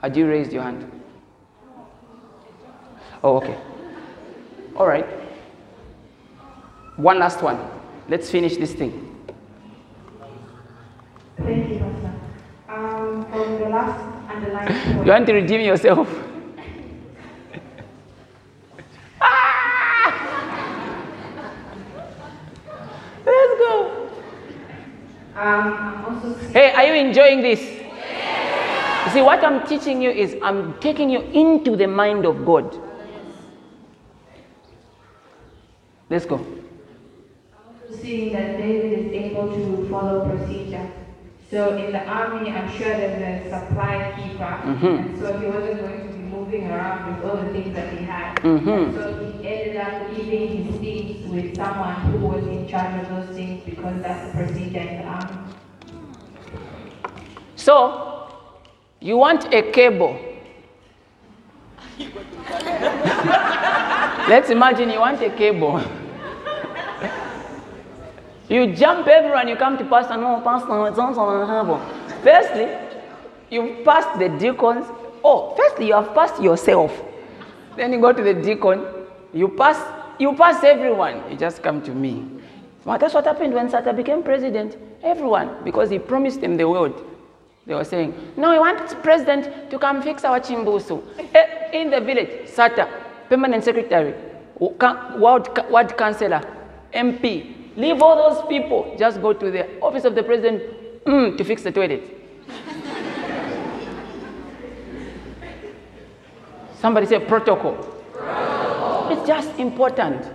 Had 0.00 0.16
you 0.16 0.28
raised 0.28 0.52
your 0.52 0.62
hand? 0.62 0.90
Oh, 3.22 3.36
okay. 3.36 3.56
All 4.76 4.86
right. 4.86 5.06
One 6.96 7.18
last 7.18 7.42
one. 7.42 7.58
Let's 8.08 8.30
finish 8.30 8.56
this 8.56 8.72
thing. 8.74 8.92
Thank 11.38 11.70
you, 11.70 11.78
Pastor. 11.78 12.12
The 13.74 13.80
last. 13.80 14.86
You 15.04 15.10
want 15.10 15.26
to 15.26 15.32
redeem 15.32 15.60
yourself? 15.62 16.08
Let's 23.26 23.54
go. 23.58 24.08
Um, 25.34 25.74
I'm 25.74 26.04
also 26.04 26.34
Hey, 26.52 26.70
are 26.72 26.84
you 26.86 26.94
enjoying 26.94 27.42
this? 27.42 27.60
You 29.06 29.10
see, 29.12 29.22
what 29.22 29.42
I'm 29.42 29.66
teaching 29.66 30.00
you 30.00 30.10
is 30.10 30.36
I'm 30.40 30.78
taking 30.78 31.10
you 31.10 31.22
into 31.22 31.74
the 31.74 31.88
mind 31.88 32.26
of 32.26 32.46
God. 32.46 32.78
Let's 36.10 36.26
go. 36.26 36.38
to 36.38 36.46
see 37.96 38.02
seeing 38.02 38.32
that 38.34 38.56
David 38.56 38.98
is 39.00 39.12
able 39.12 39.52
to 39.52 39.88
follow 39.90 40.28
procedure. 40.28 40.88
So 41.54 41.76
in 41.76 41.92
the 41.92 42.04
army, 42.04 42.50
I'm 42.50 42.68
sure 42.68 42.88
there's 42.88 43.46
a 43.46 43.48
supply 43.48 44.12
keeper, 44.18 44.58
Mhm. 44.64 44.98
and 44.98 45.18
so 45.20 45.38
he 45.38 45.46
wasn't 45.46 45.80
going 45.82 46.00
to 46.00 46.06
be 46.12 46.18
moving 46.36 46.68
around 46.68 47.06
with 47.06 47.24
all 47.24 47.36
the 47.36 47.52
things 47.52 47.72
that 47.76 47.90
he 47.92 48.04
had. 48.04 48.34
Mhm. 48.42 48.66
And 48.66 48.94
so 48.94 49.02
he 49.22 49.46
ended 49.48 49.76
up 49.76 49.92
leaving 50.18 50.48
his 50.64 50.74
things 50.80 51.24
with 51.32 51.54
someone 51.54 51.94
who 52.06 52.18
was 52.26 52.44
in 52.48 52.66
charge 52.66 52.94
of 53.02 53.08
those 53.08 53.28
things 53.36 53.62
because 53.64 53.94
that's 54.02 54.32
the 54.32 54.38
procedure 54.38 54.80
in 54.80 54.96
the 54.98 55.04
army. 55.04 55.36
So, 57.54 57.92
you 58.98 59.16
want 59.16 59.46
a 59.54 59.62
cable. 59.70 60.16
Let's 64.28 64.50
imagine 64.50 64.90
you 64.90 64.98
want 64.98 65.22
a 65.22 65.30
cable. 65.30 65.80
you 68.48 68.74
jump 68.74 69.06
everyone, 69.06 69.48
you 69.48 69.56
come 69.56 69.78
to 69.78 69.84
pastor, 69.84 70.16
no, 70.16 70.40
pastor, 70.42 70.86
it's 70.88 70.98
on 70.98 71.16
on. 71.16 71.80
Firstly, 72.22 72.68
you 73.50 73.82
pass 73.84 74.18
the 74.18 74.28
deacons. 74.28 74.86
Oh, 75.22 75.54
firstly, 75.56 75.86
you 75.88 75.94
have 75.94 76.14
passed 76.14 76.42
yourself. 76.42 76.92
Then 77.76 77.92
you 77.92 78.00
go 78.00 78.12
to 78.12 78.22
the 78.22 78.34
deacon, 78.34 78.84
you 79.32 79.48
pass, 79.48 79.78
you 80.18 80.34
pass 80.34 80.62
everyone. 80.62 81.22
You 81.30 81.36
just 81.36 81.62
come 81.62 81.82
to 81.82 81.90
me. 81.92 82.24
Well, 82.84 82.98
that's 82.98 83.14
what 83.14 83.24
happened 83.24 83.54
when 83.54 83.70
Sata 83.70 83.96
became 83.96 84.22
president. 84.22 84.76
Everyone, 85.02 85.64
because 85.64 85.90
he 85.90 85.98
promised 85.98 86.40
them 86.40 86.56
the 86.56 86.68
world. 86.68 87.02
They 87.66 87.74
were 87.74 87.84
saying, 87.84 88.12
no, 88.36 88.50
we 88.50 88.58
want 88.58 89.02
president 89.02 89.70
to 89.70 89.78
come 89.78 90.02
fix 90.02 90.22
our 90.24 90.38
chimbusu. 90.38 91.02
Eh, 91.34 91.70
In 91.72 91.90
the 91.90 92.00
village, 92.00 92.46
Sata, 92.46 92.86
permanent 93.30 93.64
secretary, 93.64 94.14
world, 94.58 95.58
ward, 95.70 95.96
councillor, 95.96 96.42
MP, 96.92 97.63
leave 97.76 98.00
all 98.02 98.16
those 98.16 98.46
people, 98.48 98.94
just 98.98 99.20
go 99.20 99.32
to 99.32 99.50
the 99.50 99.80
office 99.80 100.04
of 100.04 100.14
the 100.14 100.22
president 100.22 100.62
mm, 101.04 101.36
to 101.36 101.44
fix 101.44 101.62
the 101.62 101.72
toilet. 101.72 102.02
Somebody 106.80 107.06
say 107.06 107.18
protocol. 107.18 107.76
It's 109.10 109.26
just 109.26 109.58
important. 109.58 110.26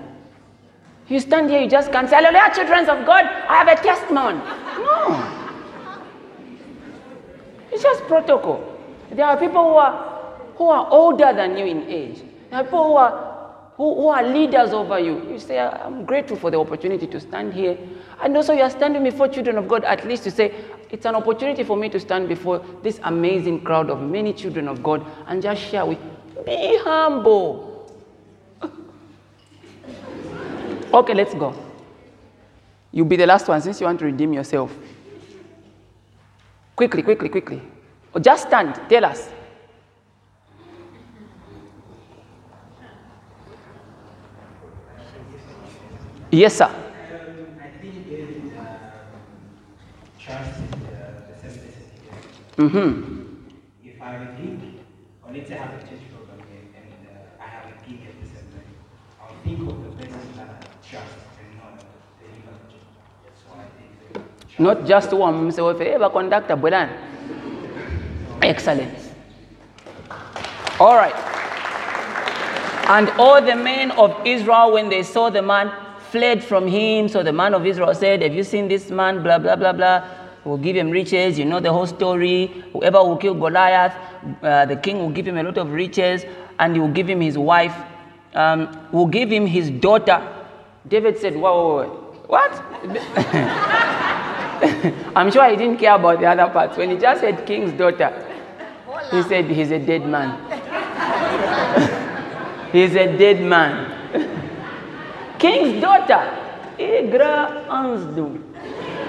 You 1.08 1.20
stand 1.20 1.50
here, 1.50 1.62
you 1.62 1.70
just 1.70 1.92
can't 1.92 2.10
say, 2.10 2.16
Hallelujah, 2.16 2.52
children 2.54 2.82
of 2.90 3.06
God, 3.06 3.26
I 3.26 3.64
have 3.64 3.68
a 3.68 3.76
testimony. 3.82 4.38
No. 4.38 5.36
It's 7.72 7.84
just 7.84 8.04
protocol. 8.04 8.64
There 9.12 9.26
are 9.26 9.38
people 9.38 9.64
who 9.64 9.76
are, 9.76 10.36
who 10.56 10.70
are 10.70 10.88
older 10.92 11.34
than 11.34 11.58
you 11.58 11.66
in 11.66 11.84
age. 11.90 12.22
There 12.50 12.60
are 12.60 12.64
people 12.64 12.84
who 12.84 12.96
are, 12.96 13.39
who, 13.80 13.96
who 13.96 14.08
are 14.10 14.22
leaders 14.24 14.72
over 14.74 15.00
you. 15.00 15.26
You 15.32 15.40
say, 15.40 15.58
I'm 15.58 16.04
grateful 16.04 16.36
for 16.36 16.52
the 16.52 16.60
opportunity 16.60 17.08
to 17.08 17.18
stand 17.18 17.54
here. 17.54 17.78
And 18.22 18.36
also, 18.36 18.52
you 18.52 18.62
are 18.62 18.70
standing 18.70 19.06
before 19.06 19.30
children 19.30 19.58
of 19.58 19.70
God, 19.70 19.86
at 19.86 20.06
least 20.06 20.24
to 20.26 20.32
say, 20.32 20.54
it's 20.90 21.06
an 21.06 21.16
opportunity 21.16 21.64
for 21.64 21.78
me 21.78 21.88
to 21.88 21.98
stand 22.00 22.28
before 22.28 22.60
this 22.84 23.00
amazing 23.04 23.62
crowd 23.62 23.90
of 23.90 24.02
many 24.02 24.34
children 24.34 24.68
of 24.68 24.84
God 24.84 25.06
and 25.28 25.42
just 25.42 25.62
share 25.62 25.86
with. 25.86 25.98
Be 26.46 26.78
humble. 26.84 27.68
Okay, 30.92 31.14
let's 31.14 31.36
go. 31.36 31.54
You'll 32.92 33.06
be 33.06 33.16
the 33.16 33.28
last 33.28 33.48
one 33.48 33.62
since 33.62 33.80
you 33.80 33.86
want 33.86 34.00
to 34.00 34.06
redeem 34.06 34.34
yourself. 34.34 34.76
Quickly, 36.76 37.04
quickly, 37.04 37.30
quickly. 37.30 37.62
Or 38.12 38.20
just 38.20 38.48
stand, 38.48 38.74
tell 38.90 39.06
us. 39.06 39.30
Yes, 39.30 39.30
sir. 39.30 39.40
I 45.04 45.08
think 45.20 45.28
David 45.30 45.68
uh, 45.70 45.88
trust 45.90 46.10
in 46.10 46.18
the, 46.18 46.19
the 51.28 51.36
simplicity. 51.42 51.84
Mm-hmm. 52.58 53.34
If 53.84 54.02
I 54.02 54.26
think, 54.38 54.62
or 55.24 55.34
let's 55.34 55.50
say 55.50 55.56
I 55.56 55.64
have 55.64 55.74
a 55.74 55.88
church 55.88 56.02
program 56.14 56.46
and 56.76 57.08
uh, 57.08 57.44
I 57.44 57.48
have 57.48 57.66
a 57.66 57.90
gig 57.90 58.02
at 58.06 58.22
the 58.22 58.28
same 58.28 58.46
time, 58.54 58.70
I'll 59.22 59.36
think 59.44 59.60
of 59.62 59.84
the 59.84 60.06
person 60.06 60.38
that 60.38 60.50
I 60.50 60.88
trust 60.88 61.16
and 61.40 61.58
not 61.58 61.80
the. 61.80 61.86
So 63.42 63.58
I 63.58 63.66
think 64.14 64.60
Not 64.60 64.86
just 64.86 65.12
one 65.14 65.36
himself, 65.36 65.82
ever 65.82 66.10
conductor, 66.10 66.56
Bolan. 66.56 66.90
Excellent. 68.44 68.94
All 70.80 70.96
right. 70.96 71.16
And 72.88 73.10
all 73.20 73.42
the 73.42 73.56
men 73.56 73.92
of 73.92 74.16
Israel, 74.26 74.74
when 74.74 74.90
they 74.90 75.04
saw 75.04 75.30
the 75.30 75.42
man, 75.42 75.72
fled 76.12 76.44
from 76.44 76.68
him. 76.68 77.08
So 77.08 77.24
the 77.24 77.34
man 77.34 77.54
of 77.54 77.66
Israel 77.66 77.94
said, 77.94 78.22
Have 78.22 78.34
you 78.34 78.44
seen 78.44 78.68
this 78.68 78.90
man? 78.90 79.24
Blah, 79.24 79.40
blah, 79.40 79.56
blah, 79.56 79.74
blah. 79.74 80.04
We'll 80.44 80.58
give 80.58 80.76
him 80.76 80.90
riches. 80.90 81.38
You 81.38 81.46
know 81.46 81.60
the 81.60 81.72
whole 81.72 81.86
story. 81.86 82.48
Whoever 82.74 83.00
will 83.04 83.18
kill 83.18 83.34
Goliath, 83.36 83.94
uh, 84.42 84.66
the 84.66 84.76
king 84.76 85.00
will 85.00 85.10
give 85.10 85.28
him 85.28 85.38
a 85.38 85.44
lot 85.44 85.58
of 85.58 85.72
riches, 85.72 86.24
and 86.60 86.74
he 86.74 86.80
will 86.80 86.92
give 86.92 87.10
him 87.10 87.22
his 87.22 87.38
wife, 87.38 87.76
um, 88.34 88.88
will 88.92 89.08
give 89.08 89.30
him 89.32 89.46
his 89.46 89.70
daughter. 89.70 90.22
David 90.88 91.18
said, 91.18 91.36
Whoa, 91.36 91.42
whoa, 91.42 91.86
whoa. 91.86 92.24
what? 92.28 92.52
I'm 95.16 95.32
sure 95.32 95.50
he 95.50 95.56
didn't 95.56 95.78
care 95.78 95.96
about 95.96 96.20
the 96.20 96.26
other 96.26 96.52
parts. 96.52 96.78
When 96.78 96.90
he 96.92 96.98
just 96.98 97.22
said 97.22 97.46
king's 97.46 97.72
daughter, 97.74 98.12
he 99.12 99.22
said 99.24 99.46
he's 99.46 99.72
a 99.72 99.80
dead 99.80 100.06
man. 100.06 100.38
he's 102.72 102.96
a 102.96 103.18
dead 103.18 103.42
man. 103.42 103.96
king's 105.40 105.82
daughter, 105.82 106.22
Igra 106.78 107.66
Ansdu. 107.68 108.28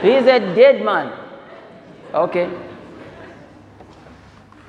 He's 0.02 0.26
a 0.26 0.38
dead 0.54 0.84
man. 0.84 1.12
Okay. 2.14 2.48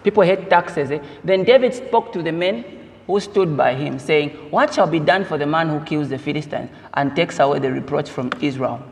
People 0.03 0.23
hate 0.23 0.49
taxes. 0.49 0.91
Eh? 0.91 0.99
Then 1.23 1.43
David 1.43 1.73
spoke 1.73 2.11
to 2.13 2.21
the 2.21 2.31
men 2.31 2.65
who 3.07 3.19
stood 3.19 3.55
by 3.55 3.75
him, 3.75 3.99
saying, 3.99 4.31
What 4.49 4.73
shall 4.73 4.87
be 4.87 4.99
done 4.99 5.25
for 5.25 5.37
the 5.37 5.45
man 5.45 5.69
who 5.69 5.79
kills 5.85 6.09
the 6.09 6.17
Philistines 6.17 6.69
and 6.93 7.15
takes 7.15 7.39
away 7.39 7.59
the 7.59 7.71
reproach 7.71 8.09
from 8.09 8.31
Israel? 8.41 8.83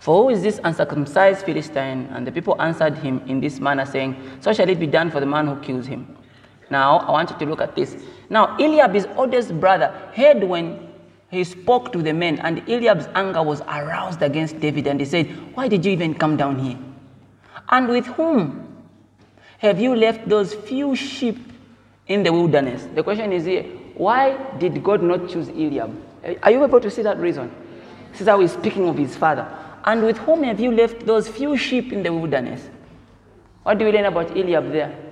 For 0.00 0.24
who 0.24 0.30
is 0.30 0.42
this 0.42 0.60
uncircumcised 0.64 1.44
Philistine? 1.44 2.08
And 2.12 2.26
the 2.26 2.32
people 2.32 2.60
answered 2.60 2.98
him 2.98 3.22
in 3.26 3.40
this 3.40 3.60
manner, 3.60 3.86
saying, 3.86 4.16
So 4.40 4.52
shall 4.52 4.68
it 4.68 4.80
be 4.80 4.86
done 4.86 5.10
for 5.10 5.20
the 5.20 5.26
man 5.26 5.46
who 5.46 5.56
kills 5.60 5.86
him. 5.86 6.16
Now, 6.72 7.00
I 7.00 7.10
want 7.10 7.28
you 7.28 7.36
to 7.36 7.44
look 7.44 7.60
at 7.60 7.76
this. 7.76 8.02
Now, 8.30 8.56
Eliab, 8.56 8.94
his 8.94 9.06
oldest 9.16 9.60
brother, 9.60 9.88
heard 10.16 10.42
when 10.42 10.88
he 11.30 11.44
spoke 11.44 11.92
to 11.92 12.02
the 12.02 12.14
men, 12.14 12.38
and 12.38 12.66
Eliab's 12.66 13.08
anger 13.14 13.42
was 13.42 13.60
aroused 13.60 14.22
against 14.22 14.58
David, 14.58 14.86
and 14.86 14.98
he 14.98 15.04
said, 15.04 15.26
Why 15.54 15.68
did 15.68 15.84
you 15.84 15.92
even 15.92 16.14
come 16.14 16.38
down 16.38 16.58
here? 16.58 16.78
And 17.68 17.88
with 17.88 18.06
whom 18.06 18.66
have 19.58 19.78
you 19.78 19.94
left 19.94 20.26
those 20.26 20.54
few 20.54 20.96
sheep 20.96 21.38
in 22.06 22.22
the 22.22 22.32
wilderness? 22.32 22.88
The 22.94 23.02
question 23.02 23.32
is 23.34 23.44
here, 23.44 23.64
why 23.94 24.38
did 24.58 24.82
God 24.82 25.02
not 25.02 25.28
choose 25.28 25.48
Eliab? 25.50 25.94
Are 26.42 26.50
you 26.50 26.64
able 26.64 26.80
to 26.80 26.90
see 26.90 27.02
that 27.02 27.18
reason? 27.18 27.54
This 28.12 28.22
is 28.22 28.28
how 28.28 28.40
he's 28.40 28.52
speaking 28.52 28.88
of 28.88 28.96
his 28.96 29.14
father. 29.14 29.46
And 29.84 30.02
with 30.02 30.16
whom 30.16 30.42
have 30.44 30.58
you 30.58 30.72
left 30.72 31.04
those 31.04 31.28
few 31.28 31.58
sheep 31.58 31.92
in 31.92 32.02
the 32.02 32.14
wilderness? 32.14 32.66
What 33.62 33.76
do 33.76 33.84
we 33.84 33.92
learn 33.92 34.06
about 34.06 34.30
Eliab 34.30 34.72
there? 34.72 35.11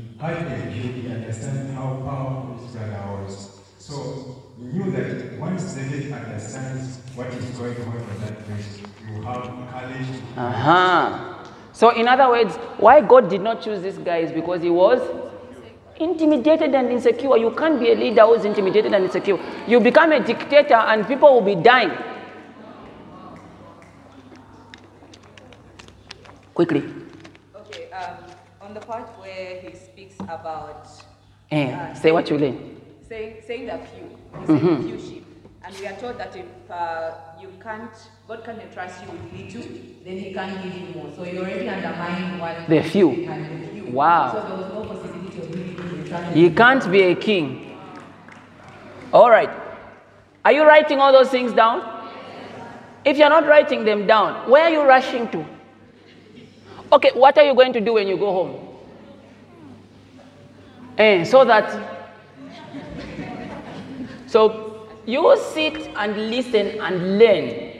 a 0.29 0.69
view, 0.69 0.91
he 0.93 1.11
understand 1.11 1.75
how 1.75 2.01
powerful 2.05 2.63
his 2.63 2.75
brother 2.75 3.23
was. 3.23 3.59
So 3.79 4.43
he 4.57 4.65
knew 4.65 4.91
that 4.91 5.39
once 5.39 5.73
David 5.73 6.11
understands 6.11 6.99
what 7.15 7.27
is 7.33 7.45
going 7.57 7.75
on 7.87 7.97
in 7.97 8.21
that 8.21 8.45
place. 8.45 8.81
You 9.07 9.21
have 9.23 9.43
courage 9.71 10.21
Uh-huh. 10.37 11.27
So, 11.73 11.89
in 11.89 12.07
other 12.07 12.29
words, 12.29 12.55
why 12.77 13.01
God 13.01 13.29
did 13.29 13.41
not 13.41 13.61
choose 13.61 13.81
this 13.81 13.97
guy 13.97 14.17
is 14.17 14.31
because 14.31 14.61
he 14.61 14.69
was 14.69 15.01
intimidated 15.99 16.75
and 16.75 16.89
insecure. 16.91 17.37
You 17.37 17.51
can't 17.51 17.79
be 17.79 17.91
a 17.91 17.95
leader 17.95 18.25
who's 18.25 18.45
intimidated 18.45 18.93
and 18.93 19.05
insecure. 19.05 19.39
You 19.67 19.79
become 19.79 20.11
a 20.11 20.19
dictator 20.23 20.75
and 20.75 21.07
people 21.07 21.33
will 21.33 21.55
be 21.55 21.55
dying. 21.55 21.91
Quickly. 26.53 26.83
Okay, 27.55 27.89
um, 27.91 28.17
on 28.61 28.73
the 28.73 28.81
part 28.81 29.07
where 29.19 29.59
he 29.61 29.75
speaks 29.75 29.90
about 30.29 30.87
Eh, 31.51 31.71
uh, 31.73 31.93
say 31.93 32.11
what 32.11 32.29
you 32.29 32.37
learn. 32.37 32.57
saying 33.09 33.35
saying 33.45 33.65
the 33.65 33.77
few, 33.77 34.07
said 34.47 34.61
Mhm. 34.61 34.83
few 34.85 34.99
sheep, 34.99 35.25
and 35.65 35.75
we 35.79 35.85
are 35.87 35.95
told 35.99 36.17
that 36.17 36.33
if 36.35 36.45
uh, 36.71 37.11
you 37.41 37.49
can't, 37.61 37.91
God 38.27 38.43
can't 38.45 38.61
entrust 38.61 39.03
you 39.03 39.11
with 39.11 39.33
little, 39.33 39.69
then 40.05 40.17
He 40.17 40.33
can't 40.33 40.63
give 40.63 40.73
you 40.73 40.95
more. 40.95 41.09
So 41.15 41.23
you 41.25 41.39
already 41.39 41.67
undermine 41.67 42.39
what 42.39 42.69
The 42.69 42.81
few. 42.83 43.11
few. 43.15 43.91
Wow. 43.91 44.31
So 44.31 44.47
there 44.47 44.57
was 44.57 44.73
no 44.73 44.83
possibility 44.85 45.37
of 45.39 45.49
really 45.53 45.73
being 45.73 46.03
entrusted. 46.03 46.35
He 46.37 46.49
can't 46.51 46.91
be 46.91 47.01
a 47.03 47.15
king. 47.15 47.77
All 49.11 49.29
right. 49.29 49.49
Are 50.45 50.53
you 50.53 50.63
writing 50.63 50.99
all 51.01 51.11
those 51.11 51.29
things 51.29 51.51
down? 51.51 51.81
If 53.03 53.17
you're 53.17 53.29
not 53.29 53.45
writing 53.45 53.83
them 53.83 54.07
down, 54.07 54.49
where 54.49 54.63
are 54.63 54.69
you 54.69 54.83
rushing 54.83 55.27
to? 55.29 55.45
Okay, 56.93 57.11
what 57.13 57.37
are 57.37 57.43
you 57.43 57.53
going 57.53 57.73
to 57.73 57.81
do 57.81 57.93
when 57.93 58.07
you 58.07 58.15
go 58.17 58.31
home? 58.31 58.70
Eh, 61.01 61.23
so 61.23 61.43
that. 61.43 61.67
So 64.27 64.87
you 65.07 65.35
sit 65.51 65.89
and 65.95 66.29
listen 66.29 66.79
and 66.79 67.17
learn. 67.17 67.71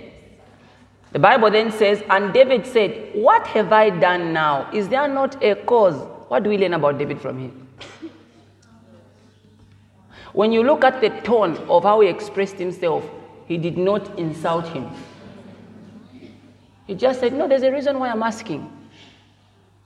The 1.11 1.19
Bible 1.19 1.51
then 1.51 1.71
says, 1.71 2.01
and 2.09 2.33
David 2.33 2.65
said, 2.65 3.11
What 3.13 3.45
have 3.45 3.71
I 3.71 3.91
done 3.91 4.33
now? 4.33 4.71
Is 4.73 4.89
there 4.89 5.07
not 5.07 5.43
a 5.43 5.53
cause? 5.53 6.01
What 6.29 6.41
do 6.41 6.49
we 6.49 6.57
learn 6.57 6.73
about 6.73 6.97
David 6.97 7.21
from 7.21 7.37
him? 7.37 7.67
When 10.33 10.51
you 10.51 10.63
look 10.63 10.83
at 10.83 10.99
the 10.99 11.09
tone 11.21 11.57
of 11.69 11.83
how 11.83 11.99
he 11.99 12.07
expressed 12.07 12.55
himself, 12.55 13.07
he 13.45 13.57
did 13.59 13.77
not 13.77 14.17
insult 14.17 14.67
him. 14.69 14.89
He 16.87 16.95
just 16.95 17.19
said, 17.19 17.33
No, 17.33 17.47
there's 17.47 17.61
a 17.61 17.71
reason 17.71 17.99
why 17.99 18.09
I'm 18.09 18.23
asking. 18.23 18.67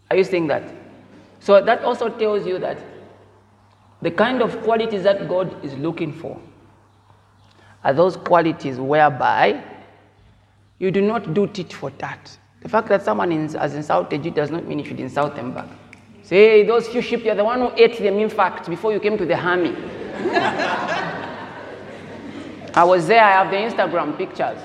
Are 0.10 0.16
you 0.16 0.24
saying 0.24 0.48
that? 0.48 0.74
So 1.42 1.62
that 1.62 1.84
also 1.84 2.08
tells 2.08 2.48
you 2.48 2.60
that 2.60 2.95
the 4.06 4.12
kind 4.12 4.44
of 4.44 4.62
qualities 4.62 5.02
that 5.02 5.28
God 5.28 5.66
is 5.66 5.74
looking 5.80 6.14
for 6.14 6.40
are 7.84 7.92
those 7.92 8.16
qualities 8.16 8.78
whereby 8.78 9.64
you 10.78 10.92
do 10.92 11.02
not 11.02 11.34
do 11.34 11.48
tit 11.48 11.74
for 11.74 11.90
tat. 11.90 12.38
The 12.62 12.70
fact 12.70 12.88
that 12.90 13.02
someone 13.02 13.32
has 13.32 13.74
insulted 13.74 14.24
you 14.24 14.30
does 14.30 14.52
not 14.52 14.68
mean 14.68 14.78
you 14.78 14.86
should 14.86 15.00
insult 15.00 15.36
them 15.36 15.56
back. 15.56 15.68
Say, 16.22 16.64
those 16.68 16.88
few 16.88 17.02
sheep, 17.02 17.26
you're 17.26 17.34
the 17.34 17.44
one 17.44 17.60
who 17.60 17.72
ate 17.78 17.98
them, 17.98 18.20
in 18.20 18.30
fact, 18.30 18.70
before 18.70 18.94
you 18.94 19.00
came 19.00 19.18
to 19.18 19.26
the 19.26 19.40
army. 19.40 19.76
I 22.76 22.84
was 22.84 23.08
there, 23.08 23.24
I 23.24 23.32
have 23.44 23.50
the 23.50 23.58
Instagram 23.58 24.16
pictures. 24.20 24.60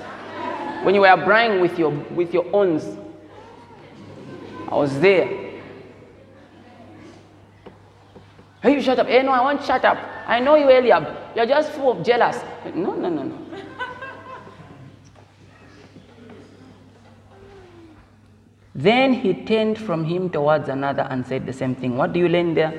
When 0.85 0.93
you 0.93 1.01
were 1.01 1.17
braying 1.25 1.61
with 1.61 1.79
your, 1.79 1.89
with 1.89 2.31
your 2.31 2.45
owns, 2.55 2.85
I 4.69 4.75
was 4.75 4.99
there. 4.99 5.50
Hey, 8.61 8.73
you 8.75 8.81
shut 8.81 8.99
up. 8.99 9.07
Hey, 9.07 9.23
no, 9.23 9.31
I 9.31 9.41
won't 9.41 9.63
shut 9.63 9.83
up. 9.83 9.97
I 10.27 10.39
know 10.39 10.55
you, 10.55 10.69
Eliab. 10.69 11.07
You're 11.35 11.47
just 11.47 11.71
full 11.71 11.91
of 11.99 12.05
jealous. 12.05 12.37
No, 12.75 12.93
no, 12.93 13.09
no, 13.09 13.23
no. 13.23 13.37
Then 18.73 19.13
he 19.13 19.33
turned 19.33 19.77
from 19.77 20.05
him 20.05 20.29
towards 20.29 20.69
another 20.69 21.03
and 21.09 21.25
said 21.25 21.45
the 21.45 21.53
same 21.53 21.75
thing. 21.75 21.97
What 21.97 22.13
do 22.13 22.19
you 22.19 22.29
learn 22.29 22.53
there? 22.53 22.73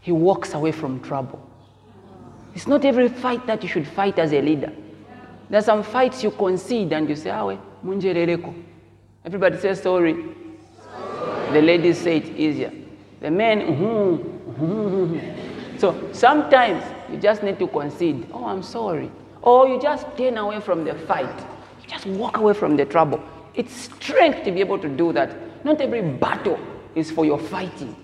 He 0.00 0.12
walks 0.12 0.54
away 0.54 0.72
from 0.72 1.00
trouble. 1.00 1.44
It's 2.54 2.66
not 2.66 2.84
every 2.84 3.08
fight 3.08 3.46
that 3.46 3.62
you 3.62 3.68
should 3.68 3.86
fight 3.86 4.18
as 4.18 4.32
a 4.32 4.40
leader. 4.40 4.72
There 5.48 5.58
are 5.58 5.62
some 5.62 5.82
fights 5.82 6.22
you 6.22 6.30
concede 6.30 6.92
and 6.92 7.08
you 7.08 7.16
say, 7.16 7.30
Awe, 7.30 7.56
munjereleko. 7.84 8.54
Everybody 9.24 9.58
says 9.58 9.82
sorry. 9.82 10.14
The 11.52 11.60
ladies 11.60 11.98
say 11.98 12.18
it 12.18 12.28
easier. 12.36 12.72
The 13.20 13.30
men, 13.30 13.60
"Mhm, 13.60 14.18
mhm." 14.18 14.39
so 15.78 16.10
sometimes 16.12 16.84
you 17.10 17.18
just 17.18 17.42
need 17.42 17.58
to 17.58 17.66
concede, 17.66 18.26
oh, 18.32 18.44
I'm 18.44 18.62
sorry. 18.62 19.10
Or 19.42 19.68
you 19.68 19.80
just 19.80 20.06
turn 20.16 20.36
away 20.36 20.60
from 20.60 20.84
the 20.84 20.94
fight. 20.94 21.38
You 21.82 21.88
just 21.88 22.06
walk 22.06 22.36
away 22.36 22.52
from 22.52 22.76
the 22.76 22.84
trouble. 22.84 23.22
It's 23.54 23.72
strength 23.72 24.44
to 24.44 24.52
be 24.52 24.60
able 24.60 24.78
to 24.78 24.88
do 24.88 25.12
that. 25.12 25.64
Not 25.64 25.80
every 25.80 26.02
battle 26.02 26.58
is 26.94 27.10
for 27.10 27.24
your 27.24 27.38
fighting. 27.38 27.96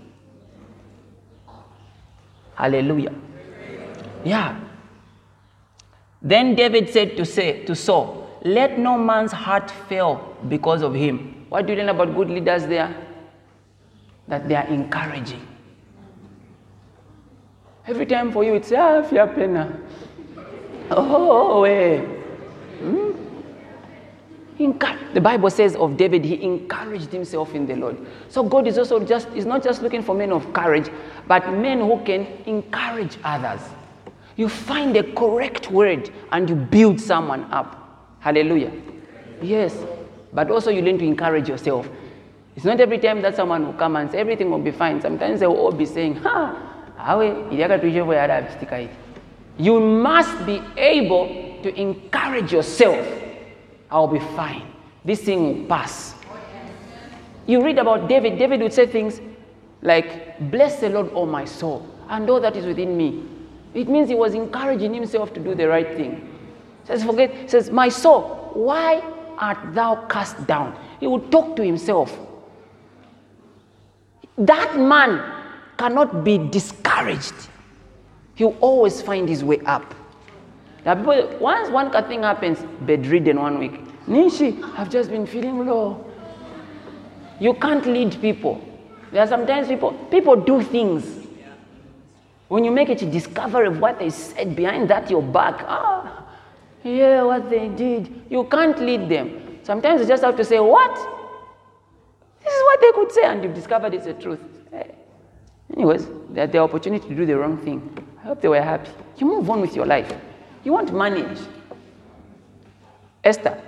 Hallelujah. 2.55 3.15
Yeah. 4.24 4.59
Then 6.23 6.55
David 6.55 6.89
said 6.89 7.16
to 7.19 7.24
say 7.24 7.65
to 7.66 7.74
Saul, 7.74 8.41
Let 8.43 8.78
no 8.78 8.97
man's 8.97 9.33
heart 9.33 9.70
fail 9.70 10.37
because 10.49 10.83
of 10.83 10.95
him. 10.95 11.45
What 11.51 11.66
do 11.66 11.74
you 11.74 11.78
learn 11.78 11.91
about 11.91 12.15
good 12.16 12.31
leaders 12.31 12.66
there? 12.66 12.97
That 14.27 14.49
they 14.49 14.57
are 14.57 14.66
encouraging. 14.66 15.47
Every 17.89 18.07
time 18.07 18.33
for 18.33 18.43
you, 18.43 18.55
it's 18.55 18.73
ah, 18.73 19.03
fear 19.03 19.27
pena. 19.29 19.79
Oh, 20.91 21.65
eh. 21.65 22.01
Hmm? 22.81 23.13
The 25.15 25.21
Bible 25.21 25.51
says 25.51 25.77
of 25.77 25.97
David, 25.97 26.25
he 26.25 26.43
encouraged 26.43 27.13
himself 27.13 27.55
in 27.55 27.67
the 27.67 27.77
Lord. 27.77 27.97
So 28.29 28.43
God 28.43 28.67
is 28.67 28.79
also 28.79 28.99
just 29.05 29.29
is 29.29 29.47
not 29.47 29.63
just 29.63 29.83
looking 29.83 30.03
for 30.03 30.15
men 30.15 30.33
of 30.33 30.53
courage, 30.53 30.91
but 31.29 31.53
men 31.53 31.81
who 31.81 32.01
can 32.05 32.27
encourage 32.47 33.19
others. 33.23 33.61
You 34.37 34.49
find 34.49 34.95
the 34.95 35.03
correct 35.03 35.71
word 35.71 36.11
and 36.33 36.49
you 36.49 36.57
build 36.57 37.01
someone 37.01 37.45
up. 37.53 38.17
Hallelujah. 38.21 38.73
Yes. 39.41 39.77
But 40.33 40.51
also 40.51 40.71
you 40.71 40.83
learn 40.83 40.99
to 40.99 41.05
encourage 41.05 41.49
yourself. 41.49 41.89
It's 42.57 42.65
not 42.65 42.81
every 42.81 42.99
time 42.99 43.23
that 43.23 43.37
someone 43.37 43.67
will 43.67 43.75
come 43.75 43.97
and 43.97 44.11
say 44.11 44.19
everything 44.19 44.51
will 44.51 44.59
be 44.59 44.73
fine. 44.73 45.01
Sometimes 45.01 45.41
they 45.41 45.47
will 45.47 45.57
all 45.57 45.73
be 45.73 45.87
saying, 45.87 46.17
Ha, 46.17 46.66
You 49.59 49.81
must 49.81 50.47
be 50.47 50.62
able 50.77 51.28
to 51.62 51.81
encourage 51.81 52.53
yourself. 52.53 53.07
I'll 53.91 54.09
be 54.09 54.19
fine. 54.19 54.73
This 55.05 55.23
thing 55.23 55.61
will 55.61 55.66
pass. 55.66 56.15
You 57.47 57.65
read 57.65 57.78
about 57.78 58.09
David, 58.09 58.39
David 58.39 58.61
would 58.61 58.73
say 58.73 58.87
things 58.87 59.20
like, 59.83 60.51
Bless 60.51 60.81
the 60.81 60.89
Lord, 60.91 61.11
O 61.15 61.27
my 61.27 61.45
soul, 61.45 61.87
and 62.09 62.28
all 62.28 62.41
that 62.41 62.57
is 62.57 62.66
within 62.66 62.97
me. 62.97 63.23
It 63.73 63.89
means 63.89 64.09
he 64.09 64.15
was 64.16 64.35
encouraging 64.35 64.93
himself 64.93 65.33
to 65.35 65.41
do 65.41 65.55
the 65.55 65.69
right 65.69 65.97
thing. 65.97 66.33
Says, 66.85 67.05
forget, 67.05 67.49
says, 67.49 67.70
My 67.70 67.89
soul, 67.89 68.51
why 68.55 69.01
art 69.39 69.74
thou 69.74 70.07
cast 70.07 70.45
down? 70.47 70.77
He 70.99 71.07
would 71.07 71.31
talk 71.31 71.55
to 71.57 71.65
himself. 71.65 72.19
That 74.39 74.77
man 74.77 75.36
cannot 75.77 76.24
be 76.24 76.39
discouraged. 76.39 77.35
He'll 78.35 78.57
always 78.61 79.01
find 79.03 79.28
his 79.28 79.43
way 79.43 79.61
up. 79.61 79.94
Are 80.85 80.94
people, 80.94 81.36
once 81.40 81.69
one 81.70 81.90
thing 82.09 82.23
happens, 82.23 82.59
bedridden 82.82 83.40
one 83.40 83.59
week. 83.59 83.81
Nishi, 84.07 84.62
I've 84.78 84.90
just 84.90 85.11
been 85.11 85.27
feeling 85.27 85.66
low. 85.66 86.05
You 87.40 87.55
can't 87.55 87.85
lead 87.86 88.20
people. 88.20 88.62
There 89.11 89.23
are 89.23 89.27
sometimes 89.27 89.69
people, 89.69 89.93
people 90.11 90.36
do 90.36 90.62
things. 90.62 91.27
When 92.48 92.65
you 92.65 92.70
make 92.70 92.89
it 92.89 93.03
a 93.03 93.11
discovery 93.11 93.66
of 93.66 93.81
what 93.81 93.98
they 93.98 94.11
said 94.11 94.55
behind 94.55 94.89
that 94.90 95.11
your 95.11 95.23
back, 95.23 95.65
ah, 95.66 96.24
yeah, 96.85 97.23
what 97.23 97.51
they 97.51 97.69
did, 97.69 98.23
you 98.31 98.44
can't 98.44 98.78
lead 98.81 99.09
them. 99.09 99.59
Sometimes 99.65 100.03
you 100.03 100.07
just 100.07 100.23
have 100.23 100.36
to 100.36 100.44
say, 100.44 100.61
what? 100.61 100.94
This 102.44 102.55
is 102.55 102.62
what 102.62 102.81
they 102.81 102.93
could 102.93 103.11
say, 103.11 103.24
and 103.24 103.43
you've 103.43 103.55
discovered 103.55 103.93
it's 103.94 104.07
the 104.07 104.15
truth. 104.15 104.56
Anyways, 105.75 106.07
they 106.31 106.41
had 106.41 106.53
the 106.53 106.59
opportunity 106.59 107.09
to 107.09 107.15
do 107.15 107.27
the 107.27 107.37
wrong 107.37 107.59
thing. 107.59 107.81
I 108.23 108.29
hope 108.29 108.41
they 108.41 108.49
were 108.49 108.63
happy. 108.63 108.91
You 109.19 109.27
move 109.27 109.49
on 109.51 109.61
with 109.61 109.75
your 109.75 109.87
life. 109.87 110.13
You 110.65 110.73
won't 110.73 110.93
manage. 110.93 111.39
Esther, 113.25 113.61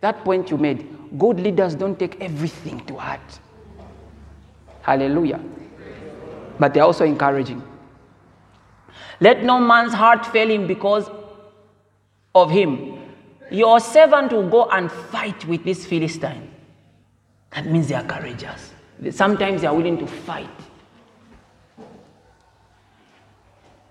that 0.00 0.24
point 0.24 0.50
you 0.50 0.58
made, 0.58 0.86
good 1.18 1.40
leaders 1.40 1.74
don't 1.74 1.98
take 1.98 2.20
everything 2.20 2.84
to 2.86 2.96
heart. 2.96 3.40
Hallelujah. 4.82 5.40
But 6.58 6.74
they're 6.74 6.84
also 6.84 7.04
encouraging. 7.04 7.62
Let 9.20 9.42
no 9.42 9.58
man's 9.58 9.94
heart 9.94 10.26
fail 10.26 10.48
him 10.50 10.66
because 10.66 11.10
of 12.34 12.50
him. 12.50 12.98
Your 13.50 13.80
servant 13.80 14.32
will 14.32 14.48
go 14.48 14.66
and 14.66 14.90
fight 14.90 15.46
with 15.46 15.64
this 15.64 15.86
Philistine. 15.86 16.50
That 17.52 17.66
means 17.66 17.88
they 17.88 17.94
are 17.94 18.04
courageous. 18.04 18.72
Sometimes 19.10 19.62
they 19.62 19.66
are 19.66 19.74
willing 19.74 19.98
to 19.98 20.06
fight. 20.06 20.48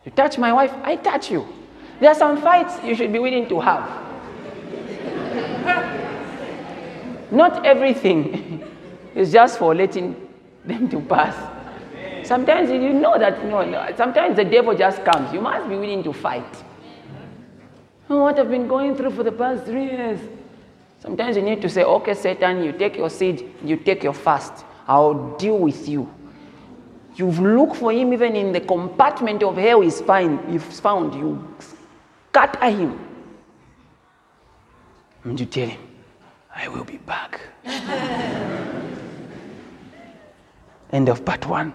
You 0.05 0.11
touch 0.11 0.37
my 0.37 0.53
wife, 0.53 0.71
I 0.83 0.95
touch 0.95 1.31
you. 1.31 1.47
There 1.99 2.09
are 2.09 2.15
some 2.15 2.41
fights 2.41 2.83
you 2.83 2.95
should 2.95 3.11
be 3.11 3.19
willing 3.19 3.49
to 3.49 3.59
have. 3.59 4.05
Not 7.31 7.65
everything 7.65 8.63
is 9.15 9.31
just 9.31 9.57
for 9.57 9.73
letting 9.73 10.15
them 10.63 10.89
to 10.89 10.99
pass. 11.01 11.35
Sometimes 12.27 12.69
you 12.69 12.93
know 12.93 13.17
that, 13.17 13.43
no, 13.45 13.93
sometimes 13.95 14.35
the 14.35 14.45
devil 14.45 14.75
just 14.75 15.03
comes. 15.03 15.33
You 15.33 15.41
must 15.41 15.67
be 15.69 15.75
willing 15.75 16.03
to 16.03 16.13
fight. 16.13 16.63
Oh, 18.09 18.21
what 18.21 18.39
I've 18.39 18.49
been 18.49 18.67
going 18.67 18.95
through 18.95 19.11
for 19.11 19.23
the 19.23 19.31
past 19.31 19.65
three 19.65 19.85
years. 19.85 20.19
Sometimes 20.99 21.35
you 21.35 21.41
need 21.41 21.61
to 21.61 21.69
say, 21.69 21.83
okay, 21.83 22.13
Satan, 22.13 22.63
you 22.63 22.71
take 22.71 22.95
your 22.97 23.09
seed, 23.09 23.51
you 23.63 23.77
take 23.77 24.03
your 24.03 24.13
fast. 24.13 24.65
I'll 24.87 25.35
deal 25.37 25.57
with 25.57 25.87
you. 25.87 26.11
You've 27.15 27.39
looked 27.39 27.77
for 27.77 27.91
him 27.91 28.13
even 28.13 28.35
in 28.35 28.51
the 28.51 28.59
compartment 28.59 29.41
of 29.43 29.55
hell 29.57 29.81
he's 29.81 30.01
found, 30.01 30.51
he's 30.51 30.79
found. 30.79 31.15
You 31.15 31.55
scatter 32.29 32.69
him. 32.69 32.99
And 35.23 35.39
you 35.39 35.45
tell 35.45 35.69
him, 35.69 35.79
I 36.53 36.67
will 36.67 36.83
be 36.83 36.97
back. 36.97 37.39
End 40.91 41.09
of 41.09 41.23
part 41.25 41.45
one. 41.47 41.73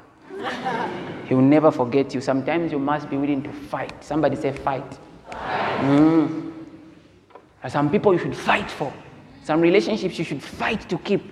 He 1.27 1.35
will 1.35 1.43
never 1.43 1.71
forget 1.71 2.15
you. 2.15 2.21
Sometimes 2.21 2.73
you 2.73 2.79
must 2.79 3.09
be 3.09 3.17
willing 3.17 3.43
to 3.43 3.53
fight. 3.53 4.03
Somebody 4.03 4.37
say, 4.37 4.53
fight. 4.53 4.99
Mm. 5.31 6.53
There 7.61 7.69
are 7.69 7.71
some 7.71 7.91
people 7.91 8.13
you 8.13 8.19
should 8.19 8.37
fight 8.37 8.71
for, 8.71 8.93
some 9.45 9.61
relationships 9.61 10.19
you 10.19 10.25
should 10.25 10.43
fight 10.43 10.89
to 10.89 10.99
keep. 10.99 11.23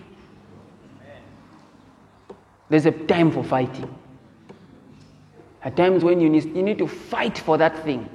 There's 2.68 2.86
a 2.86 2.92
time 2.92 3.30
for 3.30 3.42
fighting. 3.42 3.92
At 5.62 5.76
times 5.76 6.04
when 6.04 6.20
you 6.20 6.28
need, 6.28 6.44
you 6.44 6.62
need 6.62 6.78
to 6.78 6.86
fight 6.86 7.38
for 7.38 7.58
that 7.58 7.84
thing 7.84 8.08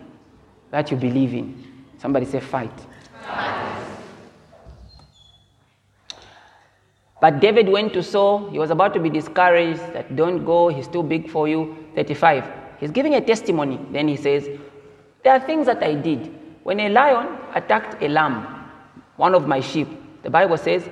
that 0.71 0.91
you 0.91 0.97
believe 0.97 1.33
in. 1.33 1.63
Somebody 1.97 2.25
say, 2.25 2.39
fight. 2.39 2.71
But 7.23 7.39
David 7.39 7.69
went 7.69 7.93
to 7.93 8.03
Saul. 8.03 8.49
He 8.49 8.59
was 8.59 8.69
about 8.69 8.93
to 8.95 8.99
be 8.99 9.09
discouraged 9.09 9.79
that 9.93 10.13
don't 10.13 10.43
go, 10.43 10.67
he's 10.67 10.89
too 10.89 11.03
big 11.03 11.29
for 11.29 11.47
you. 11.47 11.77
35. 11.95 12.43
He's 12.81 12.91
giving 12.91 13.15
a 13.15 13.21
testimony. 13.21 13.79
Then 13.91 14.09
he 14.09 14.17
says, 14.17 14.49
There 15.23 15.31
are 15.31 15.39
things 15.39 15.67
that 15.67 15.81
I 15.81 15.93
did. 15.93 16.33
When 16.63 16.81
a 16.81 16.89
lion 16.89 17.37
attacked 17.55 18.03
a 18.03 18.09
lamb, 18.09 18.45
one 19.15 19.35
of 19.35 19.47
my 19.47 19.61
sheep, 19.61 19.87
the 20.21 20.29
Bible 20.29 20.57
says, 20.57 20.83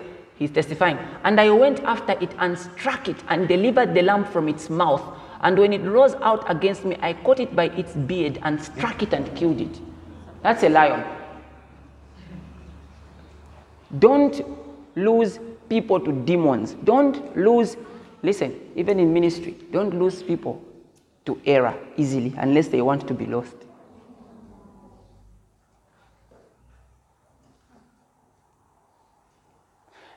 he's 0.41 0.51
testifying, 0.51 0.97
and 1.23 1.39
I 1.39 1.51
went 1.51 1.81
after 1.81 2.13
it 2.19 2.33
and 2.39 2.57
struck 2.57 3.07
it 3.07 3.17
and 3.29 3.47
delivered 3.47 3.93
the 3.93 4.01
lamb 4.01 4.25
from 4.25 4.49
its 4.49 4.71
mouth. 4.71 5.03
And 5.41 5.57
when 5.57 5.71
it 5.71 5.81
rose 5.81 6.15
out 6.15 6.49
against 6.49 6.83
me, 6.83 6.97
I 6.99 7.13
caught 7.13 7.39
it 7.39 7.55
by 7.55 7.65
its 7.65 7.93
beard 7.93 8.39
and 8.41 8.61
struck 8.61 9.03
it 9.03 9.13
and 9.13 9.35
killed 9.35 9.61
it. 9.61 9.79
That's 10.41 10.63
a 10.63 10.69
lion. 10.69 11.03
Don't 13.99 14.43
lose 14.95 15.39
people 15.69 15.99
to 15.99 16.11
demons. 16.11 16.73
Don't 16.85 17.37
lose, 17.37 17.77
listen, 18.23 18.59
even 18.75 18.99
in 18.99 19.13
ministry, 19.13 19.55
don't 19.71 19.93
lose 19.93 20.23
people 20.23 20.59
to 21.25 21.39
error 21.45 21.77
easily 21.97 22.33
unless 22.37 22.67
they 22.69 22.81
want 22.81 23.07
to 23.07 23.13
be 23.13 23.27
lost. 23.27 23.55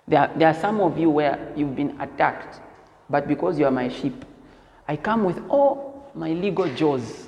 There, 0.07 0.31
there 0.37 0.49
are 0.49 0.55
some 0.55 0.81
of 0.81 0.99
you 0.99 1.11
where 1.11 1.53
you've 1.57 1.75
been 1.75 1.99
attacked, 2.01 2.61
but 3.09 3.27
because 3.27 3.59
you 3.59 3.65
are 3.67 3.71
my 3.71 3.89
sheep, 3.89 4.25
I 4.87 4.97
come 4.97 5.25
with 5.25 5.43
all 5.49 6.11
my 6.15 6.31
legal 6.31 6.73
jaws. 6.75 7.27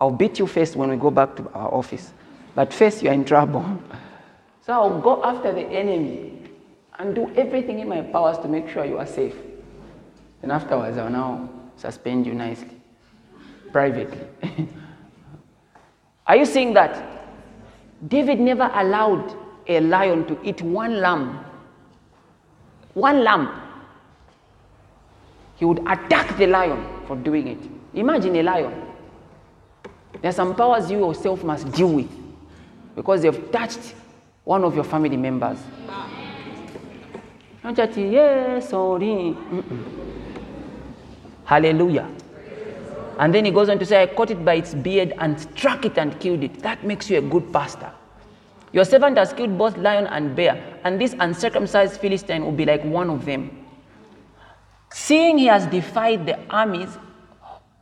I'll 0.00 0.10
beat 0.10 0.38
you 0.38 0.46
first 0.46 0.76
when 0.76 0.90
we 0.90 0.96
go 0.96 1.10
back 1.10 1.36
to 1.36 1.50
our 1.52 1.72
office, 1.72 2.12
but 2.54 2.72
first 2.72 3.02
you're 3.02 3.12
in 3.12 3.24
trouble. 3.24 3.64
So 4.62 4.74
I'll 4.74 5.00
go 5.00 5.24
after 5.24 5.52
the 5.52 5.62
enemy 5.62 6.40
and 6.98 7.14
do 7.14 7.32
everything 7.34 7.80
in 7.80 7.88
my 7.88 8.02
powers 8.02 8.36
to 8.38 8.46
make 8.46 8.68
sure 8.68 8.84
you 8.84 8.98
are 8.98 9.06
safe. 9.06 9.34
And 10.42 10.52
afterwards, 10.52 10.98
I'll 10.98 11.10
now 11.10 11.48
suspend 11.76 12.26
you 12.26 12.34
nicely, 12.34 12.80
privately. 13.72 14.20
are 16.26 16.36
you 16.36 16.44
seeing 16.44 16.74
that? 16.74 17.02
David 18.06 18.38
never 18.38 18.70
allowed 18.74 19.34
a 19.70 19.80
lion 19.80 20.26
to 20.26 20.38
eat 20.42 20.60
one 20.62 21.00
lamb. 21.00 21.44
One 22.94 23.22
lamb. 23.22 23.48
He 25.56 25.64
would 25.64 25.78
attack 25.86 26.36
the 26.36 26.46
lion 26.46 26.84
for 27.06 27.16
doing 27.16 27.46
it. 27.48 27.58
Imagine 27.94 28.36
a 28.36 28.42
lion. 28.42 28.74
There 30.20 30.28
are 30.28 30.32
some 30.32 30.54
powers 30.56 30.90
you 30.90 30.98
yourself 30.98 31.44
must 31.44 31.70
deal 31.72 31.92
with 31.92 32.10
because 32.96 33.22
they've 33.22 33.52
touched 33.52 33.94
one 34.44 34.64
of 34.64 34.74
your 34.74 34.84
family 34.84 35.16
members. 35.16 35.58
Yes, 37.96 38.70
sorry. 38.70 39.36
Hallelujah. 41.44 42.08
And 43.18 43.34
then 43.34 43.44
he 43.44 43.50
goes 43.50 43.68
on 43.68 43.78
to 43.78 43.86
say, 43.86 44.02
I 44.02 44.06
caught 44.06 44.30
it 44.30 44.44
by 44.44 44.54
its 44.54 44.74
beard 44.74 45.12
and 45.18 45.38
struck 45.38 45.84
it 45.84 45.98
and 45.98 46.18
killed 46.18 46.42
it. 46.42 46.60
That 46.60 46.84
makes 46.84 47.10
you 47.10 47.18
a 47.18 47.22
good 47.22 47.52
pastor. 47.52 47.92
Your 48.72 48.84
servant 48.84 49.18
has 49.18 49.32
killed 49.32 49.58
both 49.58 49.76
lion 49.76 50.06
and 50.06 50.36
bear, 50.36 50.80
and 50.84 51.00
this 51.00 51.14
uncircumcised 51.18 52.00
Philistine 52.00 52.44
will 52.44 52.52
be 52.52 52.64
like 52.64 52.84
one 52.84 53.10
of 53.10 53.24
them. 53.24 53.66
Seeing 54.92 55.38
he 55.38 55.46
has 55.46 55.66
defied 55.66 56.26
the 56.26 56.38
armies 56.48 56.98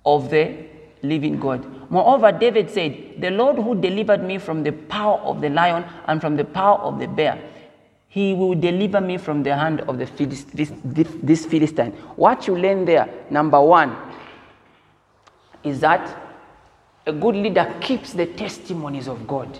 of 0.04 0.30
the 0.30 0.54
living 1.02 1.38
God. 1.38 1.90
Moreover, 1.90 2.32
David 2.32 2.70
said, 2.70 3.14
The 3.18 3.30
Lord 3.30 3.56
who 3.56 3.74
delivered 3.74 4.22
me 4.22 4.38
from 4.38 4.62
the 4.62 4.72
power 4.72 5.18
of 5.20 5.40
the 5.40 5.50
lion 5.50 5.84
and 6.06 6.20
from 6.20 6.36
the 6.36 6.44
power 6.44 6.78
of 6.78 6.98
the 6.98 7.06
bear, 7.06 7.38
he 8.08 8.34
will 8.34 8.54
deliver 8.54 9.00
me 9.00 9.18
from 9.18 9.42
the 9.42 9.54
hand 9.54 9.82
of 9.82 9.98
the 9.98 10.06
Philist- 10.06 10.56
this, 10.56 10.72
this, 10.84 11.08
this 11.22 11.46
Philistine. 11.46 11.92
What 12.16 12.46
you 12.46 12.56
learn 12.56 12.84
there, 12.84 13.08
number 13.30 13.60
one, 13.60 13.94
is 15.62 15.80
that 15.80 16.16
a 17.06 17.12
good 17.12 17.36
leader 17.36 17.74
keeps 17.80 18.12
the 18.12 18.26
testimonies 18.26 19.08
of 19.08 19.26
God. 19.26 19.58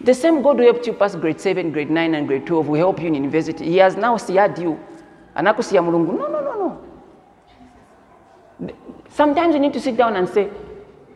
The 0.00 0.14
same 0.14 0.42
God 0.42 0.58
who 0.58 0.64
helped 0.64 0.86
you 0.86 0.92
pass 0.92 1.14
grade 1.16 1.40
7, 1.40 1.72
grade 1.72 1.90
9, 1.90 2.14
and 2.14 2.28
grade 2.28 2.46
12 2.46 2.68
will 2.68 2.76
help 2.76 3.00
you 3.00 3.06
in 3.06 3.14
university. 3.14 3.64
He 3.64 3.78
has 3.78 3.96
now 3.96 4.16
seared 4.16 4.58
you. 4.58 4.78
Anakusiya 5.34 5.82
mulungu. 5.82 6.18
No, 6.18 6.28
no, 6.28 6.40
no, 6.40 6.78
no. 8.60 8.74
Sometimes 9.08 9.54
you 9.54 9.60
need 9.60 9.72
to 9.72 9.80
sit 9.80 9.96
down 9.96 10.16
and 10.16 10.28
say, 10.28 10.50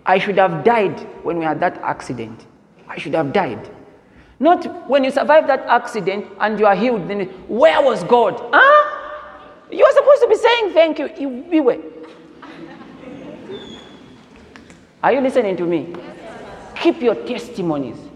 I 0.06 0.18
should 0.18 0.38
have 0.38 0.64
died 0.64 0.98
when 1.24 1.38
we 1.38 1.44
had 1.44 1.60
that 1.60 1.76
accident. 1.82 2.46
I 2.88 2.98
should 2.98 3.14
have 3.14 3.32
died. 3.32 3.70
Not 4.38 4.88
when 4.88 5.04
you 5.04 5.10
survive 5.10 5.46
that 5.48 5.60
accident 5.66 6.26
and 6.40 6.58
you 6.58 6.66
are 6.66 6.74
healed, 6.74 7.08
then 7.08 7.26
where 7.46 7.82
was 7.82 8.02
God? 8.04 8.40
Huh? 8.52 9.68
You 9.70 9.84
are 9.84 9.92
supposed 9.92 10.22
to 10.22 10.28
be 10.28 10.36
saying 10.36 10.72
thank 10.72 10.98
you. 10.98 11.28
We 11.50 11.60
were. 11.60 11.78
Are 15.02 15.12
you 15.12 15.20
listening 15.20 15.56
to 15.58 15.64
me? 15.64 15.94
Keep 16.76 17.02
your 17.02 17.14
testimonies. 17.14 18.09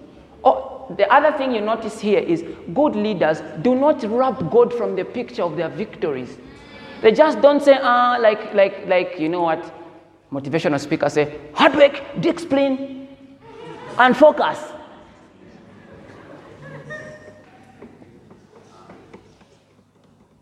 Oh, 0.45 0.87
the 0.97 1.11
other 1.13 1.37
thing 1.39 1.55
you 1.55 1.63
notice 1.63 1.99
here 1.99 2.21
is 2.21 2.45
good 2.75 2.95
leaders 2.95 3.43
do 3.63 3.75
not 3.75 4.03
rob 4.05 4.51
God 4.51 4.73
from 4.73 4.95
the 4.95 5.05
picture 5.05 5.43
of 5.43 5.57
their 5.57 5.71
victories. 5.71 6.37
They 7.01 7.13
just 7.13 7.41
don't 7.41 7.63
say, 7.63 7.79
ah, 7.81 8.19
like, 8.21 8.53
like, 8.55 8.87
like, 8.87 9.19
you 9.19 9.29
know 9.29 9.43
what? 9.43 9.63
Motivational 10.31 10.81
speakers 10.81 11.15
say, 11.15 11.39
hard 11.55 11.75
work, 11.75 12.03
discipline, 12.21 13.09
and 13.99 14.17
focus. 14.17 14.59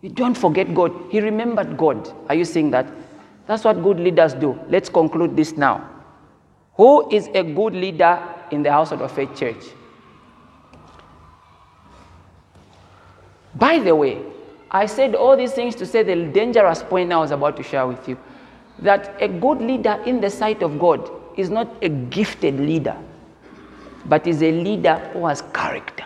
You 0.00 0.08
don't 0.08 0.36
forget 0.36 0.74
God. 0.74 0.92
He 1.10 1.20
remembered 1.20 1.76
God. 1.76 2.12
Are 2.28 2.34
you 2.34 2.44
seeing 2.44 2.70
that? 2.72 2.86
That's 3.46 3.64
what 3.64 3.82
good 3.82 4.00
leaders 4.00 4.34
do. 4.34 4.58
Let's 4.68 4.88
conclude 4.88 5.36
this 5.36 5.56
now. 5.56 5.88
Who 6.74 7.08
is 7.10 7.28
a 7.34 7.42
good 7.44 7.74
leader 7.74 8.20
in 8.50 8.62
the 8.62 8.72
household 8.72 9.02
of 9.02 9.12
faith 9.12 9.36
church? 9.36 9.62
By 13.54 13.78
the 13.78 13.94
way, 13.94 14.22
I 14.70 14.86
said 14.86 15.14
all 15.14 15.36
these 15.36 15.52
things 15.52 15.74
to 15.76 15.86
say 15.86 16.02
the 16.02 16.16
dangerous 16.16 16.82
point 16.82 17.12
I 17.12 17.18
was 17.18 17.30
about 17.30 17.56
to 17.58 17.62
share 17.62 17.86
with 17.86 18.08
you 18.08 18.18
that 18.78 19.14
a 19.20 19.28
good 19.28 19.60
leader 19.60 20.02
in 20.06 20.20
the 20.20 20.30
sight 20.30 20.62
of 20.62 20.78
God 20.78 21.10
is 21.36 21.50
not 21.50 21.68
a 21.82 21.88
gifted 21.88 22.58
leader, 22.58 22.96
but 24.06 24.26
is 24.26 24.42
a 24.42 24.50
leader 24.50 24.96
who 25.12 25.26
has 25.26 25.42
character. 25.52 26.04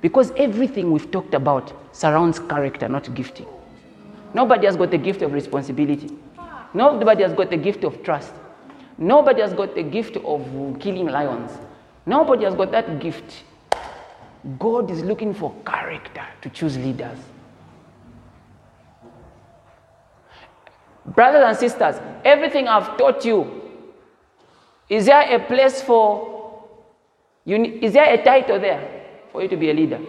Because 0.00 0.32
everything 0.36 0.92
we've 0.92 1.10
talked 1.10 1.32
about 1.32 1.72
surrounds 1.94 2.38
character, 2.38 2.88
not 2.88 3.12
gifting. 3.14 3.46
Nobody 4.34 4.66
has 4.66 4.76
got 4.76 4.90
the 4.90 4.98
gift 4.98 5.22
of 5.22 5.32
responsibility. 5.32 6.10
Nobody 6.74 7.22
has 7.22 7.32
got 7.32 7.50
the 7.50 7.56
gift 7.56 7.84
of 7.84 8.02
trust. 8.02 8.32
Nobody 8.98 9.40
has 9.40 9.54
got 9.54 9.74
the 9.74 9.82
gift 9.82 10.16
of 10.18 10.42
killing 10.80 11.06
lions. 11.06 11.52
Nobody 12.04 12.44
has 12.44 12.54
got 12.54 12.70
that 12.72 13.00
gift. 13.00 13.44
God 14.58 14.90
is 14.90 15.02
looking 15.02 15.32
for 15.32 15.54
character 15.64 16.24
to 16.42 16.50
choose 16.50 16.76
leaders. 16.76 17.18
Brothers 21.06 21.44
and 21.46 21.56
sisters, 21.56 21.96
everything 22.24 22.68
I've 22.68 22.96
taught 22.96 23.24
you, 23.24 23.62
is 24.88 25.06
there 25.06 25.34
a 25.34 25.38
place 25.46 25.80
for 25.82 26.64
you? 27.44 27.62
Is 27.64 27.92
there 27.92 28.12
a 28.12 28.22
title 28.22 28.58
there 28.58 29.06
for 29.32 29.42
you 29.42 29.48
to 29.48 29.56
be 29.56 29.70
a 29.70 29.74
leader? 29.74 30.00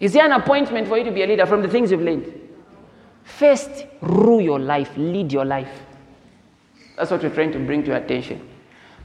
Is 0.00 0.12
there 0.12 0.24
an 0.24 0.32
appointment 0.32 0.88
for 0.88 0.98
you 0.98 1.04
to 1.04 1.10
be 1.10 1.22
a 1.22 1.26
leader 1.26 1.46
from 1.46 1.62
the 1.62 1.68
things 1.68 1.90
you've 1.90 2.02
learned? 2.02 2.32
First, 3.22 3.86
rule 4.00 4.40
your 4.40 4.58
life, 4.58 4.90
lead 4.96 5.32
your 5.32 5.44
life. 5.44 5.82
That's 6.96 7.10
what 7.10 7.22
we're 7.22 7.34
trying 7.34 7.52
to 7.52 7.58
bring 7.58 7.82
to 7.82 7.88
your 7.88 7.96
attention. 7.96 8.53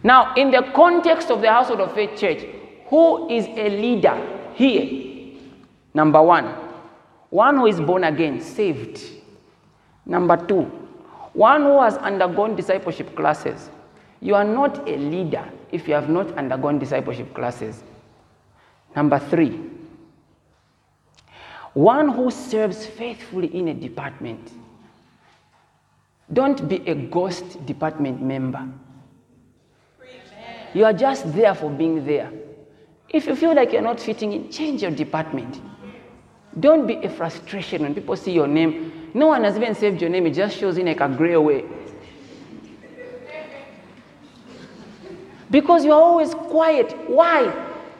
Now, 0.04 0.34
in 0.36 0.52
the 0.52 0.64
context 0.74 1.30
of 1.30 1.42
the 1.42 1.52
household 1.52 1.82
of 1.82 1.94
faith 1.94 2.18
church, 2.18 2.46
who 2.88 3.30
is 3.30 3.46
a 3.48 3.70
leader 3.70 4.18
here? 4.56 5.36
Number 5.94 6.22
one, 6.22 6.46
one 7.30 7.58
who 7.58 7.68
is 7.68 7.80
born 7.80 8.04
again, 8.04 8.42
saved. 8.42 9.02
Number 10.06 10.38
two, 10.38 10.64
one 11.34 11.64
who 11.64 11.82
has 11.82 11.98
undergone 11.98 12.56
discipleship 12.56 13.16
classes. 13.16 13.70
You 14.22 14.36
are 14.36 14.44
not 14.44 14.88
a 14.88 14.98
leader 14.98 15.46
if 15.72 15.88
you 15.88 15.94
have 15.94 16.10
not 16.10 16.32
undergone 16.38 16.80
discipleship 16.80 17.34
classes. 17.34 17.84
Number 18.96 19.20
three, 19.20 19.60
one 21.74 22.10
who 22.10 22.32
serves 22.32 22.86
faithfully 22.86 23.48
in 23.56 23.68
a 23.68 23.74
department. 23.74 24.52
Don't 26.32 26.68
be 26.68 26.78
a 26.88 26.96
ghost 26.96 27.66
department 27.66 28.22
member. 28.22 28.68
You 30.74 30.86
are 30.86 30.94
just 30.94 31.34
there 31.34 31.54
for 31.56 31.70
being 31.70 32.06
there. 32.06 32.32
If 33.10 33.26
you 33.26 33.36
feel 33.36 33.56
like 33.56 33.74
you're 33.74 33.82
not 33.82 34.00
fitting 34.00 34.34
in, 34.34 34.52
change 34.52 34.82
your 34.84 34.92
department. 34.92 35.62
Don't 36.60 36.86
be 36.86 36.96
a 36.96 37.10
frustration 37.10 37.84
when 37.84 37.96
people 37.96 38.16
see 38.16 38.32
your 38.32 38.48
name. 38.48 39.10
No 39.14 39.28
one 39.28 39.44
has 39.44 39.56
even 39.56 39.74
saved 39.74 40.02
your 40.02 40.10
name, 40.10 40.28
it 40.28 40.34
just 40.34 40.58
shows 40.58 40.78
in 40.78 40.86
like 40.86 41.02
a 41.02 41.10
gray 41.10 41.38
way. 41.38 41.66
Because 45.50 45.84
you 45.84 45.92
are 45.92 46.02
always 46.02 46.34
quiet. 46.36 46.96
Why? 47.08 47.52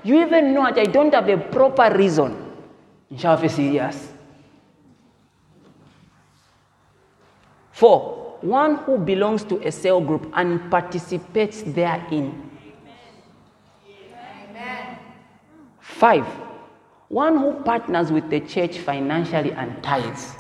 You 0.04 0.22
even 0.22 0.54
know 0.54 0.66
that 0.66 0.78
I 0.78 0.86
don't 0.86 1.14
have 1.14 1.28
a 1.28 1.38
proper 1.38 1.96
reason. 1.98 2.54
Nshave 3.12 3.50
serious. 3.50 4.14
Four, 7.72 8.38
one 8.42 8.76
who 8.76 8.98
belongs 8.98 9.44
to 9.46 9.66
a 9.66 9.72
cell 9.72 10.00
group 10.00 10.32
and 10.36 10.70
participates 10.70 11.64
therein. 11.64 12.49
Five, 16.00 16.26
one 17.10 17.38
who 17.38 17.62
partners 17.64 18.10
with 18.10 18.30
the 18.30 18.40
church 18.40 18.78
financially 18.78 19.52
and 19.52 19.84
tithes. 19.84 20.34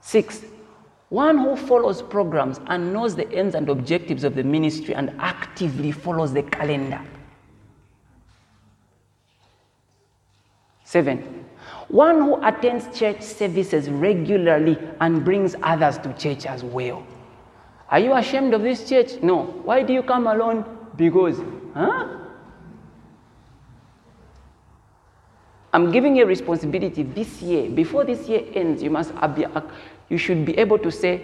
Six, 0.00 0.46
one 1.10 1.36
who 1.36 1.56
follows 1.56 2.00
programs 2.00 2.58
and 2.68 2.94
knows 2.94 3.14
the 3.14 3.30
ends 3.32 3.54
and 3.54 3.68
objectives 3.68 4.24
of 4.24 4.34
the 4.34 4.44
ministry 4.44 4.94
and 4.94 5.14
actively 5.18 5.92
follows 5.92 6.32
the 6.32 6.42
calendar. 6.42 7.02
Seven, 10.84 11.44
one 11.88 12.22
who 12.22 12.42
attends 12.42 12.98
church 12.98 13.20
services 13.20 13.90
regularly 13.90 14.78
and 15.02 15.22
brings 15.22 15.54
others 15.62 15.98
to 15.98 16.14
church 16.14 16.46
as 16.46 16.64
well. 16.64 17.06
Are 17.92 18.00
you 18.00 18.14
ashamed 18.14 18.54
of 18.54 18.62
this 18.62 18.88
church? 18.88 19.20
No. 19.22 19.42
Why 19.64 19.82
do 19.82 19.92
you 19.92 20.02
come 20.02 20.26
alone? 20.26 20.64
Because, 20.96 21.38
huh? 21.74 22.08
I'm 25.74 25.92
giving 25.92 26.16
you 26.16 26.24
a 26.24 26.26
responsibility 26.26 27.02
this 27.02 27.42
year. 27.42 27.68
Before 27.70 28.02
this 28.04 28.26
year 28.30 28.44
ends, 28.54 28.82
you 28.82 28.88
must 28.88 29.12
be, 29.34 29.44
uh, 29.44 29.60
you 30.08 30.16
should 30.16 30.46
be 30.46 30.56
able 30.56 30.78
to 30.78 30.90
say, 30.90 31.20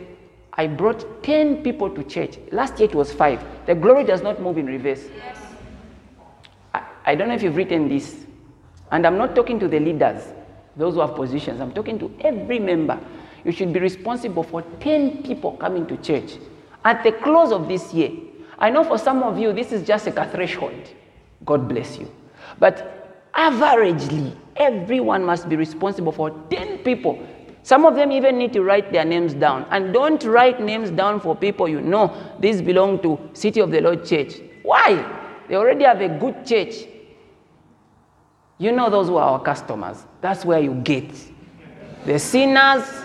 I 0.53 0.67
brought 0.67 1.23
10 1.23 1.63
people 1.63 1.89
to 1.89 2.05
church. 2.05 2.39
Last 2.53 2.79
year 2.79 2.91
it 2.91 2.95
was 2.95 3.15
five. 3.15 3.43
The 3.65 3.75
glory 3.75 4.05
does 4.05 4.21
not 4.21 4.43
move 4.43 4.59
in 4.59 4.67
reverse. 4.67 5.09
Yes. 5.17 5.39
I, 6.75 6.83
I 7.07 7.15
don't 7.15 7.29
know 7.29 7.35
if 7.35 7.43
you've 7.43 7.57
written 7.57 7.89
this. 7.89 8.27
And 8.91 9.07
I'm 9.07 9.17
not 9.17 9.35
talking 9.35 9.59
to 9.61 9.69
the 9.69 9.81
leaders, 9.81 10.23
those 10.77 10.95
who 10.95 11.01
have 11.01 11.15
positions. 11.15 11.63
I'm 11.63 11.73
talking 11.73 11.99
to 11.99 12.13
every 12.21 12.59
member. 12.59 13.01
You 13.43 13.53
should 13.53 13.73
be 13.73 13.81
responsible 13.81 14.43
for 14.43 14.61
10 14.81 15.23
people 15.23 15.53
coming 15.53 15.87
to 15.87 15.97
church. 15.97 16.37
At 16.89 17.05
the 17.05 17.13
close 17.13 17.53
of 17.53 17.69
this 17.69 17.93
year, 17.93 18.13
I 18.59 18.71
know 18.71 18.83
for 18.83 18.97
some 18.97 19.23
of 19.23 19.39
you 19.39 19.53
this 19.53 19.73
is 19.73 19.87
just 19.87 20.07
like 20.07 20.17
a 20.17 20.27
threshold. 20.27 20.89
God 21.45 21.69
bless 21.69 21.99
you. 21.99 22.11
But 22.59 23.29
averagely, 23.35 24.35
everyone 24.57 25.23
must 25.23 25.51
be 25.51 25.57
responsible 25.57 26.13
for 26.13 26.31
10 26.49 26.79
people. 26.79 27.23
Some 27.63 27.85
of 27.85 27.95
them 27.95 28.11
even 28.11 28.39
need 28.39 28.55
to 28.55 28.63
write 28.63 28.91
their 28.91 29.05
names 29.05 29.35
down. 29.35 29.67
And 29.71 29.93
don't 29.93 30.25
write 30.25 30.63
names 30.63 30.91
down 30.91 31.21
for 31.21 31.37
people 31.37 31.69
you 31.69 31.83
know. 31.83 32.11
These 32.41 32.63
belong 32.63 33.03
to 33.03 33.21
City 33.35 33.61
of 33.61 33.71
the 33.71 33.83
Lord 33.83 34.07
Church. 34.07 34.41
Why? 34.63 34.95
They 35.47 35.57
already 35.57 35.85
have 35.85 36.01
a 36.01 36.09
good 36.09 36.47
church. 36.47 36.87
You 38.57 38.73
know 38.73 38.89
those 38.89 39.09
who 39.09 39.19
are 39.19 39.33
our 39.33 39.43
customers. 39.43 40.07
That's 40.23 40.43
where 40.43 40.59
you 40.59 40.73
get. 40.73 41.13
The 42.07 42.19
sinners 42.19 43.05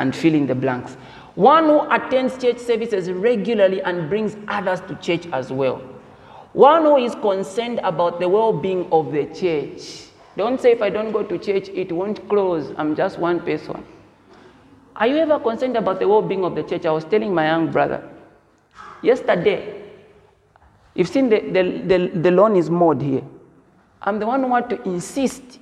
and 0.00 0.14
fill 0.14 0.34
in 0.34 0.46
the 0.46 0.54
blanks. 0.54 0.94
One 1.34 1.64
who 1.64 1.90
attends 1.90 2.36
church 2.38 2.58
services 2.58 3.10
regularly 3.10 3.80
and 3.82 4.08
brings 4.08 4.36
others 4.48 4.80
to 4.88 4.96
church 4.96 5.26
as 5.32 5.52
well. 5.52 5.76
One 6.52 6.82
who 6.82 6.96
is 6.96 7.14
concerned 7.14 7.80
about 7.84 8.18
the 8.18 8.28
well 8.28 8.52
being 8.52 8.90
of 8.90 9.12
the 9.12 9.26
church. 9.26 10.08
Don't 10.36 10.60
say, 10.60 10.72
if 10.72 10.82
I 10.82 10.90
don't 10.90 11.12
go 11.12 11.22
to 11.22 11.38
church, 11.38 11.68
it 11.68 11.92
won't 11.92 12.28
close. 12.28 12.72
I'm 12.76 12.96
just 12.96 13.18
one 13.18 13.40
person. 13.40 13.84
Are 14.96 15.06
you 15.06 15.16
ever 15.16 15.38
concerned 15.38 15.76
about 15.76 16.00
the 16.00 16.08
well 16.08 16.22
being 16.22 16.44
of 16.44 16.54
the 16.54 16.62
church? 16.62 16.84
I 16.86 16.90
was 16.90 17.04
telling 17.04 17.34
my 17.34 17.46
young 17.46 17.70
brother 17.70 18.02
yesterday, 19.02 19.82
you've 20.94 21.08
seen 21.08 21.28
the, 21.28 21.40
the, 21.40 21.62
the, 21.86 22.20
the 22.20 22.30
lawn 22.30 22.56
is 22.56 22.70
mowed 22.70 23.00
here. 23.00 23.22
I'm 24.02 24.18
the 24.18 24.26
one 24.26 24.42
who 24.42 24.48
want 24.48 24.70
to 24.70 24.82
insist. 24.82 25.58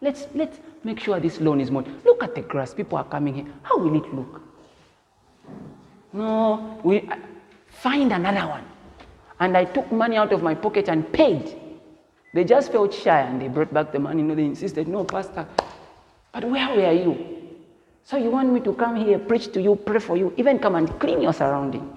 Let's, 0.00 0.26
let's 0.34 0.58
make 0.86 1.00
sure 1.00 1.18
this 1.18 1.40
lawn 1.40 1.60
is 1.60 1.70
mowed. 1.70 1.88
Look 2.04 2.22
at 2.22 2.34
the 2.34 2.42
grass. 2.42 2.72
People 2.72 2.96
are 2.96 3.04
coming 3.04 3.34
here. 3.34 3.46
How 3.62 3.76
will 3.76 3.96
it 3.96 4.14
look? 4.14 4.40
No, 6.12 6.80
we 6.84 7.10
find 7.68 8.12
another 8.12 8.46
one. 8.48 8.64
And 9.40 9.56
I 9.56 9.64
took 9.64 9.90
money 9.90 10.16
out 10.16 10.32
of 10.32 10.42
my 10.42 10.54
pocket 10.54 10.88
and 10.88 11.12
paid. 11.12 11.60
They 12.32 12.44
just 12.44 12.70
felt 12.70 12.94
shy 12.94 13.20
and 13.20 13.42
they 13.42 13.48
brought 13.48 13.74
back 13.74 13.92
the 13.92 13.98
money. 13.98 14.22
No, 14.22 14.34
they 14.34 14.44
insisted, 14.44 14.86
no, 14.88 15.04
Pastor, 15.04 15.46
but 16.32 16.44
where 16.44 16.68
were 16.76 16.92
you? 16.92 17.36
So 18.04 18.16
you 18.16 18.30
want 18.30 18.52
me 18.52 18.60
to 18.60 18.72
come 18.72 18.96
here, 18.96 19.18
preach 19.18 19.52
to 19.52 19.60
you, 19.60 19.74
pray 19.74 19.98
for 19.98 20.16
you, 20.16 20.32
even 20.36 20.60
come 20.60 20.76
and 20.76 20.88
clean 21.00 21.20
your 21.20 21.32
surrounding? 21.32 21.92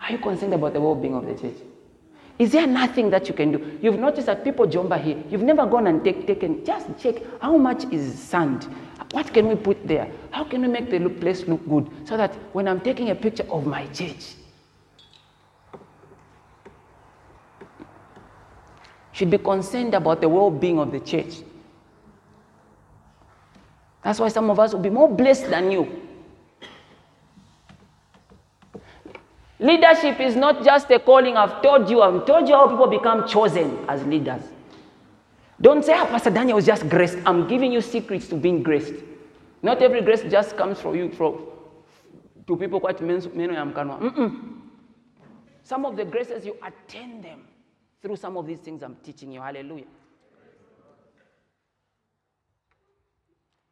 Are 0.00 0.12
you 0.12 0.18
concerned 0.18 0.54
about 0.54 0.72
the 0.72 0.80
well-being 0.80 1.14
of 1.14 1.26
the 1.26 1.34
church? 1.34 1.56
Is 2.38 2.52
there 2.52 2.66
nothing 2.66 3.10
that 3.10 3.28
you 3.28 3.34
can 3.34 3.52
do? 3.52 3.78
You've 3.82 3.98
noticed 3.98 4.26
that 4.26 4.42
people 4.42 4.66
jump 4.66 4.92
here. 4.94 5.22
You've 5.28 5.42
never 5.42 5.66
gone 5.66 5.86
and 5.86 6.02
take, 6.02 6.26
taken, 6.26 6.64
just 6.64 6.86
check 6.98 7.16
how 7.40 7.56
much 7.56 7.84
is 7.92 8.18
sand. 8.18 8.64
What 9.12 9.32
can 9.32 9.48
we 9.48 9.54
put 9.54 9.86
there? 9.86 10.10
How 10.30 10.44
can 10.44 10.62
we 10.62 10.68
make 10.68 10.90
the 10.90 11.08
place 11.08 11.46
look 11.46 11.68
good 11.68 11.90
so 12.08 12.16
that 12.16 12.34
when 12.52 12.66
I'm 12.66 12.80
taking 12.80 13.10
a 13.10 13.14
picture 13.14 13.46
of 13.50 13.66
my 13.66 13.86
church, 13.88 14.34
should 19.12 19.30
be 19.30 19.38
concerned 19.38 19.94
about 19.94 20.20
the 20.20 20.28
well-being 20.28 20.78
of 20.78 20.90
the 20.90 20.98
church. 20.98 21.42
That's 24.02 24.18
why 24.18 24.28
some 24.28 24.50
of 24.50 24.58
us 24.58 24.72
will 24.72 24.80
be 24.80 24.90
more 24.90 25.08
blessed 25.08 25.48
than 25.48 25.70
you. 25.70 26.08
Leadership 29.62 30.18
is 30.18 30.34
not 30.34 30.64
just 30.64 30.90
a 30.90 30.98
calling. 30.98 31.36
I've 31.36 31.62
told 31.62 31.88
you, 31.88 32.02
I've 32.02 32.26
told 32.26 32.48
you 32.48 32.54
how 32.54 32.66
people 32.66 32.88
become 32.88 33.28
chosen 33.28 33.78
as 33.88 34.04
leaders. 34.04 34.42
Don't 35.60 35.84
say, 35.84 35.92
oh, 35.96 36.06
Pastor 36.06 36.30
Daniel 36.30 36.56
was 36.56 36.66
just 36.66 36.88
graced. 36.88 37.18
I'm 37.24 37.46
giving 37.46 37.70
you 37.70 37.80
secrets 37.80 38.26
to 38.28 38.34
being 38.34 38.64
graced. 38.64 38.94
Not 39.62 39.80
every 39.80 40.02
grace 40.02 40.22
just 40.28 40.56
comes 40.56 40.80
from 40.80 40.96
you 40.96 41.10
from, 41.10 41.46
to 42.48 42.56
people 42.56 42.80
quite 42.80 43.00
many 43.00 43.56
am 43.56 43.72
Some 45.62 45.86
of 45.86 45.96
the 45.96 46.04
graces 46.04 46.44
you 46.44 46.56
attend 46.66 47.22
them 47.22 47.44
through 48.02 48.16
some 48.16 48.36
of 48.36 48.48
these 48.48 48.58
things 48.58 48.82
I'm 48.82 48.96
teaching 48.96 49.30
you. 49.30 49.40
Hallelujah. 49.40 49.84